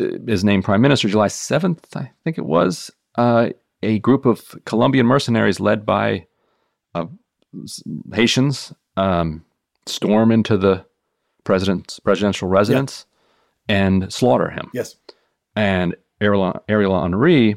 uh, 0.00 0.04
is 0.26 0.44
named 0.44 0.64
prime 0.64 0.80
minister. 0.80 1.08
July 1.08 1.28
7th, 1.28 1.94
I 1.94 2.10
think 2.24 2.38
it 2.38 2.46
was, 2.46 2.90
uh, 3.16 3.50
a 3.82 3.98
group 3.98 4.24
of 4.24 4.54
Colombian 4.64 5.04
mercenaries 5.06 5.60
led 5.60 5.84
by 5.84 6.26
uh, 6.94 7.04
Haitians 8.14 8.72
um, 8.96 9.44
storm 9.86 10.30
into 10.32 10.56
the 10.56 10.84
president's 11.44 11.98
presidential 12.00 12.48
residence 12.48 13.06
and 13.68 14.10
slaughter 14.12 14.50
him. 14.50 14.70
yes, 14.72 14.96
And 15.58 15.96
Ariel, 16.20 16.62
Ariel 16.68 17.02
Henry, 17.02 17.56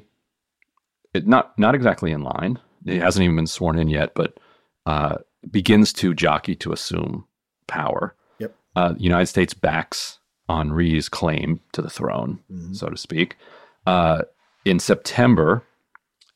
it, 1.13 1.27
not 1.27 1.57
not 1.59 1.75
exactly 1.75 2.11
in 2.11 2.23
line. 2.23 2.57
He 2.83 2.97
hasn't 2.97 3.23
even 3.23 3.35
been 3.35 3.45
sworn 3.45 3.77
in 3.77 3.89
yet, 3.89 4.13
but 4.15 4.39
uh, 4.87 5.17
begins 5.51 5.93
to 5.93 6.15
jockey 6.15 6.55
to 6.55 6.73
assume 6.73 7.25
power. 7.67 8.15
Yep. 8.39 8.55
Uh, 8.75 8.93
the 8.93 9.01
United 9.01 9.27
States 9.27 9.53
backs 9.53 10.17
Henry's 10.49 11.09
claim 11.09 11.59
to 11.73 11.81
the 11.83 11.91
throne, 11.91 12.39
so 12.73 12.89
to 12.89 12.97
speak. 12.97 13.37
Uh, 13.85 14.23
in 14.65 14.79
September, 14.79 15.63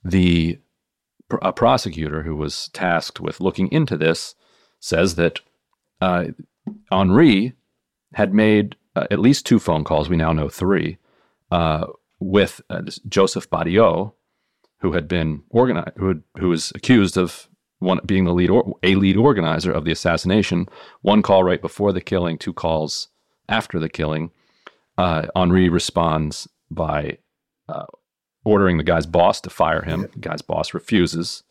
the 0.03 0.59
pr- 1.29 1.37
a 1.41 1.51
prosecutor 1.51 2.21
who 2.21 2.35
was 2.35 2.69
tasked 2.73 3.19
with 3.19 3.41
looking 3.41 3.71
into 3.71 3.97
this 3.97 4.35
says 4.79 5.15
that 5.15 5.39
uh, 5.99 6.25
Henry 6.91 7.53
had 8.13 8.35
made 8.35 8.75
uh, 8.95 9.07
at 9.09 9.19
least 9.19 9.47
two 9.47 9.57
phone 9.57 9.83
calls. 9.83 10.09
We 10.09 10.15
now 10.15 10.31
know 10.31 10.47
three 10.47 10.99
uh, 11.51 11.87
with 12.19 12.61
uh, 12.69 12.81
Joseph 13.07 13.49
Badio, 13.49 14.13
who 14.79 14.93
had 14.93 15.07
been 15.07 15.43
organized, 15.49 15.97
who, 15.97 16.07
had, 16.07 16.23
who 16.37 16.49
was 16.49 16.71
accused 16.75 17.17
of 17.17 17.47
one 17.79 17.99
being 18.05 18.25
the 18.25 18.33
lead 18.33 18.49
or, 18.49 18.77
a 18.83 18.95
lead 18.95 19.17
organizer 19.17 19.71
of 19.71 19.85
the 19.85 19.91
assassination. 19.91 20.67
One 21.01 21.21
call 21.21 21.43
right 21.43 21.61
before 21.61 21.91
the 21.91 22.01
killing, 22.01 22.37
two 22.37 22.53
calls 22.53 23.09
after 23.49 23.79
the 23.79 23.89
killing. 23.89 24.31
Uh, 24.97 25.27
Henry 25.35 25.69
responds 25.69 26.47
by 26.71 27.17
uh, 27.67 27.85
ordering 28.43 28.77
the 28.77 28.83
guy's 28.83 29.05
boss 29.05 29.41
to 29.41 29.49
fire 29.49 29.81
him. 29.81 30.09
The 30.13 30.19
guy's 30.19 30.41
boss 30.41 30.73
refuses, 30.73 31.43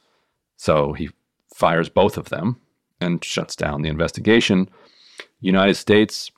so 0.56 0.92
he 0.92 1.10
fires 1.54 1.88
both 1.88 2.16
of 2.16 2.30
them 2.30 2.60
and 3.00 3.22
shuts 3.24 3.54
down 3.54 3.82
the 3.82 3.88
investigation. 3.88 4.68
United 5.40 5.74
States 5.74 6.30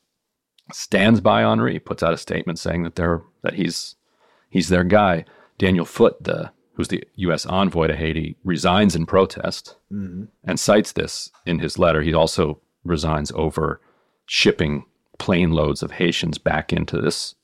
stands 0.73 1.21
by 1.21 1.43
Henry, 1.43 1.79
puts 1.79 2.03
out 2.03 2.13
a 2.13 2.19
statement 2.19 2.59
saying 2.59 2.83
that 2.83 2.97
they're 2.97 3.23
that 3.47 3.55
he's 3.55 3.95
he's 4.51 4.69
their 4.69 4.85
guy. 4.85 5.25
Daniel 5.59 5.85
Foote, 5.87 6.23
the 6.23 6.51
who's 6.75 6.89
the 6.89 7.03
U.S. 7.15 7.47
envoy 7.47 7.87
to 7.87 7.97
Haiti, 7.97 8.37
resigns 8.45 8.95
in 8.95 9.07
protest 9.07 9.77
and 9.91 10.61
cites 10.61 10.93
this 10.93 11.31
in 11.47 11.59
his 11.61 11.79
letter. 11.79 12.03
He 12.03 12.13
also 12.13 12.61
resigns 12.85 13.33
over 13.35 13.81
shipping 14.27 14.85
plane 15.19 15.51
loads 15.53 15.83
of 15.83 15.93
Haitians 15.93 16.37
back 16.37 16.73
into 16.75 17.01
this 17.01 17.35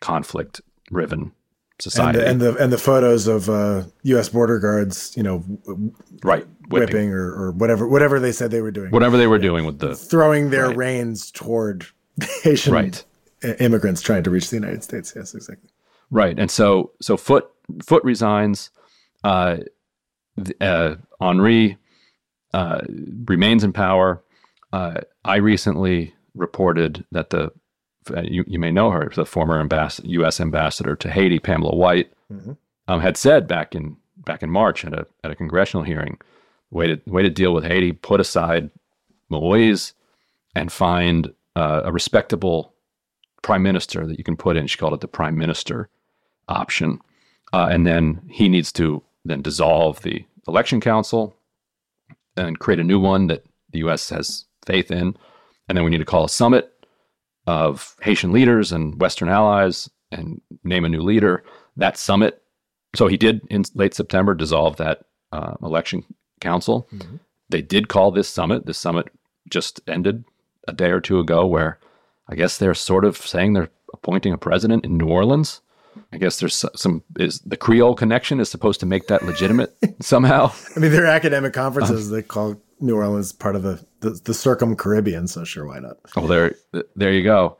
conflict-riven 0.00 1.20
and 1.20 1.32
society. 1.80 2.18
the, 2.18 2.28
and 2.28 2.40
the 2.40 2.56
and 2.56 2.72
the 2.72 2.78
photos 2.78 3.26
of 3.26 3.50
uh, 3.50 3.82
U.S. 4.04 4.28
border 4.28 4.58
guards, 4.58 5.14
you 5.16 5.22
know, 5.22 5.40
w- 5.66 5.92
right, 6.22 6.46
whipping. 6.68 6.94
whipping 6.94 7.12
or, 7.12 7.32
or 7.32 7.50
whatever 7.52 7.86
whatever 7.88 8.20
they 8.20 8.32
said 8.32 8.50
they 8.50 8.60
were 8.62 8.70
doing, 8.70 8.90
whatever 8.90 9.16
they 9.16 9.26
were 9.26 9.38
doing 9.38 9.64
with 9.66 9.78
the 9.80 9.94
throwing 9.94 10.50
their 10.50 10.68
Right. 10.68 10.76
reins 10.76 11.30
toward 11.30 11.86
Haitian 12.42 12.72
Right. 12.72 13.04
I- 13.42 13.52
immigrants 13.60 14.02
trying 14.02 14.22
to 14.24 14.30
reach 14.30 14.50
the 14.50 14.56
United 14.56 14.82
States. 14.84 15.12
Yes, 15.16 15.34
exactly. 15.34 15.70
Right, 16.10 16.38
and 16.38 16.50
so 16.50 16.92
so 17.00 17.16
Foote 17.16 17.50
Foote 17.84 18.04
resigns. 18.04 18.70
Uh, 19.24 19.58
uh, 20.60 20.94
Henry 21.20 21.78
uh, 22.54 22.82
remains 23.26 23.64
in 23.64 23.72
power. 23.72 24.22
Uh, 24.72 25.00
I 25.24 25.36
recently 25.36 26.14
reported 26.34 27.04
that 27.12 27.30
the 27.30 27.50
uh, 28.14 28.20
you, 28.22 28.44
you 28.46 28.58
may 28.58 28.70
know 28.70 28.90
her, 28.90 29.10
the 29.14 29.24
former 29.26 29.58
ambas- 29.58 30.00
U.S. 30.04 30.38
ambassador 30.40 30.94
to 30.96 31.10
Haiti, 31.10 31.40
Pamela 31.40 31.74
White, 31.74 32.12
um, 32.86 33.00
had 33.00 33.16
said 33.16 33.48
back 33.48 33.74
in 33.74 33.96
back 34.18 34.42
in 34.42 34.50
March 34.50 34.84
at 34.84 34.92
a 34.92 35.06
at 35.24 35.30
a 35.32 35.34
congressional 35.34 35.82
hearing, 35.84 36.18
way 36.70 36.86
to 36.86 37.00
way 37.06 37.22
to 37.22 37.30
deal 37.30 37.52
with 37.52 37.64
Haiti, 37.64 37.92
put 37.92 38.20
aside 38.20 38.70
Moise 39.28 39.92
and 40.54 40.70
find 40.70 41.32
uh, 41.56 41.82
a 41.84 41.92
respectable 41.92 42.74
prime 43.46 43.62
minister 43.62 44.04
that 44.04 44.18
you 44.18 44.24
can 44.24 44.36
put 44.36 44.56
in. 44.56 44.66
She 44.66 44.76
called 44.76 44.94
it 44.94 45.00
the 45.00 45.06
prime 45.06 45.38
minister 45.38 45.88
option. 46.48 46.98
Uh, 47.52 47.68
and 47.70 47.86
then 47.86 48.20
he 48.28 48.48
needs 48.48 48.72
to 48.72 49.00
then 49.24 49.40
dissolve 49.40 50.02
the 50.02 50.24
election 50.48 50.80
council 50.80 51.36
and 52.36 52.58
create 52.58 52.80
a 52.80 52.84
new 52.84 52.98
one 52.98 53.28
that 53.28 53.44
the 53.70 53.78
U.S. 53.78 54.08
has 54.10 54.46
faith 54.66 54.90
in. 54.90 55.16
And 55.68 55.78
then 55.78 55.84
we 55.84 55.92
need 55.92 55.98
to 55.98 56.04
call 56.04 56.24
a 56.24 56.28
summit 56.28 56.72
of 57.46 57.94
Haitian 58.02 58.32
leaders 58.32 58.72
and 58.72 59.00
Western 59.00 59.28
allies 59.28 59.88
and 60.10 60.40
name 60.64 60.84
a 60.84 60.88
new 60.88 61.00
leader. 61.00 61.44
That 61.76 61.96
summit. 61.96 62.42
So 62.96 63.06
he 63.06 63.16
did 63.16 63.42
in 63.48 63.62
late 63.74 63.94
September 63.94 64.34
dissolve 64.34 64.74
that 64.78 65.04
uh, 65.30 65.54
election 65.62 66.02
council. 66.40 66.88
They 67.48 67.62
did 67.62 67.86
call 67.86 68.10
this 68.10 68.28
summit. 68.28 68.66
This 68.66 68.78
summit 68.78 69.06
just 69.48 69.80
ended 69.86 70.24
a 70.66 70.72
day 70.72 70.90
or 70.90 71.00
two 71.00 71.20
ago, 71.20 71.46
where 71.46 71.78
I 72.28 72.34
guess 72.34 72.58
they're 72.58 72.74
sort 72.74 73.04
of 73.04 73.16
saying 73.16 73.52
they're 73.52 73.70
appointing 73.92 74.32
a 74.32 74.38
president 74.38 74.84
in 74.84 74.96
New 74.96 75.08
Orleans. 75.08 75.60
I 76.12 76.18
guess 76.18 76.40
there's 76.40 76.64
some 76.74 77.02
is 77.18 77.40
the 77.40 77.56
Creole 77.56 77.94
connection 77.94 78.40
is 78.40 78.50
supposed 78.50 78.80
to 78.80 78.86
make 78.86 79.06
that 79.06 79.24
legitimate 79.24 79.74
somehow. 80.00 80.52
I 80.76 80.80
mean, 80.80 80.90
there 80.90 81.04
are 81.04 81.08
academic 81.08 81.52
conferences 81.52 82.08
uh-huh. 82.08 82.16
that 82.16 82.28
call 82.28 82.60
New 82.80 82.96
Orleans 82.96 83.32
part 83.32 83.56
of 83.56 83.62
the 83.62 83.84
the, 84.00 84.10
the 84.24 84.34
Circum 84.34 84.76
Caribbean. 84.76 85.26
So 85.26 85.44
sure, 85.44 85.66
why 85.66 85.78
not? 85.78 85.96
Oh, 86.16 86.26
there, 86.26 86.54
there 86.94 87.12
you 87.12 87.22
go. 87.22 87.58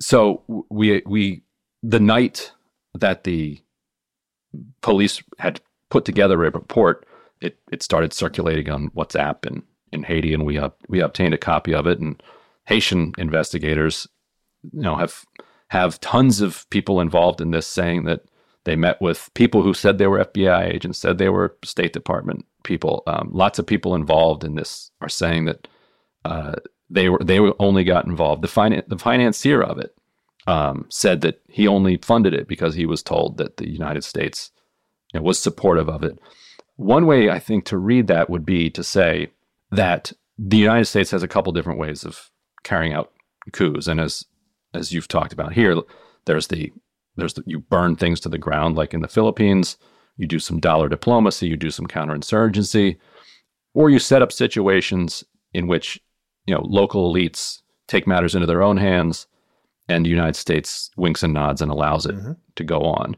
So 0.00 0.42
we 0.68 1.02
we 1.06 1.42
the 1.82 2.00
night 2.00 2.52
that 2.94 3.24
the 3.24 3.60
police 4.80 5.22
had 5.38 5.60
put 5.90 6.04
together 6.04 6.44
a 6.44 6.50
report, 6.50 7.06
it 7.40 7.58
it 7.72 7.82
started 7.82 8.12
circulating 8.12 8.70
on 8.70 8.90
WhatsApp 8.90 9.46
in 9.46 9.62
in 9.92 10.02
Haiti, 10.02 10.34
and 10.34 10.44
we 10.44 10.58
up 10.58 10.78
we 10.88 11.00
obtained 11.00 11.34
a 11.34 11.38
copy 11.38 11.74
of 11.74 11.86
it. 11.86 11.98
And 11.98 12.22
Haitian 12.68 13.12
investigators, 13.16 14.06
you 14.72 14.82
know, 14.82 14.96
have 14.96 15.24
have 15.68 16.00
tons 16.00 16.40
of 16.42 16.68
people 16.70 17.00
involved 17.00 17.40
in 17.40 17.50
this 17.50 17.66
saying 17.66 18.04
that 18.04 18.20
they 18.64 18.76
met 18.76 19.00
with 19.00 19.30
people 19.32 19.62
who 19.62 19.72
said 19.72 19.96
they 19.96 20.06
were 20.06 20.24
FBI 20.24 20.70
agents, 20.72 20.98
said 20.98 21.16
they 21.16 21.30
were 21.30 21.56
State 21.64 21.94
Department 21.94 22.44
people. 22.64 23.02
Um, 23.06 23.30
lots 23.32 23.58
of 23.58 23.66
people 23.66 23.94
involved 23.94 24.44
in 24.44 24.54
this 24.54 24.90
are 25.00 25.08
saying 25.08 25.46
that 25.46 25.66
uh, 26.26 26.56
they 26.90 27.08
were 27.08 27.20
they 27.24 27.40
were 27.40 27.54
only 27.58 27.84
got 27.84 28.04
involved. 28.04 28.42
The 28.42 28.48
finan- 28.48 28.86
the 28.86 28.98
financier 28.98 29.62
of 29.62 29.78
it 29.78 29.94
um, 30.46 30.84
said 30.90 31.22
that 31.22 31.40
he 31.48 31.66
only 31.66 31.96
funded 31.96 32.34
it 32.34 32.48
because 32.48 32.74
he 32.74 32.84
was 32.84 33.02
told 33.02 33.38
that 33.38 33.56
the 33.56 33.70
United 33.70 34.04
States 34.04 34.50
you 35.14 35.20
know, 35.20 35.24
was 35.24 35.38
supportive 35.38 35.88
of 35.88 36.02
it. 36.02 36.18
One 36.76 37.06
way 37.06 37.30
I 37.30 37.38
think 37.38 37.64
to 37.66 37.78
read 37.78 38.08
that 38.08 38.28
would 38.28 38.44
be 38.44 38.68
to 38.70 38.84
say 38.84 39.30
that 39.70 40.12
the 40.36 40.58
United 40.58 40.84
States 40.84 41.10
has 41.12 41.22
a 41.22 41.28
couple 41.28 41.52
different 41.52 41.78
ways 41.78 42.04
of 42.04 42.30
carrying 42.62 42.92
out 42.92 43.12
coups, 43.52 43.86
and 43.86 44.00
as 44.00 44.24
as 44.74 44.92
you've 44.92 45.08
talked 45.08 45.32
about 45.32 45.52
here, 45.52 45.76
there's 46.26 46.48
the 46.48 46.72
there's 47.16 47.34
the, 47.34 47.42
you 47.46 47.58
burn 47.58 47.96
things 47.96 48.20
to 48.20 48.28
the 48.28 48.38
ground, 48.38 48.76
like 48.76 48.94
in 48.94 49.00
the 49.00 49.08
Philippines. 49.08 49.76
You 50.16 50.26
do 50.26 50.38
some 50.38 50.60
dollar 50.60 50.88
diplomacy, 50.88 51.46
you 51.46 51.56
do 51.56 51.70
some 51.70 51.86
counterinsurgency, 51.86 52.96
or 53.74 53.90
you 53.90 53.98
set 53.98 54.22
up 54.22 54.32
situations 54.32 55.24
in 55.52 55.66
which 55.66 56.00
you 56.46 56.54
know 56.54 56.62
local 56.64 57.12
elites 57.12 57.60
take 57.86 58.06
matters 58.06 58.34
into 58.34 58.46
their 58.46 58.62
own 58.62 58.76
hands, 58.76 59.26
and 59.88 60.04
the 60.04 60.10
United 60.10 60.36
States 60.36 60.90
winks 60.96 61.22
and 61.22 61.34
nods 61.34 61.62
and 61.62 61.70
allows 61.70 62.06
it 62.06 62.16
mm-hmm. 62.16 62.32
to 62.56 62.64
go 62.64 62.80
on. 62.82 63.16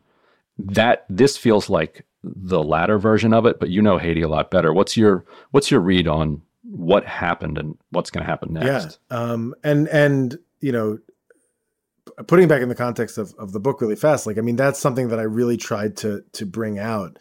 That 0.58 1.06
this 1.08 1.36
feels 1.36 1.70
like 1.70 2.04
the 2.22 2.62
latter 2.62 2.98
version 2.98 3.32
of 3.32 3.46
it, 3.46 3.58
but 3.58 3.70
you 3.70 3.80
know 3.80 3.98
Haiti 3.98 4.22
a 4.22 4.28
lot 4.28 4.50
better. 4.50 4.72
What's 4.72 4.96
your 4.96 5.24
what's 5.52 5.70
your 5.70 5.80
read 5.80 6.06
on 6.06 6.42
what 6.70 7.04
happened 7.04 7.58
and 7.58 7.76
what's 7.90 8.10
going 8.10 8.24
to 8.24 8.30
happen 8.30 8.52
next? 8.52 8.98
Yeah. 9.10 9.16
Um, 9.16 9.54
and 9.64 9.88
and 9.88 10.38
you 10.60 10.72
know, 10.72 10.98
putting 12.26 12.48
back 12.48 12.62
in 12.62 12.68
the 12.68 12.74
context 12.74 13.18
of, 13.18 13.34
of 13.38 13.52
the 13.52 13.60
book 13.60 13.80
really 13.80 13.96
fast, 13.96 14.26
like 14.26 14.38
I 14.38 14.40
mean, 14.40 14.56
that's 14.56 14.78
something 14.78 15.08
that 15.08 15.18
I 15.18 15.24
really 15.24 15.56
tried 15.56 15.96
to 15.98 16.22
to 16.32 16.46
bring 16.46 16.78
out 16.78 17.18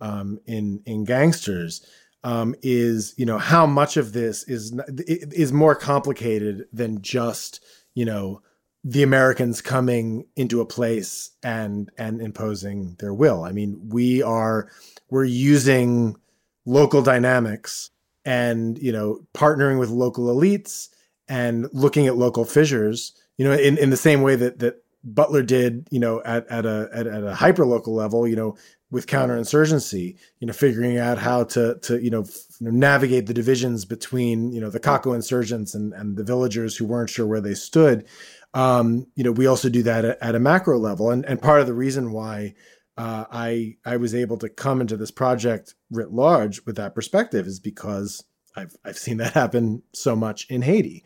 um, 0.00 0.38
in 0.46 0.82
in 0.86 1.04
gangsters. 1.04 1.84
um, 2.24 2.54
is 2.62 3.14
you 3.16 3.26
know 3.26 3.38
how 3.38 3.66
much 3.66 3.96
of 3.96 4.12
this 4.12 4.44
is 4.44 4.78
is 4.98 5.52
more 5.52 5.74
complicated 5.74 6.66
than 6.72 7.02
just 7.02 7.64
you 7.94 8.04
know 8.04 8.40
the 8.84 9.02
Americans 9.02 9.60
coming 9.60 10.26
into 10.36 10.60
a 10.60 10.66
place 10.66 11.30
and 11.42 11.90
and 11.98 12.20
imposing 12.20 12.96
their 12.98 13.14
will. 13.14 13.44
I 13.44 13.52
mean, 13.52 13.80
we 13.88 14.22
are 14.22 14.68
we're 15.10 15.24
using 15.24 16.16
local 16.64 17.02
dynamics 17.02 17.90
and 18.24 18.78
you 18.78 18.92
know 18.92 19.20
partnering 19.34 19.78
with 19.78 19.90
local 19.90 20.26
elites 20.26 20.88
and 21.28 21.68
looking 21.72 22.06
at 22.06 22.16
local 22.16 22.44
fissures. 22.44 23.12
You 23.38 23.46
know, 23.46 23.52
in, 23.52 23.78
in 23.78 23.90
the 23.90 23.96
same 23.96 24.22
way 24.22 24.36
that 24.36 24.58
that 24.60 24.82
Butler 25.04 25.42
did, 25.42 25.88
you 25.90 25.98
know, 25.98 26.22
at 26.24 26.46
at 26.48 26.66
a 26.66 26.88
at, 26.92 27.06
at 27.06 27.24
a 27.24 27.34
hyper 27.34 27.66
local 27.66 27.94
level, 27.94 28.28
you 28.28 28.36
know, 28.36 28.56
with 28.90 29.06
counterinsurgency, 29.06 30.16
you 30.38 30.46
know, 30.46 30.52
figuring 30.52 30.98
out 30.98 31.18
how 31.18 31.44
to 31.44 31.78
to 31.82 32.00
you 32.02 32.10
know, 32.10 32.22
f- 32.22 32.46
navigate 32.60 33.26
the 33.26 33.34
divisions 33.34 33.84
between 33.84 34.52
you 34.52 34.60
know 34.60 34.70
the 34.70 34.78
Caco 34.78 35.14
insurgents 35.14 35.74
and 35.74 35.92
and 35.94 36.16
the 36.16 36.24
villagers 36.24 36.76
who 36.76 36.84
weren't 36.84 37.10
sure 37.10 37.26
where 37.26 37.40
they 37.40 37.54
stood. 37.54 38.06
Um, 38.54 39.06
you 39.16 39.24
know, 39.24 39.32
we 39.32 39.46
also 39.46 39.70
do 39.70 39.82
that 39.84 40.04
at, 40.04 40.18
at, 40.20 40.34
a 40.34 40.38
macro 40.38 40.78
level, 40.78 41.10
and 41.10 41.24
and 41.24 41.40
part 41.40 41.62
of 41.62 41.66
the 41.66 41.74
reason 41.74 42.12
why 42.12 42.54
uh, 42.96 43.24
I 43.30 43.76
I 43.84 43.96
was 43.96 44.14
able 44.14 44.36
to 44.38 44.48
come 44.48 44.80
into 44.80 44.96
this 44.96 45.10
project 45.10 45.74
writ 45.92 46.12
large 46.12 46.64
with 46.66 46.76
that 46.76 46.94
perspective 46.94 47.46
is 47.46 47.60
because 47.60 48.24
I've 48.56 48.76
I've 48.84 48.98
seen 48.98 49.18
that 49.18 49.32
happen 49.34 49.82
so 49.92 50.16
much 50.16 50.46
in 50.50 50.62
Haiti. 50.62 51.04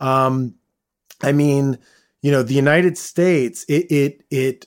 Um, 0.00 0.54
I 1.22 1.32
mean, 1.32 1.78
you 2.22 2.30
know, 2.30 2.42
the 2.42 2.54
United 2.54 2.96
States, 2.96 3.64
it 3.68 3.90
it 3.90 4.24
it 4.30 4.66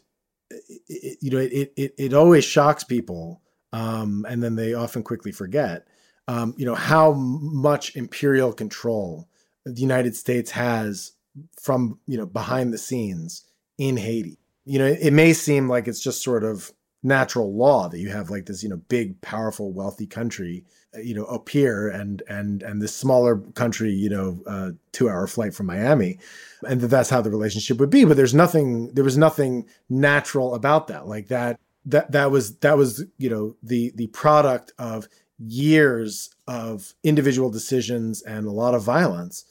it, 0.88 1.18
you 1.22 1.31
know, 1.31 1.38
it, 1.38 1.73
it, 1.76 1.93
it 1.98 2.14
always 2.14 2.43
shocks 2.43 2.84
people. 2.84 3.41
Um, 3.73 4.26
and 4.27 4.43
then 4.43 4.56
they 4.56 4.73
often 4.73 5.02
quickly 5.02 5.31
forget, 5.31 5.88
um, 6.27 6.53
you 6.57 6.65
know, 6.65 6.76
how 6.76 7.14
much 7.14 7.95
imperial 7.95 8.52
control 8.52 9.30
the 9.65 9.80
United 9.80 10.15
States 10.15 10.52
has 10.52 11.14
from, 11.61 11.99
you 12.06 12.18
know, 12.18 12.26
behind 12.26 12.73
the 12.73 12.77
scenes 12.77 13.45
in 13.77 13.95
Haiti. 13.95 14.39
You 14.65 14.80
know, 14.80 14.88
it, 14.88 14.99
it 15.02 15.14
may 15.14 15.31
seem 15.31 15.69
like 15.69 15.88
it's 15.88 16.02
just 16.02 16.22
sort 16.22 16.43
of 16.43 16.72
natural 17.03 17.55
law 17.55 17.89
that 17.89 17.99
you 17.99 18.09
have 18.09 18.29
like 18.29 18.45
this, 18.45 18.63
you 18.63 18.69
know, 18.69 18.81
big, 18.89 19.19
powerful, 19.21 19.71
wealthy 19.71 20.07
country 20.07 20.65
you 21.01 21.15
know 21.15 21.23
up 21.23 21.47
here 21.47 21.87
and 21.87 22.21
and 22.27 22.63
and 22.63 22.81
this 22.81 22.93
smaller 22.93 23.37
country 23.55 23.93
you 23.93 24.09
know 24.09 24.43
uh, 24.45 24.71
two 24.91 25.09
hour 25.09 25.25
flight 25.25 25.53
from 25.53 25.67
miami 25.67 26.19
and 26.67 26.81
that 26.81 26.87
that's 26.87 27.09
how 27.09 27.21
the 27.21 27.29
relationship 27.29 27.77
would 27.77 27.89
be 27.89 28.03
but 28.03 28.17
there's 28.17 28.33
nothing 28.33 28.93
there 28.93 29.05
was 29.05 29.17
nothing 29.17 29.65
natural 29.89 30.53
about 30.53 30.87
that. 30.87 31.07
Like 31.07 31.27
that 31.27 31.59
that 31.85 32.11
that 32.11 32.31
was 32.31 32.57
that 32.57 32.77
was 32.77 33.05
you 33.17 33.29
know 33.29 33.55
the 33.63 33.91
the 33.95 34.07
product 34.07 34.73
of 34.77 35.07
years 35.39 36.29
of 36.47 36.93
individual 37.03 37.49
decisions 37.49 38.21
and 38.21 38.45
a 38.45 38.51
lot 38.51 38.75
of 38.75 38.83
violence 38.83 39.45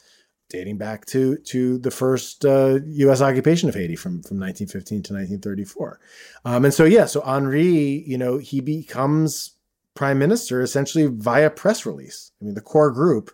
dating 0.50 0.76
back 0.76 1.06
to 1.06 1.36
to 1.38 1.78
the 1.78 1.90
first 1.90 2.44
uh, 2.44 2.80
U.S. 2.84 3.22
occupation 3.22 3.68
of 3.68 3.74
Haiti 3.74 3.96
from 3.96 4.22
from 4.22 4.38
1915 4.38 5.02
to 5.04 5.14
1934, 5.14 6.00
um, 6.44 6.64
and 6.64 6.74
so 6.74 6.84
yeah, 6.84 7.06
so 7.06 7.22
Henry, 7.22 8.04
you 8.06 8.18
know, 8.18 8.38
he 8.38 8.60
becomes 8.60 9.56
prime 9.94 10.18
minister 10.18 10.62
essentially 10.62 11.06
via 11.06 11.50
press 11.50 11.86
release. 11.86 12.32
I 12.40 12.44
mean, 12.44 12.54
the 12.54 12.60
core 12.60 12.90
group, 12.90 13.30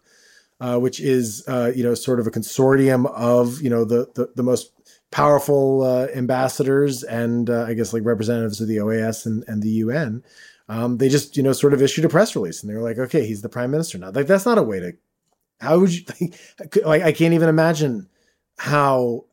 uh, 0.60 0.78
which 0.78 1.00
is 1.00 1.44
uh, 1.48 1.72
you 1.74 1.82
know 1.82 1.94
sort 1.94 2.20
of 2.20 2.26
a 2.26 2.30
consortium 2.30 3.10
of 3.12 3.60
you 3.60 3.70
know 3.70 3.84
the 3.84 4.08
the, 4.14 4.30
the 4.36 4.42
most 4.42 4.72
powerful 5.10 5.82
uh, 5.82 6.08
ambassadors 6.14 7.02
and 7.02 7.48
uh, 7.48 7.64
I 7.64 7.74
guess 7.74 7.92
like 7.92 8.04
representatives 8.04 8.60
of 8.60 8.68
the 8.68 8.78
OAS 8.78 9.26
and, 9.26 9.44
and 9.46 9.62
the 9.62 9.70
UN. 9.70 10.22
Um, 10.68 10.98
they 10.98 11.08
just 11.08 11.36
you 11.36 11.42
know 11.42 11.52
sort 11.52 11.74
of 11.74 11.82
issued 11.82 12.04
a 12.04 12.08
press 12.08 12.34
release 12.34 12.62
and 12.62 12.70
they 12.70 12.74
were 12.74 12.82
like, 12.82 12.98
okay, 12.98 13.26
he's 13.26 13.42
the 13.42 13.48
prime 13.48 13.70
minister 13.70 13.98
now. 13.98 14.10
Like 14.10 14.26
that's 14.26 14.46
not 14.46 14.58
a 14.58 14.62
way 14.62 14.80
to. 14.80 14.92
How 15.60 15.78
would 15.78 15.92
you 15.92 16.04
like? 16.84 17.02
I 17.02 17.12
can't 17.12 17.34
even 17.34 17.48
imagine 17.48 18.08
how 18.58 19.24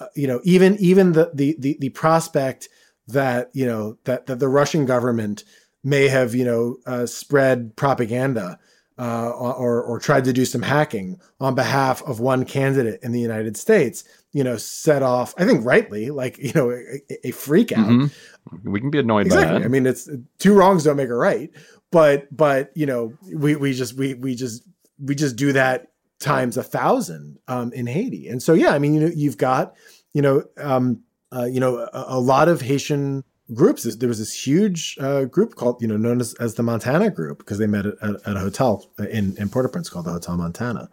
uh, 0.00 0.06
you 0.14 0.26
know 0.26 0.40
even 0.44 0.76
even 0.78 1.12
the 1.12 1.30
the 1.34 1.56
the, 1.58 1.76
the 1.80 1.88
prospect 1.90 2.68
that 3.08 3.50
you 3.52 3.66
know 3.66 3.98
that 4.04 4.26
that 4.26 4.38
the 4.38 4.48
Russian 4.48 4.86
government 4.86 5.44
may 5.82 6.08
have 6.08 6.34
you 6.34 6.44
know 6.44 6.76
uh, 6.86 7.06
spread 7.06 7.76
propaganda 7.76 8.58
uh, 9.00 9.30
or 9.30 9.82
or 9.82 9.98
tried 9.98 10.24
to 10.24 10.32
do 10.32 10.44
some 10.44 10.60
hacking 10.60 11.18
on 11.40 11.54
behalf 11.54 12.02
of 12.02 12.20
one 12.20 12.44
candidate 12.44 13.00
in 13.02 13.12
the 13.12 13.20
United 13.20 13.56
States, 13.56 14.04
you 14.32 14.44
know, 14.44 14.58
set 14.58 15.02
off. 15.02 15.32
I 15.38 15.46
think 15.46 15.64
rightly, 15.64 16.10
like 16.10 16.36
you 16.36 16.52
know, 16.54 16.70
a, 16.70 17.28
a 17.28 17.30
freak 17.30 17.72
out. 17.72 17.88
Mm-hmm. 17.88 18.70
We 18.70 18.78
can 18.78 18.90
be 18.90 18.98
annoyed 18.98 19.26
exactly. 19.26 19.46
by 19.46 19.58
that. 19.60 19.64
I 19.64 19.68
mean, 19.68 19.86
it's 19.86 20.08
two 20.38 20.52
wrongs 20.52 20.84
don't 20.84 20.96
make 20.96 21.08
a 21.08 21.14
right, 21.14 21.50
but 21.90 22.34
but 22.36 22.72
you 22.74 22.84
know, 22.84 23.14
we 23.34 23.56
we 23.56 23.72
just 23.72 23.94
we 23.94 24.12
we 24.12 24.34
just 24.34 24.64
we 25.02 25.14
just 25.14 25.36
do 25.36 25.52
that 25.52 25.92
times 26.18 26.56
a 26.56 26.62
thousand 26.62 27.38
um, 27.48 27.72
in 27.72 27.86
Haiti, 27.86 28.28
and 28.28 28.42
so 28.42 28.54
yeah, 28.54 28.70
I 28.70 28.78
mean, 28.78 28.94
you 28.94 29.00
know, 29.00 29.12
you've 29.14 29.38
got 29.38 29.74
you 30.12 30.22
know. 30.22 30.44
Um, 30.56 31.02
uh, 31.32 31.44
you 31.44 31.60
know, 31.60 31.88
a, 31.92 32.04
a 32.08 32.18
lot 32.18 32.48
of 32.48 32.60
Haitian 32.60 33.22
groups. 33.54 33.82
There 33.82 34.08
was 34.08 34.18
this 34.18 34.46
huge 34.46 34.96
uh, 35.00 35.24
group 35.24 35.54
called, 35.54 35.80
you 35.80 35.88
know, 35.88 35.96
known 35.96 36.20
as, 36.20 36.34
as 36.34 36.54
the 36.54 36.62
Montana 36.62 37.10
Group 37.10 37.38
because 37.38 37.58
they 37.58 37.66
met 37.66 37.86
at, 37.86 37.96
at, 38.02 38.36
a 38.36 38.40
hotel 38.40 38.90
in, 38.98 39.36
in 39.36 39.48
Port-au-Prince 39.48 39.88
called 39.88 40.06
the 40.06 40.12
Hotel 40.12 40.36
Montana, 40.36 40.90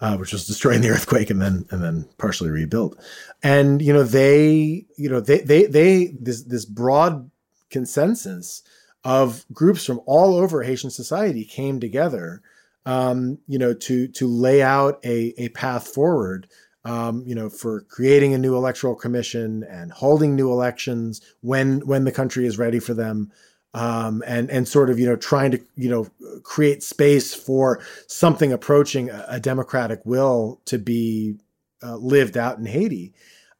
uh, 0.00 0.16
which 0.16 0.32
was 0.32 0.46
destroyed 0.46 0.76
in 0.76 0.82
the 0.82 0.90
earthquake 0.96 1.30
and 1.30 1.40
then 1.40 1.66
and 1.70 1.82
then 1.82 2.08
partially 2.18 2.50
rebuilt. 2.50 2.98
And 3.42 3.80
you 3.82 3.92
know, 3.92 4.02
they, 4.02 4.86
you 4.96 5.08
know, 5.08 5.20
they 5.20 5.40
they 5.40 5.66
they 5.66 6.16
this 6.18 6.42
this 6.42 6.64
broad 6.64 7.30
consensus 7.70 8.62
of 9.04 9.44
groups 9.52 9.84
from 9.84 10.00
all 10.06 10.34
over 10.34 10.62
Haitian 10.62 10.90
society 10.90 11.44
came 11.44 11.80
together, 11.80 12.42
um, 12.86 13.38
you 13.46 13.58
know, 13.58 13.74
to 13.74 14.08
to 14.08 14.26
lay 14.26 14.62
out 14.62 14.98
a 15.04 15.34
a 15.36 15.50
path 15.50 15.88
forward 15.88 16.48
um, 16.86 17.24
you 17.26 17.34
know, 17.34 17.50
for 17.50 17.80
creating 17.80 18.32
a 18.32 18.38
new 18.38 18.54
electoral 18.54 18.94
commission 18.94 19.64
and 19.64 19.90
holding 19.90 20.36
new 20.36 20.52
elections 20.52 21.20
when 21.40 21.80
when 21.80 22.04
the 22.04 22.12
country 22.12 22.46
is 22.46 22.58
ready 22.58 22.78
for 22.78 22.94
them, 22.94 23.32
um, 23.74 24.22
and 24.24 24.48
and 24.50 24.68
sort 24.68 24.88
of 24.88 24.96
you 24.96 25.06
know 25.06 25.16
trying 25.16 25.50
to 25.50 25.60
you 25.74 25.90
know 25.90 26.06
create 26.44 26.84
space 26.84 27.34
for 27.34 27.82
something 28.06 28.52
approaching 28.52 29.10
a, 29.10 29.26
a 29.30 29.40
democratic 29.40 30.00
will 30.04 30.60
to 30.66 30.78
be 30.78 31.34
uh, 31.82 31.96
lived 31.96 32.36
out 32.36 32.58
in 32.58 32.66
Haiti. 32.66 33.12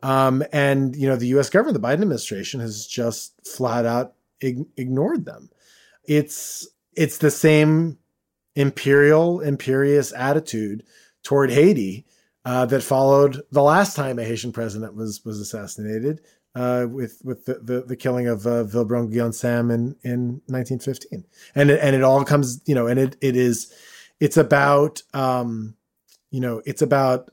Um, 0.04 0.44
and 0.52 0.94
you 0.94 1.08
know 1.08 1.16
the 1.16 1.26
U.S. 1.28 1.50
government, 1.50 1.82
the 1.82 1.86
Biden 1.86 2.02
administration, 2.02 2.60
has 2.60 2.86
just 2.86 3.34
flat 3.44 3.84
out 3.86 4.14
ig- 4.40 4.68
ignored 4.76 5.24
them. 5.24 5.50
It's 6.04 6.68
it's 6.92 7.18
the 7.18 7.32
same 7.32 7.98
imperial, 8.56 9.40
imperious 9.40 10.12
attitude 10.12 10.82
toward 11.22 11.50
Haiti 11.50 12.06
uh, 12.44 12.66
that 12.66 12.82
followed 12.82 13.42
the 13.52 13.62
last 13.62 13.94
time 13.94 14.18
a 14.18 14.24
Haitian 14.24 14.52
president 14.52 14.94
was 14.94 15.24
was 15.24 15.40
assassinated 15.40 16.20
uh, 16.54 16.86
with 16.90 17.20
with 17.22 17.44
the, 17.44 17.54
the, 17.54 17.82
the, 17.82 17.96
killing 17.96 18.26
of 18.26 18.46
uh, 18.46 18.62
Guillaume 18.64 19.32
Sam 19.32 19.70
in 19.70 19.94
in 20.02 20.40
1915, 20.46 21.24
and 21.54 21.70
it, 21.70 21.80
and 21.82 21.94
it 21.94 22.02
all 22.02 22.24
comes 22.24 22.60
you 22.64 22.74
know, 22.74 22.86
and 22.86 22.98
it 22.98 23.16
it 23.20 23.36
is 23.36 23.72
it's 24.20 24.38
about 24.38 25.02
um, 25.12 25.76
you 26.30 26.40
know 26.40 26.62
it's 26.64 26.82
about 26.82 27.30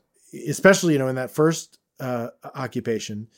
especially 0.48 0.92
you 0.92 0.98
know 0.98 1.08
in 1.08 1.16
that 1.16 1.30
first 1.30 1.78
uh, 2.00 2.28
occupation, 2.54 3.28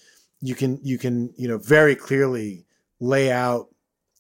you 0.41 0.55
can 0.55 0.81
you 0.83 0.99
can 0.99 1.33
you 1.37 1.47
know 1.47 1.59
very 1.59 1.95
clearly 1.95 2.67
lay 2.99 3.31
out 3.31 3.69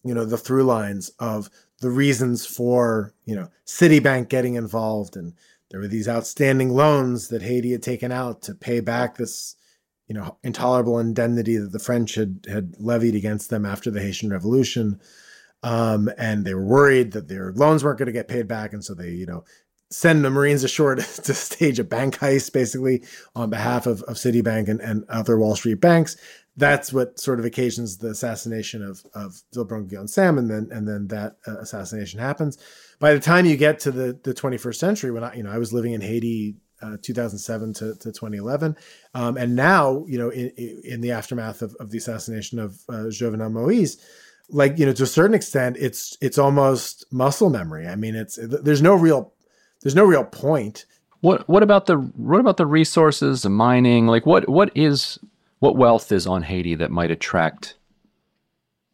you 0.04 0.14
know 0.14 0.24
the 0.24 0.38
through 0.38 0.62
lines 0.62 1.10
of 1.18 1.50
the 1.80 1.90
reasons 1.90 2.46
for 2.46 3.12
you 3.24 3.34
know 3.34 3.48
Citibank 3.66 4.28
getting 4.28 4.54
involved 4.54 5.16
and 5.16 5.34
there 5.70 5.80
were 5.80 5.88
these 5.88 6.08
outstanding 6.08 6.70
loans 6.70 7.28
that 7.28 7.42
Haiti 7.42 7.72
had 7.72 7.82
taken 7.82 8.12
out 8.12 8.42
to 8.42 8.54
pay 8.54 8.80
back 8.80 9.16
this, 9.16 9.56
you 10.06 10.14
know, 10.14 10.38
intolerable 10.42 10.98
indemnity 10.98 11.56
that 11.56 11.72
the 11.72 11.78
French 11.78 12.14
had 12.14 12.46
had 12.48 12.74
levied 12.78 13.14
against 13.14 13.50
them 13.50 13.66
after 13.66 13.90
the 13.90 14.00
Haitian 14.00 14.30
Revolution. 14.30 15.00
Um, 15.62 16.08
and 16.16 16.44
they 16.44 16.54
were 16.54 16.64
worried 16.64 17.12
that 17.12 17.28
their 17.28 17.52
loans 17.52 17.82
weren't 17.82 17.98
going 17.98 18.06
to 18.06 18.12
get 18.12 18.28
paid 18.28 18.46
back, 18.46 18.72
and 18.72 18.84
so 18.84 18.94
they, 18.94 19.10
you 19.10 19.26
know, 19.26 19.44
send 19.90 20.24
the 20.24 20.30
Marines 20.30 20.62
ashore 20.62 20.94
to, 20.94 21.02
to 21.02 21.34
stage 21.34 21.78
a 21.80 21.84
bank 21.84 22.18
heist, 22.18 22.52
basically 22.52 23.02
on 23.34 23.50
behalf 23.50 23.86
of, 23.86 24.02
of 24.04 24.16
Citibank 24.16 24.68
and, 24.68 24.80
and 24.80 25.04
other 25.08 25.36
Wall 25.36 25.56
Street 25.56 25.80
banks. 25.80 26.16
That's 26.56 26.92
what 26.92 27.20
sort 27.20 27.38
of 27.38 27.44
occasions 27.44 27.98
the 27.98 28.08
assassination 28.08 28.82
of 28.82 29.04
of 29.14 29.42
Wilbrahim 29.54 30.00
and 30.00 30.10
Sam, 30.10 30.38
and 30.38 30.50
then 30.50 30.68
and 30.70 30.88
then 30.88 31.08
that 31.08 31.36
uh, 31.46 31.58
assassination 31.58 32.18
happens 32.18 32.58
by 32.98 33.12
the 33.12 33.20
time 33.20 33.46
you 33.46 33.56
get 33.56 33.78
to 33.80 33.90
the 33.90 34.18
the 34.22 34.34
21st 34.34 34.76
century, 34.76 35.10
when 35.10 35.24
I 35.24 35.34
you 35.34 35.42
know 35.42 35.50
I 35.50 35.58
was 35.58 35.72
living 35.72 35.92
in 35.92 36.00
Haiti. 36.00 36.56
Uh, 36.82 36.98
2007 37.00 37.72
to, 37.72 37.94
to 37.94 38.12
2011, 38.12 38.76
um, 39.14 39.38
and 39.38 39.56
now 39.56 40.04
you 40.06 40.18
know 40.18 40.28
in, 40.28 40.50
in 40.84 41.00
the 41.00 41.10
aftermath 41.10 41.62
of, 41.62 41.74
of 41.80 41.90
the 41.90 41.96
assassination 41.96 42.58
of 42.58 42.78
uh, 42.90 43.08
Jovenel 43.08 43.50
Moise, 43.50 43.96
like 44.50 44.78
you 44.78 44.84
know 44.84 44.92
to 44.92 45.04
a 45.04 45.06
certain 45.06 45.34
extent, 45.34 45.78
it's 45.80 46.18
it's 46.20 46.36
almost 46.36 47.06
muscle 47.10 47.48
memory. 47.48 47.86
I 47.86 47.96
mean, 47.96 48.14
it's 48.14 48.38
there's 48.42 48.82
no 48.82 48.94
real 48.94 49.32
there's 49.82 49.94
no 49.94 50.04
real 50.04 50.24
point. 50.24 50.84
What 51.20 51.48
what 51.48 51.62
about 51.62 51.86
the 51.86 51.96
what 51.96 52.40
about 52.40 52.58
the 52.58 52.66
resources, 52.66 53.40
the 53.40 53.48
mining? 53.48 54.06
Like 54.06 54.26
what 54.26 54.46
what 54.46 54.70
is 54.74 55.18
what 55.66 55.76
wealth 55.76 56.12
is 56.12 56.28
on 56.28 56.42
Haiti 56.42 56.76
that 56.76 56.92
might 56.92 57.10
attract 57.10 57.74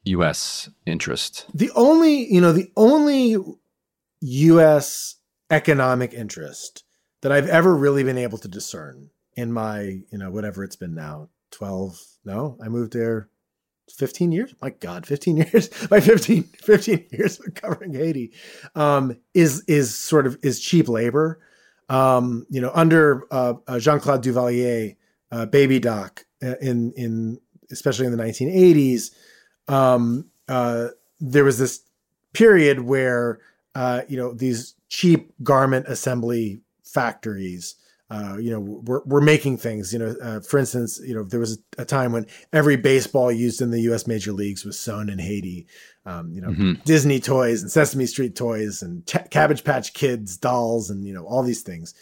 U.S. 0.04 0.70
interest? 0.86 1.46
The 1.52 1.70
only 1.74 2.32
you 2.32 2.40
know 2.40 2.52
the 2.52 2.72
only 2.76 3.36
U.S. 4.20 5.16
economic 5.50 6.14
interest 6.14 6.84
that 7.20 7.30
I've 7.30 7.48
ever 7.48 7.76
really 7.76 8.02
been 8.04 8.16
able 8.16 8.38
to 8.38 8.48
discern 8.48 9.10
in 9.36 9.52
my, 9.52 9.80
you 10.10 10.18
know, 10.18 10.30
whatever 10.30 10.64
it's 10.64 10.76
been 10.76 10.94
now, 10.94 11.28
12, 11.50 12.00
no, 12.24 12.56
I 12.62 12.68
moved 12.68 12.94
there 12.94 13.28
15 13.90 14.32
years. 14.32 14.54
My 14.62 14.70
God, 14.70 15.06
15 15.06 15.36
years, 15.52 15.70
my 15.90 16.00
15, 16.00 16.42
15 16.42 17.06
years 17.12 17.38
of 17.38 17.54
covering 17.54 17.94
Haiti, 17.94 18.32
um, 18.74 19.18
is, 19.34 19.62
is 19.68 19.94
sort 19.94 20.26
of, 20.26 20.38
is 20.42 20.58
cheap 20.58 20.88
labor. 20.88 21.38
Um, 21.88 22.46
you 22.48 22.60
know, 22.60 22.70
under 22.74 23.26
uh, 23.30 23.54
uh, 23.66 23.78
Jean-Claude 23.78 24.24
Duvalier, 24.24 24.96
uh, 25.30 25.46
Baby 25.46 25.78
Doc 25.78 26.24
in, 26.60 26.92
in, 26.92 27.40
especially 27.70 28.06
in 28.06 28.16
the 28.16 28.22
1980s, 28.22 29.10
um, 29.68 30.26
uh, 30.48 30.88
there 31.20 31.44
was 31.44 31.58
this 31.58 31.80
period 32.32 32.80
where, 32.80 33.40
uh, 33.74 34.02
you 34.08 34.16
know, 34.16 34.32
these 34.32 34.74
cheap 34.88 35.32
garment 35.42 35.86
assembly 35.88 36.60
factories 36.84 37.76
uh, 38.12 38.36
you 38.36 38.50
know, 38.50 38.60
we're, 38.60 39.00
we're 39.06 39.22
making 39.22 39.56
things, 39.56 39.90
you 39.90 39.98
know, 39.98 40.14
uh, 40.22 40.38
for 40.40 40.58
instance, 40.58 41.00
you 41.02 41.14
know, 41.14 41.22
there 41.22 41.40
was 41.40 41.56
a, 41.78 41.82
a, 41.82 41.84
time 41.86 42.12
when 42.12 42.26
every 42.52 42.76
baseball 42.76 43.32
used 43.32 43.62
in 43.62 43.70
the 43.70 43.80
U.S. 43.82 44.06
major 44.06 44.32
leagues 44.32 44.66
was 44.66 44.78
sewn 44.78 45.08
in 45.08 45.18
Haiti. 45.18 45.66
Um, 46.04 46.30
you 46.30 46.42
know, 46.42 46.48
mm-hmm. 46.48 46.72
Disney 46.84 47.20
toys 47.20 47.62
and 47.62 47.70
Sesame 47.70 48.04
Street 48.04 48.36
toys 48.36 48.82
and 48.82 49.06
Ch- 49.06 49.30
Cabbage 49.30 49.64
Patch 49.64 49.94
Kids 49.94 50.36
dolls 50.36 50.90
and, 50.90 51.06
you 51.06 51.14
know, 51.14 51.24
all 51.24 51.42
these 51.42 51.62
things. 51.62 51.94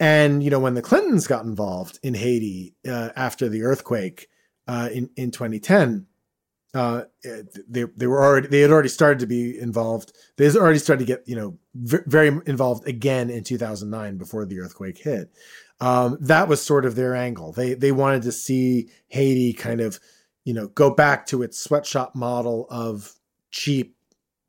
And, 0.00 0.42
you 0.42 0.48
know, 0.48 0.58
when 0.58 0.74
the 0.74 0.82
Clintons 0.82 1.26
got 1.26 1.44
involved 1.44 2.00
in 2.02 2.14
Haiti 2.14 2.74
uh, 2.88 3.10
after 3.14 3.50
the 3.50 3.62
earthquake 3.62 4.28
uh, 4.66 4.88
in, 4.90 5.10
in 5.14 5.30
2010, 5.30 6.06
uh, 6.72 7.02
they 7.68 7.84
they 7.96 8.06
were 8.06 8.22
already 8.22 8.46
they 8.46 8.60
had 8.60 8.70
already 8.70 8.88
started 8.88 9.18
to 9.18 9.26
be 9.26 9.58
involved. 9.58 10.16
They 10.36 10.44
had 10.44 10.56
already 10.56 10.78
started 10.78 11.04
to 11.04 11.12
get 11.12 11.26
you 11.26 11.34
know 11.34 11.58
v- 11.74 12.04
very 12.06 12.28
involved 12.46 12.86
again 12.86 13.28
in 13.28 13.42
2009 13.42 14.16
before 14.18 14.46
the 14.46 14.60
earthquake 14.60 14.98
hit. 14.98 15.32
Um, 15.80 16.16
that 16.20 16.46
was 16.46 16.62
sort 16.62 16.84
of 16.84 16.94
their 16.94 17.16
angle. 17.16 17.52
They 17.52 17.74
they 17.74 17.90
wanted 17.90 18.22
to 18.22 18.32
see 18.32 18.88
Haiti 19.08 19.52
kind 19.52 19.80
of 19.80 19.98
you 20.44 20.54
know 20.54 20.68
go 20.68 20.94
back 20.94 21.26
to 21.26 21.42
its 21.42 21.58
sweatshop 21.58 22.14
model 22.14 22.68
of 22.70 23.14
cheap 23.50 23.96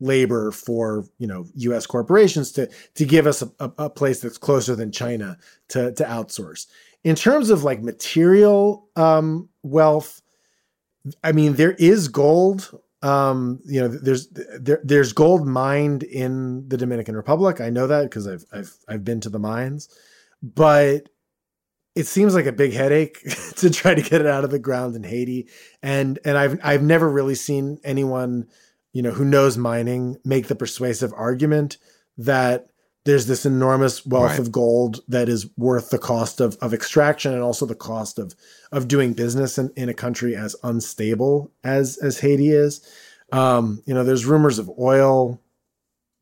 labor 0.01 0.51
for 0.51 1.05
you 1.17 1.27
know 1.27 1.45
U.S. 1.55 1.85
corporations 1.85 2.51
to 2.53 2.69
to 2.95 3.05
give 3.05 3.27
us 3.27 3.41
a, 3.41 3.71
a, 3.77 3.89
place 3.89 4.19
that's 4.19 4.37
closer 4.37 4.75
than 4.75 4.91
China 4.91 5.37
to 5.69 5.93
to 5.93 6.03
outsource. 6.03 6.67
In 7.03 7.15
terms 7.15 7.49
of 7.49 7.63
like 7.63 7.81
material 7.81 8.89
um, 8.95 9.47
wealth 9.63 10.21
I 11.23 11.31
mean, 11.31 11.53
there 11.53 11.73
is 11.73 12.07
gold. 12.07 12.77
Um, 13.01 13.59
you 13.65 13.81
know, 13.81 13.87
there's 13.87 14.27
there, 14.29 14.81
there's 14.83 15.13
gold 15.13 15.47
mined 15.47 16.03
in 16.03 16.67
the 16.67 16.77
Dominican 16.77 17.15
Republic. 17.15 17.59
I 17.59 17.69
know 17.69 17.87
that 17.87 18.03
because 18.03 18.27
I've 18.27 18.45
I've 18.51 18.75
I've 18.87 19.03
been 19.03 19.21
to 19.21 19.29
the 19.29 19.39
mines, 19.39 19.89
but 20.41 21.09
it 21.95 22.05
seems 22.05 22.35
like 22.35 22.45
a 22.45 22.51
big 22.51 22.73
headache 22.73 23.19
to 23.57 23.69
try 23.69 23.95
to 23.95 24.01
get 24.01 24.21
it 24.21 24.27
out 24.27 24.43
of 24.43 24.51
the 24.51 24.59
ground 24.59 24.95
in 24.95 25.03
Haiti. 25.03 25.47
And 25.81 26.19
and 26.23 26.37
I've 26.37 26.59
I've 26.63 26.83
never 26.83 27.09
really 27.09 27.35
seen 27.35 27.79
anyone, 27.83 28.47
you 28.93 29.01
know, 29.01 29.11
who 29.11 29.25
knows 29.25 29.57
mining 29.57 30.17
make 30.23 30.47
the 30.47 30.55
persuasive 30.55 31.13
argument 31.15 31.77
that 32.17 32.67
there's 33.03 33.25
this 33.25 33.45
enormous 33.45 34.05
wealth 34.05 34.31
right. 34.31 34.39
of 34.39 34.51
gold 34.51 34.99
that 35.07 35.27
is 35.27 35.49
worth 35.57 35.89
the 35.89 35.97
cost 35.97 36.39
of, 36.39 36.55
of 36.61 36.73
extraction 36.73 37.33
and 37.33 37.41
also 37.41 37.65
the 37.65 37.75
cost 37.75 38.19
of 38.19 38.35
of 38.71 38.87
doing 38.87 39.13
business 39.13 39.57
in, 39.57 39.71
in 39.75 39.89
a 39.89 39.93
country 39.93 40.35
as 40.35 40.55
unstable 40.63 41.51
as 41.63 41.97
as 41.97 42.19
Haiti 42.19 42.49
is. 42.49 42.81
Um, 43.31 43.81
you 43.85 43.93
know, 43.93 44.03
there's 44.03 44.25
rumors 44.25 44.59
of 44.59 44.69
oil, 44.77 45.41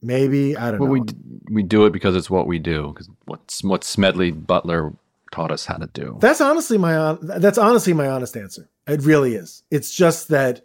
maybe 0.02 0.56
I 0.56 0.72
don't 0.72 0.80
well, 0.80 0.96
know. 0.96 1.04
We 1.48 1.54
we 1.56 1.64
do 1.64 1.86
it 1.86 1.92
because 1.92 2.16
it's 2.16 2.30
what 2.30 2.48
we 2.48 2.60
do. 2.60 2.90
Because 2.94 3.10
what's 3.26 3.64
what 3.64 3.84
Smedley 3.84 4.32
Butler 4.32 4.94
taught 5.32 5.52
us 5.52 5.66
how 5.66 5.78
to 5.78 5.88
do. 5.88 6.18
That's 6.20 6.42
honestly 6.42 6.78
my 6.78 7.18
that's 7.22 7.58
honestly 7.58 7.94
my 7.94 8.08
honest 8.08 8.36
answer. 8.36 8.70
It 8.88 9.02
really 9.04 9.36
is. 9.36 9.64
It's 9.70 9.94
just 9.94 10.30
that 10.30 10.62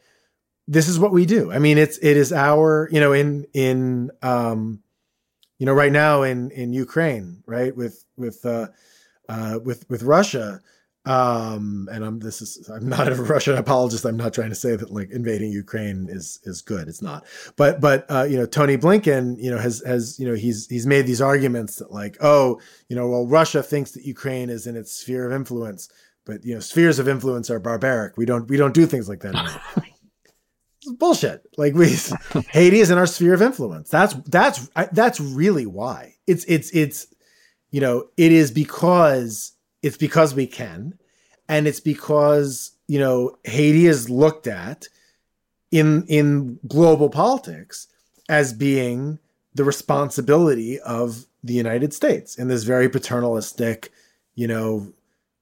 this 0.66 0.88
is 0.88 0.98
what 0.98 1.12
we 1.12 1.26
do. 1.26 1.52
I 1.52 1.58
mean, 1.58 1.78
it's 1.78 1.98
it 1.98 2.16
is 2.16 2.32
our 2.32 2.88
you 2.90 3.00
know 3.00 3.12
in 3.12 3.46
in 3.52 4.10
um 4.22 4.80
you 5.58 5.66
know, 5.66 5.72
right 5.72 5.92
now 5.92 6.22
in 6.22 6.50
in 6.50 6.72
Ukraine, 6.72 7.42
right 7.46 7.74
with 7.76 8.04
with 8.16 8.44
uh, 8.44 8.68
uh, 9.28 9.60
with 9.64 9.88
with 9.88 10.02
Russia, 10.02 10.60
um, 11.04 11.88
and 11.92 12.04
I'm 12.04 12.18
this 12.18 12.42
is 12.42 12.68
I'm 12.68 12.88
not 12.88 13.10
a 13.10 13.14
Russian 13.22 13.56
apologist. 13.56 14.04
I'm 14.04 14.16
not 14.16 14.34
trying 14.34 14.48
to 14.48 14.56
say 14.56 14.74
that 14.74 14.90
like 14.90 15.10
invading 15.10 15.52
Ukraine 15.52 16.08
is 16.10 16.40
is 16.42 16.60
good. 16.60 16.88
It's 16.88 17.02
not. 17.02 17.24
But 17.56 17.80
but 17.80 18.04
uh, 18.10 18.24
you 18.24 18.36
know, 18.36 18.46
Tony 18.46 18.76
Blinken, 18.76 19.36
you 19.38 19.50
know, 19.50 19.58
has 19.58 19.82
has 19.86 20.18
you 20.18 20.26
know 20.26 20.34
he's 20.34 20.66
he's 20.66 20.86
made 20.86 21.06
these 21.06 21.20
arguments 21.22 21.76
that 21.76 21.92
like, 21.92 22.16
oh, 22.20 22.60
you 22.88 22.96
know, 22.96 23.08
well, 23.08 23.26
Russia 23.26 23.62
thinks 23.62 23.92
that 23.92 24.04
Ukraine 24.04 24.50
is 24.50 24.66
in 24.66 24.76
its 24.76 24.92
sphere 24.92 25.24
of 25.24 25.32
influence, 25.32 25.88
but 26.26 26.44
you 26.44 26.54
know, 26.54 26.60
spheres 26.60 26.98
of 26.98 27.06
influence 27.06 27.48
are 27.48 27.60
barbaric. 27.60 28.16
We 28.16 28.26
don't 28.26 28.48
we 28.50 28.56
don't 28.56 28.74
do 28.74 28.86
things 28.86 29.08
like 29.08 29.20
that. 29.20 29.62
bullshit. 30.92 31.46
Like 31.56 31.74
we, 31.74 31.96
Haiti 32.50 32.80
is 32.80 32.90
in 32.90 32.98
our 32.98 33.06
sphere 33.06 33.34
of 33.34 33.42
influence. 33.42 33.90
That's 33.90 34.14
that's 34.26 34.68
that's 34.92 35.20
really 35.20 35.66
why. 35.66 36.14
It's 36.26 36.44
it's 36.44 36.70
it's 36.70 37.06
you 37.70 37.80
know 37.80 38.08
it 38.16 38.32
is 38.32 38.50
because 38.50 39.52
it's 39.82 39.96
because 39.96 40.34
we 40.34 40.46
can, 40.46 40.98
and 41.48 41.66
it's 41.66 41.80
because 41.80 42.72
you 42.86 42.98
know 42.98 43.36
Haiti 43.44 43.86
is 43.86 44.10
looked 44.10 44.46
at 44.46 44.88
in 45.70 46.04
in 46.06 46.58
global 46.66 47.10
politics 47.10 47.88
as 48.28 48.52
being 48.52 49.18
the 49.54 49.64
responsibility 49.64 50.80
of 50.80 51.26
the 51.42 51.54
United 51.54 51.92
States 51.92 52.36
in 52.36 52.48
this 52.48 52.64
very 52.64 52.88
paternalistic, 52.88 53.92
you 54.34 54.46
know, 54.48 54.92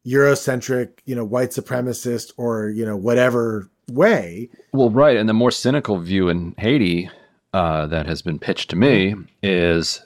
Eurocentric, 0.06 0.98
you 1.04 1.14
know, 1.14 1.24
white 1.24 1.50
supremacist 1.50 2.32
or 2.36 2.70
you 2.70 2.84
know 2.84 2.96
whatever 2.96 3.70
way. 3.90 4.48
Well, 4.72 4.90
right, 4.90 5.16
and 5.16 5.28
the 5.28 5.34
more 5.34 5.50
cynical 5.50 5.98
view 5.98 6.28
in 6.28 6.54
Haiti 6.58 7.10
uh, 7.52 7.86
that 7.86 8.06
has 8.06 8.22
been 8.22 8.38
pitched 8.38 8.70
to 8.70 8.76
me 8.76 9.14
is 9.42 10.04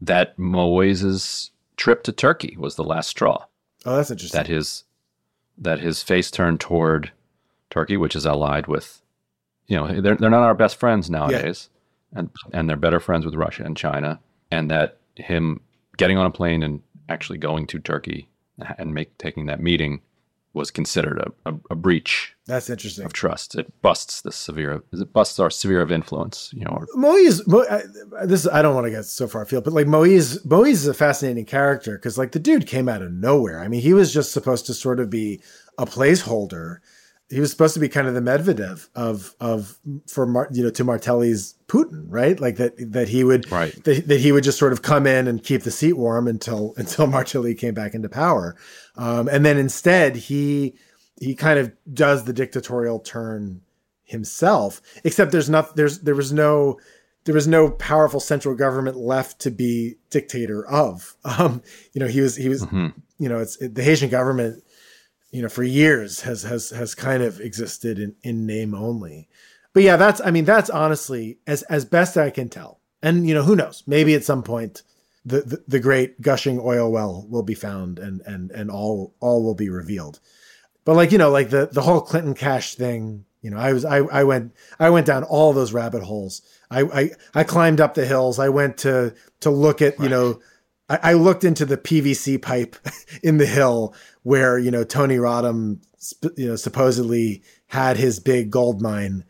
that 0.00 0.38
Moise's 0.38 1.50
trip 1.76 2.02
to 2.04 2.12
Turkey 2.12 2.56
was 2.58 2.76
the 2.76 2.84
last 2.84 3.08
straw. 3.08 3.44
Oh, 3.84 3.96
that's 3.96 4.10
interesting. 4.10 4.38
That 4.38 4.46
his 4.46 4.84
that 5.58 5.80
his 5.80 6.02
face 6.02 6.30
turned 6.30 6.60
toward 6.60 7.12
Turkey, 7.70 7.96
which 7.96 8.16
is 8.16 8.26
allied 8.26 8.66
with, 8.66 9.02
you 9.66 9.76
know, 9.76 10.00
they're 10.00 10.16
they're 10.16 10.30
not 10.30 10.42
our 10.42 10.54
best 10.54 10.76
friends 10.76 11.10
nowadays, 11.10 11.68
yeah. 12.12 12.20
and 12.20 12.30
and 12.52 12.68
they're 12.68 12.76
better 12.76 13.00
friends 13.00 13.24
with 13.24 13.34
Russia 13.34 13.64
and 13.64 13.76
China, 13.76 14.20
and 14.50 14.70
that 14.70 14.98
him 15.16 15.60
getting 15.96 16.18
on 16.18 16.26
a 16.26 16.30
plane 16.30 16.62
and 16.62 16.82
actually 17.08 17.38
going 17.38 17.66
to 17.66 17.78
Turkey 17.78 18.28
and 18.78 18.94
make 18.94 19.16
taking 19.18 19.46
that 19.46 19.60
meeting 19.60 20.00
was 20.54 20.70
considered 20.70 21.18
a, 21.18 21.50
a, 21.50 21.54
a, 21.70 21.74
breach. 21.74 22.34
That's 22.46 22.70
interesting 22.70 23.04
of 23.04 23.12
trust. 23.12 23.56
It 23.56 23.82
busts 23.82 24.22
the 24.22 24.30
severe. 24.32 24.82
It 24.92 25.12
busts 25.12 25.40
our 25.40 25.50
severe 25.50 25.82
of 25.82 25.90
influence. 25.90 26.50
You 26.54 26.64
know, 26.64 26.86
Moise. 26.94 27.46
Mo, 27.46 27.64
I, 27.68 27.82
this 28.24 28.46
I 28.46 28.62
don't 28.62 28.74
want 28.74 28.86
to 28.86 28.90
get 28.90 29.04
so 29.04 29.26
far 29.26 29.42
afield, 29.42 29.64
but 29.64 29.72
like 29.72 29.88
Moise, 29.88 30.44
Moise 30.44 30.82
is 30.82 30.86
a 30.86 30.94
fascinating 30.94 31.44
character 31.44 31.96
because 31.98 32.16
like 32.16 32.32
the 32.32 32.38
dude 32.38 32.66
came 32.66 32.88
out 32.88 33.02
of 33.02 33.12
nowhere. 33.12 33.60
I 33.60 33.68
mean, 33.68 33.82
he 33.82 33.92
was 33.92 34.14
just 34.14 34.32
supposed 34.32 34.66
to 34.66 34.74
sort 34.74 35.00
of 35.00 35.10
be 35.10 35.42
a 35.76 35.84
placeholder 35.84 36.78
he 37.30 37.40
was 37.40 37.50
supposed 37.50 37.74
to 37.74 37.80
be 37.80 37.88
kind 37.88 38.06
of 38.06 38.14
the 38.14 38.20
Medvedev 38.20 38.88
of 38.94 39.34
of 39.40 39.78
for 40.06 40.26
Mar, 40.26 40.48
you 40.52 40.62
know 40.62 40.70
to 40.70 40.84
Martelly's 40.84 41.54
Putin, 41.68 42.04
right? 42.08 42.38
Like 42.38 42.56
that 42.56 42.74
that 42.92 43.08
he 43.08 43.24
would 43.24 43.50
right. 43.50 43.72
that, 43.84 44.06
that 44.08 44.20
he 44.20 44.32
would 44.32 44.44
just 44.44 44.58
sort 44.58 44.72
of 44.72 44.82
come 44.82 45.06
in 45.06 45.26
and 45.26 45.42
keep 45.42 45.62
the 45.62 45.70
seat 45.70 45.94
warm 45.94 46.28
until 46.28 46.74
until 46.76 47.06
Martelly 47.06 47.54
came 47.54 47.74
back 47.74 47.94
into 47.94 48.08
power, 48.08 48.56
um, 48.96 49.28
and 49.28 49.44
then 49.44 49.56
instead 49.56 50.16
he 50.16 50.74
he 51.20 51.34
kind 51.34 51.58
of 51.58 51.72
does 51.92 52.24
the 52.24 52.32
dictatorial 52.32 52.98
turn 52.98 53.62
himself. 54.04 54.82
Except 55.02 55.32
there's 55.32 55.50
not 55.50 55.76
there's 55.76 56.00
there 56.00 56.14
was 56.14 56.32
no 56.32 56.78
there 57.24 57.34
was 57.34 57.48
no 57.48 57.70
powerful 57.70 58.20
central 58.20 58.54
government 58.54 58.96
left 58.96 59.40
to 59.40 59.50
be 59.50 59.96
dictator 60.10 60.66
of. 60.66 61.16
Um, 61.24 61.62
you 61.94 62.00
know, 62.00 62.06
he 62.06 62.20
was 62.20 62.36
he 62.36 62.50
was 62.50 62.64
mm-hmm. 62.64 62.88
you 63.18 63.28
know 63.30 63.38
it's 63.38 63.56
it, 63.56 63.74
the 63.74 63.82
Haitian 63.82 64.10
government 64.10 64.62
you 65.34 65.42
know, 65.42 65.48
for 65.48 65.64
years 65.64 66.20
has 66.20 66.44
has 66.44 66.70
has 66.70 66.94
kind 66.94 67.20
of 67.20 67.40
existed 67.40 67.98
in, 67.98 68.14
in 68.22 68.46
name 68.46 68.72
only. 68.72 69.28
But 69.72 69.82
yeah, 69.82 69.96
that's 69.96 70.20
I 70.20 70.30
mean, 70.30 70.44
that's 70.44 70.70
honestly 70.70 71.38
as 71.44 71.64
as 71.64 71.84
best 71.84 72.16
I 72.16 72.30
can 72.30 72.48
tell. 72.48 72.78
And 73.02 73.26
you 73.26 73.34
know, 73.34 73.42
who 73.42 73.56
knows? 73.56 73.82
Maybe 73.84 74.14
at 74.14 74.22
some 74.22 74.44
point 74.44 74.84
the, 75.24 75.40
the, 75.40 75.64
the 75.66 75.80
great 75.80 76.22
gushing 76.22 76.60
oil 76.60 76.92
well 76.92 77.26
will 77.28 77.42
be 77.42 77.54
found 77.54 77.98
and 77.98 78.20
and 78.20 78.52
and 78.52 78.70
all 78.70 79.16
all 79.18 79.42
will 79.42 79.56
be 79.56 79.68
revealed. 79.68 80.20
But 80.84 80.94
like, 80.94 81.10
you 81.10 81.18
know, 81.18 81.30
like 81.30 81.50
the 81.50 81.66
the 81.66 81.82
whole 81.82 82.00
Clinton 82.00 82.34
cash 82.34 82.76
thing, 82.76 83.24
you 83.42 83.50
know, 83.50 83.58
I 83.58 83.72
was 83.72 83.84
I 83.84 83.96
I 83.96 84.22
went 84.22 84.52
I 84.78 84.90
went 84.90 85.06
down 85.06 85.24
all 85.24 85.52
those 85.52 85.72
rabbit 85.72 86.04
holes. 86.04 86.42
I 86.70 86.82
I, 86.82 87.10
I 87.34 87.42
climbed 87.42 87.80
up 87.80 87.94
the 87.94 88.06
hills. 88.06 88.38
I 88.38 88.50
went 88.50 88.78
to 88.78 89.12
to 89.40 89.50
look 89.50 89.82
at, 89.82 89.98
right. 89.98 90.04
you 90.04 90.10
know, 90.10 90.40
I, 90.88 90.98
I 91.02 91.12
looked 91.14 91.44
into 91.44 91.64
the 91.64 91.76
PVC 91.76 92.40
pipe 92.40 92.76
in 93.22 93.38
the 93.38 93.46
hill 93.46 93.94
where 94.24 94.58
you 94.58 94.70
know 94.70 94.82
Tony 94.82 95.16
Rodham, 95.16 95.78
you 96.36 96.48
know, 96.48 96.56
supposedly 96.56 97.42
had 97.68 97.96
his 97.96 98.18
big 98.18 98.50
gold 98.50 98.82
mine, 98.82 99.24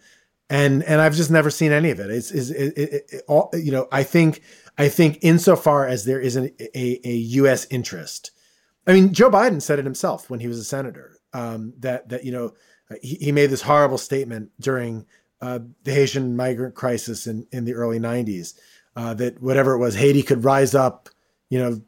and 0.48 0.82
and 0.84 1.00
I've 1.00 1.14
just 1.14 1.30
never 1.30 1.50
seen 1.50 1.70
any 1.70 1.90
of 1.90 2.00
it. 2.00 2.10
It's 2.10 2.30
is 2.30 2.50
it, 2.50 2.72
it, 2.78 3.04
it, 3.12 3.22
all 3.28 3.50
you 3.52 3.70
know. 3.70 3.86
I 3.92 4.02
think 4.02 4.40
I 4.78 4.88
think 4.88 5.18
insofar 5.20 5.86
as 5.86 6.06
there 6.06 6.20
is 6.20 6.36
an, 6.36 6.50
a, 6.74 7.00
a 7.04 7.12
U.S. 7.12 7.66
interest, 7.70 8.30
I 8.86 8.94
mean, 8.94 9.12
Joe 9.12 9.30
Biden 9.30 9.60
said 9.60 9.78
it 9.78 9.84
himself 9.84 10.30
when 10.30 10.40
he 10.40 10.48
was 10.48 10.58
a 10.58 10.64
senator 10.64 11.18
um, 11.34 11.74
that 11.80 12.08
that 12.08 12.24
you 12.24 12.32
know 12.32 12.54
he, 13.02 13.16
he 13.16 13.32
made 13.32 13.50
this 13.50 13.62
horrible 13.62 13.98
statement 13.98 14.50
during 14.58 15.06
uh, 15.40 15.58
the 15.82 15.92
Haitian 15.92 16.36
migrant 16.36 16.74
crisis 16.74 17.26
in 17.26 17.46
in 17.52 17.64
the 17.64 17.74
early 17.74 17.98
'90s 17.98 18.54
uh, 18.96 19.14
that 19.14 19.42
whatever 19.42 19.72
it 19.72 19.78
was, 19.78 19.96
Haiti 19.96 20.22
could 20.22 20.44
rise 20.44 20.74
up, 20.74 21.08
you 21.50 21.58
know, 21.58 21.80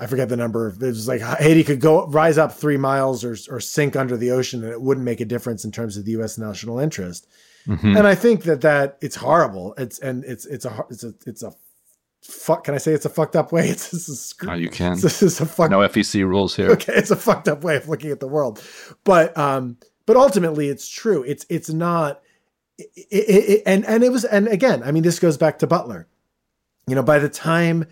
I 0.00 0.06
forget 0.06 0.28
the 0.28 0.36
number. 0.36 0.68
It 0.68 0.80
was 0.80 1.06
like 1.06 1.20
Haiti 1.20 1.62
could 1.62 1.80
go 1.80 2.06
rise 2.06 2.36
up 2.36 2.52
three 2.52 2.76
miles 2.76 3.24
or 3.24 3.36
or 3.48 3.60
sink 3.60 3.94
under 3.94 4.16
the 4.16 4.32
ocean, 4.32 4.64
and 4.64 4.72
it 4.72 4.82
wouldn't 4.82 5.04
make 5.04 5.20
a 5.20 5.24
difference 5.24 5.64
in 5.64 5.70
terms 5.70 5.96
of 5.96 6.04
the 6.04 6.12
U.S. 6.12 6.36
national 6.36 6.78
interest. 6.78 7.28
Mm-hmm. 7.66 7.96
And 7.96 8.06
I 8.06 8.14
think 8.14 8.42
that 8.42 8.60
that 8.62 8.98
it's 9.00 9.16
horrible. 9.16 9.74
It's 9.78 9.98
and 10.00 10.24
it's 10.24 10.46
it's 10.46 10.64
a 10.64 10.84
it's 10.90 11.04
a 11.04 11.14
it's 11.26 11.42
a 11.42 11.52
fuck. 12.22 12.64
Can 12.64 12.74
I 12.74 12.78
say 12.78 12.92
it's 12.92 13.04
a 13.04 13.10
fucked 13.10 13.36
up 13.36 13.52
way? 13.52 13.68
It's, 13.70 13.92
it's 13.92 14.08
a 14.08 14.16
screw. 14.16 14.50
Oh, 14.50 14.54
you 14.54 14.68
can. 14.68 15.00
This 15.00 15.22
is 15.22 15.40
a 15.40 15.46
fuck. 15.46 15.70
No 15.70 15.78
FEC 15.78 16.26
rules 16.26 16.56
here. 16.56 16.70
Okay, 16.72 16.94
it's 16.94 17.10
a 17.10 17.16
fucked 17.16 17.48
up 17.48 17.62
way 17.62 17.76
of 17.76 17.88
looking 17.88 18.10
at 18.10 18.20
the 18.20 18.28
world, 18.28 18.62
but 19.04 19.36
um, 19.38 19.78
but 20.06 20.16
ultimately 20.16 20.68
it's 20.68 20.88
true. 20.88 21.22
It's 21.22 21.46
it's 21.48 21.70
not. 21.70 22.20
It, 22.76 22.88
it, 23.10 23.50
it, 23.50 23.62
and 23.64 23.86
and 23.86 24.02
it 24.02 24.10
was 24.10 24.24
and 24.24 24.48
again, 24.48 24.82
I 24.82 24.90
mean, 24.90 25.04
this 25.04 25.20
goes 25.20 25.36
back 25.36 25.60
to 25.60 25.68
Butler. 25.68 26.08
You 26.86 26.96
know, 26.96 27.02
by 27.02 27.18
the 27.20 27.28
time 27.30 27.86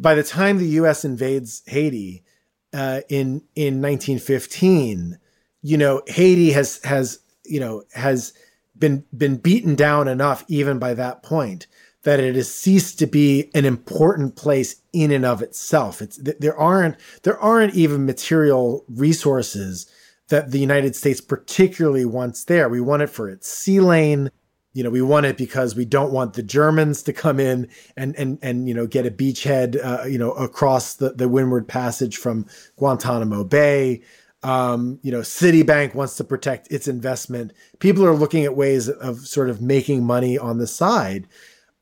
by 0.00 0.14
the 0.14 0.22
time 0.22 0.58
the 0.58 0.66
U.S. 0.66 1.04
invades 1.04 1.62
Haiti 1.66 2.24
uh, 2.72 3.02
in 3.08 3.42
in 3.54 3.82
1915, 3.82 5.18
you 5.62 5.76
know 5.76 6.02
Haiti 6.06 6.52
has 6.52 6.80
has 6.84 7.20
you 7.44 7.60
know 7.60 7.82
has 7.94 8.32
been 8.78 9.04
been 9.16 9.36
beaten 9.36 9.74
down 9.74 10.08
enough 10.08 10.44
even 10.48 10.78
by 10.78 10.94
that 10.94 11.22
point 11.22 11.66
that 12.02 12.20
it 12.20 12.34
has 12.34 12.52
ceased 12.52 12.98
to 12.98 13.06
be 13.06 13.50
an 13.54 13.66
important 13.66 14.34
place 14.34 14.80
in 14.92 15.10
and 15.10 15.24
of 15.24 15.42
itself. 15.42 16.00
It's 16.00 16.16
there 16.16 16.56
aren't 16.56 16.96
there 17.22 17.38
aren't 17.38 17.74
even 17.74 18.06
material 18.06 18.84
resources 18.88 19.90
that 20.28 20.50
the 20.50 20.60
United 20.60 20.96
States 20.96 21.20
particularly 21.20 22.04
wants 22.04 22.44
there. 22.44 22.68
We 22.68 22.80
want 22.80 23.02
it 23.02 23.10
for 23.10 23.28
its 23.28 23.48
sea 23.48 23.80
lane 23.80 24.30
you 24.72 24.84
know, 24.84 24.90
we 24.90 25.02
want 25.02 25.26
it 25.26 25.36
because 25.36 25.74
we 25.74 25.84
don't 25.84 26.12
want 26.12 26.34
the 26.34 26.42
Germans 26.42 27.02
to 27.04 27.12
come 27.12 27.40
in 27.40 27.68
and 27.96 28.14
and 28.16 28.38
and 28.40 28.68
you 28.68 28.74
know 28.74 28.86
get 28.86 29.06
a 29.06 29.10
beachhead, 29.10 29.76
uh, 29.84 30.04
you 30.04 30.18
know, 30.18 30.32
across 30.32 30.94
the 30.94 31.12
the 31.12 31.28
Windward 31.28 31.66
Passage 31.66 32.16
from 32.16 32.46
Guantanamo 32.76 33.44
Bay. 33.44 34.02
Um, 34.42 34.98
you 35.02 35.12
know, 35.12 35.20
Citibank 35.20 35.94
wants 35.94 36.16
to 36.16 36.24
protect 36.24 36.70
its 36.72 36.88
investment. 36.88 37.52
People 37.78 38.06
are 38.06 38.14
looking 38.14 38.44
at 38.44 38.56
ways 38.56 38.88
of 38.88 39.18
sort 39.26 39.50
of 39.50 39.60
making 39.60 40.04
money 40.04 40.38
on 40.38 40.58
the 40.58 40.66
side, 40.66 41.26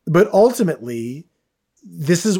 but 0.07 0.29
ultimately, 0.33 1.27
this 1.85 2.25
is 2.25 2.39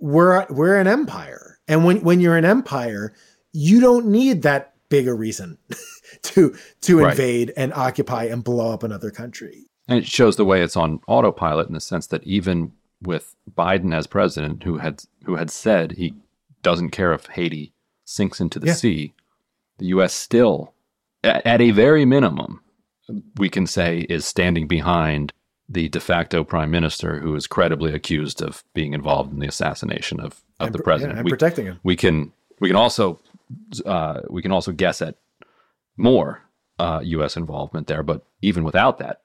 we're 0.00 0.46
we're 0.50 0.76
an 0.76 0.88
empire, 0.88 1.60
and 1.68 1.84
when 1.84 2.02
when 2.02 2.20
you're 2.20 2.36
an 2.36 2.44
empire, 2.44 3.14
you 3.52 3.80
don't 3.80 4.06
need 4.06 4.42
that 4.42 4.74
big 4.88 5.06
a 5.06 5.14
reason 5.14 5.56
to 6.34 6.56
to 6.82 6.98
right. 6.98 7.10
invade 7.10 7.52
and 7.56 7.72
occupy 7.74 8.24
and 8.24 8.44
blow 8.44 8.72
up 8.72 8.82
another 8.82 9.10
country. 9.10 9.66
And 9.88 9.98
it 9.98 10.06
shows 10.06 10.36
the 10.36 10.44
way 10.44 10.62
it's 10.62 10.76
on 10.76 11.00
autopilot 11.08 11.66
in 11.68 11.74
the 11.74 11.80
sense 11.80 12.06
that 12.08 12.22
even 12.24 12.72
with 13.02 13.34
Biden 13.56 13.94
as 13.94 14.06
president, 14.06 14.62
who 14.62 14.78
had 14.78 15.02
who 15.24 15.36
had 15.36 15.50
said 15.50 15.92
he 15.92 16.14
doesn't 16.62 16.90
care 16.90 17.12
if 17.12 17.26
Haiti 17.26 17.72
sinks 18.04 18.40
into 18.40 18.58
the 18.58 18.68
yeah. 18.68 18.74
sea, 18.74 19.14
the 19.78 19.86
U.S. 19.86 20.12
still, 20.12 20.74
at, 21.24 21.44
at 21.46 21.60
a 21.60 21.70
very 21.70 22.04
minimum, 22.04 22.62
we 23.36 23.48
can 23.48 23.66
say 23.66 24.00
is 24.08 24.26
standing 24.26 24.66
behind 24.66 25.32
the 25.68 25.88
de 25.88 26.00
facto 26.00 26.42
prime 26.42 26.70
minister 26.70 27.20
who 27.20 27.34
is 27.34 27.46
credibly 27.46 27.94
accused 27.94 28.42
of 28.42 28.64
being 28.74 28.92
involved 28.92 29.32
in 29.32 29.38
the 29.38 29.46
assassination 29.46 30.18
of, 30.18 30.42
of 30.58 30.66
and, 30.66 30.74
the 30.74 30.82
president. 30.82 31.14
Yeah, 31.14 31.20
and 31.20 31.24
we, 31.24 31.30
protecting 31.30 31.66
him. 31.66 31.80
We 31.82 31.96
can 31.96 32.32
we 32.58 32.68
can 32.68 32.76
also 32.76 33.20
uh, 33.86 34.20
we 34.28 34.42
can 34.42 34.52
also 34.52 34.72
guess 34.72 35.00
at 35.00 35.16
more 35.96 36.42
uh, 36.78 37.00
U.S. 37.02 37.36
involvement 37.36 37.86
there. 37.86 38.02
But 38.02 38.24
even 38.42 38.64
without 38.64 38.98
that, 38.98 39.20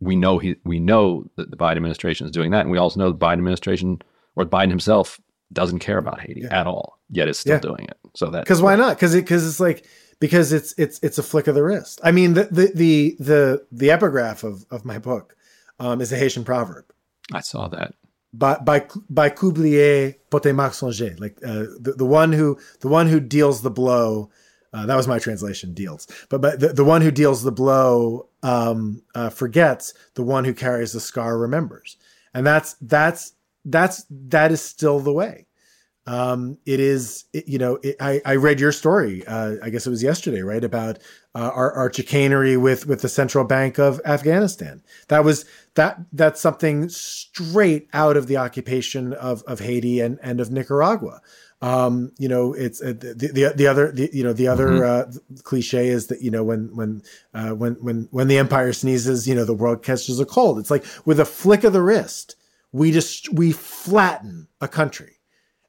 we 0.00 0.16
know 0.16 0.38
he 0.38 0.56
we 0.64 0.80
know 0.80 1.30
that 1.36 1.50
the 1.50 1.56
Biden 1.56 1.76
administration 1.76 2.26
is 2.26 2.32
doing 2.32 2.50
that, 2.50 2.60
and 2.60 2.70
we 2.70 2.78
also 2.78 3.00
know 3.00 3.10
the 3.10 3.18
Biden 3.18 3.34
administration 3.34 4.02
or 4.36 4.44
Biden 4.44 4.70
himself 4.70 5.20
doesn't 5.52 5.78
care 5.78 5.98
about 5.98 6.20
Haiti 6.20 6.42
yeah. 6.42 6.60
at 6.60 6.66
all, 6.66 6.98
yet 7.10 7.28
is 7.28 7.38
still 7.38 7.54
yeah. 7.54 7.60
doing 7.60 7.84
it. 7.84 7.98
So 8.14 8.30
that 8.30 8.44
because 8.44 8.62
why 8.62 8.76
not? 8.76 8.96
Because 8.96 9.14
it 9.14 9.22
because 9.22 9.46
it's 9.46 9.60
like 9.60 9.86
because 10.20 10.52
it's 10.52 10.74
it's 10.78 10.98
it's 11.02 11.18
a 11.18 11.22
flick 11.22 11.46
of 11.46 11.54
the 11.54 11.62
wrist. 11.62 12.00
I 12.02 12.12
mean 12.12 12.34
the 12.34 12.44
the 12.44 12.72
the 12.74 13.16
the, 13.18 13.66
the 13.72 13.90
epigraph 13.90 14.44
of 14.44 14.64
of 14.70 14.84
my 14.84 14.98
book 14.98 15.36
um, 15.78 16.00
is 16.00 16.12
a 16.12 16.16
Haitian 16.16 16.44
proverb. 16.44 16.84
I 17.32 17.40
saw 17.40 17.68
that. 17.68 17.94
By 18.32 18.56
by 18.56 18.86
by 19.08 19.30
Coublier 19.30 20.16
Potemac 20.30 20.72
Songer, 20.72 21.18
like 21.20 21.38
uh, 21.44 21.66
the 21.78 21.94
the 21.96 22.06
one 22.06 22.32
who 22.32 22.58
the 22.80 22.88
one 22.88 23.08
who 23.08 23.20
deals 23.20 23.62
the 23.62 23.70
blow 23.70 24.30
uh, 24.74 24.86
that 24.86 24.96
was 24.96 25.06
my 25.06 25.18
translation, 25.18 25.72
deals. 25.72 26.08
But 26.28 26.40
but 26.40 26.60
the, 26.60 26.68
the 26.68 26.84
one 26.84 27.00
who 27.00 27.10
deals 27.10 27.42
the 27.42 27.52
blow 27.52 28.28
um, 28.42 29.02
uh, 29.14 29.30
forgets. 29.30 29.94
The 30.14 30.22
one 30.24 30.44
who 30.44 30.52
carries 30.52 30.92
the 30.92 31.00
scar 31.00 31.38
remembers, 31.38 31.96
and 32.34 32.44
that's 32.46 32.74
that's 32.80 33.34
that's 33.64 34.04
that 34.10 34.50
is 34.50 34.60
still 34.60 34.98
the 35.00 35.12
way. 35.12 35.46
Um, 36.06 36.58
it 36.66 36.80
is, 36.80 37.24
it, 37.32 37.48
you 37.48 37.58
know, 37.58 37.78
it, 37.82 37.96
I, 37.98 38.20
I 38.26 38.34
read 38.36 38.60
your 38.60 38.72
story. 38.72 39.26
Uh, 39.26 39.54
I 39.62 39.70
guess 39.70 39.86
it 39.86 39.90
was 39.90 40.02
yesterday, 40.02 40.42
right, 40.42 40.62
about 40.62 40.98
uh, 41.34 41.50
our, 41.54 41.72
our 41.72 41.90
chicanery 41.90 42.58
with 42.58 42.86
with 42.86 43.00
the 43.00 43.08
central 43.08 43.44
bank 43.44 43.78
of 43.78 44.00
Afghanistan. 44.04 44.82
That 45.08 45.24
was 45.24 45.46
that 45.76 45.98
that's 46.12 46.40
something 46.40 46.88
straight 46.90 47.88
out 47.94 48.16
of 48.16 48.26
the 48.26 48.36
occupation 48.36 49.14
of 49.14 49.42
of 49.44 49.60
Haiti 49.60 50.00
and 50.00 50.18
and 50.22 50.40
of 50.40 50.50
Nicaragua. 50.50 51.20
Um, 51.64 52.12
you 52.18 52.28
know, 52.28 52.52
it's 52.52 52.82
uh, 52.82 52.88
the, 52.88 53.30
the, 53.32 53.52
the 53.56 53.66
other 53.66 53.90
the, 53.90 54.10
you 54.12 54.22
know 54.22 54.34
the 54.34 54.48
other 54.48 54.68
mm-hmm. 54.68 55.34
uh, 55.34 55.40
cliche 55.44 55.88
is 55.88 56.08
that 56.08 56.20
you 56.20 56.30
know 56.30 56.44
when 56.44 56.68
when 56.76 57.02
uh, 57.32 57.52
when 57.52 57.76
when 57.76 58.06
when 58.10 58.28
the 58.28 58.36
empire 58.36 58.74
sneezes, 58.74 59.26
you 59.26 59.34
know 59.34 59.46
the 59.46 59.54
world 59.54 59.82
catches 59.82 60.20
a 60.20 60.26
cold. 60.26 60.58
It's 60.58 60.70
like 60.70 60.84
with 61.06 61.18
a 61.18 61.24
flick 61.24 61.64
of 61.64 61.72
the 61.72 61.80
wrist, 61.80 62.36
we 62.72 62.92
just 62.92 63.32
we 63.32 63.50
flatten 63.50 64.46
a 64.60 64.68
country, 64.68 65.20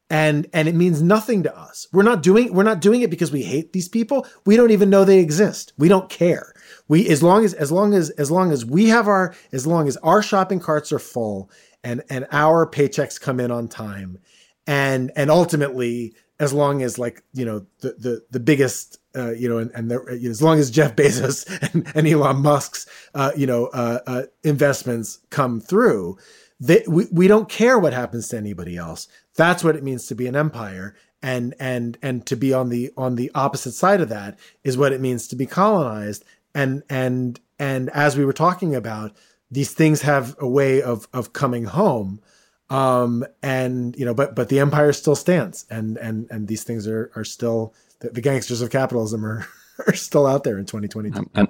and 0.10 0.48
and 0.52 0.68
it 0.68 0.76
means 0.76 1.02
nothing 1.02 1.44
to 1.44 1.58
us. 1.58 1.88
We're 1.94 2.04
not 2.04 2.22
doing 2.22 2.54
we're 2.54 2.64
not 2.64 2.82
doing 2.82 3.02
it 3.02 3.10
because 3.10 3.32
we 3.32 3.44
hate 3.44 3.72
these 3.72 3.88
people. 3.88 4.28
We 4.46 4.58
don't 4.58 4.72
even 4.72 4.90
know 4.90 5.06
they 5.06 5.20
exist. 5.20 5.72
We 5.78 5.88
don't 5.88 6.10
care. 6.10 6.54
We 6.90 7.08
as 7.08 7.24
long 7.24 7.46
as 7.46 7.54
as 7.54 7.72
long 7.72 7.94
as 7.94 8.10
as 8.10 8.30
long 8.30 8.52
as 8.52 8.66
we 8.66 8.90
have 8.90 9.08
our 9.08 9.34
as 9.54 9.66
long 9.66 9.88
as 9.88 9.96
our 9.98 10.22
shopping 10.22 10.60
carts 10.60 10.92
are 10.92 11.00
full 11.00 11.50
and 11.86 12.04
and 12.10 12.28
our 12.34 12.70
paychecks 12.70 13.22
come 13.22 13.40
in 13.40 13.50
on 13.50 13.70
time 13.70 14.20
and 14.68 15.12
and 15.16 15.30
ultimately 15.30 16.14
as 16.40 16.54
long 16.54 16.82
as 16.82 17.00
like 17.00 17.24
you 17.34 17.46
know 17.46 17.66
the 17.80 17.90
the 17.98 18.26
the 18.32 18.40
biggest 18.40 19.00
uh, 19.16 19.32
you 19.32 19.48
know 19.48 19.58
and, 19.58 19.72
and 19.72 19.90
the, 19.90 20.18
you 20.20 20.28
know, 20.28 20.32
as 20.32 20.42
long 20.42 20.60
as 20.60 20.72
Jeff 20.72 20.96
Bezos 20.98 21.46
and, 21.74 21.92
and 21.96 22.08
Elon 22.08 22.42
Musk's 22.42 22.88
uh, 23.14 23.32
you 23.36 23.48
know 23.48 23.68
uh, 23.68 24.00
uh 24.06 24.24
investments 24.44 25.20
come 25.30 25.60
through, 25.60 26.18
they, 26.60 26.84
we 26.88 27.06
we 27.12 27.28
don't 27.28 27.50
care 27.50 27.80
what 27.80 27.94
happens 27.94 28.28
to 28.30 28.38
anybody 28.38 28.78
else. 28.78 29.08
That's 29.36 29.64
what 29.64 29.76
it 29.76 29.84
means 29.84 30.08
to 30.08 30.16
be 30.16 30.28
an 30.28 30.36
empire, 30.36 30.96
and 31.22 31.54
and 31.60 31.98
and 32.02 32.26
to 32.26 32.36
be 32.36 32.54
on 32.54 32.70
the 32.70 32.92
on 32.98 33.16
the 33.16 33.32
opposite 33.34 33.74
side 33.74 34.02
of 34.02 34.10
that 34.10 34.38
is 34.64 34.78
what 34.78 34.94
it 34.94 35.02
means 35.02 35.28
to 35.30 35.36
be 35.36 35.46
colonized. 35.46 36.24
And 36.54 36.84
and 36.90 37.40
and 37.60 37.90
as 37.92 38.18
we 38.18 38.26
were 38.26 38.34
talking 38.34 38.76
about, 38.76 39.16
these 39.50 39.74
things 39.74 40.02
have 40.02 40.36
a 40.40 40.48
way 40.48 40.82
of 40.82 41.08
of 41.14 41.34
coming 41.34 41.66
home 41.66 42.22
um 42.70 43.24
and 43.44 43.96
you 43.98 44.06
know 44.06 44.14
but 44.14 44.36
but 44.36 44.50
the 44.50 44.60
empire 44.60 44.92
still 44.92 45.16
stands 45.16 45.66
and 45.70 45.98
and 45.98 46.28
and 46.32 46.48
these 46.48 46.64
things 46.64 46.88
are 46.88 47.12
are 47.16 47.24
still 47.24 47.74
the, 48.00 48.10
the 48.10 48.22
gangsters 48.22 48.62
of 48.62 48.72
capitalism 48.72 49.24
are 49.26 49.46
are 49.88 49.94
still 49.94 50.26
out 50.26 50.44
there 50.44 50.58
in 50.58 50.66
2022 50.66 51.30
and 51.36 51.48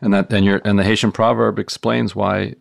and 0.00 0.14
that 0.14 0.32
and 0.32 0.46
your 0.46 0.60
and 0.64 0.78
the 0.78 0.84
haitian 0.84 1.12
proverb 1.12 1.58
explains 1.58 2.14
why 2.14 2.54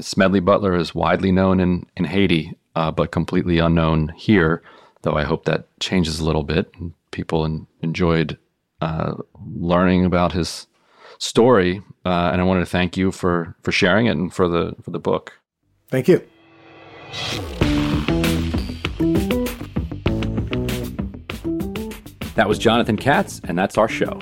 smedley 0.00 0.40
butler 0.40 0.74
is 0.74 0.94
widely 0.94 1.30
known 1.30 1.60
in 1.60 1.84
in 1.96 2.04
haiti 2.04 2.56
uh, 2.76 2.90
but 2.90 3.10
completely 3.10 3.58
unknown 3.58 4.08
here 4.16 4.62
though 5.02 5.14
i 5.14 5.22
hope 5.22 5.44
that 5.44 5.68
changes 5.80 6.20
a 6.20 6.24
little 6.24 6.44
bit 6.44 6.70
and 6.78 6.94
people 7.10 7.44
in, 7.44 7.66
enjoyed 7.82 8.38
uh, 8.80 9.14
learning 9.56 10.04
about 10.04 10.32
his 10.32 10.66
story 11.18 11.82
uh, 12.06 12.30
and 12.32 12.40
i 12.40 12.44
wanted 12.44 12.60
to 12.60 12.66
thank 12.66 12.96
you 12.96 13.12
for 13.12 13.54
for 13.62 13.70
sharing 13.70 14.06
it 14.06 14.16
and 14.16 14.32
for 14.32 14.48
the 14.48 14.74
for 14.82 14.90
the 14.90 14.98
book. 14.98 15.34
Thank 15.88 16.08
you 16.08 16.26
that 22.34 22.48
was 22.48 22.58
Jonathan 22.58 22.96
Katz, 22.96 23.40
and 23.44 23.56
that's 23.58 23.78
our 23.78 23.88
show. 23.88 24.18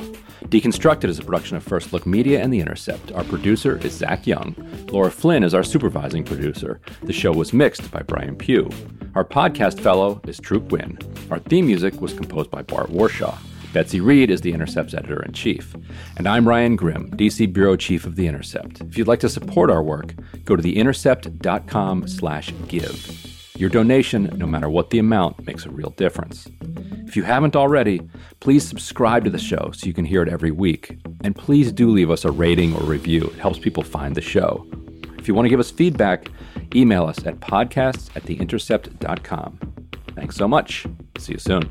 Deconstructed 0.52 1.09
is 1.09 1.19
a 1.19 1.23
production 1.23 1.56
of 1.56 1.62
First 1.62 1.94
Look 1.94 2.05
Media 2.05 2.43
and 2.43 2.52
The 2.52 2.60
Intercept. 2.60 3.10
Our 3.12 3.24
producer 3.24 3.78
is 3.78 3.93
Zach 3.93 4.27
Young. 4.27 4.55
Laura 4.93 5.10
Flynn 5.10 5.44
is 5.44 5.55
our 5.55 5.62
supervising 5.62 6.24
producer. 6.24 6.78
The 7.05 7.12
show 7.12 7.32
was 7.32 7.55
mixed 7.55 7.90
by 7.90 8.02
Brian 8.02 8.36
Pugh. 8.36 8.69
Our 9.14 9.24
podcast 9.24 9.81
fellow 9.81 10.20
is 10.27 10.39
Troop 10.39 10.70
Win. 10.70 10.98
Our 11.31 11.39
theme 11.39 11.66
music 11.66 12.01
was 12.02 12.12
composed 12.12 12.51
by 12.51 12.62
Bart 12.62 12.90
Warshaw. 12.90 13.39
Betsy 13.73 14.01
Reed 14.01 14.31
is 14.31 14.43
The 14.43 14.53
Intercept's 14.53 14.93
editor 14.93 15.23
in 15.23 15.32
chief. 15.32 15.74
And 16.19 16.27
I'm 16.27 16.47
Ryan 16.47 16.77
Grim, 16.77 17.11
DC 17.12 17.53
Bureau 17.53 17.74
Chief 17.74 18.05
of 18.05 18.16
The 18.16 18.27
Intercept. 18.27 18.82
If 18.82 18.99
you'd 18.99 19.09
like 19.09 19.20
to 19.20 19.31
support 19.31 19.70
our 19.70 19.82
work, 19.82 20.15
go 20.44 20.57
to 20.57 20.62
theintercept.com 20.62 22.07
slash 22.07 22.53
give. 22.69 23.27
Your 23.57 23.70
donation, 23.70 24.31
no 24.36 24.47
matter 24.47 24.69
what 24.69 24.90
the 24.90 24.99
amount, 24.99 25.47
makes 25.47 25.65
a 25.65 25.70
real 25.70 25.90
difference. 25.90 26.49
If 27.07 27.16
you 27.16 27.23
haven't 27.23 27.57
already, 27.57 28.03
please 28.40 28.66
subscribe 28.66 29.24
to 29.24 29.31
the 29.31 29.39
show 29.39 29.70
so 29.74 29.86
you 29.86 29.94
can 29.94 30.05
hear 30.05 30.23
it 30.23 30.28
every 30.28 30.51
week. 30.51 30.99
And 31.23 31.35
please 31.35 31.73
do 31.73 31.90
leave 31.90 32.11
us 32.11 32.24
a 32.24 32.31
rating 32.31 32.74
or 32.74 32.82
review. 32.82 33.24
It 33.24 33.39
helps 33.39 33.59
people 33.59 33.82
find 33.82 34.15
the 34.15 34.20
show. 34.20 34.66
If 35.19 35.28
you 35.28 35.35
want 35.35 35.47
to 35.47 35.51
give 35.51 35.61
us 35.61 35.70
feedback, 35.70 36.31
email 36.74 37.07
us 37.07 37.24
at 37.27 37.40
podcasts 37.40 38.15
at 38.16 38.24
theintercept.com. 38.24 39.59
Thanks 40.15 40.36
so 40.36 40.47
much. 40.47 40.86
See 41.19 41.32
you 41.32 41.39
soon. 41.39 41.70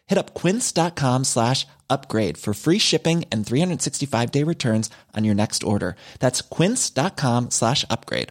Hit 0.11 0.17
up 0.17 0.33
quince.com 0.33 1.23
slash 1.23 1.65
upgrade 1.89 2.37
for 2.37 2.53
free 2.53 2.79
shipping 2.79 3.23
and 3.31 3.47
365 3.47 4.31
day 4.31 4.43
returns 4.43 4.89
on 5.15 5.23
your 5.23 5.35
next 5.35 5.63
order. 5.63 5.95
That's 6.19 6.41
quince.com 6.41 7.51
slash 7.51 7.85
upgrade. 7.89 8.27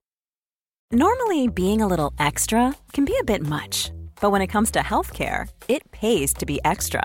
Normally, 0.92 1.48
being 1.48 1.80
a 1.80 1.86
little 1.86 2.12
extra 2.18 2.74
can 2.92 3.06
be 3.06 3.16
a 3.18 3.24
bit 3.24 3.46
much, 3.46 3.90
but 4.20 4.30
when 4.30 4.42
it 4.42 4.48
comes 4.48 4.70
to 4.72 4.80
healthcare, 4.80 5.48
it 5.68 5.90
pays 5.92 6.34
to 6.34 6.46
be 6.46 6.60
extra. 6.64 7.04